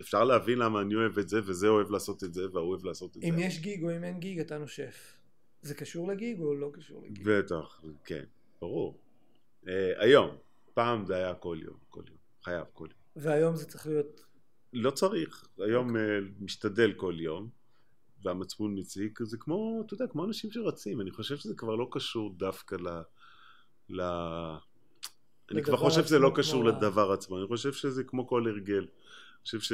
אפשר 0.00 0.24
להבין 0.24 0.58
למה 0.58 0.80
אני 0.80 0.94
אוהב 0.94 1.18
את 1.18 1.28
זה, 1.28 1.40
וזה 1.44 1.68
אוהב 1.68 1.90
לעשות 1.90 2.24
את 2.24 2.34
זה, 2.34 2.50
והוא 2.52 2.70
אוהב 2.70 2.84
לעשות 2.84 3.16
את 3.16 3.22
זה. 3.22 3.28
אם 3.28 3.34
יש 3.38 3.60
גיג 3.60 3.84
או 3.84 3.96
אם 3.96 4.04
אין 4.04 4.20
גיג 4.20 4.40
אתה 4.40 4.58
נושף. 4.58 5.16
זה 5.62 5.74
קשור 5.74 6.08
לגיג 6.08 6.40
או 6.40 6.54
לא 6.54 6.70
קשור 6.72 7.02
לגיג? 7.02 7.28
בטח, 7.28 7.82
כן, 8.04 8.24
ברור. 8.60 8.98
אה, 9.68 9.92
היום, 9.96 10.36
פעם 10.74 11.06
זה 11.06 11.16
היה 11.16 11.34
כל 11.34 11.58
יום, 11.62 11.76
כל 11.88 12.02
יום, 12.08 12.18
חייב 12.42 12.66
כל 12.72 12.88
יום. 12.90 13.24
והיום 13.24 13.56
זה 13.56 13.66
צריך 13.66 13.86
להיות... 13.86 14.24
לא 14.74 14.90
צריך, 14.90 15.48
היום 15.58 15.96
אה, 15.96 16.02
משתדל 16.40 16.92
כל 16.92 17.14
יום, 17.18 17.48
והמצפון 18.22 18.78
מציג, 18.78 19.18
זה 19.22 19.36
כמו, 19.36 19.82
אתה 19.86 19.94
יודע, 19.94 20.06
כמו 20.06 20.24
אנשים 20.24 20.52
שרצים, 20.52 21.00
אני 21.00 21.10
חושב 21.10 21.36
שזה 21.36 21.54
כבר 21.54 21.74
לא 21.74 21.88
קשור 21.92 22.34
דווקא 22.36 22.74
ל... 22.74 22.88
ל... 23.88 24.02
אני 25.50 25.62
כבר 25.62 25.76
חושב 25.76 26.04
שזה 26.04 26.18
לא 26.18 26.32
קשור 26.34 26.64
לדבר 26.64 27.12
עצמו, 27.12 27.38
אני 27.38 27.46
חושב 27.46 27.72
שזה 27.72 28.04
כמו 28.04 28.26
כל 28.26 28.48
הרגל. 28.48 28.78
אני 28.78 29.42
חושב 29.44 29.60
ש... 29.60 29.72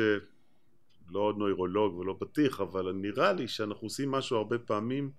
לא 1.11 1.33
נוירולוג 1.39 1.95
ולא 1.95 2.17
בטיח, 2.21 2.61
אבל 2.61 2.93
נראה 2.93 3.33
לי 3.33 3.49
שאנחנו 3.49 3.87
עושים 3.87 4.11
משהו 4.11 4.37
הרבה 4.37 4.59
פעמים, 4.59 5.13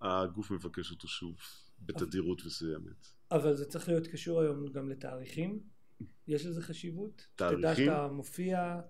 הגוף 0.00 0.50
מבקש 0.50 0.90
אותו 0.90 1.08
שוב, 1.08 1.36
בתדירות 1.80 2.44
מסוימת. 2.46 3.06
אבל 3.30 3.54
זה 3.54 3.64
צריך 3.64 3.88
להיות 3.88 4.06
קשור 4.06 4.40
היום 4.40 4.72
גם 4.72 4.90
לתאריכים? 4.90 5.73
יש 6.28 6.46
לזה 6.46 6.62
חשיבות? 6.62 7.26
שתדע 7.34 7.50
תאריכים? 7.50 7.86
שאתה 7.86 8.08
מופיע... 8.08 8.80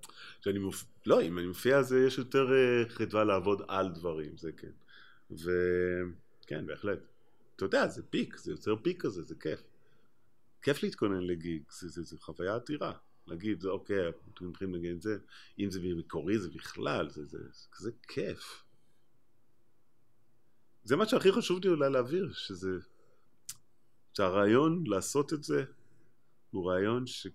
שאני 0.41 0.59
מופ... 0.59 0.85
לא, 1.07 1.23
אם 1.23 1.39
אני 1.39 1.47
מופיע 1.47 1.83
זה 1.83 2.05
יש 2.07 2.19
יותר 2.19 2.53
אה, 2.53 2.89
חדווה 2.89 3.25
לעבוד 3.25 3.63
על 3.69 3.93
דברים, 3.93 4.37
זה 4.37 4.53
כן. 4.53 4.71
וכן, 5.31 6.67
בהחלט. 6.67 6.99
אתה 7.57 7.65
יודע, 7.65 7.89
זה 7.89 8.03
פיק, 8.03 8.37
זה 8.37 8.51
יוצר 8.51 8.77
פיק 8.83 9.03
כזה, 9.03 9.23
זה 9.23 9.35
כיף. 9.35 9.63
כיף 10.63 10.83
להתכונן 10.83 11.21
לגיג, 11.21 11.63
זה, 11.71 11.89
זה, 11.89 12.03
זה 12.03 12.17
חוויה 12.21 12.57
אדירה. 12.57 12.93
להגיד, 13.27 13.65
אוקיי, 13.65 14.09
אתם 14.09 14.45
הולכים 14.45 14.75
לנגן 14.75 14.97
את 14.97 15.03
זה, 15.03 15.17
אם 15.59 15.71
זה 15.71 15.81
מקורי 15.83 16.39
זה 16.39 16.49
בכלל, 16.49 17.11
זה, 17.11 17.25
זה, 17.25 17.39
זה 17.39 17.67
כזה 17.73 17.91
כיף. 18.09 18.65
זה 20.85 20.97
מה 20.97 21.07
שהכי 21.09 21.33
חשוב 21.33 21.65
לי 21.65 21.71
אולי 21.71 21.91
להעביר, 21.91 22.33
שזה... 22.33 22.79
שהרעיון 24.13 24.85
לעשות 24.87 25.33
את 25.33 25.45
זה 25.45 25.65
הוא 26.55 26.71
רעיון 26.71 27.05
שכיף 27.07 27.33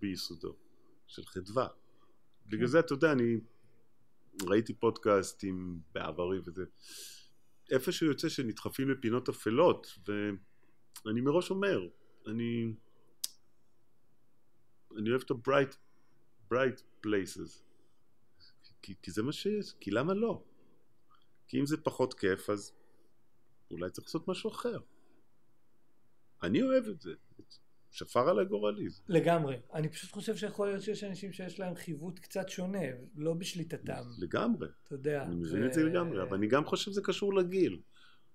ביסודו, 0.00 0.56
של 1.06 1.26
חדווה. 1.26 1.68
בגלל 2.46 2.66
זה, 2.66 2.80
אתה 2.80 2.92
יודע, 2.92 3.12
אני 3.12 3.36
ראיתי 4.42 4.74
פודקאסטים 4.74 5.80
בעברי 5.94 6.38
וזה, 6.38 6.64
איפשהו 7.70 8.06
יוצא 8.06 8.28
שנדחפים 8.28 8.90
לפינות 8.90 9.28
אפלות, 9.28 9.98
ואני 11.04 11.20
מראש 11.20 11.50
אומר, 11.50 11.88
אני... 12.26 12.74
אני 14.98 15.10
אוהב 15.10 15.22
את 15.22 15.30
ה-bright, 15.30 15.76
bright 16.52 16.82
places. 17.06 17.62
כי, 18.82 18.94
כי 19.02 19.10
זה 19.10 19.22
מה 19.22 19.32
שיש, 19.32 19.74
כי 19.80 19.90
למה 19.90 20.14
לא? 20.14 20.44
כי 21.48 21.60
אם 21.60 21.66
זה 21.66 21.76
פחות 21.76 22.14
כיף, 22.14 22.50
אז 22.50 22.72
אולי 23.70 23.90
צריך 23.90 24.06
לעשות 24.06 24.28
משהו 24.28 24.50
אחר. 24.50 24.78
אני 26.42 26.62
אוהב 26.62 26.88
את 26.88 27.00
זה. 27.00 27.12
שפר 27.92 28.28
עליי 28.28 28.44
גורלי. 28.44 28.88
לגמרי. 29.08 29.56
אני 29.74 29.88
פשוט 29.88 30.12
חושב 30.12 30.36
שיכול 30.36 30.68
להיות 30.68 30.82
שיש 30.82 31.04
אנשים 31.04 31.32
שיש 31.32 31.60
להם 31.60 31.74
חיווט 31.74 32.18
קצת 32.18 32.48
שונה, 32.48 32.78
לא 33.16 33.34
בשליטתם. 33.34 34.02
לגמרי. 34.18 34.68
אתה 34.84 34.94
יודע. 34.94 35.22
אני 35.22 35.34
מבין 35.34 35.66
את 35.66 35.72
זה 35.72 35.84
לגמרי, 35.84 36.22
אבל 36.22 36.36
אני 36.36 36.46
גם 36.46 36.64
חושב 36.64 36.90
שזה 36.90 37.02
קשור 37.02 37.34
לגיל. 37.34 37.80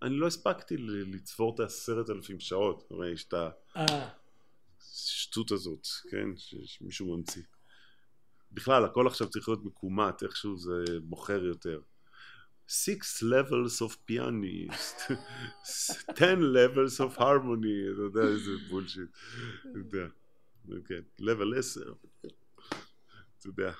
אני 0.01 0.15
לא 0.15 0.27
הספקתי 0.27 0.77
לצבור 0.77 1.55
את 1.55 1.59
העשרת 1.59 2.09
אלפים 2.09 2.39
שעות. 2.39 2.87
הרי 2.91 3.11
יש 3.11 3.27
את 3.27 3.33
אה, 3.75 4.09
השטות 4.81 5.51
הזאת, 5.51 5.87
כן? 6.11 6.29
שמישהו 6.65 7.17
ממציא. 7.17 7.43
בכלל, 8.51 8.85
הכל 8.85 9.07
עכשיו 9.07 9.29
צריך 9.29 9.49
להיות 9.49 9.65
מקומט, 9.65 10.23
איכשהו 10.23 10.57
זה 10.57 10.83
מוכר 11.03 11.43
יותר. 11.43 11.79
Six 12.67 13.21
levels 13.23 13.81
of 13.81 13.95
pianist, 14.05 15.11
ten 16.19 16.39
levels 16.53 16.99
of 16.99 17.17
harmony, 17.17 17.91
אתה 17.93 18.01
יודע 18.01 18.21
איזה 18.21 18.51
בולשיט, 18.69 19.09
אתה 19.61 19.77
יודע, 19.79 20.07
כן, 20.87 21.01
level 21.21 21.57
10, 21.59 21.81
אתה 23.39 23.47
יודע, 23.47 23.71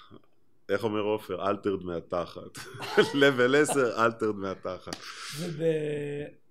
איך 0.69 0.84
אומר 0.84 0.99
עופר, 1.01 1.49
אלתרד 1.49 1.84
מהתחת, 1.84 2.57
level 3.23 3.55
10, 3.57 4.05
אלתרד 4.05 4.35
מהתחת. 4.35 4.95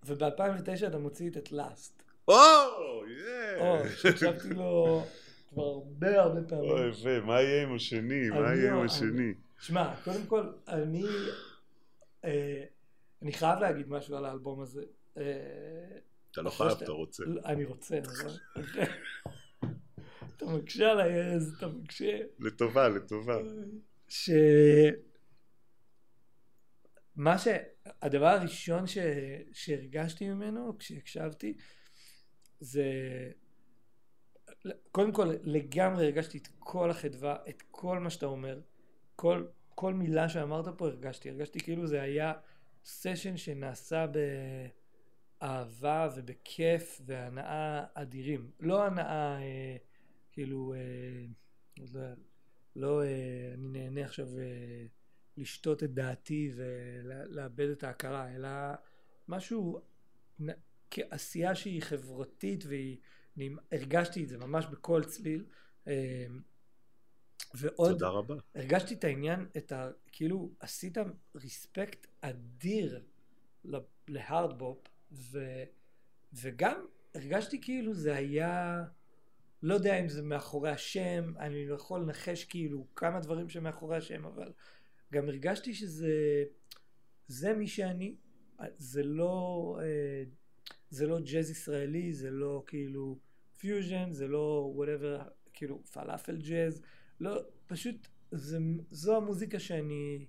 וב-2009 0.07 0.87
אתה 0.87 0.99
מוציא 0.99 1.31
את 1.31 1.37
אטלאסט. 1.37 2.03
או, 2.29 2.35
או, 2.35 3.05
יא! 3.07 3.89
שהקשבתי 3.97 4.49
לו 4.55 5.05
כבר 5.51 5.63
הרבה 5.63 6.23
הרבה 6.23 6.41
אוי, 6.41 6.49
פעמים. 6.49 6.89
יפה, 6.91 7.21
מה 7.27 7.41
יהיה 7.43 7.63
עם 7.63 7.75
השני? 7.75 8.29
מה 8.31 8.37
יהיה 8.55 8.73
עם 8.73 8.79
לא- 8.79 8.85
השני? 8.85 9.35
שמע, 9.61 9.95
קודם 10.05 10.27
כל, 10.27 10.43
אני... 10.69 11.05
אה, 12.27 12.65
אני 13.23 13.33
חייב 13.33 13.59
להגיד 13.59 13.89
משהו 13.89 14.17
על 14.17 14.25
האלבום 14.25 14.61
הזה. 14.61 14.83
אה, 15.17 15.23
אתה 16.31 16.43
לא 16.43 16.51
חייב, 16.51 16.71
אתה 16.71 16.93
רוצה. 16.93 17.25
לא, 17.27 17.41
אני 17.45 17.65
רוצה, 17.65 17.99
אבל... 17.99 18.39
אתה 20.37 20.47
מקשה 20.47 20.91
עליי, 20.91 21.21
ארז, 21.21 21.55
אתה 21.59 21.69
מקשה. 21.69 22.19
לטובה, 22.39 22.89
לטובה. 22.89 23.39
ש... 24.09 24.31
מה 27.17 27.39
ש... 27.39 27.49
הדבר 28.03 28.27
הראשון 28.27 28.87
ש... 28.87 28.99
שהרגשתי 29.53 30.29
ממנו 30.29 30.79
כשהקשבתי 30.79 31.57
זה... 32.61 32.85
קודם 34.93 35.13
כל 35.13 35.31
לגמרי 35.43 36.05
הרגשתי 36.05 36.39
את 36.39 36.49
כל 36.59 36.91
החדווה, 36.91 37.37
את 37.49 37.63
כל 37.71 37.99
מה 37.99 38.11
שאתה 38.11 38.27
אומר, 38.27 38.61
כל, 39.17 39.47
כל 39.77 39.95
מילה 39.95 40.29
שאמרת 40.29 40.69
פה 40.79 40.87
הרגשתי, 40.87 41.31
הרגשתי 41.31 41.61
כאילו 41.61 41.87
זה 41.87 42.03
היה 42.03 42.33
סשן 42.85 43.37
שנעשה 43.37 44.07
באהבה 45.41 46.09
ובכיף 46.17 47.01
והנאה 47.07 47.85
אדירים, 47.95 48.51
לא 48.61 48.85
הנאה 48.87 49.39
אה, 49.43 49.77
כאילו 50.33 50.75
אה, 50.75 51.27
לא, 51.95 52.01
לא 52.77 53.03
אה, 53.03 53.07
אני 53.55 53.69
נהנה 53.69 54.05
עכשיו 54.05 54.39
אה, 54.39 54.87
לשתות 55.37 55.83
את 55.83 55.95
דעתי 55.95 56.53
ולאבד 56.57 57.69
את 57.69 57.85
ההכרה, 57.85 58.35
אלא 58.35 58.49
משהו, 59.29 59.81
נ- 60.41 60.61
כעשייה 60.91 61.55
שהיא 61.55 61.83
חברתית 61.83 62.65
והיא, 62.67 62.97
אני 63.37 63.51
הרגשתי 63.73 64.25
את 64.25 64.29
זה 64.29 64.39
ממש 64.39 64.67
בכל 64.67 65.05
צליל. 65.05 65.45
אה, 65.89 66.27
ועוד, 67.57 67.93
תודה 67.93 68.09
רבה. 68.09 68.35
הרגשתי 68.55 68.95
את 68.95 69.05
העניין, 69.05 69.47
את 69.57 69.73
ה... 69.73 69.91
כאילו 70.13 70.51
עשית 70.61 70.97
ריספקט 71.35 72.07
אדיר 72.21 73.03
להארדבופ, 74.09 74.89
ו... 75.13 75.63
וגם 76.33 76.87
הרגשתי 77.15 77.61
כאילו 77.61 77.95
זה 77.95 78.17
היה, 78.17 78.85
לא 79.63 79.75
יודע 79.75 80.01
אם 80.01 80.09
זה 80.09 80.23
מאחורי 80.23 80.71
השם, 80.71 81.33
אני 81.39 81.67
לא 81.67 81.75
יכול 81.75 82.01
לנחש 82.01 82.45
כאילו 82.45 82.87
כמה 82.97 83.21
דברים 83.21 83.49
שמאחורי 83.49 83.97
השם, 83.97 84.25
אבל 84.25 84.53
גם 85.13 85.29
הרגשתי 85.29 85.75
שזה, 85.75 86.45
זה 87.29 87.55
מי 87.55 87.67
שאני, 87.67 88.17
זה 88.77 89.03
לא, 89.03 89.79
אה, 89.83 90.25
זה 90.91 91.07
לא 91.07 91.21
ג'אז 91.21 91.51
ישראלי, 91.51 92.13
זה 92.13 92.31
לא 92.31 92.63
כאילו 92.67 93.19
פיוז'ן, 93.59 94.13
זה 94.13 94.29
לא 94.29 94.75
whatever, 94.77 95.23
כאילו 95.53 95.83
פלאפל 95.85 96.37
ג'אז, 96.37 96.83
לא, 97.21 97.41
פשוט 97.67 98.09
זה, 98.31 98.59
זו 98.91 99.17
המוזיקה 99.17 99.59
שאני, 99.59 100.27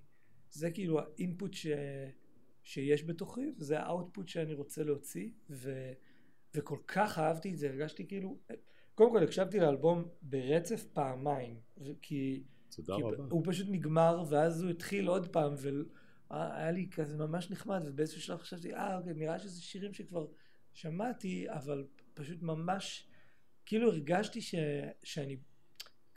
זה 0.50 0.70
כאילו 0.70 1.00
ה 1.00 1.09
input 1.09 1.54
ש, 1.54 1.66
שיש 2.62 3.04
בתוכי, 3.04 3.52
וזה 3.58 3.80
האאוטפוט 3.80 4.28
שאני 4.28 4.54
רוצה 4.54 4.84
להוציא, 4.84 5.30
ו, 5.50 5.92
וכל 6.54 6.78
כך 6.86 7.18
אהבתי 7.18 7.52
את 7.52 7.58
זה, 7.58 7.68
הרגשתי 7.68 8.06
כאילו, 8.06 8.38
קודם 8.94 9.10
כל 9.10 9.22
הקשבתי 9.22 9.60
לאלבום 9.60 10.08
ברצף 10.22 10.84
פעמיים, 10.92 11.60
כי, 12.02 12.42
תודה 12.76 12.96
כי 12.96 13.02
רבה. 13.02 13.24
הוא 13.30 13.42
פשוט 13.46 13.66
נגמר, 13.70 14.22
ואז 14.28 14.62
הוא 14.62 14.70
התחיל 14.70 15.08
עוד 15.08 15.28
פעם, 15.28 15.54
היה 16.30 16.70
לי 16.70 16.88
כזה 16.90 17.16
ממש 17.16 17.50
נחמד, 17.50 17.82
ובאיזשהו 17.86 18.20
שלב 18.20 18.38
חשבתי, 18.38 18.74
אה, 18.74 18.96
אוקיי, 18.96 19.14
נראה 19.14 19.38
שזה 19.38 19.62
שירים 19.62 19.94
שכבר 19.94 20.26
שמעתי, 20.72 21.46
אבל 21.48 21.86
פשוט 22.14 22.42
ממש, 22.42 23.08
כאילו 23.66 23.90
הרגשתי 23.90 24.40
ש, 24.40 24.54
שאני 25.02 25.36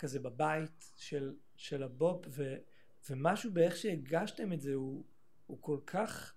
כזה 0.01 0.19
בבית 0.19 0.91
של, 0.95 1.33
של 1.55 1.83
הבופ, 1.83 2.25
ו, 2.29 2.55
ומשהו 3.09 3.51
באיך 3.51 3.77
שהגשתם 3.77 4.53
את 4.53 4.61
זה 4.61 4.73
הוא, 4.73 5.03
הוא 5.47 5.57
כל 5.61 5.77
כך, 5.85 6.33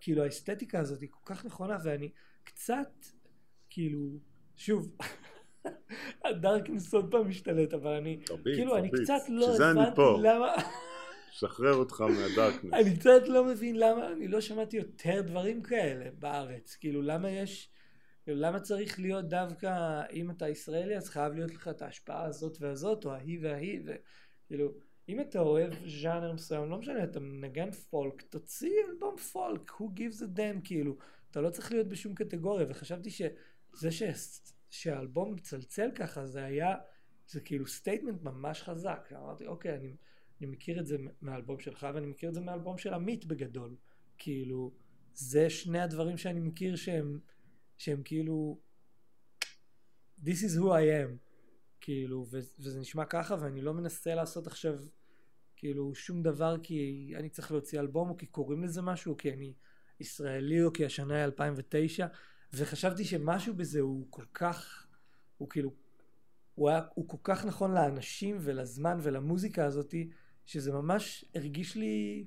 כאילו 0.00 0.24
האסתטיקה 0.24 0.80
הזאת 0.80 1.00
היא 1.00 1.08
כל 1.10 1.34
כך 1.34 1.44
נכונה, 1.44 1.76
ואני 1.84 2.10
קצת, 2.44 3.06
כאילו, 3.70 4.18
שוב, 4.56 4.96
הדארקנס 6.24 6.94
עוד 6.94 7.10
פעם 7.10 7.28
משתלט, 7.28 7.74
אבל 7.74 7.90
אני, 7.90 8.16
תרביץ, 8.16 8.56
כאילו, 8.56 8.76
אני 8.76 8.90
תרביץ. 8.90 9.10
קצת 9.10 9.28
לא 9.28 9.56
אני 9.56 9.80
הבנתי. 9.82 10.00
למה... 10.22 10.52
שחרר 11.30 11.74
אותך 11.74 12.00
מהדארקנס. 12.00 12.72
אני 12.80 12.96
קצת 12.96 13.28
לא 13.28 13.44
מבין 13.44 13.76
למה 13.76 14.12
אני 14.12 14.28
לא 14.28 14.40
שמעתי 14.40 14.76
יותר 14.76 15.20
דברים 15.20 15.62
כאלה 15.62 16.10
בארץ. 16.18 16.76
כאילו, 16.76 17.02
למה 17.02 17.30
יש... 17.30 17.68
כאילו, 18.24 18.40
למה 18.40 18.60
צריך 18.60 19.00
להיות 19.00 19.28
דווקא, 19.28 20.02
אם 20.12 20.30
אתה 20.30 20.48
ישראלי, 20.48 20.96
אז 20.96 21.08
חייב 21.08 21.32
להיות 21.32 21.54
לך 21.54 21.68
את 21.68 21.82
ההשפעה 21.82 22.24
הזאת 22.24 22.56
והזאת, 22.60 23.04
או 23.04 23.12
ההיא 23.12 23.38
וההיא, 23.42 23.80
וכאילו, 23.84 24.72
אם 25.08 25.20
אתה 25.20 25.38
אוהב 25.38 25.72
ז'אנר 25.86 26.32
מסוים, 26.32 26.70
לא 26.70 26.78
משנה, 26.78 27.04
אתה 27.04 27.20
מנגן 27.20 27.70
פולק, 27.70 28.22
תוציא 28.22 28.72
אלבום 28.88 29.16
פולק, 29.16 29.70
who 29.70 29.84
gives 29.96 30.20
a 30.20 30.38
damn, 30.38 30.64
כאילו, 30.64 30.96
אתה 31.30 31.40
לא 31.40 31.50
צריך 31.50 31.72
להיות 31.72 31.88
בשום 31.88 32.14
קטגוריה, 32.14 32.66
וחשבתי 32.68 33.10
שזה 33.10 33.90
ש... 33.90 34.02
שהאלבום 34.70 35.34
מצלצל 35.34 35.90
ככה, 35.94 36.26
זה 36.26 36.44
היה, 36.44 36.74
זה 37.28 37.40
כאילו 37.40 37.66
statement 37.66 38.22
ממש 38.22 38.62
חזק. 38.62 39.08
אמרתי, 39.12 39.46
אוקיי, 39.46 39.76
אני... 39.76 39.96
אני 40.42 40.50
מכיר 40.50 40.80
את 40.80 40.86
זה 40.86 40.96
מהאלבום 41.20 41.58
שלך 41.58 41.86
ואני 41.94 42.06
מכיר 42.06 42.28
את 42.28 42.34
זה 42.34 42.40
מהאלבום 42.40 42.78
של 42.78 42.94
עמית 42.94 43.24
בגדול. 43.24 43.76
כאילו, 44.18 44.72
זה 45.14 45.50
שני 45.50 45.80
הדברים 45.80 46.16
שאני 46.16 46.40
מכיר 46.40 46.76
שהם, 46.76 47.18
שהם 47.78 48.02
כאילו, 48.02 48.60
this 50.24 50.42
is 50.46 50.58
who 50.58 50.64
I 50.64 51.10
am. 51.10 51.32
כאילו, 51.82 52.26
ו- 52.30 52.38
וזה 52.58 52.80
נשמע 52.80 53.04
ככה 53.04 53.36
ואני 53.40 53.60
לא 53.60 53.74
מנסה 53.74 54.14
לעשות 54.14 54.46
עכשיו 54.46 54.78
כאילו 55.56 55.94
שום 55.94 56.22
דבר 56.22 56.56
כי 56.62 57.12
אני 57.16 57.28
צריך 57.28 57.52
להוציא 57.52 57.80
אלבום 57.80 58.10
או 58.10 58.16
כי 58.16 58.26
קוראים 58.26 58.64
לזה 58.64 58.82
משהו 58.82 59.12
או 59.12 59.16
כי 59.16 59.32
אני 59.32 59.54
ישראלי 60.00 60.62
או 60.62 60.72
כי 60.72 60.84
השנה 60.84 61.16
היא 61.16 61.24
2009 61.24 62.06
וחשבתי 62.52 63.04
שמשהו 63.04 63.54
בזה 63.54 63.80
הוא 63.80 64.06
כל 64.10 64.24
כך, 64.34 64.86
הוא 65.38 65.48
כאילו, 65.50 65.74
הוא, 66.54 66.68
היה, 66.68 66.80
הוא 66.94 67.08
כל 67.08 67.16
כך 67.22 67.44
נכון 67.44 67.74
לאנשים 67.74 68.36
ולזמן 68.40 68.98
ולמוזיקה 69.02 69.64
הזאתי 69.64 70.10
שזה 70.46 70.72
ממש 70.72 71.24
הרגיש 71.34 71.76
לי, 71.76 72.26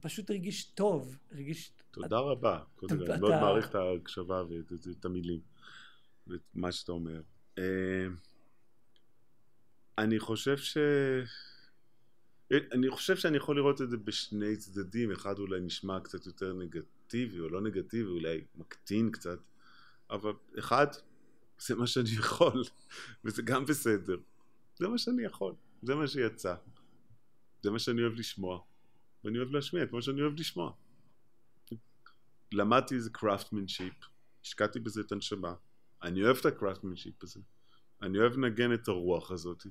פשוט 0.00 0.30
הרגיש 0.30 0.64
טוב, 0.64 1.16
הרגיש... 1.32 1.72
תודה 1.90 2.18
רבה. 2.18 2.62
קודם 2.76 2.98
כל, 2.98 3.10
אני 3.12 3.20
מאוד 3.20 3.30
מעריך 3.30 3.70
את 3.70 3.74
ההקשבה 3.74 4.42
ואת 4.48 4.72
את- 4.72 4.86
את 4.98 5.04
המילים 5.04 5.40
ואת 6.26 6.40
מה 6.54 6.72
שאתה 6.72 6.92
אומר. 6.92 7.22
אה, 7.58 8.06
אני 9.98 10.18
חושב 10.18 10.56
ש... 10.56 10.76
אה, 12.52 12.58
אני 12.72 12.90
חושב 12.90 13.16
שאני 13.16 13.36
יכול 13.36 13.56
לראות 13.56 13.82
את 13.82 13.90
זה 13.90 13.96
בשני 13.96 14.56
צדדים, 14.56 15.12
אחד 15.12 15.38
אולי 15.38 15.60
נשמע 15.60 16.00
קצת 16.00 16.26
יותר 16.26 16.52
נגטיבי 16.52 17.40
או 17.40 17.48
לא 17.48 17.60
נגטיבי, 17.60 18.08
אולי 18.10 18.44
מקטין 18.54 19.10
קצת, 19.10 19.38
אבל 20.10 20.32
אחד, 20.58 20.86
זה 21.58 21.74
מה 21.74 21.86
שאני 21.86 22.10
יכול, 22.20 22.62
וזה 23.24 23.42
גם 23.42 23.64
בסדר. 23.64 24.16
זה 24.78 24.88
מה 24.88 24.98
שאני 24.98 25.22
יכול, 25.24 25.54
זה 25.82 25.94
מה 25.94 26.06
שיצא. 26.08 26.54
זה 27.62 27.70
מה 27.70 27.78
שאני 27.78 28.02
אוהב 28.02 28.12
לשמוע, 28.14 28.60
ואני 29.24 29.38
אוהב 29.38 29.50
להשמיע 29.50 29.84
מה 29.92 30.02
שאני 30.02 30.22
אוהב 30.22 30.34
לשמוע. 30.40 30.72
למדתי 32.52 32.94
איזה 32.94 33.10
craftsmanship, 33.10 33.94
השקעתי 34.42 34.80
בזה 34.80 35.00
את 35.00 35.12
הנשמה, 35.12 35.54
אני 36.02 36.24
אוהב 36.24 36.36
את 36.36 36.46
ה 36.46 36.51
craftsmanship 36.51 37.22
הזה, 37.22 37.40
אני 38.02 38.18
אוהב 38.18 38.32
לנגן 38.32 38.74
את 38.74 38.88
הרוח 38.88 39.30
הזאת, 39.30 39.66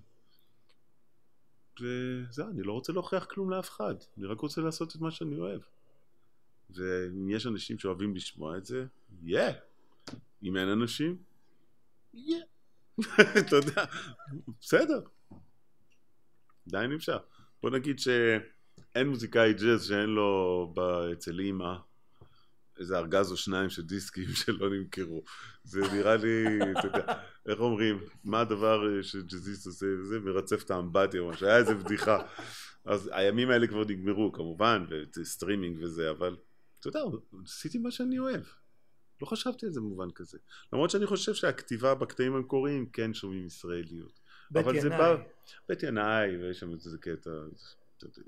וזהו, 1.81 2.49
אני 2.49 2.63
לא 2.63 2.71
רוצה 2.71 2.93
להוכיח 2.93 3.25
כלום 3.25 3.49
לאף 3.49 3.69
אחד, 3.69 3.95
אני 4.17 4.25
רק 4.25 4.39
רוצה 4.39 4.61
לעשות 4.61 4.95
את 4.95 5.01
מה 5.01 5.11
שאני 5.11 5.39
אוהב. 5.39 5.61
ואם 6.69 7.29
יש 7.29 7.47
אנשים 7.47 7.79
שאוהבים 7.79 8.15
לשמוע 8.15 8.57
את 8.57 8.65
זה, 8.65 8.85
יהיה. 9.23 9.51
Yeah. 9.51 9.53
אם 10.43 10.57
אין 10.57 10.69
אנשים, 10.69 11.17
יהיה. 12.13 12.43
אתה 13.39 13.55
יודע, 13.55 13.85
בסדר. 14.61 15.01
עדיין 16.67 16.91
אפשר. 16.91 17.17
בוא 17.61 17.69
נגיד 17.69 17.99
שאין 18.93 19.07
מוזיקאי 19.07 19.53
ג'אז 19.53 19.85
שאין 19.85 20.09
לו 20.09 20.73
אצל 21.13 21.39
אימא 21.39 21.73
איזה 22.79 22.97
ארגז 22.97 23.31
או 23.31 23.37
שניים 23.37 23.69
של 23.69 23.81
דיסקים 23.81 24.27
שלא 24.45 24.69
נמכרו. 24.69 25.23
זה 25.63 25.81
נראה 25.93 26.15
לי, 26.15 26.45
אתה 26.79 26.87
יודע, 26.87 27.13
איך 27.45 27.59
אומרים, 27.59 27.99
מה 28.23 28.41
הדבר 28.41 28.97
אה, 28.97 29.03
שג'אזיסט 29.03 29.65
עושה, 29.65 29.85
זה 30.01 30.19
מרצף 30.19 30.63
את 30.63 30.71
האמבטיה 30.71 31.21
או 31.21 31.29
משהו, 31.29 31.47
היה 31.47 31.57
איזה 31.57 31.75
בדיחה. 31.75 32.17
אז 32.85 33.09
הימים 33.13 33.49
האלה 33.49 33.67
כבר 33.67 33.83
נגמרו 33.87 34.31
כמובן, 34.31 34.85
וסטרימינג 35.17 35.83
וזה, 35.83 36.11
אבל 36.11 36.35
אתה 36.79 36.87
יודע, 36.87 36.99
עשיתי 37.45 37.77
מה 37.77 37.91
שאני 37.91 38.19
אוהב. 38.19 38.41
לא 39.21 39.27
חשבתי 39.27 39.65
על 39.65 39.71
זה 39.71 39.79
במובן 39.79 40.11
כזה. 40.15 40.37
למרות 40.73 40.89
שאני 40.89 41.05
חושב 41.05 41.33
שהכתיבה 41.33 41.95
בקטעים 41.95 42.35
המקוריים 42.35 42.85
כן 42.85 43.13
שומעים 43.13 43.45
ישראליות. 43.45 44.19
בית 44.51 44.65
ינאי. 44.85 44.97
בא- 44.97 45.15
בית 45.69 45.83
ינאי, 45.83 46.37
ויש 46.37 46.59
שם 46.59 46.71
איזה 46.73 46.97
קטע, 46.97 47.29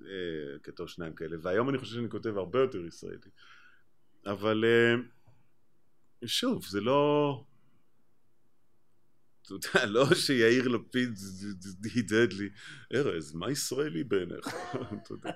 אה, 0.08 0.74
או 0.80 0.88
שניים 0.88 1.16
כאלה, 1.16 1.38
והיום 1.42 1.70
אני 1.70 1.78
חושב 1.78 1.96
שאני 1.96 2.10
כותב 2.10 2.38
הרבה 2.38 2.60
יותר 2.60 2.86
ישראלי. 2.86 3.30
אבל 4.26 4.66
אה, 4.66 4.96
שוב, 6.28 6.66
זה 6.66 6.82
לא... 6.82 7.44
אתה 9.42 9.54
יודע, 9.54 9.86
לא 9.86 10.16
שיאיר 10.16 10.68
לפיד 10.68 11.20
הידד 11.84 12.34
לי, 12.34 12.50
ארז, 12.94 13.34
מה 13.34 13.52
ישראלי 13.52 14.04
בעיניך? 14.04 14.48
אתה 15.02 15.14
יודע. 15.14 15.32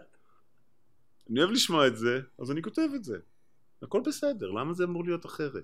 אני 1.30 1.40
אוהב 1.40 1.52
לשמוע 1.52 1.88
את 1.88 1.98
זה, 1.98 2.22
אז 2.42 2.52
אני 2.52 2.62
כותב 2.62 2.88
את 2.96 3.04
זה. 3.04 3.18
הכל 3.82 4.02
בסדר, 4.06 4.52
למה 4.52 4.74
זה 4.74 4.84
אמור 4.84 5.06
להיות 5.06 5.26
אחרת? 5.26 5.64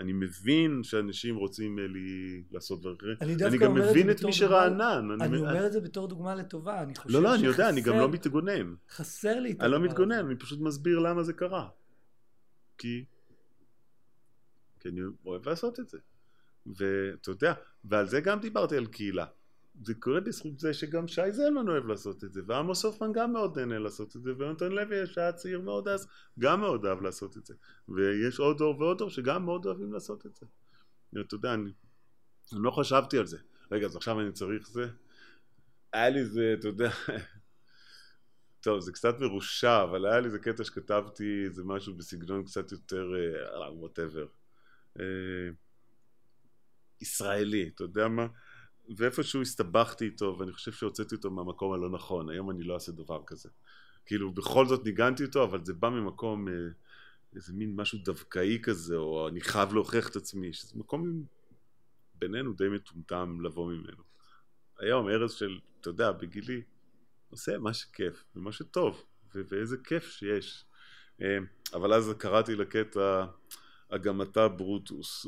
אני 0.00 0.12
מבין 0.12 0.82
שאנשים 0.82 1.36
רוצים 1.36 1.78
אה, 1.78 1.86
לי 1.86 2.42
לעשות 2.50 2.80
דברים 2.80 2.96
אחרים. 2.96 3.18
אני 3.22 3.44
אני 3.44 3.58
גם 3.58 3.76
את 3.76 3.82
מבין 3.82 4.10
את 4.10 4.24
מי 4.24 4.32
שרענן. 4.32 5.08
אני 5.20 5.38
מ- 5.38 5.40
אומר 5.40 5.66
את 5.66 5.72
זה 5.72 5.80
בתור 5.80 6.08
דוגמה 6.08 6.34
לטובה, 6.34 6.82
אני 6.82 6.94
חושב 6.94 7.10
לא, 7.16 7.22
לא, 7.22 7.34
אני 7.34 7.46
יודע, 7.46 7.68
אני 7.68 7.80
גם 7.80 7.86
שחסר- 7.94 8.00
לא 8.02 8.08
מתגונן. 8.08 8.74
חסר 8.90 9.40
לי 9.40 9.50
את 9.52 9.60
אני 9.60 9.70
לא 9.70 9.76
הדבר 9.76 9.88
מתגונן. 9.88 10.26
אני 10.26 10.36
פשוט 10.36 10.60
מסביר 10.60 10.98
למה 10.98 11.22
זה 11.22 11.32
קרה. 11.32 11.68
כי... 12.78 13.04
כי 14.80 14.88
אני 14.88 15.00
אוהב 15.26 15.48
לעשות 15.48 15.80
את 15.80 15.88
זה. 15.88 15.98
ואתה 16.66 17.30
יודע, 17.30 17.52
ועל 17.84 18.08
זה 18.08 18.20
גם 18.20 18.40
דיברתי 18.40 18.76
על 18.76 18.86
קהילה. 18.86 19.26
זה 19.82 19.94
קורה 19.94 20.20
בזכות 20.20 20.58
זה 20.58 20.74
שגם 20.74 21.08
שי 21.08 21.32
זלמן 21.32 21.68
אוהב 21.68 21.86
לעשות 21.86 22.24
את 22.24 22.32
זה, 22.32 22.40
ועמוס 22.46 22.84
הופמן 22.84 23.12
גם 23.12 23.32
מאוד 23.32 23.58
נהנה 23.58 23.78
לעשות 23.78 24.16
את 24.16 24.22
זה, 24.22 24.30
ויונתן 24.38 24.72
לוי 24.72 25.06
שהיה 25.06 25.32
צעיר 25.32 25.60
מאוד 25.60 25.88
אז, 25.88 26.08
גם 26.38 26.60
מאוד 26.60 26.86
אהב 26.86 27.02
לעשות 27.02 27.36
את 27.36 27.46
זה. 27.46 27.54
ויש 27.88 28.38
עוד 28.38 28.58
דור 28.58 28.80
ועוד 28.80 28.98
דור 28.98 29.10
שגם 29.10 29.44
מאוד 29.44 29.66
אוהבים 29.66 29.92
לעשות 29.92 30.26
את 30.26 30.36
זה. 30.36 30.46
אתה 31.20 31.34
יודע, 31.34 31.54
אני, 31.54 31.72
אני 32.52 32.62
לא 32.62 32.70
חשבתי 32.70 33.18
על 33.18 33.26
זה. 33.26 33.38
רגע, 33.72 33.86
אז 33.86 33.96
עכשיו 33.96 34.20
אני 34.20 34.32
צריך 34.32 34.68
זה? 34.68 34.88
היה 35.92 36.08
לי 36.08 36.24
זה, 36.24 36.54
אתה 36.58 36.68
יודע, 36.68 36.90
טוב, 38.60 38.80
זה 38.80 38.92
קצת 38.92 39.14
מרושע, 39.20 39.82
אבל 39.82 40.06
היה 40.06 40.20
לי 40.20 40.26
איזה 40.26 40.38
קטע 40.38 40.64
שכתבתי 40.64 41.44
איזה 41.44 41.64
משהו 41.64 41.94
בסגנון 41.94 42.44
קצת 42.44 42.72
יותר, 42.72 43.12
וואטאבר, 43.72 44.26
ישראלי, 47.00 47.70
אתה 47.74 47.84
יודע 47.84 48.08
מה? 48.08 48.26
ואיפשהו 48.96 49.42
הסתבכתי 49.42 50.04
איתו, 50.04 50.36
ואני 50.38 50.52
חושב 50.52 50.72
שהוצאתי 50.72 51.14
אותו 51.14 51.30
מהמקום 51.30 51.72
הלא 51.72 51.90
נכון, 51.90 52.30
היום 52.30 52.50
אני 52.50 52.62
לא 52.62 52.74
אעשה 52.74 52.92
דבר 52.92 53.22
כזה. 53.26 53.48
כאילו, 54.06 54.32
בכל 54.32 54.66
זאת 54.66 54.84
ניגנתי 54.84 55.24
אותו, 55.24 55.44
אבל 55.44 55.64
זה 55.64 55.74
בא 55.74 55.88
ממקום, 55.88 56.48
אה, 56.48 56.54
איזה 57.34 57.52
מין 57.52 57.76
משהו 57.76 57.98
דווקאי 58.04 58.58
כזה, 58.62 58.96
או 58.96 59.28
אני 59.28 59.40
חייב 59.40 59.72
להוכיח 59.72 60.08
את 60.08 60.16
עצמי, 60.16 60.52
שזה 60.52 60.78
מקום 60.78 61.24
בינינו 62.14 62.52
די 62.52 62.68
מטומטם 62.68 63.40
לבוא 63.40 63.72
ממנו. 63.72 64.02
היום 64.78 65.08
ארז 65.08 65.32
של, 65.32 65.58
אתה 65.80 65.90
יודע, 65.90 66.12
בגילי, 66.12 66.62
עושה 67.30 67.58
מה 67.58 67.74
שכיף 67.74 68.24
ומה 68.36 68.52
שטוב 68.52 69.04
ו- 69.34 69.40
ואיזה 69.48 69.76
כיף 69.84 70.10
שיש 70.10 70.64
אה, 71.22 71.38
אבל 71.74 71.92
אז 71.92 72.14
קראתי 72.18 72.54
לקטע 72.54 73.26
גם 74.02 74.22
אתה 74.22 74.48
ברוטוס 74.48 75.26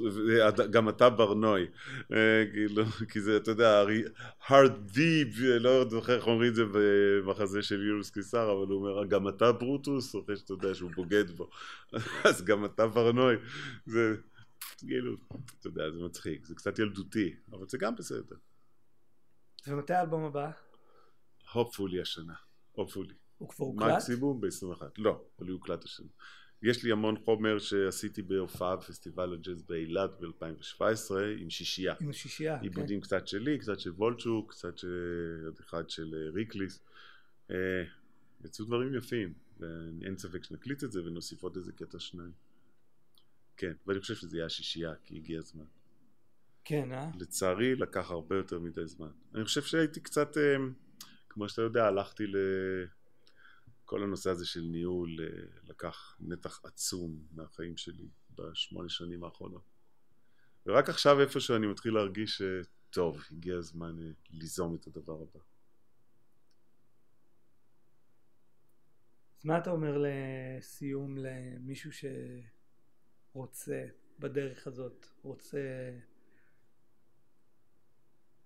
גם 0.71 0.89
אתה 0.89 1.11
ברנוי 1.11 1.67
אה, 2.13 2.45
כאילו 2.53 2.85
כי 3.11 3.21
זה 3.21 3.37
אתה 3.37 3.51
יודע 3.51 3.85
hard 4.47 4.95
deep 4.95 5.41
לא 5.41 5.89
זוכר 5.89 6.17
איך 6.17 6.27
אומרים 6.27 6.51
את 6.51 6.55
זה 6.55 6.65
במחזה 6.73 7.63
של 7.63 7.87
יולוס 7.87 8.11
קיסר 8.11 8.53
אבל 8.53 8.67
הוא 8.67 8.89
אומר 8.89 9.05
גם 9.05 9.29
אתה 9.29 9.53
ברוטוס 9.53 10.17
אחרי 10.17 10.37
שאתה 10.37 10.53
יודע 10.53 10.75
שהוא 10.75 10.91
בוגד 10.91 11.31
בו 11.31 11.51
אז 12.29 12.45
גם 12.45 12.65
אתה 12.65 12.87
ברנוי 12.87 13.37
זה 13.87 14.17
כאילו 14.79 15.17
אתה 15.61 15.69
יודע 15.69 15.91
זה 15.91 15.99
מצחיק 15.99 16.47
זה 16.47 16.55
קצת 16.55 16.79
ילדותי 16.79 17.35
אבל 17.51 17.69
זה 17.69 17.79
גם 17.79 17.97
בסדר 17.97 18.37
ומתי 19.67 19.95
האלבום 19.95 20.25
הבא? 20.25 20.51
hopefully 21.53 22.01
השנה 22.03 22.35
hopefully 22.77 23.15
הוא 23.39 23.49
כבר 23.49 23.67
הוקלט? 23.67 23.95
מקסימום 23.95 24.41
ב-21. 24.41 24.83
לא, 24.99 25.25
אבל 25.39 25.49
הוא 25.49 25.55
הוקלט 25.55 25.85
השנה. 25.85 26.09
יש 26.63 26.85
לי 26.85 26.93
המון 26.93 27.17
חומר 27.25 27.59
שעשיתי 27.59 28.23
בהופעה 28.23 28.77
בפסטיבל 28.77 29.35
הג'אז 29.35 29.63
באילת 29.63 30.11
ב-2017 30.21 31.15
עם 31.39 31.51
שישייה. 31.51 31.95
עם 32.01 32.11
השישייה, 32.11 32.59
כן. 32.59 32.63
עיבודים 32.63 33.01
קצת 33.01 33.29
שלי, 33.29 33.59
קצת 33.59 33.81
של 33.81 33.91
וולצ'וק, 33.91 34.51
קצת 34.51 34.79
של 34.79 35.43
עוד 35.45 35.57
אחד 35.61 35.91
של 35.91 36.15
אה, 36.15 36.31
ריקליס. 36.31 36.81
אה, 37.51 37.85
יצאו 38.45 38.65
דברים 38.65 38.95
יפים, 38.95 39.33
ואין 39.59 40.17
ספק 40.17 40.45
שנקליט 40.45 40.85
את 40.85 40.93
זה 40.93 41.05
ונוסיף 41.05 41.43
עוד 41.43 41.57
איזה 41.57 41.73
קטע 41.73 41.99
שניים. 41.99 42.33
כן, 43.57 43.73
ואני 43.87 44.01
חושב 44.01 44.15
שזה 44.15 44.37
יהיה 44.37 44.47
השישייה, 44.47 44.93
כי 45.05 45.17
הגיע 45.17 45.39
הזמן. 45.39 45.65
כן, 46.65 46.93
אה? 46.93 47.11
לצערי 47.21 47.75
לקח 47.75 48.11
הרבה 48.11 48.37
יותר 48.37 48.59
מדי 48.59 48.87
זמן. 48.87 49.11
אני 49.35 49.45
חושב 49.45 49.63
שהייתי 49.63 50.01
קצת, 50.01 50.37
אה, 50.37 50.57
כמו 51.29 51.49
שאתה 51.49 51.63
יודע, 51.63 51.87
הלכתי 51.87 52.27
ל... 52.27 52.37
כל 53.89 54.03
הנושא 54.03 54.31
הזה 54.31 54.47
של 54.47 54.61
ניהול 54.61 55.17
אה, 55.21 55.27
לקח 55.63 56.17
נתח 56.21 56.61
עצום 56.65 57.27
מהחיים 57.33 57.77
שלי 57.77 58.09
בשמונה 58.35 58.89
שנים 58.89 59.25
האחרונות. 59.25 59.63
ורק 60.67 60.89
עכשיו 60.89 61.21
איפשהו 61.21 61.57
אני 61.57 61.67
מתחיל 61.67 61.95
להרגיש 61.95 62.43
שטוב, 62.43 63.25
הגיע 63.31 63.57
הזמן 63.57 63.99
אה, 63.99 64.11
ליזום 64.31 64.75
את 64.75 64.87
הדבר 64.87 65.23
הבא. 65.23 65.41
אז 69.39 69.45
מה 69.45 69.59
אתה 69.59 69.71
אומר 69.71 70.05
לסיום 70.05 71.17
למישהו 71.19 71.91
שרוצה 73.33 73.87
בדרך 74.19 74.67
הזאת, 74.67 75.07
רוצה 75.23 75.91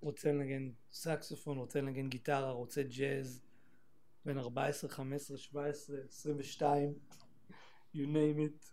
רוצה 0.01 0.33
לנגן 0.33 0.71
סקסופון, 0.93 1.59
רוצה 1.59 1.81
לנגן 1.81 2.09
גיטרה, 2.09 2.51
רוצה 2.51 2.83
ג'אז, 2.83 3.43
בן 4.25 4.39
14, 4.39 4.91
15, 4.91 5.37
17, 5.37 5.97
22, 6.09 6.95
you 7.95 7.99
name 7.99 8.39
it. 8.39 8.73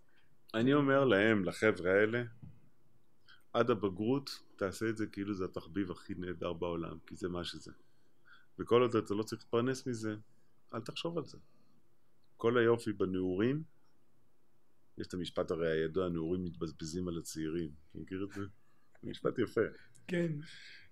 אני 0.53 0.73
אומר 0.73 1.05
להם, 1.05 1.45
לחבר'ה 1.45 1.91
האלה, 1.91 2.23
עד 3.53 3.69
הבגרות 3.69 4.29
תעשה 4.55 4.89
את 4.89 4.97
זה 4.97 5.07
כאילו 5.07 5.33
זה 5.33 5.45
התחביב 5.45 5.91
הכי 5.91 6.13
נהדר 6.17 6.53
בעולם, 6.53 6.97
כי 7.07 7.15
זה 7.15 7.29
מה 7.29 7.43
שזה. 7.43 7.71
וכל 8.59 8.81
עוד 8.81 8.95
אתה 8.95 9.13
לא 9.13 9.23
צריך 9.23 9.41
להתפרנס 9.41 9.87
מזה, 9.87 10.15
אל 10.73 10.81
תחשוב 10.81 11.17
על 11.17 11.25
זה. 11.25 11.37
כל 12.37 12.57
היופי 12.57 12.93
בנעורים, 12.93 13.63
יש 14.97 15.07
את 15.07 15.13
המשפט 15.13 15.51
הרי 15.51 15.71
הידוע, 15.71 16.05
הנעורים 16.05 16.45
מתבזבזים 16.45 17.07
על 17.07 17.17
הצעירים. 17.17 17.71
אתה 17.89 17.99
מכיר 17.99 18.23
את 18.23 18.31
זה? 18.31 18.41
זה 19.01 19.09
משפט 19.09 19.39
יפה. 19.39 19.61
כן, 20.07 20.31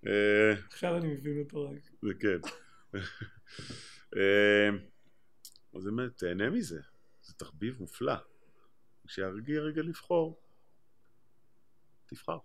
אה, 0.06 0.52
עכשיו 0.66 0.96
אני 0.96 1.14
מבין 1.14 1.38
אותו 1.38 1.70
רק. 1.70 1.90
זה 2.02 2.14
כן. 2.20 2.38
אה, 4.16 4.68
אז 5.74 5.84
באמת, 5.84 6.16
תהנה 6.16 6.50
מזה. 6.50 6.80
זה 7.22 7.34
תחביב 7.34 7.76
מופלא. 7.80 8.14
כשיגיע 9.06 9.60
רגע 9.60 9.82
לבחור, 9.82 10.40
תבחר. 12.06 12.38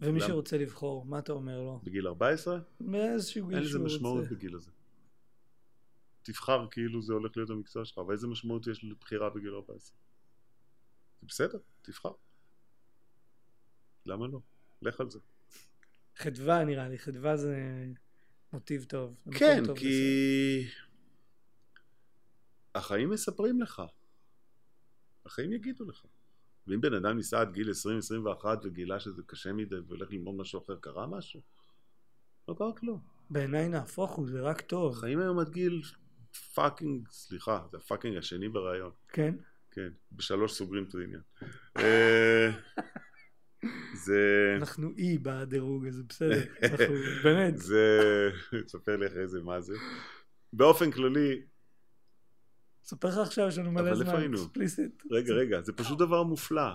ומי 0.00 0.18
למה? 0.18 0.28
שרוצה 0.28 0.58
לבחור, 0.58 1.04
מה 1.06 1.18
אתה 1.18 1.32
אומר 1.32 1.60
לו? 1.60 1.80
בגיל 1.84 2.06
14? 2.06 2.58
באיזשהו 2.80 3.46
גיל 3.46 3.56
אין 3.56 3.64
לזה 3.64 3.72
שהוא 3.72 3.84
משמעות 3.84 4.22
רוצה. 4.22 4.34
בגיל 4.34 4.54
הזה. 4.56 4.70
תבחר 6.22 6.66
כאילו 6.70 7.02
זה 7.02 7.12
הולך 7.12 7.36
להיות 7.36 7.50
המקצוע 7.50 7.84
שלך, 7.84 7.98
אבל 7.98 8.12
איזה 8.12 8.26
משמעות 8.26 8.66
יש 8.66 8.84
לבחירה 8.84 9.30
בגיל 9.30 9.54
14? 9.54 9.96
זה 11.20 11.26
בסדר, 11.26 11.58
תבחר. 11.82 12.12
למה 14.06 14.26
לא? 14.26 14.40
לך 14.82 15.00
על 15.00 15.10
זה. 15.10 15.18
חדווה 16.16 16.64
נראה 16.64 16.88
לי, 16.88 16.98
חדווה 16.98 17.36
זה 17.36 17.86
מוטיב 18.54 18.84
טוב. 18.84 19.14
כן, 19.38 19.62
טוב 19.66 19.78
כי 19.78 20.66
החיים 22.74 23.10
מספרים 23.10 23.60
לך. 23.60 23.82
החיים 25.26 25.52
יגידו 25.52 25.84
לך. 25.84 26.04
ואם 26.66 26.80
בן 26.80 26.94
אדם 26.94 27.16
ניסה 27.16 27.40
עד 27.40 27.52
גיל 27.52 27.70
20-21 28.42 28.44
וגילה 28.64 29.00
שזה 29.00 29.22
קשה 29.26 29.52
מדי 29.52 29.76
והולך 29.86 30.10
ללמוד 30.10 30.34
משהו 30.34 30.64
אחר, 30.64 30.76
קרה 30.76 31.06
משהו? 31.06 31.40
לא 32.48 32.54
קרה 32.58 32.72
כלום. 32.76 32.96
לסיים. 32.98 33.24
בעיניי 33.30 33.68
נהפוך 33.68 34.10
הוא, 34.10 34.28
זה 34.28 34.40
רק 34.40 34.60
טוב. 34.60 34.96
החיים 34.96 35.20
היום 35.20 35.38
עד 35.38 35.48
גיל 35.48 35.82
fucking, 36.54 37.08
סליחה, 37.10 37.66
זה 37.70 37.76
ה 37.76 37.81
fucking 37.81 38.16
השני 38.16 38.48
בראיון. 38.48 38.90
כן? 39.08 39.34
כן, 39.70 39.88
בשלוש 40.12 40.52
סוגרים 40.52 40.84
את 40.84 40.94
העניין. 40.94 41.22
זה... 43.94 44.54
אנחנו 44.56 44.90
E 44.96 45.18
בדירוג 45.18 45.86
הזה, 45.86 46.02
בסדר. 46.08 46.42
אנחנו, 46.62 46.94
באמת. 47.24 47.58
זה... 47.58 48.00
תספר 48.66 48.96
לי 48.96 49.06
אחרי 49.06 49.28
זה 49.28 49.42
מה 49.42 49.60
זה. 49.60 49.74
באופן 50.52 50.90
כללי, 50.90 51.42
אספר 52.86 53.08
לך 53.08 53.18
עכשיו, 53.18 53.48
יש 53.48 53.58
לנו 53.58 53.72
מלא 53.72 53.80
אבל 53.80 53.90
איפה 53.90 54.04
זמן. 54.04 54.20
היינו? 54.20 54.38
רגע, 55.10 55.34
רגע, 55.34 55.62
זה 55.62 55.72
פשוט 55.72 55.98
דבר 55.98 56.22
מופלא. 56.22 56.70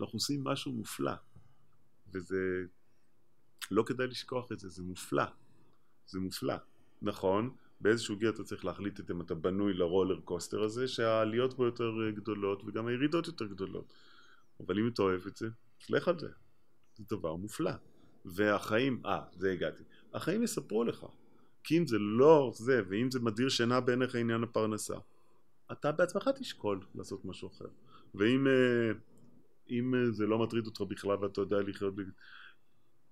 אנחנו 0.00 0.16
עושים 0.16 0.44
משהו 0.44 0.72
מופלא. 0.72 1.12
וזה... 2.14 2.64
לא 3.70 3.82
כדאי 3.82 4.06
לשכוח 4.06 4.52
את 4.52 4.60
זה, 4.60 4.68
זה 4.68 4.82
מופלא. 4.82 5.24
זה 6.06 6.20
מופלא. 6.20 6.54
נכון, 7.02 7.50
באיזשהו 7.80 8.16
גיל 8.16 8.28
אתה 8.28 8.44
צריך 8.44 8.64
להחליט 8.64 9.00
את 9.00 9.10
אם 9.10 9.20
אתה 9.20 9.34
בנוי 9.34 9.74
לרולר 9.74 10.20
קוסטר 10.20 10.62
הזה, 10.62 10.88
שהעליות 10.88 11.54
בו 11.54 11.64
יותר 11.64 12.10
גדולות 12.14 12.64
וגם 12.64 12.86
הירידות 12.86 13.26
יותר 13.26 13.46
גדולות. 13.46 13.94
אבל 14.60 14.78
אם 14.78 14.88
אתה 14.88 15.02
אוהב 15.02 15.26
את 15.26 15.36
זה, 15.36 15.48
אז 15.82 15.90
לך 15.90 16.08
על 16.08 16.18
זה. 16.18 16.28
זה 16.94 17.04
דבר 17.10 17.36
מופלא. 17.36 17.72
והחיים, 18.24 19.02
אה, 19.06 19.22
זה 19.36 19.52
הגעתי. 19.52 19.82
החיים 20.14 20.42
יספרו 20.42 20.84
לך. 20.84 21.06
כי 21.64 21.78
אם 21.78 21.86
זה 21.86 21.98
לא 21.98 22.52
זה, 22.54 22.82
ואם 22.88 23.10
זה 23.10 23.20
מדיר 23.20 23.48
שינה 23.48 23.80
בעיניך 23.80 24.14
עניין 24.14 24.42
הפרנסה, 24.42 24.96
אתה 25.72 25.92
בעצמך 25.92 26.30
תשקול 26.38 26.86
לעשות 26.94 27.24
משהו 27.24 27.48
אחר. 27.48 27.68
ואם 28.14 28.46
אה, 28.46 28.92
אם 29.70 29.94
אה, 29.94 30.10
זה 30.10 30.26
לא 30.26 30.38
מטריד 30.38 30.66
אותך 30.66 30.80
בכלל 30.80 31.16
ואתה 31.16 31.40
יודע 31.40 31.60
לחיות... 31.60 31.94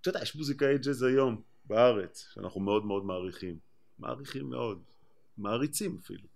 אתה 0.00 0.08
יודע, 0.08 0.22
יש 0.22 0.36
מוזיקאי 0.36 0.78
ג'אז 0.78 1.02
היום 1.02 1.42
בארץ, 1.64 2.28
שאנחנו 2.32 2.60
מאוד 2.60 2.84
מאוד 2.84 3.04
מעריכים. 3.04 3.58
מעריכים 3.98 4.50
מאוד. 4.50 4.82
מעריצים 5.38 5.98
אפילו. 6.02 6.28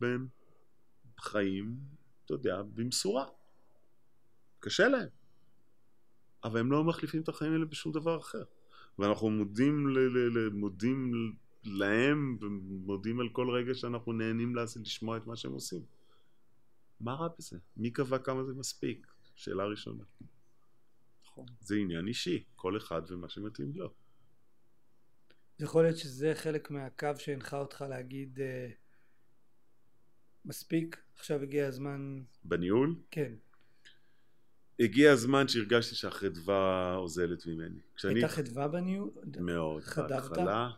והם 0.00 0.26
חיים, 1.18 1.76
אתה 2.24 2.34
יודע, 2.34 2.62
במשורה. 2.62 3.26
קשה 4.64 4.88
להם. 4.88 5.08
אבל 6.44 6.60
הם 6.60 6.72
לא 6.72 6.84
מחליפים 6.84 7.22
את 7.22 7.28
החיים 7.28 7.52
האלה 7.52 7.64
בשום 7.64 7.92
דבר 7.92 8.18
אחר. 8.18 8.44
ואנחנו 8.98 9.30
מודים, 9.30 9.88
ל- 9.88 9.98
ל- 9.98 10.38
ל- 10.38 10.50
מודים 10.50 11.12
להם 11.64 12.38
ומודים 12.40 13.20
על 13.20 13.28
כל 13.28 13.50
רגע 13.50 13.74
שאנחנו 13.74 14.12
נהנים 14.12 14.54
לעשות, 14.54 14.82
לשמוע 14.82 15.16
את 15.16 15.26
מה 15.26 15.36
שהם 15.36 15.52
עושים. 15.52 15.82
מה 17.00 17.14
רע 17.14 17.28
בזה? 17.38 17.58
מי 17.76 17.90
קבע 17.90 18.18
כמה 18.18 18.44
זה 18.44 18.54
מספיק? 18.54 19.06
שאלה 19.34 19.64
ראשונה. 19.64 20.04
נכון. 21.24 21.46
זה 21.60 21.76
עניין 21.76 22.08
אישי, 22.08 22.44
כל 22.56 22.76
אחד 22.76 23.02
ומה 23.08 23.28
שמתאים 23.28 23.72
לו. 23.74 23.94
יכול 25.58 25.82
להיות 25.82 25.96
שזה 25.96 26.32
חלק 26.34 26.70
מהקו 26.70 27.08
שהנחה 27.18 27.58
אותך 27.58 27.84
להגיד 27.88 28.40
אה, 28.40 28.70
מספיק, 30.44 31.02
עכשיו 31.14 31.42
הגיע 31.42 31.66
הזמן, 31.66 32.22
בניהול, 32.44 32.96
כן. 33.10 33.34
הגיע 34.80 35.12
הזמן 35.12 35.48
שהרגשתי 35.48 35.94
שהחדווה 35.94 36.94
אוזלת 36.96 37.46
ממני. 37.46 37.80
כשאני... 37.96 38.14
הייתה 38.14 38.28
חדווה 38.28 38.68
בניהול? 38.68 39.10
מאוד. 39.40 39.82
חדרת? 39.82 40.10
בהתחלה, 40.10 40.70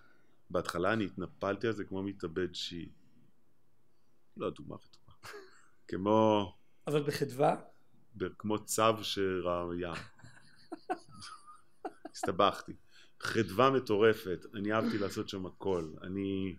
בהתחלה 0.51 0.93
אני 0.93 1.05
התנפלתי 1.05 1.66
על 1.66 1.73
זה 1.73 1.85
כמו 1.85 2.02
מתאבד 2.02 2.55
שיעי. 2.55 2.89
לא 4.36 4.51
דוגמה 4.51 4.77
טובה. 4.78 5.12
כמו, 5.89 6.52
אבל 6.86 7.02
בחדווה? 7.02 7.56
כמו 8.39 8.64
צו 8.64 9.05
שראה 9.05 9.64
ים. 9.81 9.94
הסתבכתי. 12.12 12.73
חדווה 13.20 13.70
מטורפת, 13.70 14.47
אני 14.55 14.73
אהבתי 14.73 14.98
לעשות 14.98 15.28
שם 15.28 15.47
הכל. 15.47 15.89
אני, 16.02 16.56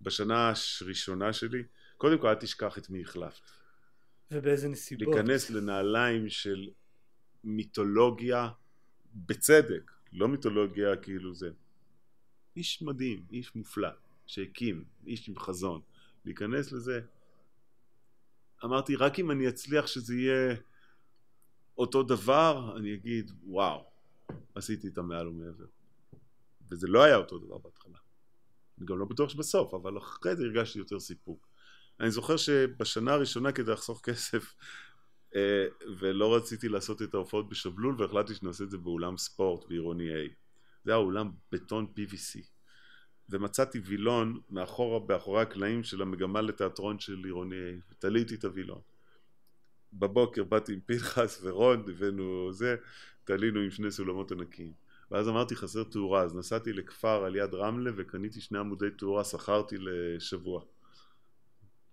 בשנה 0.00 0.52
הראשונה 0.82 1.32
שלי, 1.32 1.62
קודם 1.96 2.18
כל 2.18 2.26
אל 2.26 2.34
תשכח 2.34 2.78
את 2.78 2.90
מי 2.90 3.02
החלפת. 3.02 3.50
ובאיזה 4.30 4.68
נסיבות? 4.68 5.14
להיכנס 5.14 5.50
לנעליים 5.50 6.28
של 6.28 6.70
מיתולוגיה 7.44 8.48
בצדק, 9.14 9.92
לא 10.12 10.28
מיתולוגיה 10.28 10.96
כאילו 10.96 11.34
זה. 11.34 11.50
איש 12.56 12.82
מדהים, 12.82 13.26
איש 13.32 13.56
מופלא, 13.56 13.88
שהקים, 14.26 14.84
איש 15.06 15.28
עם 15.28 15.38
חזון. 15.38 15.80
להיכנס 16.24 16.72
לזה, 16.72 17.00
אמרתי, 18.64 18.96
רק 18.96 19.18
אם 19.18 19.30
אני 19.30 19.48
אצליח 19.48 19.86
שזה 19.86 20.14
יהיה 20.14 20.56
אותו 21.78 22.02
דבר, 22.02 22.76
אני 22.76 22.94
אגיד, 22.94 23.30
וואו, 23.44 23.84
עשיתי 24.54 24.88
את 24.88 24.98
המעל 24.98 25.28
ומעבר. 25.28 25.66
וזה 26.70 26.86
לא 26.88 27.02
היה 27.02 27.16
אותו 27.16 27.38
דבר 27.38 27.58
בהתחלה. 27.58 27.98
אני 28.78 28.86
גם 28.86 28.98
לא 28.98 29.04
בטוח 29.04 29.30
שבסוף, 29.30 29.74
אבל 29.74 29.98
אחרי 29.98 30.36
זה 30.36 30.44
הרגשתי 30.44 30.78
יותר 30.78 31.00
סיפוק. 31.00 31.47
אני 32.00 32.10
זוכר 32.10 32.36
שבשנה 32.36 33.12
הראשונה 33.12 33.52
כדי 33.52 33.72
לחסוך 33.72 34.00
כסף 34.04 34.54
אה, 35.36 35.66
ולא 35.98 36.36
רציתי 36.36 36.68
לעשות 36.68 37.02
את 37.02 37.14
ההופעות 37.14 37.48
בשבלול 37.48 37.94
והחלטתי 37.98 38.34
שנעשה 38.34 38.64
את 38.64 38.70
זה 38.70 38.78
באולם 38.78 39.16
ספורט 39.16 39.68
בעירוני 39.68 40.08
A. 40.10 40.28
זה 40.84 40.90
היה 40.90 40.96
אולם 40.96 41.30
בטון 41.52 41.86
PVC. 41.96 42.40
ומצאתי 43.30 43.78
וילון 43.78 44.40
מאחורה, 44.50 44.98
באחורי 44.98 45.42
הקלעים 45.42 45.84
של 45.84 46.02
המגמה 46.02 46.40
לתיאטרון 46.40 46.98
של 46.98 47.24
עירוני, 47.24 47.56
תליתי 47.98 48.34
את 48.34 48.44
הווילון. 48.44 48.80
בבוקר 49.92 50.44
באתי 50.44 50.72
עם 50.72 50.80
פנחס 50.86 51.40
ורון, 51.42 51.84
הבאנו 51.88 52.52
זה, 52.52 52.76
תלינו 53.24 53.60
עם 53.60 53.70
שני 53.70 53.90
סולמות 53.90 54.32
ענקיים. 54.32 54.72
ואז 55.10 55.28
אמרתי 55.28 55.56
חסר 55.56 55.84
תאורה, 55.84 56.22
אז 56.22 56.36
נסעתי 56.36 56.72
לכפר 56.72 57.24
על 57.24 57.36
יד 57.36 57.54
רמלה 57.54 57.90
וקניתי 57.96 58.40
שני 58.40 58.58
עמודי 58.58 58.90
תאורה, 58.90 59.24
שכרתי 59.24 59.76
לשבוע. 59.78 60.62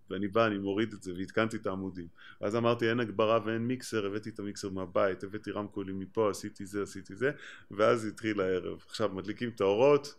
ואני 0.10 0.28
בא, 0.28 0.48
אני 0.48 0.58
מוריד 0.58 0.94
את 0.94 1.04
זה 1.04 1.14
והתקנתי 1.18 1.58
את 1.58 1.68
העמודים. 1.68 2.08
ואז 2.42 2.56
אמרתי 2.56 2.90
אין 2.90 3.00
הגברה 3.00 3.40
ואין 3.46 3.68
מיקסר, 3.68 4.06
הבאתי 4.06 4.30
את 4.30 4.40
המיקסר 4.40 4.70
מהבית, 4.70 5.24
הבאתי 5.24 5.52
רמקולים 5.52 6.00
מפה, 6.00 6.30
עשיתי 6.30 6.66
זה, 6.66 6.84
עשיתי 6.84 7.16
זה, 7.16 7.32
ואז 7.72 8.06
התחיל 8.06 8.42
הערב. 8.42 8.84
עכשיו 8.88 9.10
מדליקים 9.10 9.50
את 9.50 9.62
האורות, 9.62 10.16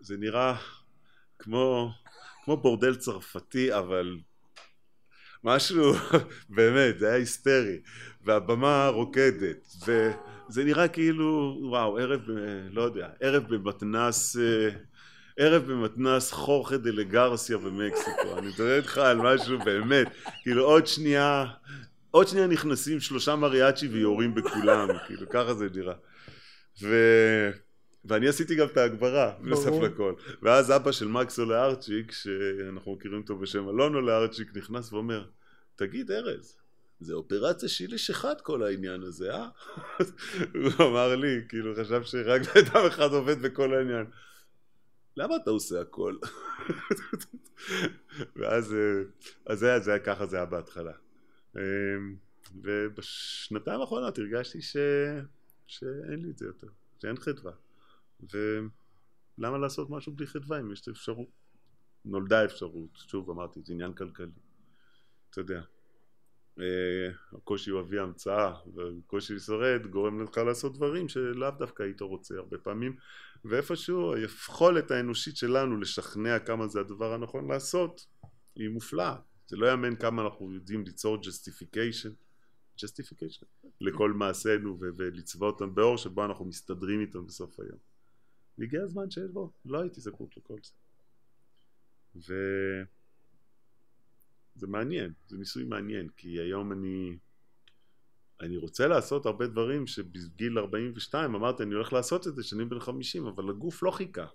זה 0.00 0.16
נראה 0.16 0.56
כמו, 1.38 1.90
כמו 2.44 2.56
בורדל 2.56 2.94
צרפתי, 2.94 3.74
אבל 3.78 4.18
משהו, 5.44 5.92
באמת, 6.56 6.98
זה 6.98 7.06
היה 7.06 7.16
היסטרי, 7.16 7.78
והבמה 8.24 8.88
רוקדת, 8.88 9.76
וזה 9.86 10.64
נראה 10.64 10.88
כאילו, 10.88 11.58
וואו, 11.62 11.98
ערב, 11.98 12.20
לא 12.70 12.82
יודע, 12.82 13.08
ערב 13.20 13.54
במתנס, 13.54 14.36
ערב 15.36 15.72
במתנס 15.72 16.32
חורכה 16.32 16.76
דה 16.76 16.90
לגרסיה 16.90 17.58
במקסיקו, 17.58 18.38
אני 18.38 18.46
מדבר 18.46 18.76
איתך 18.76 18.98
על 18.98 19.16
משהו 19.16 19.58
באמת, 19.58 20.06
כאילו 20.42 20.64
עוד 20.64 20.86
שנייה, 20.86 21.44
עוד 22.10 22.28
שנייה 22.28 22.46
נכנסים 22.46 23.00
שלושה 23.00 23.36
מריאצ'י 23.36 23.88
ויורים 23.88 24.34
בכולם, 24.34 24.88
כאילו 25.06 25.28
ככה 25.30 25.54
זה 25.54 25.68
נראה. 25.74 25.94
ו... 26.82 26.96
ואני 28.04 28.28
עשיתי 28.28 28.54
גם 28.54 28.66
את 28.66 28.76
ההגברה, 28.76 29.32
בנוסף 29.40 29.70
לכל. 29.82 30.14
ואז 30.42 30.76
אבא 30.76 30.92
של 30.92 31.08
מקסו 31.08 31.44
לארצ'יק, 31.44 32.12
שאנחנו 32.12 32.92
מכירים 32.92 33.20
אותו 33.20 33.38
בשם 33.38 33.68
אלונו 33.68 34.00
לארצ'יק, 34.00 34.56
נכנס 34.56 34.92
ואומר, 34.92 35.24
תגיד 35.76 36.10
ארז, 36.10 36.56
זה 37.00 37.14
אופרציה 37.14 37.68
שיליש 37.68 38.10
אחד 38.10 38.40
כל 38.40 38.62
העניין 38.62 39.02
הזה, 39.02 39.34
אה? 39.34 39.48
הוא 40.78 40.86
אמר 40.86 41.16
לי, 41.16 41.40
כאילו 41.48 41.74
חשב 41.74 42.02
שרק 42.02 42.42
בן 42.42 42.60
אדם 42.60 42.86
אחד 42.86 43.12
עובד 43.12 43.42
בכל 43.42 43.74
העניין. 43.74 44.06
למה 45.16 45.36
אתה 45.36 45.50
עושה 45.50 45.80
הכל? 45.80 46.16
ואז 48.36 48.74
אז 49.46 49.58
זה, 49.58 49.80
זה 49.80 49.98
ככה 50.04 50.26
זה 50.26 50.36
היה 50.36 50.46
בהתחלה. 50.46 50.92
אמ, 51.56 52.16
ובשנתיים 52.62 53.80
האחרונות 53.80 54.18
הרגשתי 54.18 54.62
ש... 54.62 54.76
שאין 55.66 56.22
לי 56.22 56.30
את 56.30 56.38
זה 56.38 56.46
יותר, 56.46 56.66
שאין 56.98 57.16
חדווה. 57.16 57.52
ולמה 58.20 59.58
לעשות 59.58 59.90
משהו 59.90 60.12
בלי 60.12 60.26
חדווה 60.26 60.60
אם 60.60 60.72
יש 60.72 60.80
את 60.80 60.88
האפשרות? 60.88 61.28
נולדה 62.04 62.44
אפשרות, 62.44 62.90
שוב 62.94 63.30
אמרתי, 63.30 63.60
זה 63.64 63.72
עניין 63.72 63.92
כלכלי. 63.92 64.30
אתה 65.30 65.40
יודע, 65.40 65.62
אה, 66.60 67.08
הקושי 67.32 67.70
הוא 67.70 67.80
אבי 67.80 67.98
המצאה, 67.98 68.54
והקושי 68.74 69.34
לשורד 69.34 69.86
גורם 69.86 70.22
לך 70.22 70.38
לעשות 70.38 70.74
דברים 70.74 71.08
שלאו 71.08 71.50
דווקא 71.58 71.82
היית 71.82 72.00
רוצה 72.00 72.34
הרבה 72.34 72.58
פעמים, 72.58 72.96
ואיפשהו 73.44 74.14
היכולת 74.14 74.90
האנושית 74.90 75.36
שלנו 75.36 75.80
לשכנע 75.80 76.38
כמה 76.38 76.68
זה 76.68 76.80
הדבר 76.80 77.12
הנכון 77.12 77.48
לעשות, 77.48 78.06
היא 78.54 78.68
מופלאה. 78.68 79.16
זה 79.46 79.56
לא 79.56 79.66
יאמן 79.70 79.96
כמה 79.96 80.22
אנחנו 80.22 80.52
יודעים 80.54 80.84
ליצור 80.84 81.16
justification, 81.16 82.10
justification 82.84 83.46
לכל 83.80 84.12
מעשינו 84.12 84.78
ולצבוע 84.80 85.48
אותם 85.48 85.74
באור 85.74 85.96
שבו 85.96 86.24
אנחנו 86.24 86.44
מסתדרים 86.44 87.00
איתם 87.00 87.26
בסוף 87.26 87.60
היום. 87.60 87.78
והגיע 88.58 88.82
הזמן 88.82 89.10
שבו 89.10 89.52
לא 89.64 89.80
הייתי 89.80 90.00
זקוק 90.00 90.36
לכל 90.36 90.58
זה. 90.62 90.72
וזה 94.56 94.66
מעניין, 94.66 95.12
זה 95.26 95.38
ניסוי 95.38 95.64
מעניין, 95.64 96.08
כי 96.16 96.40
היום 96.40 96.72
אני, 96.72 97.18
אני 98.40 98.56
רוצה 98.56 98.86
לעשות 98.86 99.26
הרבה 99.26 99.46
דברים 99.46 99.86
שבגיל 99.86 100.58
42 100.58 101.34
אמרתי 101.34 101.62
אני 101.62 101.74
הולך 101.74 101.92
לעשות 101.92 102.26
את 102.26 102.36
זה 102.36 102.42
כשאני 102.42 102.64
בן 102.64 102.80
50, 102.80 103.26
אבל 103.26 103.50
הגוף 103.50 103.82
לא 103.82 103.90
חיכה. 103.90 104.26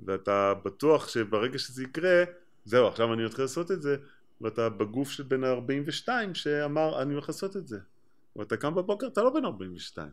ואתה 0.00 0.54
בטוח 0.64 1.08
שברגע 1.08 1.58
שזה 1.58 1.82
יקרה, 1.82 2.24
זהו, 2.64 2.86
עכשיו 2.86 3.14
אני 3.14 3.24
מתחיל 3.24 3.44
לעשות 3.44 3.70
את 3.70 3.82
זה, 3.82 3.96
ואתה 4.40 4.68
בגוף 4.68 5.10
של 5.10 5.22
בן 5.22 5.44
42 5.44 6.34
שאמר 6.34 7.02
אני 7.02 7.12
הולך 7.12 7.28
לעשות 7.28 7.56
את 7.56 7.68
זה. 7.68 7.78
ואתה 8.36 8.56
קם 8.56 8.74
בבוקר, 8.74 9.06
אתה 9.06 9.22
לא 9.22 9.30
בן 9.30 9.44
42. 9.44 10.10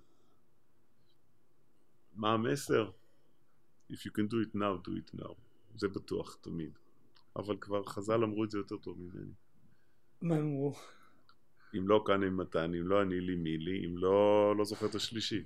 מה 2.15 2.33
המסר? 2.33 2.89
If 3.91 3.95
you 3.95 4.11
can 4.11 4.27
do 4.31 4.49
it 4.49 4.55
now, 4.55 4.87
do 4.87 4.91
it 4.91 5.19
now. 5.19 5.33
זה 5.75 5.87
בטוח 5.87 6.37
תמיד. 6.41 6.71
אבל 7.35 7.57
כבר 7.61 7.85
חז"ל 7.85 8.23
אמרו 8.23 8.43
את 8.43 8.51
זה 8.51 8.57
יותר 8.57 8.77
טוב 8.77 8.97
ממני. 8.99 9.31
מה 10.21 10.37
אמרו? 10.37 10.73
אם 11.75 11.87
לא 11.87 12.03
כאן 12.07 12.23
עם 12.23 12.37
מתן, 12.37 12.73
אם 12.73 12.87
לא 12.87 13.01
אני 13.01 13.21
לי 13.21 13.35
מי 13.35 13.57
לי, 13.57 13.85
אם 13.85 13.97
לא, 13.97 14.53
לא 14.57 14.65
זוכר 14.65 14.85
את 14.85 14.95
השלישי. 14.95 15.43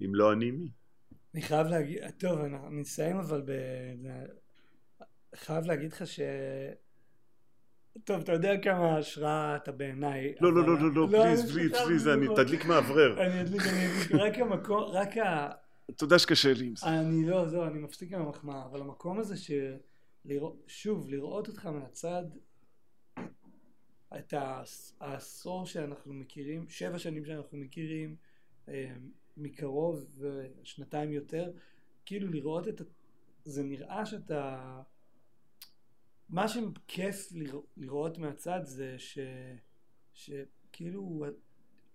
אם 0.00 0.14
לא 0.14 0.32
אני 0.32 0.50
מי. 0.50 0.68
אני 1.34 1.42
חייב 1.42 1.66
להגיד, 1.66 1.98
טוב, 2.18 2.38
אני 2.40 2.80
נסיים 2.80 3.16
אבל 3.16 3.42
ב... 3.44 3.52
חייב 5.34 5.64
להגיד 5.64 5.92
לך 5.92 6.06
ש... 6.06 6.20
טוב, 8.04 8.20
אתה 8.20 8.32
יודע 8.32 8.52
כמה 8.62 8.98
השראה 8.98 9.56
אתה 9.56 9.72
בעיניי. 9.72 10.34
לא, 10.40 10.52
לא, 10.52 10.66
לא, 10.66 10.78
לא, 10.78 10.92
לא, 10.94 11.08
פליז, 11.10 11.52
פליז, 11.52 11.72
פליז, 11.84 12.08
אני 12.08 12.26
תדליק 12.36 12.64
מאוורר. 12.64 13.26
אני 13.26 13.40
אדליק, 13.40 13.62
אני 13.62 13.86
אדליק, 13.86 14.12
רק 14.12 14.38
המקום, 14.38 14.82
רק 14.82 15.16
ה... 15.16 15.50
אתה 15.90 16.04
יודע 16.04 16.18
שקשה 16.18 16.52
לי 16.52 16.66
עם 16.66 16.76
זה. 16.76 16.86
אני 16.86 17.26
לא, 17.26 17.48
זהו, 17.48 17.64
אני 17.64 17.78
מפסיק 17.78 18.12
עם 18.12 18.20
המחמאה, 18.20 18.64
אבל 18.64 18.80
המקום 18.80 19.18
הזה 19.18 19.36
של... 19.36 19.76
שוב, 20.66 21.08
לראות 21.08 21.48
אותך 21.48 21.66
מהצד, 21.66 22.22
את 24.16 24.34
העשור 25.00 25.66
שאנחנו 25.66 26.14
מכירים, 26.14 26.68
שבע 26.68 26.98
שנים 26.98 27.24
שאנחנו 27.24 27.58
מכירים, 27.58 28.16
אה, 28.68 28.94
מקרוב 29.36 30.18
ושנתיים 30.18 31.12
יותר, 31.12 31.52
כאילו 32.04 32.28
לראות 32.28 32.68
את 32.68 32.80
ה... 32.80 32.84
זה 33.44 33.62
נראה 33.62 34.06
שאתה... 34.06 34.82
מה 36.28 36.46
שכיף 36.48 37.32
לראות 37.76 38.18
מהצד 38.18 38.60
זה 38.64 38.98
ש... 38.98 39.18
שכאילו 40.14 41.24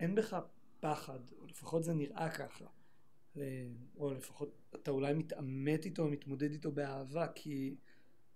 אין 0.00 0.14
בך 0.14 0.36
פחד, 0.80 1.20
או 1.38 1.46
לפחות 1.46 1.84
זה 1.84 1.94
נראה 1.94 2.30
ככה. 2.30 2.66
אה, 3.36 3.66
או 3.96 4.14
לפחות 4.14 4.54
אתה 4.74 4.90
אולי 4.90 5.14
מתעמת 5.14 5.84
איתו, 5.84 6.08
מתמודד 6.08 6.52
איתו 6.52 6.72
באהבה, 6.72 7.26
כי, 7.34 7.76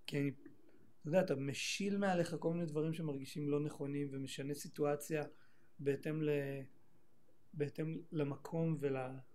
כי 0.07 0.19
אני, 0.19 0.31
יודע, 1.09 1.21
אתה 1.21 1.35
משיל 1.35 1.99
מעליך 1.99 2.37
כל 2.39 2.53
מיני 2.53 2.67
דברים 2.67 2.93
שמרגישים 2.93 3.49
לא 3.49 3.61
נכונים 3.61 4.09
ומשנה 4.11 4.55
סיטואציה 4.55 5.25
בהתאם, 5.79 6.23
ל, 6.23 6.31
בהתאם 7.55 8.03
למקום 8.13 8.79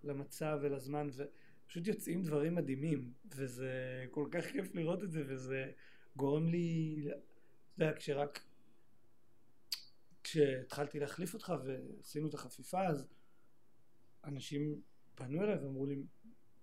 ולמצב 0.04 0.60
ולזמן, 0.62 1.10
ופשוט 1.14 1.88
יוצאים 1.88 2.24
דברים 2.24 2.56
מדהימים, 2.56 3.14
וזה 3.36 4.06
כל 4.12 4.28
כך 4.32 4.46
כיף 4.46 4.76
לראות 4.76 5.04
את 5.04 5.12
זה, 5.12 5.24
וזה 5.28 5.72
גורם 6.16 6.50
לי, 6.50 6.98
אתה 7.76 7.84
יודע, 7.84 7.98
כשרק, 7.98 8.40
כשהתחלתי 10.24 11.00
להחליף 11.00 11.34
אותך 11.34 11.54
ועשינו 11.66 12.30
את 12.30 12.34
החפיפה, 12.34 12.88
אז 12.88 13.08
אנשים 14.24 14.82
פנו 15.16 15.44
אליי 15.44 15.56
ואמרו 15.56 15.86
לי, 15.86 16.04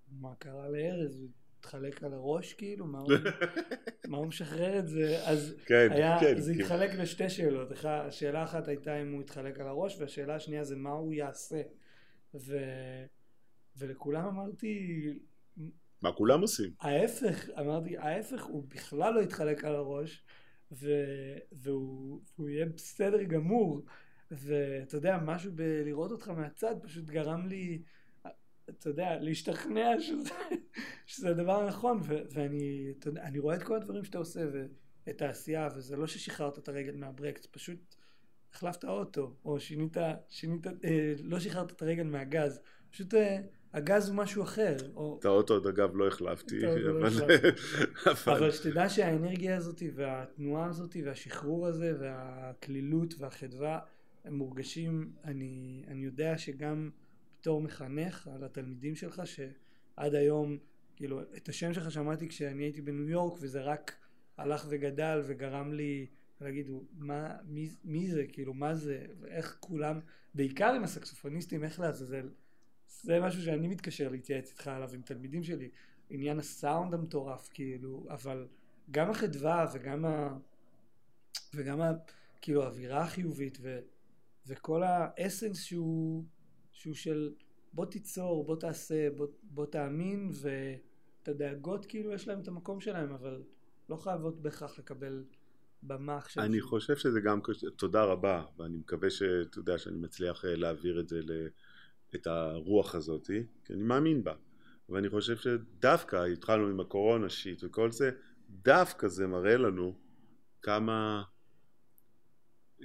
מה 0.09 0.35
קרה 0.35 0.69
לארז? 0.69 1.27
התחלק 1.61 2.03
על 2.03 2.13
הראש 2.13 2.53
כאילו? 2.53 2.87
מה 2.87 2.99
הוא, 2.99 3.13
מה 4.09 4.17
הוא 4.17 4.27
משחרר 4.27 4.79
את 4.79 4.89
זה? 4.89 5.23
אז 5.25 5.55
כן, 5.67 5.89
היה, 5.91 6.21
כן, 6.21 6.41
זה 6.41 6.55
כן. 6.55 6.61
התחלק 6.61 6.95
לשתי 6.95 7.31
שאלות. 7.31 7.69
השאלה 7.85 8.45
אחת 8.45 8.69
הייתה 8.69 9.03
אם 9.03 9.13
הוא 9.13 9.21
התחלק 9.21 9.61
על 9.61 9.67
הראש, 9.67 10.01
והשאלה 10.01 10.35
השנייה 10.35 10.65
זה 10.65 10.77
מה 10.77 10.91
הוא 10.91 11.13
יעשה. 11.13 11.63
ו... 12.35 12.57
ולכולם 13.77 14.27
אמרתי... 14.27 15.05
מה 16.03 16.13
כולם 16.13 16.41
עושים? 16.41 16.71
ההפך, 16.81 17.49
אמרתי, 17.59 17.99
ההפך, 17.99 18.45
הוא 18.45 18.65
בכלל 18.69 19.15
לא 19.15 19.21
יתחלק 19.21 19.65
על 19.65 19.75
הראש, 19.75 20.23
ו... 20.73 20.91
והוא, 21.53 22.21
והוא 22.39 22.49
יהיה 22.49 22.67
בסדר 22.67 23.23
גמור. 23.23 23.83
ואתה 24.31 24.97
יודע, 24.97 25.19
משהו 25.25 25.53
בלראות 25.55 26.11
אותך 26.11 26.29
מהצד 26.29 26.75
פשוט 26.83 27.05
גרם 27.05 27.47
לי... 27.47 27.83
אתה 28.79 28.89
יודע, 28.89 29.19
להשתכנע 29.21 30.01
שזה, 30.01 30.35
שזה 31.07 31.31
הדבר 31.31 31.63
הנכון, 31.63 32.01
ו- 32.03 32.23
ואני 32.33 32.93
יודע, 33.07 33.23
אני 33.23 33.39
רואה 33.39 33.57
את 33.57 33.63
כל 33.63 33.77
הדברים 33.77 34.05
שאתה 34.05 34.19
עושה, 34.19 34.41
ואת 35.07 35.23
העשייה, 35.23 35.69
וזה 35.77 35.97
לא 35.97 36.07
ששחררת 36.07 36.59
את 36.59 36.69
הרגל 36.69 36.95
מהברקס, 36.97 37.47
פשוט 37.51 37.95
החלפת 38.55 38.85
אוטו, 38.85 39.35
או 39.45 39.61
שינית, 39.61 39.97
שינית 40.29 40.67
אה, 40.67 41.15
לא 41.23 41.41
שחררת 41.41 41.73
את 41.73 41.83
הרגל 41.83 42.03
מהגז, 42.03 42.61
פשוט 42.91 43.15
אה, 43.15 43.39
הגז 43.73 44.09
הוא 44.09 44.17
משהו 44.17 44.43
אחר. 44.43 44.77
או... 44.97 45.17
את 45.21 45.25
האוטו, 45.25 45.69
אגב, 45.69 45.97
לא 45.97 46.09
החלפתי, 46.09 46.61
לא 46.61 47.07
אבל... 47.09 48.37
אבל 48.37 48.51
שתדע 48.51 48.89
שהאנרגיה 48.89 49.57
הזאת, 49.57 49.83
והתנועה 49.95 50.67
הזאת, 50.67 50.97
והשחרור 51.05 51.67
הזה, 51.67 51.95
והקלילות 52.01 53.15
והחדווה, 53.19 53.79
הם 54.25 54.35
מורגשים, 54.35 55.13
אני, 55.25 55.85
אני 55.89 56.05
יודע 56.05 56.39
שגם... 56.39 56.91
בתור 57.41 57.61
מחנך 57.61 58.29
על 58.35 58.45
התלמידים 58.45 58.97
שלך 58.97 59.23
שעד 59.25 60.15
היום 60.15 60.59
כאילו, 60.97 61.21
את 61.37 61.49
השם 61.49 61.75
שלך 61.75 61.91
שמעתי 61.91 62.29
כשאני 62.29 62.63
הייתי 62.63 62.81
בניו 62.81 63.09
יורק, 63.09 63.39
וזה 63.41 63.63
רק 63.63 63.97
הלך 64.37 64.67
וגדל 64.69 65.23
וגרם 65.27 65.73
לי 65.73 66.07
להגיד, 66.41 66.71
מה, 66.93 67.37
מי, 67.45 67.69
מי 67.85 68.11
זה, 68.11 68.25
כאילו, 68.33 68.55
מה 68.55 68.75
זה, 68.75 69.07
איך 69.27 69.57
כולם, 69.61 70.01
בעיקר 70.35 70.73
עם 70.75 70.85
הסקסופוניסטים, 70.85 71.65
איך 71.65 71.81
לעזאזל, 71.81 72.31
זה 72.89 73.21
משהו 73.21 73.43
שאני 73.43 73.69
מתקשר 73.69 74.09
להתייעץ 74.09 74.51
איתך 74.51 74.69
עליו 74.69 74.95
עם 74.95 75.03
תלמידים 75.03 75.43
שלי, 75.43 75.71
עניין 76.11 76.39
הסאונד 76.39 76.95
המטורף, 76.95 77.51
כאילו, 77.55 78.07
אבל 78.11 78.49
גם 78.91 79.11
החדווה 79.11 79.67
וגם 79.73 80.05
ה... 80.05 80.39
וגם 81.55 81.81
ה... 81.81 81.93
כאילו 82.41 82.63
האווירה 82.63 83.03
החיובית 83.03 83.59
ו... 83.61 83.79
וכל 84.47 84.83
האסנס 84.83 85.63
שהוא, 85.63 86.25
שהוא 86.81 86.95
של 86.95 87.33
בוא 87.73 87.87
תיצור, 87.87 88.45
בוא 88.45 88.57
תעשה, 88.57 89.11
בוא, 89.17 89.27
בוא 89.43 89.67
תאמין 89.67 90.31
ואת 90.33 91.29
הדאגות 91.29 91.87
כאילו 91.87 92.13
יש 92.13 92.29
להם 92.29 92.41
את 92.41 92.49
המקום 92.49 92.81
שלהם 92.81 93.13
אבל 93.13 93.43
לא 93.89 93.97
חייבות 93.97 94.43
בהכרח 94.43 94.79
לקבל 94.79 95.25
במה 95.83 96.17
עכשיו. 96.17 96.45
אני 96.45 96.61
חושב 96.61 96.97
שזה 96.97 97.21
גם, 97.21 97.41
תודה 97.77 98.05
רבה 98.05 98.45
ואני 98.59 98.77
מקווה 98.77 99.11
שאתה 99.11 99.59
יודע 99.59 99.79
שאני 99.79 99.99
מצליח 99.99 100.45
אה, 100.45 100.57
להעביר 100.57 101.01
את 101.01 101.09
זה, 101.09 101.21
את 102.15 102.27
הרוח 102.27 102.95
הזאת, 102.95 103.31
כי 103.65 103.73
אני 103.73 103.83
מאמין 103.83 104.25
בה 104.25 104.35
ואני 104.89 105.09
חושב 105.09 105.37
שדווקא 105.37 106.17
התחלנו 106.17 106.67
עם 106.69 106.81
הקורונה 106.81 107.29
שיט 107.29 107.65
וכל 107.65 107.91
זה, 107.91 108.11
דווקא 108.51 109.09
זה 109.09 109.27
מראה 109.27 109.57
לנו 109.57 109.95
כמה, 110.63 111.23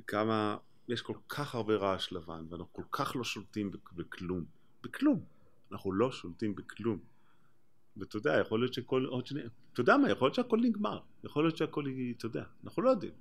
כמה, 0.08 0.58
יש 0.88 1.02
כל 1.02 1.18
כך 1.30 1.56
הרבה 1.56 1.76
רעש 1.76 2.12
לבן 2.12 2.46
ואנחנו 2.50 2.74
כל 2.74 2.84
כך 2.92 3.16
לא 3.16 3.24
שולטים 3.24 3.72
בכלום, 3.96 4.46
בכלום, 4.84 5.26
אנחנו 5.72 5.92
לא 5.94 6.12
שולטים 6.12 6.56
בכלום. 6.56 7.00
ואתה 7.98 8.18
יודע, 8.18 8.38
יכול 8.42 8.60
להיות 8.60 8.74
שכל. 8.74 9.08
אתה 9.74 9.82
יודע 9.82 9.98
מה, 9.98 10.12
יכול 10.12 10.26
להיות 10.26 10.36
שהכל 10.36 10.60
נגמר, 10.62 11.00
יכול 11.24 11.44
להיות 11.44 11.58
שהכל, 11.58 11.86
אתה 12.18 12.26
יודע, 12.26 12.44
אנחנו 12.64 12.82
לא 12.82 12.90
יודעים. 12.90 13.14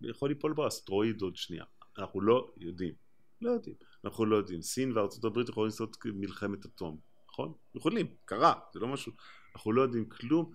יכול 0.00 0.28
ליפול 0.28 0.52
בו 0.52 0.68
אסטרואיד 0.68 1.22
עוד 1.22 1.36
שנייה, 1.36 1.64
אנחנו 1.98 2.20
לא 2.20 2.52
יודעים, 2.56 2.94
לא 3.40 3.50
יודעים, 3.50 3.76
אנחנו 4.04 4.26
לא 4.26 4.36
יודעים. 4.36 4.62
סין 4.62 4.96
וארצות 4.96 5.24
הברית 5.24 5.48
יכולים 5.48 5.66
לעשות 5.66 5.96
מלחמת 6.04 6.66
אטום, 6.66 6.98
נכון? 7.28 7.52
יכולים, 7.74 8.06
קרה, 8.24 8.54
זה 8.74 8.80
לא 8.80 8.88
משהו, 8.88 9.12
אנחנו 9.54 9.72
לא 9.72 9.82
יודעים 9.82 10.08
כלום. 10.08 10.52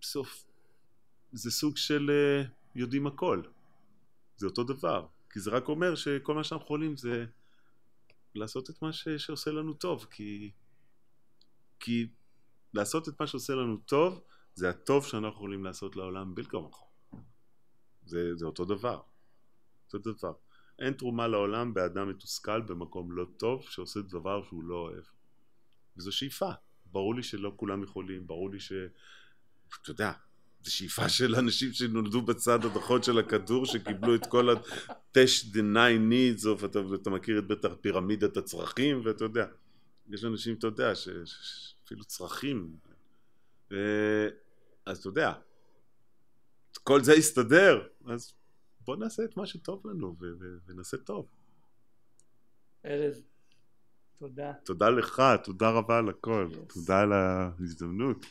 בסוף, 0.00 0.44
זה 1.32 1.50
סוג 1.50 1.76
של 1.76 2.10
uh, 2.10 2.48
יודעים 2.74 3.06
הכל, 3.06 3.42
זה 4.36 4.46
אותו 4.46 4.64
דבר, 4.64 5.06
כי 5.30 5.40
זה 5.40 5.50
רק 5.50 5.68
אומר 5.68 5.94
שכל 5.94 6.34
מה 6.34 6.44
שאנחנו 6.44 6.64
יכולים 6.64 6.96
זה 6.96 7.24
לעשות 8.34 8.70
את 8.70 8.82
מה 8.82 8.92
ש... 8.92 9.08
שעושה 9.08 9.50
לנו 9.50 9.74
טוב, 9.74 10.06
כי... 10.10 10.50
כי 11.80 12.08
לעשות 12.74 13.08
את 13.08 13.20
מה 13.20 13.26
שעושה 13.26 13.54
לנו 13.54 13.76
טוב, 13.76 14.22
זה 14.54 14.70
הטוב 14.70 15.06
שאנחנו 15.06 15.28
יכולים 15.28 15.64
לעשות 15.64 15.96
לעולם 15.96 16.34
בלתי 16.34 16.50
כמוך. 16.50 16.88
זה, 18.06 18.36
זה 18.36 18.46
אותו 18.46 18.64
דבר. 18.64 19.00
אותו 19.94 20.12
דבר. 20.12 20.32
אין 20.78 20.92
תרומה 20.92 21.26
לעולם 21.26 21.74
באדם 21.74 22.08
מתוסכל 22.08 22.60
במקום 22.60 23.12
לא 23.12 23.26
טוב 23.36 23.66
שעושה 23.68 24.00
דבר 24.00 24.42
שהוא 24.42 24.64
לא 24.64 24.74
אוהב. 24.74 25.04
וזו 25.96 26.12
שאיפה. 26.12 26.50
ברור 26.86 27.14
לי 27.14 27.22
שלא 27.22 27.52
כולם 27.56 27.82
יכולים, 27.82 28.26
ברור 28.26 28.50
לי 28.50 28.60
ש... 28.60 28.72
אתה 29.82 29.90
יודע, 29.90 30.12
זו 30.64 30.74
שאיפה 30.74 31.08
של 31.08 31.34
אנשים 31.34 31.72
שנולדו 31.72 32.22
בצד 32.22 32.64
הנכון 32.64 33.02
של 33.02 33.18
הכדור, 33.18 33.66
שקיבלו 33.66 34.14
את 34.14 34.26
כל 34.26 34.50
ה-Tesh 34.50 35.44
the 35.52 35.60
nine 35.74 36.12
needs, 36.12 36.46
או 36.46 36.66
אתה, 36.66 36.78
אתה 36.94 37.10
מכיר 37.10 37.38
את 37.38 37.46
בטח 37.46 37.68
פירמידת 37.80 38.36
הצרכים, 38.36 39.00
ואתה 39.04 39.24
יודע, 39.24 39.46
יש 40.08 40.24
אנשים, 40.24 40.54
אתה 40.54 40.66
יודע, 40.66 40.92
שאפילו 40.94 42.04
צרכים. 42.04 42.76
ו... 43.70 43.76
אז 44.86 44.98
אתה 44.98 45.08
יודע, 45.08 45.32
כל 46.82 47.04
זה 47.04 47.14
יסתדר, 47.14 47.88
אז 48.06 48.34
בוא 48.80 48.96
נעשה 48.96 49.24
את 49.24 49.36
מה 49.36 49.46
שטוב 49.46 49.86
לנו, 49.86 50.16
ו- 50.20 50.32
ו- 50.40 50.56
ונעשה 50.66 50.96
טוב. 50.96 51.26
ארז, 52.86 53.22
תודה. 54.18 54.52
תודה 54.64 54.90
לך, 54.90 55.22
תודה 55.44 55.70
רבה 55.70 55.98
על 55.98 56.08
הכל, 56.08 56.48
yes. 56.52 56.74
תודה 56.74 57.00
על 57.00 57.12
ההזדמנות. 57.12 58.26